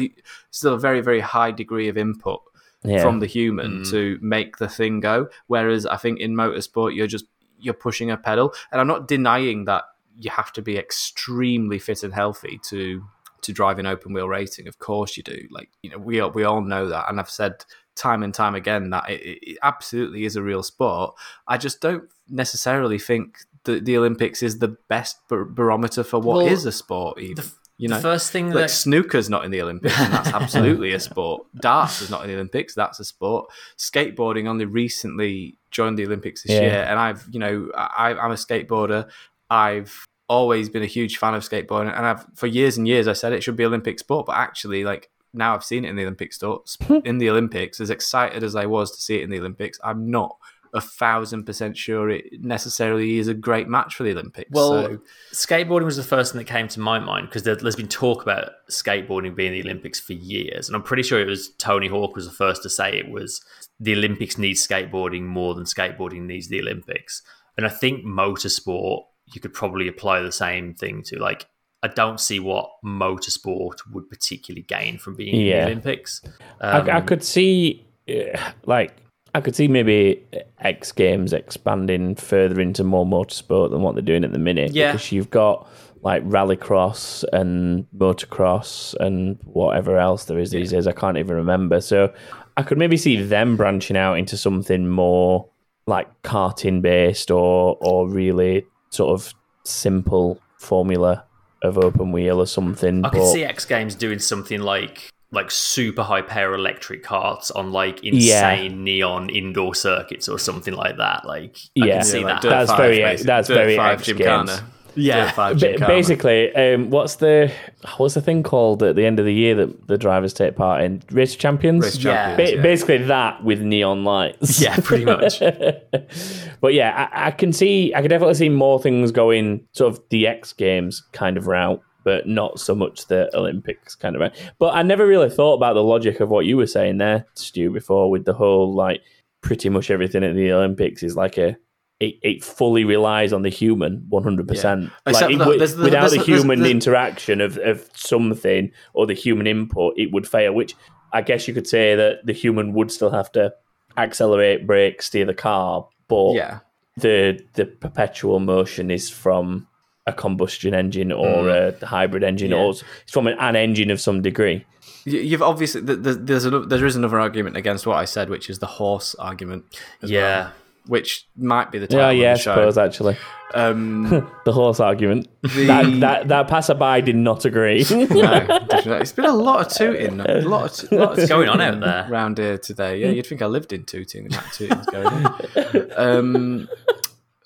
still 0.51 0.75
a 0.75 0.79
very 0.79 1.01
very 1.01 1.21
high 1.21 1.51
degree 1.53 1.89
of 1.89 1.97
input 1.97 2.43
Yeah. 2.85 3.03
from 3.03 3.21
the 3.21 3.27
human 3.27 3.83
Mm. 3.85 3.91
to 3.91 4.19
make 4.21 4.57
the 4.59 4.69
thing 4.69 5.01
go. 5.01 5.29
Whereas 5.47 5.87
I 5.87 5.97
think 5.97 6.19
in 6.21 6.35
motorsport, 6.35 6.95
you're 6.95 7.07
just 7.07 7.27
you're 7.61 7.75
pushing 7.75 8.11
a 8.11 8.17
pedal, 8.17 8.53
and 8.73 8.81
I'm 8.81 8.87
not 8.89 9.07
denying 9.07 9.65
that 9.67 9.85
you 10.17 10.31
have 10.31 10.53
to 10.55 10.63
be 10.63 10.77
extremely 10.77 11.79
fit 11.79 12.03
and 12.03 12.13
healthy 12.13 12.59
to 12.69 13.03
to 13.43 13.53
drive 13.53 13.79
in 13.79 13.87
open 13.87 14.13
wheel 14.13 14.29
racing. 14.29 14.69
Of 14.69 14.79
course, 14.79 15.17
you 15.17 15.23
do. 15.23 15.47
Like 15.51 15.71
you 15.83 15.91
know, 15.91 15.99
we 15.99 16.21
all, 16.21 16.31
we 16.31 16.45
all 16.45 16.61
know 16.61 16.89
that, 16.89 17.07
and 17.09 17.19
I've 17.21 17.31
said 17.31 17.65
time 17.97 18.23
and 18.23 18.33
time 18.33 18.55
again 18.55 18.91
that 18.91 19.09
it, 19.11 19.39
it 19.43 19.59
absolutely 19.63 20.25
is 20.25 20.37
a 20.37 20.43
real 20.43 20.63
sport. 20.63 21.15
I 21.47 21.59
just 21.59 21.81
don't 21.81 22.05
necessarily 22.29 22.99
think 22.99 23.39
that 23.65 23.85
the 23.85 23.97
Olympics 23.99 24.43
is 24.43 24.59
the 24.59 24.77
best 24.89 25.17
bar- 25.29 25.45
barometer 25.45 26.03
for 26.03 26.19
what 26.19 26.47
is 26.47 26.61
Well, 26.65 26.69
a 26.69 26.73
sport. 26.73 27.21
Even 27.21 27.45
you 27.77 27.89
know, 27.89 27.97
the 27.97 28.03
first 28.03 28.31
thing 28.31 28.51
like 28.51 28.65
that 28.65 28.71
snooker's 28.71 29.31
not 29.31 29.45
in 29.45 29.51
the 29.51 29.63
Olympics, 29.63 29.99
and 29.99 30.13
that's 30.13 30.29
absolutely 30.29 30.93
a 30.93 31.01
sport. 31.11 31.47
Darts 31.61 32.03
is 32.03 32.11
not 32.11 32.23
in 32.23 32.29
the 32.29 32.35
Olympics, 32.35 32.75
that's 32.75 33.01
a 33.01 33.05
sport. 33.05 33.51
Skateboarding 33.79 34.47
only 34.49 34.67
recently 34.67 35.57
joined 35.71 35.99
the 35.99 36.05
Olympics 36.05 36.43
this 36.43 36.53
Yeah. 36.53 36.61
year, 36.61 36.85
and 36.89 36.99
I've, 36.99 37.27
you 37.31 37.39
know, 37.41 37.71
I, 37.75 38.15
I'm 38.15 38.33
a 38.33 38.35
skateboarder. 38.35 39.09
I've 39.49 40.07
always 40.31 40.69
been 40.69 40.85
a 40.85 40.87
huge 40.87 41.19
fan 41.19 41.35
of 41.35 41.43
skateboarding, 41.43 41.95
and 41.95 42.07
I've 42.07 42.25
for 42.35 42.47
years 42.47 42.79
and 42.79 42.87
years 42.87 43.09
I 43.09 43.13
said 43.13 43.33
it 43.33 43.43
should 43.43 43.57
be 43.57 43.65
Olympic 43.65 43.99
sport, 43.99 44.27
but 44.27 44.37
actually, 44.37 44.85
like 44.85 45.11
now 45.35 45.55
I've 45.55 45.65
seen 45.65 45.85
it 45.85 45.89
in 45.89 45.97
the 45.97 46.03
Olympic 46.03 46.33
store, 46.33 46.63
in 47.05 47.19
the 47.19 47.29
Olympics. 47.29 47.81
As 47.81 47.91
excited 47.91 48.45
as 48.45 48.55
I 48.55 48.67
was 48.67 48.93
to 48.93 49.03
see 49.03 49.17
it 49.17 49.25
in 49.25 49.31
the 49.31 49.41
Olympics, 49.41 49.79
I'm 49.83 50.09
not 50.11 50.37
a 50.73 50.81
thousand 50.81 51.45
percent 51.47 51.77
sure 51.77 52.11
it 52.11 52.27
necessarily 52.41 53.19
is 53.19 53.27
a 53.27 53.35
great 53.35 53.67
match 53.67 53.97
for 53.97 54.05
the 54.05 54.13
Olympics. 54.13 54.51
Well, 54.53 54.85
so, 54.85 55.01
skateboarding 55.33 55.85
was 55.85 55.97
the 55.97 56.05
first 56.05 56.33
thing 56.33 56.39
that 56.39 56.47
came 56.47 56.69
to 56.69 56.81
my 56.81 57.01
mind 57.01 57.29
because 57.29 57.43
there, 57.43 57.57
there's 57.57 57.75
been 57.75 57.89
talk 57.89 58.23
about 58.23 58.53
skateboarding 58.71 59.35
being 59.35 59.51
the 59.51 59.63
Olympics 59.63 59.99
for 59.99 60.13
years, 60.13 60.69
and 60.69 60.77
I'm 60.77 60.85
pretty 60.85 61.03
sure 61.03 61.21
it 61.21 61.27
was 61.27 61.51
Tony 61.59 61.89
Hawk 61.89 62.15
was 62.15 62.27
the 62.27 62.33
first 62.33 62.63
to 62.63 62.71
say 62.71 62.97
it 62.97 63.11
was 63.11 63.45
the 63.81 63.95
Olympics 63.95 64.39
needs 64.39 64.65
skateboarding 64.65 65.23
more 65.23 65.57
than 65.57 65.65
skateboarding 65.65 66.23
needs 66.23 66.47
the 66.47 66.61
Olympics. 66.61 67.21
And 67.57 67.67
I 67.67 67.69
think 67.69 68.05
motorsport 68.05 69.03
you 69.33 69.41
could 69.41 69.53
probably 69.53 69.89
apply 69.89 70.21
the 70.21 70.33
same 70.33 70.75
thing 70.75 71.03
to. 71.05 71.19
Like, 71.19 71.47
I 71.83 71.89
don't 71.89 72.21
see 72.21 72.41
what 72.41 72.71
motorsport 72.85 73.79
would 73.93 74.09
particularly 74.09 74.63
gain 74.63 74.99
from 74.99 75.15
being 75.17 75.35
in 75.35 75.47
the 75.47 75.63
Olympics. 75.65 76.23
I, 76.61 76.79
Um, 76.79 76.91
I 76.91 77.01
could 77.01 77.25
see, 77.25 77.87
uh, 78.09 78.53
like, 78.67 78.97
I 79.35 79.41
could 79.41 79.55
see 79.55 79.69
maybe 79.69 80.25
X 80.59 80.93
Games 80.93 81.33
expanding 81.33 82.17
further 82.17 82.61
into 82.61 82.83
more 82.85 83.07
motorsport 83.07 83.71
than 83.71 83.83
what 83.83 83.95
they're 83.95 84.03
doing 84.03 84.25
at 84.25 84.33
the 84.33 84.39
minute. 84.39 84.73
Yeah. 84.73 84.93
because 84.93 85.13
you've 85.13 85.31
got 85.31 85.69
like 86.03 86.25
rallycross 86.25 87.25
and 87.33 87.87
motocross 87.97 88.95
and 88.95 89.39
whatever 89.45 89.99
else 89.99 90.25
there 90.25 90.39
is 90.39 90.51
these 90.51 90.71
days. 90.71 90.87
I 90.87 90.93
can't 90.93 91.19
even 91.19 91.37
remember. 91.37 91.81
So 91.81 92.13
I 92.57 92.63
could 92.63 92.79
maybe 92.79 92.97
see 92.97 93.23
them 93.23 93.57
branching 93.57 93.97
out 93.97 94.15
into 94.15 94.37
something 94.37 94.89
more 94.89 95.49
like 95.87 96.09
karting 96.23 96.83
based 96.83 97.31
or 97.31 97.77
or 97.81 98.09
really 98.09 98.67
sort 98.91 99.11
of 99.13 99.35
simple 99.65 100.41
formula 100.59 101.25
of 101.63 101.79
open 101.79 102.13
wheel 102.13 102.41
or 102.41 102.47
something. 102.47 103.05
I 103.05 103.09
could 103.11 103.27
see 103.27 103.45
X 103.45 103.65
Games 103.65 103.95
doing 103.95 104.19
something 104.19 104.61
like 104.61 105.11
like 105.33 105.49
super 105.51 106.03
high 106.03 106.23
power 106.23 106.55
electric 106.55 107.05
carts 107.05 107.53
on 107.53 107.71
like 107.71 108.01
Yeah. 108.03 108.51
insane 108.53 108.83
neon 108.83 109.29
indoor 109.31 109.77
circuits 109.77 110.29
or 110.29 110.39
something 110.41 110.75
like 110.75 110.97
that. 110.97 111.25
Like 111.25 111.57
I 111.81 111.87
Yeah. 111.87 111.95
can 111.99 112.05
see 112.05 112.21
Yeah, 112.21 112.27
like 112.27 112.43
that. 112.43 112.49
That's 112.49 112.71
Five, 112.71 112.79
very- 112.79 112.99
basically. 112.99 113.27
that's 113.27 113.49
Dirt 113.49 113.55
very 113.55 113.77
Five 113.77 113.99
X 114.01 114.07
Gymkhana. 114.09 114.47
Games. 114.47 114.63
Yeah. 114.95 115.27
Dirt 115.27 115.35
Five 115.35 115.61
Ba- 115.61 115.87
basically, 115.87 116.55
um, 116.55 116.91
what's 116.91 117.17
the 117.17 117.53
what's 117.97 118.15
the 118.15 118.21
thing 118.21 118.43
called 118.43 118.83
at 118.83 118.97
the 118.97 119.05
end 119.07 119.19
of 119.19 119.25
the 119.27 119.33
year 119.35 119.55
that 119.55 119.87
the 119.87 119.97
drivers 119.99 120.33
take 120.33 120.57
part 120.57 120.83
in? 120.83 121.03
Race 121.11 121.37
champions. 121.37 121.85
Race 121.85 121.99
Yeah. 122.05 122.27
champions, 122.29 122.51
Ba- 122.51 122.57
yeah. 122.57 122.63
Basically, 122.63 122.99
that 122.99 123.45
with 123.45 123.61
neon 123.61 124.05
lights. 124.05 124.61
yeah, 124.61 124.77
pretty 124.83 125.05
much. 125.05 125.41
but 126.61 126.75
yeah, 126.75 127.09
I, 127.13 127.27
I 127.29 127.31
can 127.31 127.53
see, 127.53 127.95
I 127.95 128.01
can 128.01 128.11
definitely 128.11 128.35
see 128.35 128.49
more 128.49 128.81
things 128.81 129.13
going 129.13 129.67
sort 129.73 129.93
of 129.95 130.03
the 130.11 130.27
X 130.27 130.53
Games 130.53 131.03
kind 131.13 131.37
of 131.37 131.47
route, 131.47 131.81
but 132.05 132.27
not 132.27 132.61
so 132.61 132.75
much 132.75 133.07
the 133.07 133.35
Olympics 133.37 133.95
kind 133.95 134.15
of 134.17 134.21
route. 134.21 134.35
But 134.59 134.75
I 134.75 134.83
never 134.83 135.07
really 135.07 135.31
thought 135.31 135.55
about 135.55 135.75
the 135.75 135.83
logic 135.83 136.21
of 136.21 136.29
what 136.31 136.47
you 136.47 136.57
were 136.57 136.67
saying 136.67 136.99
there, 136.99 137.27
Stu, 137.35 137.71
before 137.71 138.11
with 138.11 138.25
the 138.25 138.35
whole 138.35 138.75
like 138.75 139.03
pretty 139.43 139.69
much 139.71 139.91
everything 139.91 140.23
at 140.25 140.35
the 140.35 140.53
Olympics 140.53 141.03
is 141.03 141.17
like 141.17 141.39
a 141.39 141.57
it, 142.01 142.17
it 142.23 142.43
fully 142.45 142.85
relies 142.85 143.33
on 143.33 143.43
the 143.43 143.51
human 143.51 144.07
100%. 144.11 144.55
Yeah. 144.55 144.89
Like, 145.13 145.31
it 145.31 145.39
that 145.39 145.59
there's 145.59 145.77
without 145.77 146.01
there's 146.01 146.13
the 146.13 146.19
the- 146.19 146.25
there's- 146.25 146.41
human 146.43 146.59
there's- 146.61 146.73
interaction 146.75 147.41
of, 147.41 147.59
of 147.59 147.89
something 147.95 148.73
or 148.95 149.07
the 149.07 149.15
human 149.15 149.47
input, 149.47 149.95
it 149.99 150.11
would 150.13 150.27
fail, 150.27 150.53
which 150.55 150.75
I 151.13 151.23
guess 151.23 151.47
you 151.47 151.55
could 151.55 151.67
say 151.67 151.95
that 151.95 152.25
the 152.25 152.33
human 152.33 152.73
would 152.75 152.91
still 152.91 153.11
have 153.11 153.31
to 153.33 153.53
accelerate, 153.97 154.67
brake, 154.67 155.03
steer 155.03 155.25
the 155.27 155.35
car, 155.35 155.87
but 156.09 156.33
Yeah. 156.35 156.59
the 156.97 157.41
the 157.55 157.67
perpetual 157.67 158.41
motion 158.41 158.91
is 158.91 159.11
from 159.11 159.67
a 160.07 160.13
combustion 160.13 160.75
engine 160.75 161.13
or 161.13 161.49
a 161.51 161.75
hybrid 161.85 162.23
engine 162.25 162.51
Mm. 162.51 162.55
Yeah. 162.57 162.63
or 162.63 162.71
it's 162.71 163.13
from 163.13 163.27
an, 163.27 163.37
an 163.39 163.57
engine 163.57 163.91
of 163.91 164.01
some 164.01 164.23
degree. 164.23 164.65
You- 165.05 165.21
You've 165.21 165.43
obviously 165.43 165.83
th- 165.85 166.03
th- 166.03 166.17
there's 166.21 166.45
another, 166.47 166.65
there 166.67 166.87
is 166.87 166.97
another 166.97 167.21
argument 167.21 167.57
against 167.57 167.87
what 167.87 167.97
I 167.99 168.05
said, 168.07 168.31
which 168.31 168.49
is 168.49 168.59
the 168.59 168.67
horse 168.67 169.15
argument. 169.19 169.65
Yeah. 170.03 170.21
well, 170.45 170.53
which 170.91 171.29
might 171.37 171.71
be 171.71 171.79
the 171.79 171.87
title 171.87 172.01
Yeah, 172.01 172.11
of 172.11 172.17
yeah, 172.19 172.31
I 172.31 172.35
the 172.35 172.39
show. 172.41 172.55
suppose 172.57 172.79
actually. 172.79 173.17
Um, 173.55 174.29
The 174.45 174.53
horse 174.53 174.81
argument. 174.81 175.29
The- 175.43 175.67
That, 175.67 176.01
that 176.01 176.29
that 176.29 176.49
passerby 176.49 177.03
did 177.03 177.15
not 177.15 177.45
agree. 177.45 177.85
no, 177.91 178.07
definitely. 178.09 179.01
it's 179.03 179.13
been 179.13 179.25
a 179.27 179.33
lot 179.33 179.65
of 179.67 179.73
tooting, 179.73 180.19
a 180.19 180.41
lot 180.41 180.83
of, 180.83 180.91
lot 180.93 181.17
of 181.19 181.29
going 181.29 181.49
on 181.49 181.61
out 181.61 181.79
there? 181.81 182.09
around 182.11 182.39
here 182.39 182.59
today. 182.59 182.99
Yeah, 182.99 183.09
you'd 183.11 183.27
think 183.27 183.41
I 183.41 183.47
lived 183.47 183.73
in 183.73 183.85
tooting. 183.85 184.27
The 184.29 184.37
amount 184.37 184.53
tooting's 184.53 184.87
going 184.87 185.07
on. 185.07 185.93
Um, 185.97 186.69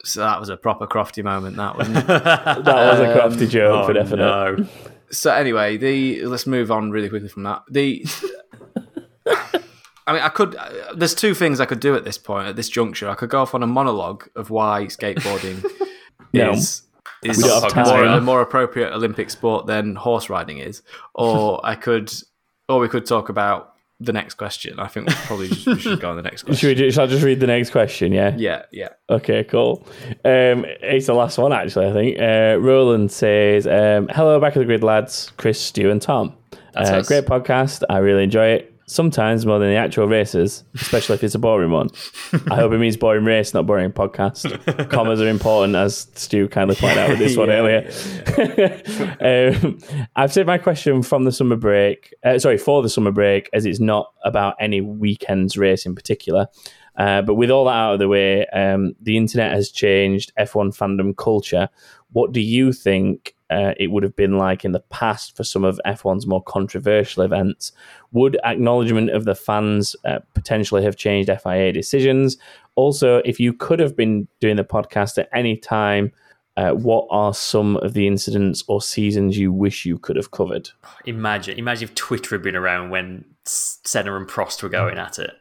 so 0.05 0.21
that 0.21 0.41
was 0.41 0.49
a 0.49 0.57
proper 0.57 0.87
crofty 0.87 1.23
moment. 1.23 1.57
That 1.57 1.77
wasn't 1.77 2.07
that 2.07 2.65
was 2.65 3.01
a 3.01 3.13
crafty 3.13 3.47
joke 3.47 3.83
Oh, 3.83 3.87
for 3.87 3.93
definite. 3.93 4.23
no. 4.23 4.67
So 5.11 5.31
anyway, 5.33 5.77
the 5.77 6.25
let's 6.25 6.47
move 6.47 6.71
on 6.71 6.91
really 6.91 7.11
quickly 7.11 7.29
from 7.29 7.43
that. 7.43 7.63
The 7.71 8.05
I 10.07 10.13
mean, 10.13 10.23
I 10.23 10.29
could. 10.29 10.55
Uh, 10.55 10.95
there's 10.95 11.15
two 11.15 11.35
things 11.35 11.61
I 11.61 11.67
could 11.67 11.81
do 11.81 11.95
at 11.95 12.05
this 12.05 12.19
point, 12.19 12.49
at 12.49 12.57
this 12.57 12.69
juncture. 12.69 13.09
I 13.09 13.15
could 13.15 13.31
go 13.31 13.41
off 13.41 13.55
on 13.55 13.63
a 13.63 13.67
monologue 13.67 14.29
of 14.37 14.51
why 14.51 14.85
skateboarding 14.87 15.65
No. 16.33 16.53
is 16.53 16.83
is 17.23 17.39
We 17.39 17.45
don't 17.45 17.73
have 17.73 17.87
more, 17.87 18.05
a 18.05 18.21
more 18.21 18.41
appropriate 18.43 18.93
Olympic 18.93 19.31
sport 19.31 19.67
than 19.67 19.95
horse 19.97 20.29
riding 20.29 20.59
is, 20.59 20.83
or 21.15 21.61
I 21.65 21.75
could, 21.75 22.13
or 22.69 22.79
we 22.81 22.89
could 22.89 23.07
talk 23.07 23.31
about 23.31 23.75
the 24.01 24.13
next 24.13 24.35
question. 24.35 24.79
I 24.79 24.89
think 24.89 25.09
we 25.09 25.15
probably 25.15 25.49
just, 25.49 25.67
we 25.67 25.79
should 25.79 26.01
go 26.01 26.11
on 26.11 26.17
the 26.17 26.23
next 26.23 26.43
question. 26.43 26.57
Should, 26.61 26.69
we 26.69 26.75
do, 26.75 26.91
shall 26.91 27.05
I 27.05 27.07
just 27.07 27.25
read 27.25 27.41
the 27.41 27.47
next 27.47 27.71
question? 27.71 28.13
Yeah. 28.13 28.35
Yeah, 28.37 28.63
yeah. 28.73 28.89
Okay, 29.09 29.45
cool. 29.45 29.87
Um, 30.25 30.67
it's 30.83 31.07
the 31.07 31.15
last 31.15 31.39
one, 31.39 31.53
actually, 31.53 31.87
I 31.87 31.93
think. 31.93 32.19
Uh, 32.19 32.59
Roland 32.61 33.11
says, 33.13 33.67
um, 33.67 34.09
Hello, 34.13 34.39
back 34.41 34.57
of 34.57 34.61
the 34.61 34.67
grid, 34.67 34.83
lads. 34.83 35.33
Chris, 35.37 35.61
Stu, 35.61 35.91
and 35.91 36.03
Tom. 36.03 36.35
Uh, 36.75 37.03
great 37.03 37.25
podcast. 37.25 37.85
I 37.89 37.99
really 37.99 38.25
enjoy 38.25 38.49
it. 38.49 38.74
Sometimes 38.87 39.47
more 39.47 39.59
than 39.59 39.71
the 39.71 39.77
actual 39.77 40.07
races, 40.07 40.63
especially 40.75 41.15
if 41.15 41.25
it's 41.25 41.35
a 41.35 41.39
boring 41.39 41.71
one. 41.71 41.89
I 42.51 42.57
hope 42.57 42.73
it 42.73 42.79
means 42.79 42.99
boring 42.99 43.25
race, 43.25 43.55
not 43.55 43.67
boring 43.67 43.93
podcast. 43.93 44.89
Commas 44.91 45.23
are 45.23 45.29
important, 45.29 45.75
as 45.75 46.07
Stu 46.15 46.49
kindly 46.49 46.77
pointed 46.77 46.99
out 46.99 47.09
with 47.11 47.19
this 47.19 47.37
one 47.37 47.49
Yeah, 47.49 47.55
earlier. 47.55 47.91
um, 49.65 49.79
I've 50.17 50.33
saved 50.33 50.47
my 50.47 50.59
question 50.59 51.03
from 51.03 51.25
the 51.25 51.33
summer 51.33 51.57
break. 51.57 52.15
Uh, 52.25 52.39
sorry, 52.39 52.59
for 52.59 52.83
the 52.83 52.91
summer 52.91 53.11
break, 53.11 53.49
as 53.53 53.65
it's 53.65 53.81
not 53.81 54.13
about 54.25 54.55
any 54.61 54.81
weekend's 54.81 55.57
race 55.57 55.87
in 55.87 55.95
particular. 55.95 56.47
Uh, 56.97 57.23
but 57.23 57.35
with 57.35 57.51
all 57.51 57.65
that 57.65 57.75
out 57.75 57.95
of 57.95 57.99
the 57.99 58.09
way, 58.09 58.47
um, 58.49 58.95
the 59.01 59.17
internet 59.17 59.53
has 59.53 59.71
changed 59.71 60.33
F1 60.39 60.77
fandom 60.77 61.17
culture. 61.17 61.69
What 62.13 62.33
do 62.33 62.41
you 62.41 62.73
think 62.73 63.35
uh, 63.55 63.75
it 63.79 63.93
would 63.93 64.03
have 64.03 64.17
been 64.17 64.37
like 64.37 64.65
in 64.65 64.73
the 64.73 64.81
past 64.81 65.37
for 65.37 65.45
some 65.45 65.65
of 65.65 65.81
F1's 65.87 66.27
more 66.27 66.43
controversial 66.43 67.23
events? 67.23 67.73
Would 68.13 68.37
acknowledgement 68.45 69.11
of 69.11 69.25
the 69.25 69.35
fans 69.35 69.95
uh, 70.05 70.19
potentially 70.35 70.83
have 70.83 70.97
changed 70.97 71.31
FIA 71.43 71.73
decisions? 71.73 72.37
Also, 72.75 73.19
if 73.25 73.39
you 73.39 73.53
could 73.53 73.79
have 73.79 73.97
been 73.97 74.27
doing 74.41 74.57
the 74.57 74.65
podcast 74.65 75.19
at 75.19 75.29
any 75.33 75.57
time, 75.57 76.13
uh, 76.57 76.73
what 76.73 77.07
are 77.11 77.35
some 77.35 77.77
of 77.79 77.95
the 77.95 78.07
incidents 78.07 78.63
or 78.69 78.81
seasons 78.81 79.39
you 79.39 79.53
wish 79.53 79.85
you 79.85 79.99
could 79.99 80.17
have 80.17 80.31
covered? 80.31 80.71
Imagine, 81.05 81.59
imagine 81.59 81.89
if 81.89 81.95
Twitter 81.95 82.35
had 82.35 82.43
been 82.43 82.57
around 82.57 82.91
when 82.91 83.25
Senna 83.45 84.17
and 84.17 84.29
Prost 84.29 84.63
were 84.63 84.69
going 84.69 84.99
at 84.99 85.19
it. 85.19 85.33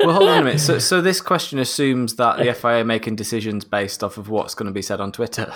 Well, 0.00 0.12
hold 0.14 0.28
on 0.28 0.38
a 0.42 0.44
minute. 0.44 0.60
So, 0.60 0.78
so 0.90 1.00
this 1.00 1.20
question 1.20 1.58
assumes 1.58 2.16
that 2.16 2.38
the 2.38 2.52
FIA 2.54 2.80
are 2.80 2.84
making 2.84 3.16
decisions 3.16 3.64
based 3.64 4.02
off 4.04 4.18
of 4.18 4.28
what's 4.28 4.54
going 4.54 4.66
to 4.66 4.72
be 4.72 4.82
said 4.82 5.00
on 5.00 5.12
Twitter. 5.12 5.52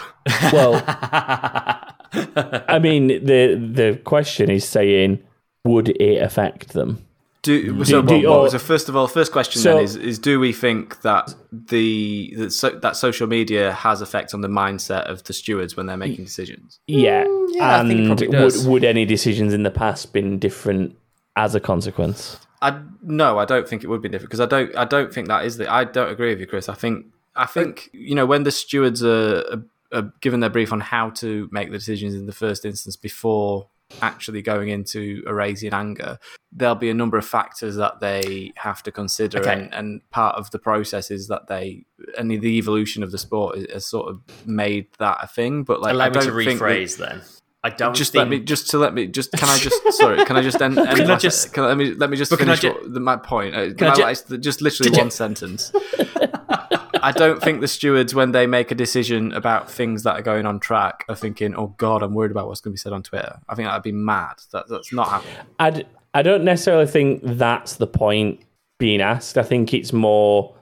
Well, 0.53 0.83
I 0.87 2.79
mean, 2.83 3.09
the 3.09 3.55
the 3.73 4.01
question 4.05 4.51
is 4.51 4.67
saying, 4.69 5.23
would 5.65 5.89
it 5.91 6.23
affect 6.23 6.71
them? 6.73 7.05
Do, 7.43 7.85
so, 7.87 8.03
do- 8.03 8.15
what- 8.17 8.25
what- 8.29 8.39
or- 8.47 8.51
so 8.51 8.59
first 8.59 8.91
of 8.91 8.97
all, 8.97 9.07
first 9.07 9.33
question 9.33 9.63
So- 9.63 9.77
then 9.77 9.85
is, 9.85 9.97
is 9.97 10.19
do 10.19 10.39
we 10.39 10.53
think 10.53 11.01
that 11.03 11.35
the 11.51 12.35
that, 12.37 12.51
so, 12.53 12.69
that 12.71 12.97
social 12.97 13.27
media 13.27 13.73
has 13.73 14.03
effect 14.03 14.35
on 14.35 14.43
the 14.43 14.49
mindset 14.49 15.05
of 15.11 15.25
the 15.25 15.33
stewards 15.33 15.75
when 15.77 15.87
they're 15.87 15.97
making 15.97 16.25
decisions? 16.27 16.81
Yeah, 16.87 17.25
mm, 17.25 17.47
yeah, 17.53 17.77
I 17.77 17.81
and 17.81 17.89
think 17.89 18.01
it 18.01 18.07
probably 18.09 18.27
would 18.29 18.33
does. 18.53 18.67
would 18.67 18.85
any 18.85 19.07
decisions 19.07 19.55
in 19.55 19.63
the 19.63 19.71
past 19.71 20.13
been 20.13 20.39
different 20.39 20.97
as 21.37 21.55
a 21.55 21.61
consequence? 21.61 22.39
I 22.63 22.83
no, 23.03 23.39
I 23.39 23.45
don't 23.45 23.69
think 23.69 23.85
it 23.85 23.89
would 23.89 24.03
be 24.03 24.09
different 24.09 24.31
because 24.31 24.41
I 24.41 24.47
don't 24.47 24.75
I 24.77 24.85
don't 24.85 25.13
think 25.13 25.29
that 25.29 25.45
is 25.45 25.57
the 25.57 25.71
I 25.71 25.85
don't 25.85 26.11
agree 26.11 26.31
with 26.31 26.41
you, 26.41 26.47
Chris. 26.47 26.69
I 26.69 26.75
think 26.75 27.07
I 27.37 27.47
think 27.47 27.89
you 27.93 28.15
know 28.15 28.27
when 28.27 28.43
the 28.43 28.51
stewards 28.51 29.03
are, 29.03 29.39
are, 29.51 29.63
are 29.93 30.13
given 30.21 30.41
their 30.41 30.51
brief 30.51 30.73
on 30.73 30.81
how 30.81 31.11
to 31.11 31.49
make 31.53 31.71
the 31.71 31.79
decisions 31.79 32.15
in 32.15 32.27
the 32.27 32.33
first 32.33 32.65
instance 32.65 32.97
before 32.97 33.69
actually 34.03 34.41
going 34.41 34.69
into 34.69 35.21
a 35.27 35.35
race 35.35 35.65
in 35.65 35.75
anger, 35.75 36.17
there'll 36.53 36.77
be 36.77 36.91
a 36.91 36.95
number 36.95 37.19
of 37.19 37.27
factors 37.27 37.75
that 37.75 37.99
they 37.99 38.53
have 38.57 38.83
to 38.85 38.93
consider, 38.93 39.41
Okay. 39.41 39.53
and, 39.53 39.75
and 39.75 40.11
part 40.11 40.37
of 40.37 40.49
the 40.53 40.61
process 40.61 41.11
is 41.11 41.27
that 41.27 41.49
they 41.49 41.85
and 42.17 42.31
the 42.31 42.59
evolution 42.59 43.03
of 43.03 43.11
the 43.11 43.19
sport 43.19 43.59
has- 43.73 43.87
sort 43.87 44.09
of 44.09 44.21
made 44.47 44.87
that 44.99 45.19
a 45.23 45.27
thing. 45.27 45.65
But 45.65 45.81
like, 45.81 45.93
Allow 45.95 46.05
I 46.05 46.09
me 46.09 46.15
don't 46.15 46.27
to 46.27 46.31
rephrase 46.33 46.99
then. 46.99 47.23
I 47.63 47.69
don't 47.71 47.95
just 47.95 48.13
think 48.13 48.21
let 48.21 48.29
me 48.31 48.41
just 48.41 48.71
to 48.71 48.79
let 48.79 48.95
me 48.95 49.07
just 49.07 49.33
can 49.33 49.49
I 49.49 49.59
just 49.59 49.93
sorry 49.93 50.25
can 50.25 50.37
I 50.37 50.43
just 50.43 50.61
end, 50.63 50.79
end 50.79 50.97
Can 50.97 51.11
I 51.11 51.17
just- 51.17 51.53
can 51.53 51.65
let 51.65 51.77
me 51.77 51.93
let 51.95 52.09
me 52.11 52.17
just 52.17 52.31
But 52.31 52.39
can 52.39 52.49
I 52.49 52.57
finish 52.57 52.75
ju- 52.75 52.81
what, 52.83 52.95
the, 52.95 53.01
my 53.01 53.17
point. 53.17 53.55
Uh, 53.55 53.59
can 53.67 53.75
Can 53.77 53.87
I 53.89 53.91
I, 53.91 53.95
ju- 53.97 54.03
like, 54.31 54.41
just 54.41 54.63
literally 54.63 54.91
Ju- 54.93 54.99
one 55.01 55.11
sentence. 55.11 55.71
I 57.03 57.13
don't 57.13 57.43
think 57.43 57.61
the 57.63 57.69
stewards 57.69 58.15
when 58.15 58.33
they 58.33 58.47
make 58.47 58.71
a 58.71 58.75
decision 58.75 59.33
about 59.33 59.71
things 59.71 60.03
that 60.03 60.15
are 60.19 60.23
going 60.23 60.45
on 60.47 60.61
track 60.61 61.05
are 61.09 61.15
thinking 61.17 61.55
oh 61.55 61.75
god 61.79 62.03
I'm 62.03 62.15
worried 62.15 62.31
about 62.31 62.47
what's 62.49 62.61
going 62.61 62.73
to 62.73 62.75
be 62.75 62.79
said 62.79 62.93
on 62.93 63.03
Twitter. 63.03 63.39
I 63.49 63.55
think 63.55 63.69
that'd 63.69 63.83
be 63.83 63.93
mad. 63.93 64.35
That, 64.53 64.69
that's 64.69 64.93
not 64.93 65.09
happening. 65.09 65.35
I 65.59 65.85
I 66.15 66.23
don't 66.23 66.45
necessarily 66.45 66.87
think 66.87 67.21
that's 67.25 67.77
the 67.77 67.87
point 67.87 68.41
being 68.79 69.01
asked. 69.01 69.37
I 69.39 69.43
think 69.43 69.73
it's 69.75 69.93
more 69.93 70.55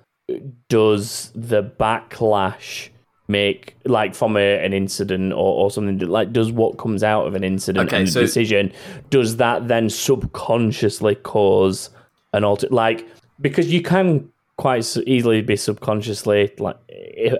does 0.68 1.32
the 1.34 1.62
backlash 1.62 2.90
make 3.28 3.76
like 3.84 4.14
from 4.14 4.36
a, 4.36 4.64
an 4.64 4.72
incident 4.72 5.32
or, 5.32 5.36
or 5.36 5.70
something 5.70 5.98
that, 5.98 6.08
like 6.08 6.32
does 6.32 6.50
what 6.50 6.78
comes 6.78 7.02
out 7.02 7.26
of 7.26 7.34
an 7.34 7.44
incident 7.44 7.88
Okay, 7.88 8.00
and 8.00 8.08
so- 8.10 8.20
decision 8.20 8.72
does 9.10 9.36
that 9.36 9.68
then 9.68 9.90
subconsciously 9.90 11.14
cause 11.14 11.90
an 12.32 12.42
alter 12.44 12.68
like 12.70 13.06
because 13.40 13.70
you 13.72 13.82
can 13.82 14.28
quite 14.56 14.96
easily 15.06 15.42
be 15.42 15.56
subconsciously 15.56 16.52
like 16.58 16.76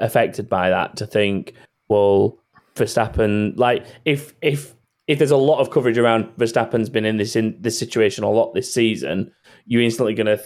affected 0.01 0.48
by 0.48 0.70
that 0.70 0.97
to 0.97 1.06
think 1.06 1.55
well 1.89 2.39
Verstappen 2.77 3.59
like 3.59 3.85
if 4.05 4.35
if 4.43 4.74
if 5.09 5.19
there's 5.19 5.31
a 5.31 5.36
lot 5.36 5.59
of 5.59 5.70
coverage 5.70 5.98
around 5.98 6.27
Verstappen's 6.36 6.90
been 6.90 7.06
in 7.06 7.16
this 7.16 7.35
in 7.35 7.56
this 7.60 7.78
situation 7.78 8.24
a 8.24 8.31
lot 8.31 8.55
this 8.55 8.73
season, 8.73 9.32
you're 9.66 9.82
instantly 9.82 10.15
going 10.15 10.27
to 10.27 10.39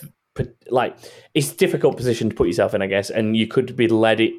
like 0.70 0.96
it's 1.34 1.52
a 1.52 1.56
difficult 1.56 1.96
position 1.96 2.30
to 2.30 2.34
put 2.34 2.46
yourself 2.46 2.72
in, 2.72 2.80
I 2.80 2.86
guess, 2.86 3.10
and 3.10 3.36
you 3.36 3.48
could 3.48 3.76
be 3.76 3.88
led 3.88 4.20
it 4.20 4.32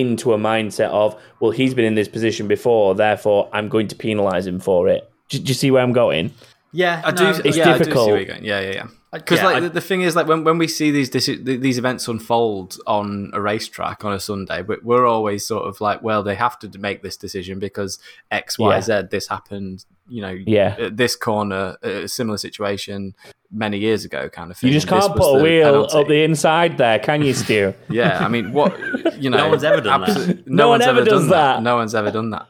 into 0.00 0.32
a 0.32 0.38
mindset 0.38 0.88
of 0.90 1.20
well, 1.40 1.50
he's 1.50 1.74
been 1.74 1.84
in 1.84 1.94
this 1.94 2.08
position 2.08 2.48
before, 2.48 2.94
therefore 2.94 3.48
I'm 3.52 3.68
going 3.68 3.88
to 3.88 3.94
penalise 3.96 4.46
him 4.46 4.60
for 4.60 4.88
it. 4.88 5.10
Do, 5.28 5.38
do 5.38 5.44
you 5.48 5.54
see 5.54 5.70
where 5.70 5.82
I'm 5.82 5.92
going? 5.92 6.32
Yeah, 6.72 7.02
I 7.04 7.10
do 7.12 7.28
it's 7.44 7.56
yeah, 7.56 7.70
I 7.70 7.78
do 7.78 7.78
see 7.78 7.78
difficult. 7.78 8.08
where 8.08 8.16
you're 8.18 8.26
going. 8.26 8.44
yeah 8.44 8.60
yeah 8.60 8.70
yeah 8.72 8.86
because 9.12 9.38
yeah, 9.38 9.46
like 9.46 9.56
I- 9.56 9.60
the, 9.60 9.68
the 9.70 9.80
thing 9.80 10.02
is 10.02 10.14
like 10.14 10.26
when, 10.26 10.44
when 10.44 10.58
we 10.58 10.68
see 10.68 10.90
these 10.90 11.08
deci- 11.10 11.42
these 11.60 11.78
events 11.78 12.06
unfold 12.08 12.76
on 12.86 13.30
a 13.32 13.40
racetrack 13.40 14.04
on 14.04 14.12
a 14.12 14.20
Sunday, 14.20 14.62
we- 14.62 14.76
we're 14.82 15.06
always 15.06 15.46
sort 15.46 15.64
of 15.66 15.80
like, 15.80 16.02
well, 16.02 16.22
they 16.22 16.34
have 16.34 16.58
to 16.60 16.78
make 16.78 17.02
this 17.02 17.16
decision 17.16 17.58
because 17.58 17.98
X, 18.30 18.58
Y, 18.58 18.74
Yeah. 18.74 18.80
Z. 18.80 19.02
This 19.10 19.28
happened, 19.28 19.84
you 20.08 20.20
know, 20.22 20.36
Yeah. 20.46 20.76
at 20.78 20.96
this 20.96 21.16
corner, 21.16 21.76
a 21.82 22.06
similar 22.08 22.36
situation 22.38 23.14
many 23.50 23.78
years 23.78 24.04
ago, 24.04 24.28
kind 24.28 24.50
of 24.50 24.58
thing. 24.58 24.68
You 24.68 24.74
just 24.74 24.88
can't 24.88 25.16
put 25.16 25.38
a 25.38 25.42
wheel 25.42 25.64
penalty. 25.64 25.96
up 25.98 26.06
the 26.08 26.22
inside 26.22 26.76
there, 26.76 26.98
can 26.98 27.22
you, 27.22 27.32
Stu? 27.32 27.72
Yeah, 27.88 28.18
I 28.22 28.28
mean, 28.28 28.52
what 28.52 28.76
you 29.18 29.30
know, 29.30 29.38
No 29.38 29.48
one's 29.48 29.64
ever 29.64 29.80
done 29.80 30.02
that. 30.02 30.42
No 30.46 30.54
No, 30.64 30.68
one 30.68 30.80
one's 30.80 30.88
ever 30.88 31.04
done 31.04 31.28
that. 31.28 31.54
that. 31.56 31.62
No 31.62 31.76
one's 31.76 31.94
ever 31.94 32.10
done 32.10 32.30
that. 32.30 32.46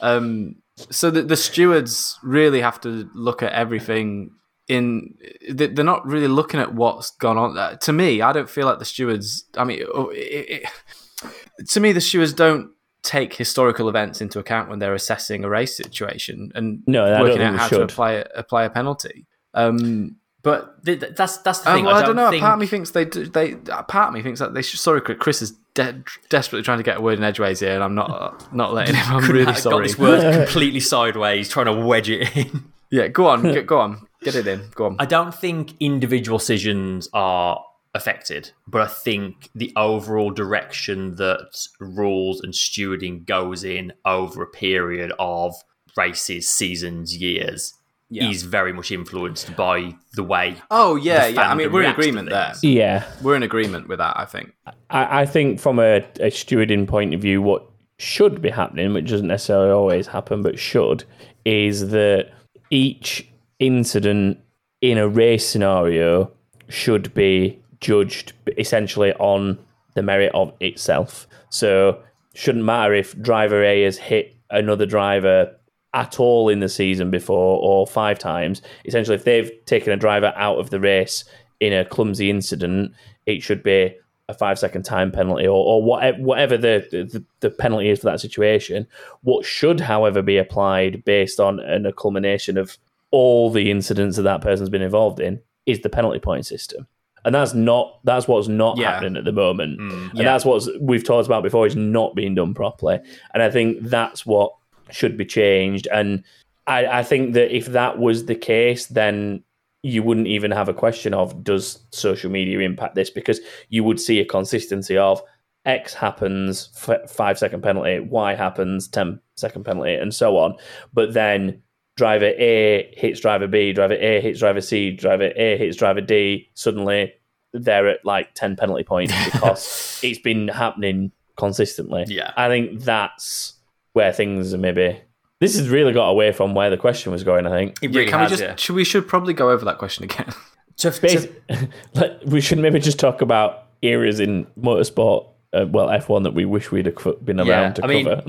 Um, 0.00 0.56
so 0.90 1.10
the, 1.10 1.22
the 1.22 1.36
stewards 1.36 2.18
really 2.22 2.62
have 2.62 2.80
to 2.80 3.08
look 3.14 3.42
at 3.44 3.52
everything. 3.52 4.32
In 4.68 5.14
they- 5.50 5.66
they're 5.66 5.84
not 5.84 6.06
really 6.06 6.28
looking 6.28 6.60
at 6.60 6.74
what's 6.74 7.10
gone 7.12 7.36
on. 7.38 7.58
Uh, 7.58 7.76
To 7.78 7.92
me, 7.92 8.22
I 8.22 8.32
don't 8.32 8.48
feel 8.48 8.66
like 8.66 8.78
the 8.78 8.84
stewards. 8.84 9.44
I 9.56 9.64
mean, 9.64 9.82
oh, 9.92 10.10
it, 10.10 10.62
it, 10.64 11.66
to 11.70 11.80
me, 11.80 11.92
the 11.92 12.00
stewards 12.00 12.32
don't 12.32 12.70
take 13.02 13.34
historical 13.34 13.88
events 13.88 14.20
into 14.20 14.38
account 14.38 14.68
when 14.68 14.78
they're 14.78 14.94
assessing 14.94 15.42
a 15.44 15.48
race 15.48 15.76
situation 15.76 16.52
and 16.54 16.82
No, 16.86 17.04
working 17.20 17.42
out 17.42 17.56
how 17.58 17.66
should. 17.68 17.78
to 17.78 17.82
apply 17.84 18.12
a, 18.12 18.24
apply 18.36 18.64
a 18.64 18.70
penalty. 18.70 19.26
Um, 19.54 20.16
But 20.42 20.84
th- 20.84 21.00
th- 21.00 21.12
that's 21.16 21.38
that's 21.38 21.60
the 21.60 21.70
Um, 21.70 21.76
thing. 21.76 21.84
well, 21.86 21.96
I, 21.96 22.02
don't 22.02 22.16
know. 22.16 22.30
think... 22.30 22.40
Part 22.42 22.54
of 22.54 22.60
me 22.60 22.66
thinks 22.66 22.90
they 22.92 23.04
do, 23.04 23.26
they. 23.26 23.54
Part 23.56 24.08
of 24.08 24.14
me 24.14 24.22
thinks 24.22 24.38
that 24.40 24.54
they 24.54 24.62
should. 24.62 24.78
Sorry, 24.80 25.00
Chris 25.02 25.42
is 25.42 25.52
de- 25.74 26.02
desperately 26.30 26.62
trying 26.62 26.78
to 26.78 26.84
get 26.84 26.98
a 26.98 27.00
word 27.00 27.18
in 27.18 27.24
edgeways 27.24 27.60
here, 27.60 27.74
and 27.74 27.82
I'm 27.84 27.94
not 27.94 28.54
not 28.54 28.72
letting 28.72 28.94
him. 28.94 29.04
I'm 29.08 29.30
really 29.30 29.52
I 29.52 29.60
got 29.60 29.82
this 29.82 29.98
word 29.98 30.32
completely 30.46 30.80
sideways, 30.80 31.48
trying 31.48 31.66
to 31.66 31.72
wedge 31.74 32.08
it 32.08 32.34
in. 32.36 32.64
Yeah, 32.90 33.08
go 33.08 33.26
on, 33.26 33.52
go 33.66 33.78
on, 33.80 34.06
get 34.22 34.34
it 34.34 34.46
in. 34.46 34.68
Go 34.74 34.86
on. 34.86 34.96
I 34.98 35.06
don't 35.06 35.34
think 35.34 35.72
individual 35.80 36.38
decisions 36.38 37.08
are 37.12 37.62
affected, 37.94 38.50
but 38.68 38.82
I 38.82 38.86
think 38.86 39.48
the 39.54 39.72
overall 39.76 40.30
direction 40.30 41.16
that 41.16 41.66
rules 41.80 42.40
and 42.40 42.52
stewarding 42.52 43.24
goes 43.26 43.64
in 43.64 43.92
over 44.04 44.42
a 44.42 44.46
period 44.46 45.12
of 45.18 45.54
races, 45.96 46.48
seasons, 46.48 47.16
years 47.16 47.74
Yeah. 48.08 48.28
is 48.30 48.44
very 48.44 48.72
much 48.72 48.90
influenced 48.92 49.56
by 49.56 49.94
the 50.14 50.22
way. 50.22 50.56
oh 50.70 50.94
yeah, 50.96 51.26
yeah. 51.26 51.50
I 51.50 51.54
mean, 51.54 51.72
we're 51.72 51.82
in 51.82 51.90
agreement 51.90 52.28
there. 52.30 52.52
Yeah, 52.62 53.04
We're 53.22 53.34
in 53.36 53.42
agreement 53.42 53.88
with 53.88 53.98
that. 53.98 54.16
I 54.16 54.24
think. 54.24 54.52
I, 54.88 55.22
I 55.22 55.26
think 55.26 55.58
from 55.60 55.78
a, 55.80 55.96
a 56.20 56.30
stewarding 56.30 56.86
point 56.86 57.12
of 57.14 57.20
view, 57.20 57.42
what 57.42 57.66
should 57.98 58.40
be 58.40 58.50
happening, 58.50 58.94
which 58.94 59.10
doesn't 59.10 59.26
necessarily 59.26 59.70
always 59.72 60.06
happen, 60.06 60.42
but 60.42 60.58
should, 60.58 61.04
is 61.44 61.90
that 61.90 62.30
each 62.70 63.26
incident 63.60 64.38
in 64.80 64.98
a 64.98 65.08
race 65.08 65.46
scenario 65.46 66.32
should 66.68 67.14
be 67.14 67.60
judged 67.80 68.32
essentially 68.58 69.12
on 69.14 69.58
the 69.94 70.02
merit 70.02 70.32
of 70.34 70.52
itself. 70.60 71.26
So 71.50 72.02
shouldn't 72.34 72.64
matter 72.64 72.94
if 72.94 73.20
driver 73.20 73.62
A 73.62 73.82
has 73.82 73.98
hit 73.98 74.36
another 74.50 74.86
driver 74.86 75.54
at 75.92 76.20
all 76.20 76.48
in 76.48 76.60
the 76.60 76.68
season 76.68 77.10
before 77.10 77.58
or 77.62 77.86
five 77.86 78.18
times. 78.18 78.62
Essentially, 78.84 79.16
if 79.16 79.24
they've 79.24 79.50
taken 79.66 79.92
a 79.92 79.96
driver 79.96 80.32
out 80.36 80.58
of 80.58 80.70
the 80.70 80.80
race 80.80 81.24
in 81.58 81.72
a 81.72 81.84
clumsy 81.84 82.30
incident, 82.30 82.92
it 83.26 83.42
should 83.42 83.62
be 83.62 83.94
a 84.28 84.34
five 84.34 84.58
second 84.58 84.84
time 84.84 85.10
penalty 85.10 85.46
or, 85.46 85.82
or 85.82 85.82
whatever, 85.82 86.56
the, 86.56 86.86
the, 86.90 87.24
the 87.40 87.50
penalty 87.50 87.88
is 87.88 87.98
for 87.98 88.06
that 88.06 88.20
situation. 88.20 88.86
What 89.22 89.44
should, 89.44 89.80
however, 89.80 90.22
be 90.22 90.38
applied 90.38 91.04
based 91.04 91.40
on 91.40 91.58
an, 91.58 91.84
a 91.84 91.92
culmination 91.92 92.56
of 92.56 92.78
all 93.10 93.50
the 93.50 93.70
incidents 93.70 94.16
that 94.16 94.22
that 94.22 94.40
person's 94.40 94.68
been 94.70 94.82
involved 94.82 95.20
in 95.20 95.40
is 95.66 95.80
the 95.80 95.88
penalty 95.88 96.18
point 96.18 96.46
system. 96.46 96.86
And 97.24 97.34
that's 97.34 97.52
not 97.52 98.00
that's 98.04 98.26
what's 98.26 98.48
not 98.48 98.78
Yeah. 98.78 98.92
happening 98.92 99.16
at 99.16 99.24
the 99.24 99.32
moment. 99.32 99.78
Mm, 99.78 100.10
and 100.10 100.18
yeah. 100.18 100.24
that's 100.24 100.44
what 100.44 100.62
we've 100.80 101.04
talked 101.04 101.26
about 101.26 101.42
before 101.42 101.66
is 101.66 101.76
not 101.76 102.14
being 102.14 102.34
done 102.34 102.54
properly. 102.54 102.98
And 103.34 103.42
I 103.42 103.50
think 103.50 103.82
that's 103.82 104.24
what 104.24 104.52
should 104.90 105.16
be 105.16 105.26
changed. 105.26 105.86
And 105.92 106.24
I, 106.66 106.86
I 106.86 107.02
think 107.02 107.34
that 107.34 107.54
if 107.54 107.66
that 107.66 107.98
was 107.98 108.24
the 108.24 108.34
case, 108.34 108.86
then 108.86 109.42
you 109.82 110.02
wouldn't 110.02 110.26
even 110.28 110.50
have 110.50 110.68
a 110.68 110.74
question 110.74 111.12
of 111.14 111.42
does 111.44 111.80
social 111.90 112.30
media 112.30 112.58
impact 112.60 112.94
this 112.94 113.10
because 113.10 113.40
you 113.68 113.82
would 113.84 114.00
see 114.00 114.20
a 114.20 114.24
consistency 114.24 114.96
of 114.96 115.22
X 115.66 115.92
happens, 115.92 116.70
f- 116.88 117.10
five 117.10 117.38
second 117.38 117.62
penalty, 117.62 118.00
Y 118.00 118.34
happens, 118.34 118.88
ten 118.88 119.20
second 119.36 119.64
penalty, 119.64 119.94
and 119.94 120.14
so 120.14 120.38
on. 120.38 120.54
But 120.94 121.12
then 121.12 121.62
driver 122.00 122.32
A 122.36 122.92
hits 122.96 123.20
driver 123.20 123.46
B, 123.46 123.72
driver 123.72 123.94
A 123.94 124.20
hits 124.20 124.40
driver 124.40 124.60
C, 124.60 124.90
driver 124.90 125.30
A 125.36 125.56
hits 125.58 125.76
driver 125.76 126.00
D. 126.00 126.48
Suddenly 126.54 127.12
they're 127.52 127.88
at 127.88 128.04
like 128.04 128.34
10 128.34 128.56
penalty 128.56 128.82
points 128.84 129.12
because 129.24 130.00
it's 130.02 130.18
been 130.18 130.48
happening 130.48 131.12
consistently. 131.36 132.04
Yeah. 132.08 132.32
I 132.36 132.48
think 132.48 132.80
that's 132.80 133.54
where 133.92 134.12
things 134.12 134.54
are 134.54 134.58
maybe. 134.58 135.00
This 135.40 135.56
has 135.56 135.68
really 135.68 135.92
got 135.92 136.08
away 136.08 136.32
from 136.32 136.54
where 136.54 136.70
the 136.70 136.76
question 136.76 137.12
was 137.12 137.22
going, 137.24 137.46
I 137.46 137.50
think. 137.50 137.76
It 137.82 137.92
Yeah, 137.92 138.04
can 138.04 138.18
has, 138.20 138.30
we 138.30 138.36
just? 138.36 138.42
yeah. 138.42 138.56
Should, 138.56 138.76
we 138.76 138.84
should 138.84 139.06
probably 139.08 139.34
go 139.34 139.50
over 139.50 139.64
that 139.66 139.78
question 139.78 140.04
again. 140.04 140.32
To, 140.78 140.90
to, 140.90 142.18
we 142.26 142.40
should 142.40 142.58
maybe 142.58 142.78
just 142.80 142.98
talk 142.98 143.20
about 143.20 143.66
eras 143.82 144.20
in 144.20 144.46
motorsport, 144.58 145.26
uh, 145.52 145.66
well, 145.68 145.88
F1 145.88 146.22
that 146.24 146.34
we 146.34 146.44
wish 146.44 146.70
we'd 146.70 146.86
have 146.86 147.24
been 147.24 147.40
around 147.40 147.48
Yeah, 147.48 147.72
to 147.72 147.84
I 147.84 147.86
mean- 147.88 148.04
cover. 148.06 148.22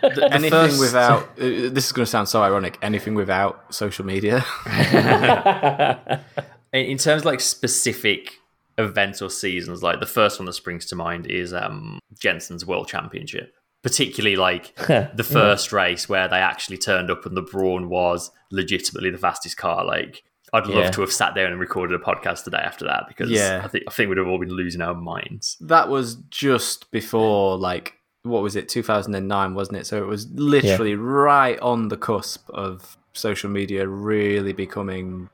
the 0.00 0.28
anything 0.32 0.50
first- 0.50 0.80
without. 0.80 1.22
Uh, 1.38 1.68
this 1.70 1.86
is 1.86 1.92
going 1.92 2.04
to 2.04 2.10
sound 2.10 2.28
so 2.28 2.42
ironic. 2.42 2.78
Anything 2.82 3.14
without 3.14 3.74
social 3.74 4.04
media. 4.06 4.44
in 6.72 6.84
in 6.86 6.98
terms 6.98 7.22
of 7.22 7.26
like 7.26 7.40
specific 7.40 8.34
events 8.76 9.20
or 9.22 9.30
seasons, 9.30 9.82
like 9.82 10.00
the 10.00 10.06
first 10.06 10.38
one 10.38 10.46
that 10.46 10.52
springs 10.52 10.86
to 10.86 10.96
mind 10.96 11.26
is 11.26 11.52
um 11.52 11.98
Jensen's 12.18 12.64
World 12.66 12.88
Championship. 12.88 13.54
Particularly 13.82 14.36
like 14.36 14.74
the 14.86 15.26
first 15.28 15.72
race 15.72 16.08
where 16.08 16.28
they 16.28 16.38
actually 16.38 16.78
turned 16.78 17.10
up 17.10 17.24
and 17.26 17.36
the 17.36 17.42
Brawn 17.42 17.88
was 17.88 18.30
legitimately 18.50 19.10
the 19.10 19.18
fastest 19.18 19.56
car. 19.56 19.84
Like 19.84 20.22
I'd 20.52 20.66
love 20.66 20.84
Yeah. 20.84 20.90
to 20.90 21.00
have 21.02 21.12
sat 21.12 21.34
down 21.34 21.46
and 21.52 21.60
recorded 21.60 22.00
a 22.00 22.02
podcast 22.02 22.44
today 22.44 22.58
after 22.58 22.84
that 22.86 23.04
because 23.08 23.30
Yeah. 23.30 23.60
I 23.64 23.68
think 23.68 23.84
I 23.86 23.90
think 23.90 24.08
we'd 24.08 24.18
have 24.18 24.26
all 24.28 24.38
been 24.38 24.50
losing 24.50 24.80
our 24.80 24.94
minds. 24.94 25.56
that 25.60 25.88
was 25.88 26.16
just 26.30 26.90
before 26.90 27.56
like 27.58 27.94
what 28.22 28.42
was 28.42 28.56
it 28.56 28.68
2009 28.68 29.54
wasn't 29.54 29.76
it 29.78 29.86
so 29.86 29.96
it 30.02 30.06
was 30.06 30.28
literally 30.32 30.94
right 30.96 31.58
on 31.60 31.88
the 31.88 31.96
cusp 31.96 32.50
of 32.50 32.96
social 33.14 33.48
media 33.48 33.86
really 33.86 34.52
becoming 34.52 35.28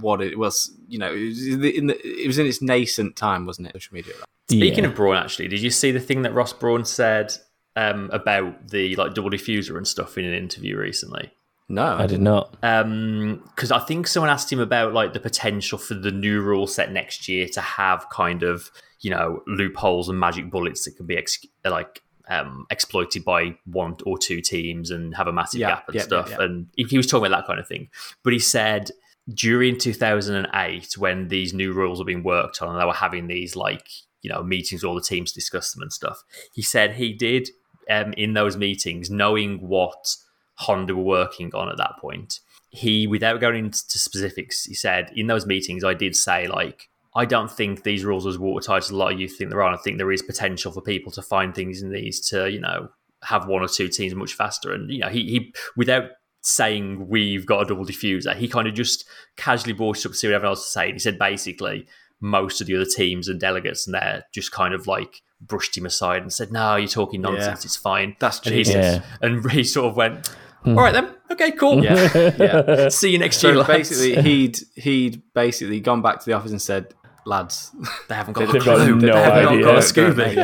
what 0.00 0.22
it 0.22 0.38
was 0.38 0.70
you 0.88 0.98
know 0.98 1.12
it 1.12 1.24
was 1.26 1.46
in, 1.46 1.86
the, 1.88 1.98
it 2.06 2.26
was 2.26 2.38
in 2.38 2.46
its 2.46 2.62
nascent 2.62 3.16
time 3.16 3.44
wasn't 3.44 3.66
it 3.66 3.72
social 3.74 3.94
media 3.94 4.14
Speaking 4.50 4.84
Yeah. 4.84 4.90
of 4.90 4.96
Brawn, 4.96 5.16
actually, 5.16 5.48
did 5.48 5.60
you 5.62 5.70
see 5.70 5.92
the 5.92 6.00
thing 6.00 6.22
that 6.22 6.34
Ross 6.34 6.52
Brawn 6.52 6.84
said 6.84 7.32
um, 7.76 8.10
about 8.12 8.68
the 8.68 8.94
like 8.96 9.14
double 9.14 9.30
diffuser 9.30 9.76
and 9.78 9.86
stuff 9.86 10.18
in 10.18 10.24
an 10.26 10.34
interview 10.34 10.76
recently? 10.76 11.30
No 11.72 11.96
I 11.96 12.06
did 12.06 12.20
not. 12.20 12.52
because 12.60 13.72
I 13.72 13.78
think 13.80 14.06
someone 14.06 14.30
asked 14.30 14.52
him 14.52 14.60
about 14.60 14.92
like 14.92 15.12
the 15.12 15.20
potential 15.20 15.78
for 15.78 15.94
the 15.94 16.10
new 16.12 16.40
rule 16.40 16.66
set 16.66 16.92
next 16.92 17.28
year 17.28 17.48
to 17.48 17.60
have 17.60 18.08
kind 18.10 18.42
of 18.42 18.70
you 19.00 19.10
know 19.10 19.42
loopholes 19.46 20.08
and 20.08 20.20
magic 20.20 20.50
bullets 20.50 20.84
that 20.84 20.96
can 20.96 21.06
be 21.06 21.16
ex- 21.16 21.44
like 21.64 22.02
um, 22.28 22.66
exploited 22.70 23.24
by 23.24 23.56
one 23.66 23.96
or 24.06 24.16
two 24.16 24.40
teams 24.40 24.90
and 24.90 25.14
have 25.16 25.26
a 25.26 25.32
massive 25.32 25.60
Yeah, 25.60 25.70
gap 25.70 25.84
and 25.88 25.96
yeah, 25.96 26.02
stuff. 26.02 26.30
yeah, 26.30 26.36
yeah. 26.38 26.44
And 26.44 26.66
he 26.76 26.84
he 26.84 26.96
was 26.96 27.06
talking 27.08 27.26
about 27.26 27.38
that 27.40 27.46
kind 27.46 27.58
of 27.58 27.66
thing, 27.66 27.88
but 28.22 28.32
he 28.32 28.38
said 28.38 28.90
during 29.34 29.76
2008 29.78 30.98
when 30.98 31.28
these 31.28 31.52
new 31.54 31.72
rules 31.72 31.98
were 31.98 32.04
being 32.04 32.22
worked 32.24 32.60
on 32.62 32.68
and 32.70 32.80
they 32.80 32.84
were 32.84 32.92
having 32.92 33.26
these 33.28 33.54
like 33.56 33.88
you 34.20 34.30
know 34.30 34.42
meetings 34.42 34.82
with 34.82 34.88
all 34.88 34.94
the 34.96 35.00
teams 35.00 35.30
to 35.32 35.38
discuss 35.38 35.72
them 35.72 35.80
and 35.82 35.92
stuff 35.92 36.22
he 36.52 36.60
said 36.62 36.94
he 36.94 37.12
did 37.12 37.48
um, 37.88 38.12
in 38.14 38.32
those 38.34 38.56
meetings 38.56 39.10
knowing 39.10 39.58
what 39.68 40.16
honda 40.62 40.94
were 40.94 41.02
working 41.02 41.50
on 41.54 41.68
at 41.68 41.76
that 41.76 41.94
point 42.00 42.40
he 42.70 43.06
without 43.06 43.40
going 43.40 43.64
into 43.66 43.78
specifics 43.98 44.64
he 44.64 44.74
said 44.74 45.10
in 45.14 45.26
those 45.26 45.46
meetings 45.46 45.84
i 45.84 45.94
did 45.94 46.14
say 46.16 46.46
like 46.46 46.88
i 47.14 47.24
don't 47.24 47.50
think 47.50 47.82
these 47.82 48.04
rules 48.04 48.24
are 48.26 48.30
as 48.30 48.38
watertight 48.38 48.82
as 48.84 48.90
a 48.90 48.96
lot 48.96 49.12
of 49.12 49.20
you 49.20 49.28
think 49.28 49.50
there 49.50 49.62
are 49.62 49.74
i 49.74 49.76
think 49.76 49.98
there 49.98 50.12
is 50.12 50.22
potential 50.22 50.72
for 50.72 50.80
people 50.80 51.12
to 51.12 51.20
find 51.22 51.54
things 51.54 51.82
in 51.82 51.90
these 51.92 52.20
to 52.28 52.50
you 52.50 52.60
know 52.60 52.88
have 53.22 53.46
one 53.46 53.62
or 53.62 53.68
two 53.68 53.88
teams 53.88 54.14
much 54.14 54.34
faster 54.34 54.72
and 54.72 54.90
you 54.90 54.98
know 55.00 55.08
he, 55.08 55.22
he 55.30 55.54
without 55.76 56.04
saying 56.44 57.06
we've 57.08 57.46
got 57.46 57.62
a 57.62 57.66
double 57.66 57.84
diffuser 57.84 58.34
he 58.34 58.48
kind 58.48 58.66
of 58.66 58.74
just 58.74 59.04
casually 59.36 59.72
brought 59.72 59.96
it 59.98 60.06
up 60.06 60.12
to 60.12 60.18
see 60.18 60.26
what 60.26 60.34
everyone 60.34 60.50
else 60.52 60.60
was 60.60 60.72
saying 60.72 60.92
he 60.94 60.98
said 60.98 61.18
basically 61.18 61.86
most 62.20 62.60
of 62.60 62.66
the 62.66 62.74
other 62.74 62.84
teams 62.84 63.28
and 63.28 63.38
delegates 63.40 63.86
and 63.86 63.94
there 63.94 64.24
just 64.32 64.50
kind 64.50 64.74
of 64.74 64.86
like 64.86 65.22
brushed 65.40 65.76
him 65.76 65.86
aside 65.86 66.22
and 66.22 66.32
said 66.32 66.50
no 66.50 66.74
you're 66.76 66.88
talking 66.88 67.20
nonsense 67.20 67.62
Yeah. 67.62 67.68
it's 67.68 67.76
fine 67.76 68.16
That's 68.18 68.40
and 68.46 68.54
he, 68.56 68.64
genius. 68.64 68.96
Yeah. 68.96 69.02
and 69.20 69.50
he 69.52 69.62
sort 69.64 69.86
of 69.90 69.96
went 69.96 70.34
all 70.64 70.74
right 70.74 70.92
then 70.92 71.14
okay 71.30 71.50
cool 71.52 71.82
yeah 71.82 72.32
yeah 72.38 72.88
see 73.00 73.10
you 73.10 73.18
next 73.18 73.42
year 73.42 73.52
so 73.54 73.58
lads." 73.60 73.68
basically 73.68 74.22
he'd 74.22 74.58
he'd 74.76 75.22
basically 75.34 75.80
gone 75.80 76.02
back 76.02 76.18
to 76.20 76.24
the 76.26 76.32
office 76.32 76.50
and 76.52 76.62
said 76.62 76.94
lads 77.26 77.70
they 78.08 78.14
haven't 78.14 78.34
got 78.34 78.48
a 78.48 78.52
They've 78.52 78.64
got 78.64 78.76
clue 78.78 78.94
no 78.96 79.06
they 79.12 79.22
haven't 79.22 79.48
idea. 79.48 79.64
got 79.64 79.74
a 79.76 79.78
Scooby 79.78 80.16
they? 80.16 80.34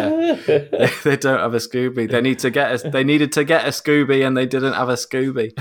Yeah. 0.81 0.91
they 1.05 1.17
don't 1.17 1.41
have 1.41 1.55
a 1.55 1.59
Scooby. 1.59 2.09
They 2.11 2.21
need 2.21 2.39
to 2.41 2.51
get 2.51 2.85
a, 2.85 2.91
they 2.91 3.03
needed 3.05 3.33
to 3.33 3.45
get 3.45 3.65
a 3.65 3.71
Scooby 3.71 4.25
and 4.27 4.37
they 4.37 4.47
didn't 4.47 4.75
have 4.75 4.89
a 4.89 4.95
Scooby. 4.95 5.53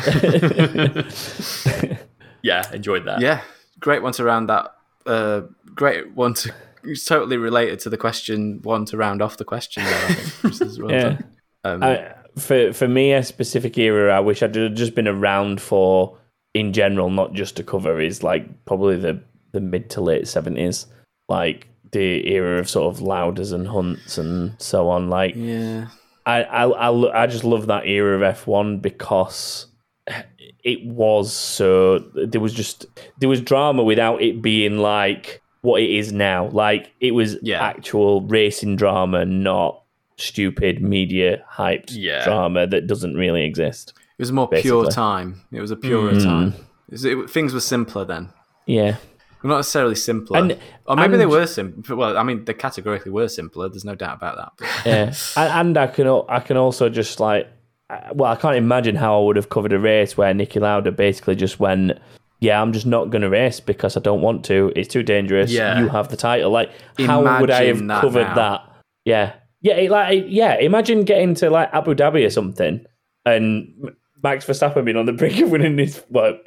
yeah 2.41 2.71
enjoyed 2.73 3.05
that 3.05 3.19
Yeah, 3.21 3.41
great 3.79 4.01
one 4.03 4.13
to 4.13 4.23
round 4.23 4.49
that. 4.49 4.73
Uh, 5.05 5.41
great 5.73 6.11
one 6.15 6.33
to. 6.35 6.53
It's 6.83 7.05
totally 7.05 7.37
related 7.37 7.79
to 7.81 7.89
the 7.89 7.97
question 7.97 8.59
one 8.63 8.85
to 8.85 8.97
round 8.97 9.21
off 9.21 9.37
the 9.37 9.45
question. 9.45 9.83
There, 9.83 9.93
I 10.05 10.13
think, 10.13 10.59
which 10.59 10.79
well 10.79 10.91
Yeah. 10.91 11.01
done. 11.03 11.23
Um, 11.63 11.83
I, 11.83 12.13
for 12.37 12.73
for 12.73 12.87
me, 12.87 13.13
a 13.13 13.23
specific 13.23 13.77
era 13.77 14.15
I 14.15 14.19
wish 14.19 14.41
I'd 14.43 14.53
just 14.75 14.95
been 14.95 15.07
around 15.07 15.61
for 15.61 16.17
in 16.53 16.73
general, 16.73 17.09
not 17.09 17.33
just 17.33 17.55
to 17.57 17.63
cover, 17.63 17.99
is 17.99 18.23
like 18.23 18.65
probably 18.65 18.97
the 18.97 19.21
the 19.51 19.61
mid 19.61 19.89
to 19.91 20.01
late 20.01 20.27
seventies, 20.27 20.85
like 21.29 21.67
the 21.91 22.27
era 22.29 22.59
of 22.59 22.69
sort 22.69 22.93
of 22.93 23.01
Laudas 23.01 23.53
and 23.53 23.67
Hunts 23.67 24.17
and 24.17 24.53
so 24.61 24.89
on. 24.89 25.09
Like 25.09 25.33
yeah, 25.35 25.87
I 26.25 26.43
I 26.43 26.63
I, 26.67 27.23
I 27.23 27.27
just 27.27 27.43
love 27.43 27.67
that 27.67 27.85
era 27.85 28.15
of 28.15 28.23
F 28.23 28.47
one 28.47 28.79
because 28.79 29.67
it 30.63 30.85
was 30.85 31.31
so 31.33 31.99
there 32.13 32.41
was 32.41 32.53
just 32.53 32.85
there 33.19 33.29
was 33.29 33.41
drama 33.41 33.83
without 33.83 34.21
it 34.21 34.41
being 34.41 34.77
like 34.79 35.41
what 35.61 35.81
it 35.81 35.89
is 35.89 36.11
now. 36.11 36.47
Like 36.49 36.91
it 36.99 37.11
was 37.11 37.37
Yeah. 37.41 37.61
actual 37.61 38.21
racing 38.21 38.75
drama, 38.75 39.25
not 39.25 39.83
stupid 40.17 40.81
media 40.81 41.43
hyped 41.53 41.91
Yeah. 41.91 42.23
drama 42.25 42.67
that 42.67 42.87
doesn't 42.87 43.15
really 43.15 43.43
exist. 43.43 43.93
it 44.17 44.21
was 44.23 44.31
a 44.31 44.33
more 44.33 44.47
pure 44.47 44.89
time. 44.89 45.41
It 45.51 45.61
was 45.61 45.69
a 45.69 45.75
purer 45.75 46.13
Mm. 46.13 46.23
time. 46.23 46.47
It 46.89 46.91
was- 46.93 47.05
it- 47.05 47.29
things 47.29 47.53
were 47.53 47.59
simpler 47.59 48.03
then. 48.03 48.29
Yeah. 48.65 48.95
Not 49.43 49.57
necessarily 49.57 49.93
simpler. 49.93 50.39
And- 50.39 50.57
or 50.87 50.95
maybe 50.95 51.17
they 51.17 51.27
were 51.27 51.45
simple. 51.45 51.95
Well, 51.95 52.17
I 52.17 52.23
mean, 52.23 52.43
they 52.45 52.55
categorically 52.55 53.11
were 53.11 53.27
simpler. 53.27 53.69
There's 53.69 53.85
no 53.85 53.93
doubt 53.93 54.15
about 54.17 54.35
that. 54.37 54.67
Yeah, 54.85 55.13
and, 55.39 55.67
and 55.69 55.77
I 55.77 55.85
can 55.87 56.07
I 56.27 56.39
can 56.39 56.57
also 56.57 56.89
just 56.89 57.19
like, 57.19 57.47
uh, 57.91 57.97
well, 58.13 58.31
I 58.31 58.35
can't 58.35 58.55
imagine 58.55 58.95
how 58.95 59.19
I 59.21 59.23
would 59.25 59.35
have 59.35 59.49
covered 59.49 59.71
a 59.71 59.79
race 59.79 60.17
where 60.17 60.33
Niki 60.33 60.59
Lauda 60.59 60.91
basically 60.91 61.35
just 61.35 61.59
went, 61.59 61.91
"Yeah, 62.39 62.59
I'm 62.59 62.73
just 62.73 62.87
not 62.87 63.11
going 63.11 63.21
to 63.21 63.29
race 63.29 63.59
because 63.59 63.95
I 63.95 63.99
don't 63.99 64.21
want 64.21 64.43
to. 64.45 64.73
It's 64.75 64.87
too 64.89 65.03
dangerous. 65.03 65.51
Yeah. 65.51 65.79
You 65.79 65.89
have 65.89 66.07
the 66.09 66.17
title." 66.17 66.49
Like, 66.49 66.71
how 66.99 67.21
would 67.39 67.51
I 67.51 67.65
have 67.65 67.85
that 67.87 68.01
covered 68.01 68.29
now. 68.29 68.35
that? 68.35 68.61
Yeah, 69.05 69.33
yeah, 69.61 69.75
it, 69.75 69.91
like 69.91 70.25
yeah. 70.27 70.55
Imagine 70.59 71.03
getting 71.03 71.33
to 71.35 71.49
like 71.49 71.69
Abu 71.73 71.93
Dhabi 71.95 72.25
or 72.25 72.29
something, 72.29 72.85
and 73.25 73.91
Max 74.23 74.45
Verstappen 74.45 74.85
being 74.85 74.97
on 74.97 75.05
the 75.05 75.13
brink 75.13 75.39
of 75.39 75.51
winning 75.51 75.75
this. 75.75 76.03
Well, 76.09 76.37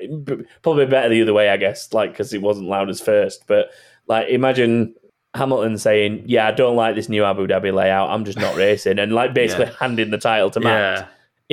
probably 0.62 0.86
better 0.86 1.08
the 1.08 1.22
other 1.22 1.34
way, 1.34 1.48
I 1.50 1.56
guess, 1.56 1.92
like 1.92 2.12
because 2.12 2.32
it 2.32 2.42
wasn't 2.42 2.68
Lauda's 2.68 3.00
first, 3.00 3.44
but 3.46 3.70
like 4.06 4.28
imagine. 4.28 4.94
Hamilton 5.32 5.78
saying, 5.78 6.24
"Yeah, 6.26 6.48
I 6.48 6.50
don't 6.50 6.74
like 6.74 6.96
this 6.96 7.08
new 7.08 7.22
Abu 7.22 7.46
Dhabi 7.46 7.72
layout. 7.72 8.10
I'm 8.10 8.24
just 8.24 8.36
not 8.36 8.56
racing," 8.56 8.98
and 8.98 9.12
like 9.12 9.32
basically 9.32 9.66
Yeah. 9.66 9.76
handing 9.78 10.10
the 10.10 10.18
title 10.18 10.50
to 10.50 10.58
Max. 10.58 11.02
Yeah. 11.02 11.06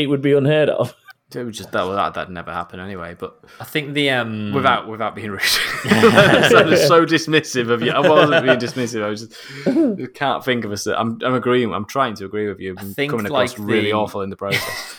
It 0.04 0.08
would 0.08 0.24
be 0.24 0.34
unheard 0.34 0.70
of. 0.70 0.96
It 1.36 1.44
would 1.44 1.54
just 1.54 1.72
that 1.74 1.86
well, 1.86 1.96
that 1.96 2.14
that'd 2.14 2.34
never 2.34 2.54
happen 2.54 2.80
anyway. 2.80 3.16
But 3.18 3.40
I 3.60 3.64
think 3.66 3.94
the 3.94 4.10
um 4.12 4.54
without 4.54 4.88
without 4.88 5.14
being 5.16 5.32
rude, 5.32 5.42
so, 5.42 6.76
so 6.76 7.06
dismissive 7.06 7.70
of 7.70 7.82
you. 7.82 7.92
I 7.92 8.00
wasn't 8.00 8.46
being 8.46 8.58
dismissive. 8.60 9.04
I 9.04 9.10
was 9.10 9.28
just 9.28 9.36
I 10.02 10.08
can't 10.18 10.44
think 10.44 10.64
of 10.66 10.72
a. 10.72 10.78
cer- 10.78 10.96
I'm 10.96 11.20
I'm 11.24 11.34
agreeing. 11.34 11.74
I'm 11.74 11.86
trying 11.86 12.16
to 12.16 12.26
agree 12.26 12.48
with 12.48 12.60
you. 12.60 12.76
I'm 12.78 12.94
think, 12.94 13.12
coming 13.12 13.26
across 13.26 13.58
like, 13.58 13.68
really 13.68 13.88
the- 13.88 13.94
awful 13.94 14.22
in 14.22 14.30
the 14.30 14.38
process. 14.38 14.96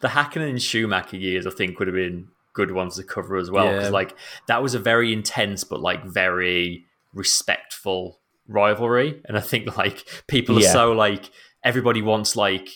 the 0.00 0.08
Hakkinen 0.08 0.50
and 0.50 0.60
Schumacher 0.60 1.16
years, 1.16 1.46
I 1.46 1.50
think, 1.50 1.78
would 1.78 1.88
have 1.88 1.94
been 1.94 2.28
good 2.52 2.72
ones 2.72 2.96
to 2.96 3.04
cover 3.04 3.36
as 3.36 3.50
well. 3.50 3.68
Because 3.68 3.84
Yeah. 3.84 3.90
like 3.90 4.16
that 4.48 4.62
was 4.62 4.74
a 4.74 4.78
very 4.78 5.12
intense 5.12 5.62
but 5.64 5.80
like 5.80 6.04
very 6.04 6.86
respectful 7.12 8.18
rivalry, 8.48 9.20
and 9.26 9.36
I 9.36 9.40
think 9.40 9.76
like 9.76 10.04
people 10.26 10.58
are 10.58 10.62
Yeah. 10.62 10.72
so 10.72 10.92
like 10.92 11.30
everybody 11.62 12.02
wants 12.02 12.36
like 12.36 12.68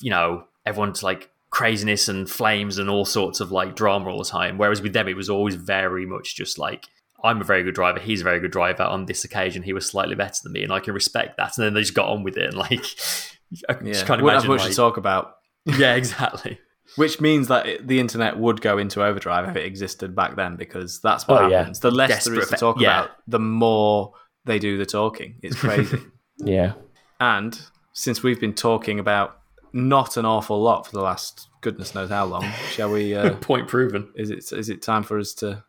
you 0.00 0.10
know 0.10 0.44
everyone's 0.66 1.02
like 1.02 1.30
craziness 1.50 2.08
and 2.08 2.28
flames 2.30 2.78
and 2.78 2.90
all 2.90 3.04
sorts 3.04 3.40
of 3.40 3.50
like 3.50 3.74
drama 3.76 4.10
all 4.10 4.18
the 4.18 4.24
time. 4.24 4.58
Whereas 4.58 4.82
with 4.82 4.92
them, 4.92 5.08
it 5.08 5.16
was 5.16 5.30
always 5.30 5.54
very 5.54 6.06
much 6.06 6.36
just 6.36 6.58
like. 6.58 6.86
I'm 7.24 7.40
a 7.40 7.44
very 7.44 7.64
good 7.64 7.74
driver. 7.74 7.98
He's 7.98 8.20
a 8.20 8.24
very 8.24 8.38
good 8.38 8.52
driver. 8.52 8.84
On 8.84 9.06
this 9.06 9.24
occasion, 9.24 9.64
he 9.64 9.72
was 9.72 9.88
slightly 9.88 10.14
better 10.14 10.36
than 10.44 10.52
me, 10.52 10.62
and 10.62 10.72
I 10.72 10.78
can 10.78 10.94
respect 10.94 11.36
that. 11.38 11.58
And 11.58 11.66
then 11.66 11.74
they 11.74 11.80
just 11.80 11.94
got 11.94 12.08
on 12.08 12.22
with 12.22 12.36
it, 12.36 12.44
and 12.44 12.54
like, 12.54 12.70
I 13.68 13.74
Yeah, 13.82 13.92
just 13.92 14.06
can't 14.06 14.22
wouldn't 14.22 14.42
have 14.42 14.44
imagine. 14.44 14.48
much 14.50 14.60
like- 14.60 14.70
to 14.70 14.76
talk 14.76 14.96
about. 14.98 15.32
yeah, 15.64 15.96
exactly. 15.96 16.60
Which 16.94 17.20
means 17.20 17.48
that 17.48 17.66
it, 17.66 17.88
the 17.88 17.98
internet 17.98 18.38
would 18.38 18.60
go 18.60 18.78
into 18.78 19.02
overdrive 19.04 19.48
if 19.48 19.56
it 19.56 19.64
existed 19.66 20.14
back 20.14 20.36
then, 20.36 20.54
because 20.54 21.00
that's 21.00 21.26
what 21.26 21.42
Oh, 21.42 21.48
yeah. 21.48 21.58
happens. 21.58 21.80
The 21.80 21.90
less 21.90 22.24
there 22.24 22.38
is 22.38 22.48
to 22.50 22.56
talk 22.56 22.80
yeah. 22.80 23.00
about, 23.00 23.10
the 23.26 23.40
more 23.40 24.12
they 24.44 24.60
do 24.60 24.78
the 24.78 24.86
talking. 24.86 25.40
It's 25.42 25.56
crazy. 25.56 25.98
Yeah. 26.38 26.74
and 27.18 27.60
since 27.94 28.22
we've 28.22 28.40
been 28.40 28.54
talking 28.54 29.00
about 29.00 29.37
not 29.72 30.16
an 30.16 30.24
awful 30.24 30.60
lot 30.60 30.86
for 30.86 30.92
the 30.92 31.02
last 31.02 31.48
goodness 31.60 31.94
knows 31.94 32.10
how 32.10 32.24
long, 32.24 32.44
shall 32.70 32.90
we? 32.90 33.14
Uh, 33.14 33.34
Point 33.40 33.68
proven. 33.68 34.08
is 34.14 34.30
it 34.30 34.52
is 34.52 34.68
it 34.68 34.82
time 34.82 35.02
for 35.02 35.18
us 35.18 35.34
to? 35.34 35.62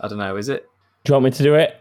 I 0.00 0.08
don't 0.08 0.18
know. 0.18 0.36
Is 0.36 0.48
it? 0.48 0.68
Do 1.04 1.10
you 1.10 1.14
want 1.14 1.24
me 1.26 1.30
to 1.32 1.42
do 1.42 1.54
it? 1.54 1.80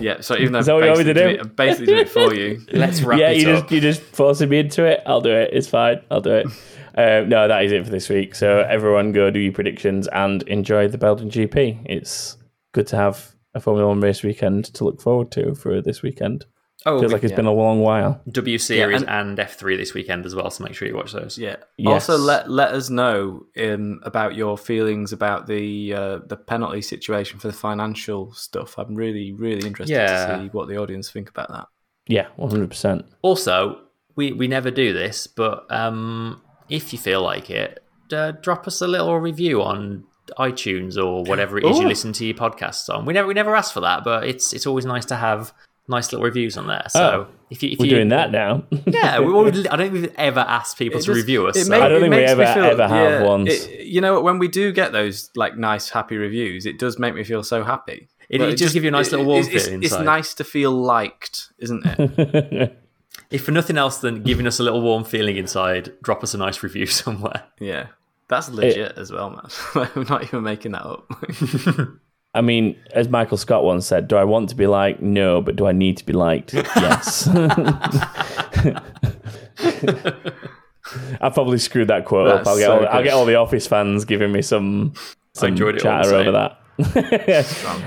Yeah. 0.00 0.20
So 0.20 0.36
even 0.36 0.52
though 0.52 0.58
Is 0.60 0.66
that 0.66 0.74
what 0.74 0.84
you 0.84 0.90
want 0.90 1.06
me 1.06 1.12
to 1.12 1.14
basically 1.14 1.36
do? 1.36 1.40
it- 1.42 1.56
basically 1.56 1.86
do 1.86 1.96
it 1.96 2.08
for 2.08 2.34
you. 2.34 2.60
Let's 2.72 3.02
wrap 3.02 3.18
it 3.18 3.22
up. 3.24 3.30
yeah, 3.30 3.36
it 3.36 3.42
you 3.42 3.50
up. 3.50 3.60
just 3.62 3.72
you 3.72 3.80
just 3.80 4.02
forcing 4.02 4.48
me 4.48 4.58
into 4.60 4.84
it. 4.84 5.00
I'll 5.06 5.20
do 5.20 5.32
it. 5.32 5.50
It's 5.52 5.68
fine. 5.68 6.00
I'll 6.10 6.20
do 6.20 6.32
it. 6.34 6.46
um, 6.94 7.28
no, 7.28 7.48
that 7.48 7.64
is 7.64 7.72
it 7.72 7.84
for 7.84 7.90
this 7.90 8.08
week. 8.08 8.34
So 8.34 8.60
everyone, 8.60 9.12
go 9.12 9.30
do 9.30 9.40
your 9.40 9.52
predictions 9.52 10.08
and 10.08 10.42
enjoy 10.44 10.88
the 10.88 10.98
Belgian 10.98 11.30
GP. 11.30 11.82
It's 11.86 12.36
good 12.72 12.86
to 12.88 12.96
have 12.96 13.32
a 13.54 13.60
Formula 13.60 13.88
One 13.88 14.00
race 14.00 14.22
weekend 14.22 14.66
to 14.74 14.84
look 14.84 15.00
forward 15.00 15.30
to 15.32 15.54
for 15.54 15.80
this 15.80 16.02
weekend. 16.02 16.46
Oh, 16.86 17.00
Feels 17.00 17.12
like 17.12 17.24
it's 17.24 17.32
been 17.32 17.46
a 17.46 17.52
long 17.52 17.80
while. 17.80 18.20
W 18.30 18.58
Series 18.58 19.02
Yeah, 19.02 19.20
and, 19.20 19.38
F3 19.38 19.76
this 19.76 19.94
weekend 19.94 20.26
as 20.26 20.34
well, 20.34 20.50
so 20.50 20.64
make 20.64 20.74
sure 20.74 20.86
you 20.88 20.94
watch 20.94 21.12
those. 21.12 21.38
Yeah. 21.38 21.56
Yes. 21.76 22.08
Also, 22.08 22.18
let 22.22 22.50
let 22.50 22.72
us 22.72 22.90
know 22.90 23.46
um, 23.58 24.00
about 24.04 24.34
your 24.34 24.56
feelings 24.58 25.12
about 25.12 25.46
the 25.46 25.94
uh, 25.94 26.18
the 26.26 26.36
penalty 26.36 26.82
situation 26.82 27.38
for 27.38 27.48
the 27.48 27.54
financial 27.54 28.32
stuff. 28.32 28.78
I'm 28.78 28.94
really 28.94 29.32
really 29.32 29.66
interested 29.66 29.94
Yeah. 29.94 30.26
to 30.36 30.42
see 30.42 30.48
what 30.48 30.68
the 30.68 30.76
audience 30.76 31.10
think 31.10 31.28
about 31.28 31.48
that. 31.50 31.66
Yeah, 32.06 32.28
one 32.36 32.50
hundred 32.50 32.70
percent. 32.70 33.06
Also, 33.22 33.80
we, 34.16 34.32
we 34.32 34.48
never 34.48 34.70
do 34.70 34.92
this, 34.92 35.26
but 35.26 35.66
um, 35.70 36.42
if 36.68 36.92
you 36.92 36.98
feel 36.98 37.22
like 37.22 37.48
it, 37.50 37.82
uh, 38.12 38.32
drop 38.32 38.66
us 38.66 38.80
a 38.80 38.86
little 38.86 39.18
review 39.18 39.62
on 39.62 40.04
iTunes 40.38 40.96
or 40.96 41.24
whatever 41.24 41.58
it 41.58 41.64
is 41.64 41.78
you 41.78 41.86
listen 41.86 42.12
to 42.12 42.24
your 42.24 42.34
podcasts 42.34 42.92
on. 42.92 43.04
We 43.04 43.12
never 43.12 43.28
we 43.28 43.34
never 43.34 43.54
ask 43.56 43.72
for 43.72 43.80
that, 43.80 44.04
but 44.04 44.24
it's 44.24 44.52
it's 44.52 44.66
always 44.66 44.84
nice 44.86 45.04
to 45.06 45.16
have 45.16 45.52
nice 45.88 46.12
little 46.12 46.24
reviews 46.24 46.56
on 46.56 46.66
there. 46.66 46.82
Oh, 46.86 46.88
so 46.88 47.00
Oh, 47.00 47.34
if 47.50 47.62
you 47.62 47.70
if 47.70 47.78
We're 47.78 47.84
you, 47.86 47.90
doing 47.96 48.08
that 48.08 48.30
now. 48.30 48.64
yeah, 48.86 49.18
we, 49.20 49.32
we- 49.32 49.48
I 49.48 49.50
don't 49.76 49.78
think 49.78 49.92
we've 49.92 50.14
ever 50.16 50.40
asked 50.40 50.78
people 50.78 50.98
It 50.98 51.02
to 51.02 51.06
just- 51.06 51.16
review 51.16 51.46
us. 51.48 51.62
so- 51.62 51.68
make- 51.70 51.82
I 51.82 51.88
don't 51.88 52.00
think 52.00 52.10
we 52.14 52.20
makes 52.20 52.34
me 52.36 52.44
ever- 52.44 52.64
ever 52.64 52.88
have 52.88 53.26
once. 53.26 53.50
it- 53.52 53.86
you 53.86 54.00
know, 54.00 54.20
when 54.20 54.38
we 54.38 54.48
do 54.48 54.72
get 54.72 54.92
those 54.92 55.30
like 55.36 55.56
nice 55.58 55.90
happy 55.90 56.16
reviews, 56.16 56.64
it 56.66 56.78
does 56.78 56.98
make 56.98 57.14
me 57.14 57.24
feel 57.24 57.42
so 57.42 57.62
happy. 57.64 58.08
It- 58.30 58.38
But 58.38 58.48
it 58.50 58.58
does 58.58 58.72
give 58.72 58.84
you 58.84 58.88
a 58.88 58.92
nice 58.92 59.10
little 59.10 59.26
warm 59.26 59.40
it's, 59.40 59.48
it's- 59.48 59.64
feeling 59.66 59.82
It's 59.82 59.92
inside. 59.92 60.04
nice 60.06 60.34
to 60.34 60.44
feel 60.44 60.70
liked, 60.72 61.52
isn't 61.58 61.82
it? 61.84 62.78
if 63.30 63.44
for 63.44 63.50
nothing 63.50 63.76
else 63.76 63.98
than 63.98 64.22
giving 64.22 64.46
us 64.46 64.58
a 64.58 64.62
little 64.62 64.80
warm 64.80 65.04
feeling 65.04 65.36
inside, 65.36 65.92
drop 66.02 66.22
us 66.22 66.32
a 66.32 66.38
nice 66.38 66.62
review 66.62 66.86
somewhere. 67.02 67.42
yeah, 67.60 67.88
that's 68.28 68.48
legit 68.48 68.96
as 68.96 69.12
well, 69.12 69.28
man. 69.30 69.90
We're 69.94 70.04
not 70.04 70.22
even 70.22 70.42
making 70.42 70.72
that 70.72 70.86
up. 70.86 71.06
I 72.34 72.40
mean, 72.40 72.76
as 72.92 73.08
Michael 73.08 73.36
Scott 73.36 73.62
once 73.64 73.86
said, 73.86 74.08
do 74.08 74.16
I 74.16 74.24
want 74.24 74.48
to 74.50 74.54
be 74.54 74.66
liked? 74.66 75.02
No, 75.02 75.42
but 75.42 75.54
do 75.56 75.66
I 75.66 75.72
need 75.72 75.98
to 75.98 76.06
be 76.06 76.14
liked? 76.14 76.54
Yes. 76.54 77.28
I 81.20 81.28
probably 81.30 81.58
screwed 81.58 81.88
that 81.88 82.04
quote 82.04 82.28
up. 82.28 82.46
I'll 82.46 82.56
get, 82.58 82.66
so 82.66 82.78
all, 82.80 82.88
I'll 82.88 83.02
get 83.04 83.12
all 83.12 83.24
the 83.26 83.34
office 83.36 83.66
fans 83.66 84.04
giving 84.04 84.32
me 84.32 84.42
some, 84.42 84.94
some 85.34 85.48
enjoyed 85.50 85.76
it 85.76 85.84
all 85.86 85.98
the 85.98 86.02
chatter 86.04 86.14
over 86.16 86.24
same. 86.24 86.32
that. 86.32 86.58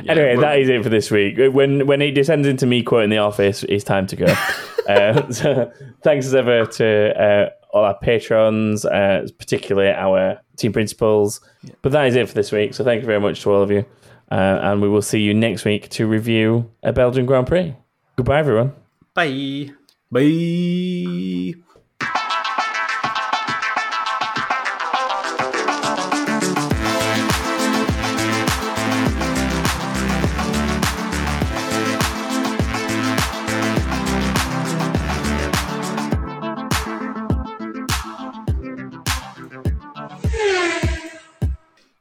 Yeah, 0.05 0.11
anyway, 0.11 0.33
well- 0.35 0.41
that 0.41 0.59
is 0.59 0.69
it 0.69 0.83
for 0.83 0.89
this 0.89 1.09
week. 1.11 1.37
When 1.53 1.87
when 1.87 2.01
it 2.01 2.11
descends 2.11 2.47
into 2.47 2.65
me 2.67 2.83
quoting 2.83 3.09
the 3.09 3.17
office, 3.17 3.63
it's 3.63 3.83
time 3.83 4.05
to 4.07 4.15
go. 4.15 4.25
uh, 4.87 5.29
so 5.31 5.71
thanks 6.03 6.27
as 6.27 6.35
ever 6.35 6.65
to 6.67 7.21
uh, 7.21 7.49
all 7.73 7.83
our 7.83 7.97
patrons, 7.97 8.85
uh, 8.85 9.27
particularly 9.39 9.89
our 9.89 10.39
team 10.57 10.71
principals. 10.71 11.41
But 11.81 11.91
that 11.93 12.07
is 12.07 12.15
it 12.15 12.29
for 12.29 12.35
this 12.35 12.51
week. 12.51 12.73
So 12.75 12.83
thank 12.83 13.01
you 13.01 13.07
very 13.07 13.19
much 13.19 13.41
to 13.41 13.51
all 13.51 13.61
of 13.63 13.71
you, 13.71 13.85
uh, 14.31 14.59
and 14.63 14.81
we 14.81 14.89
will 14.89 15.01
see 15.01 15.19
you 15.19 15.33
next 15.33 15.65
week 15.65 15.89
to 15.89 16.07
review 16.07 16.71
a 16.83 16.91
Belgian 16.93 17.25
Grand 17.25 17.47
Prix. 17.47 17.75
Goodbye, 18.15 18.39
everyone. 18.39 18.73
Bye. 19.13 19.71
Bye. 20.11 21.64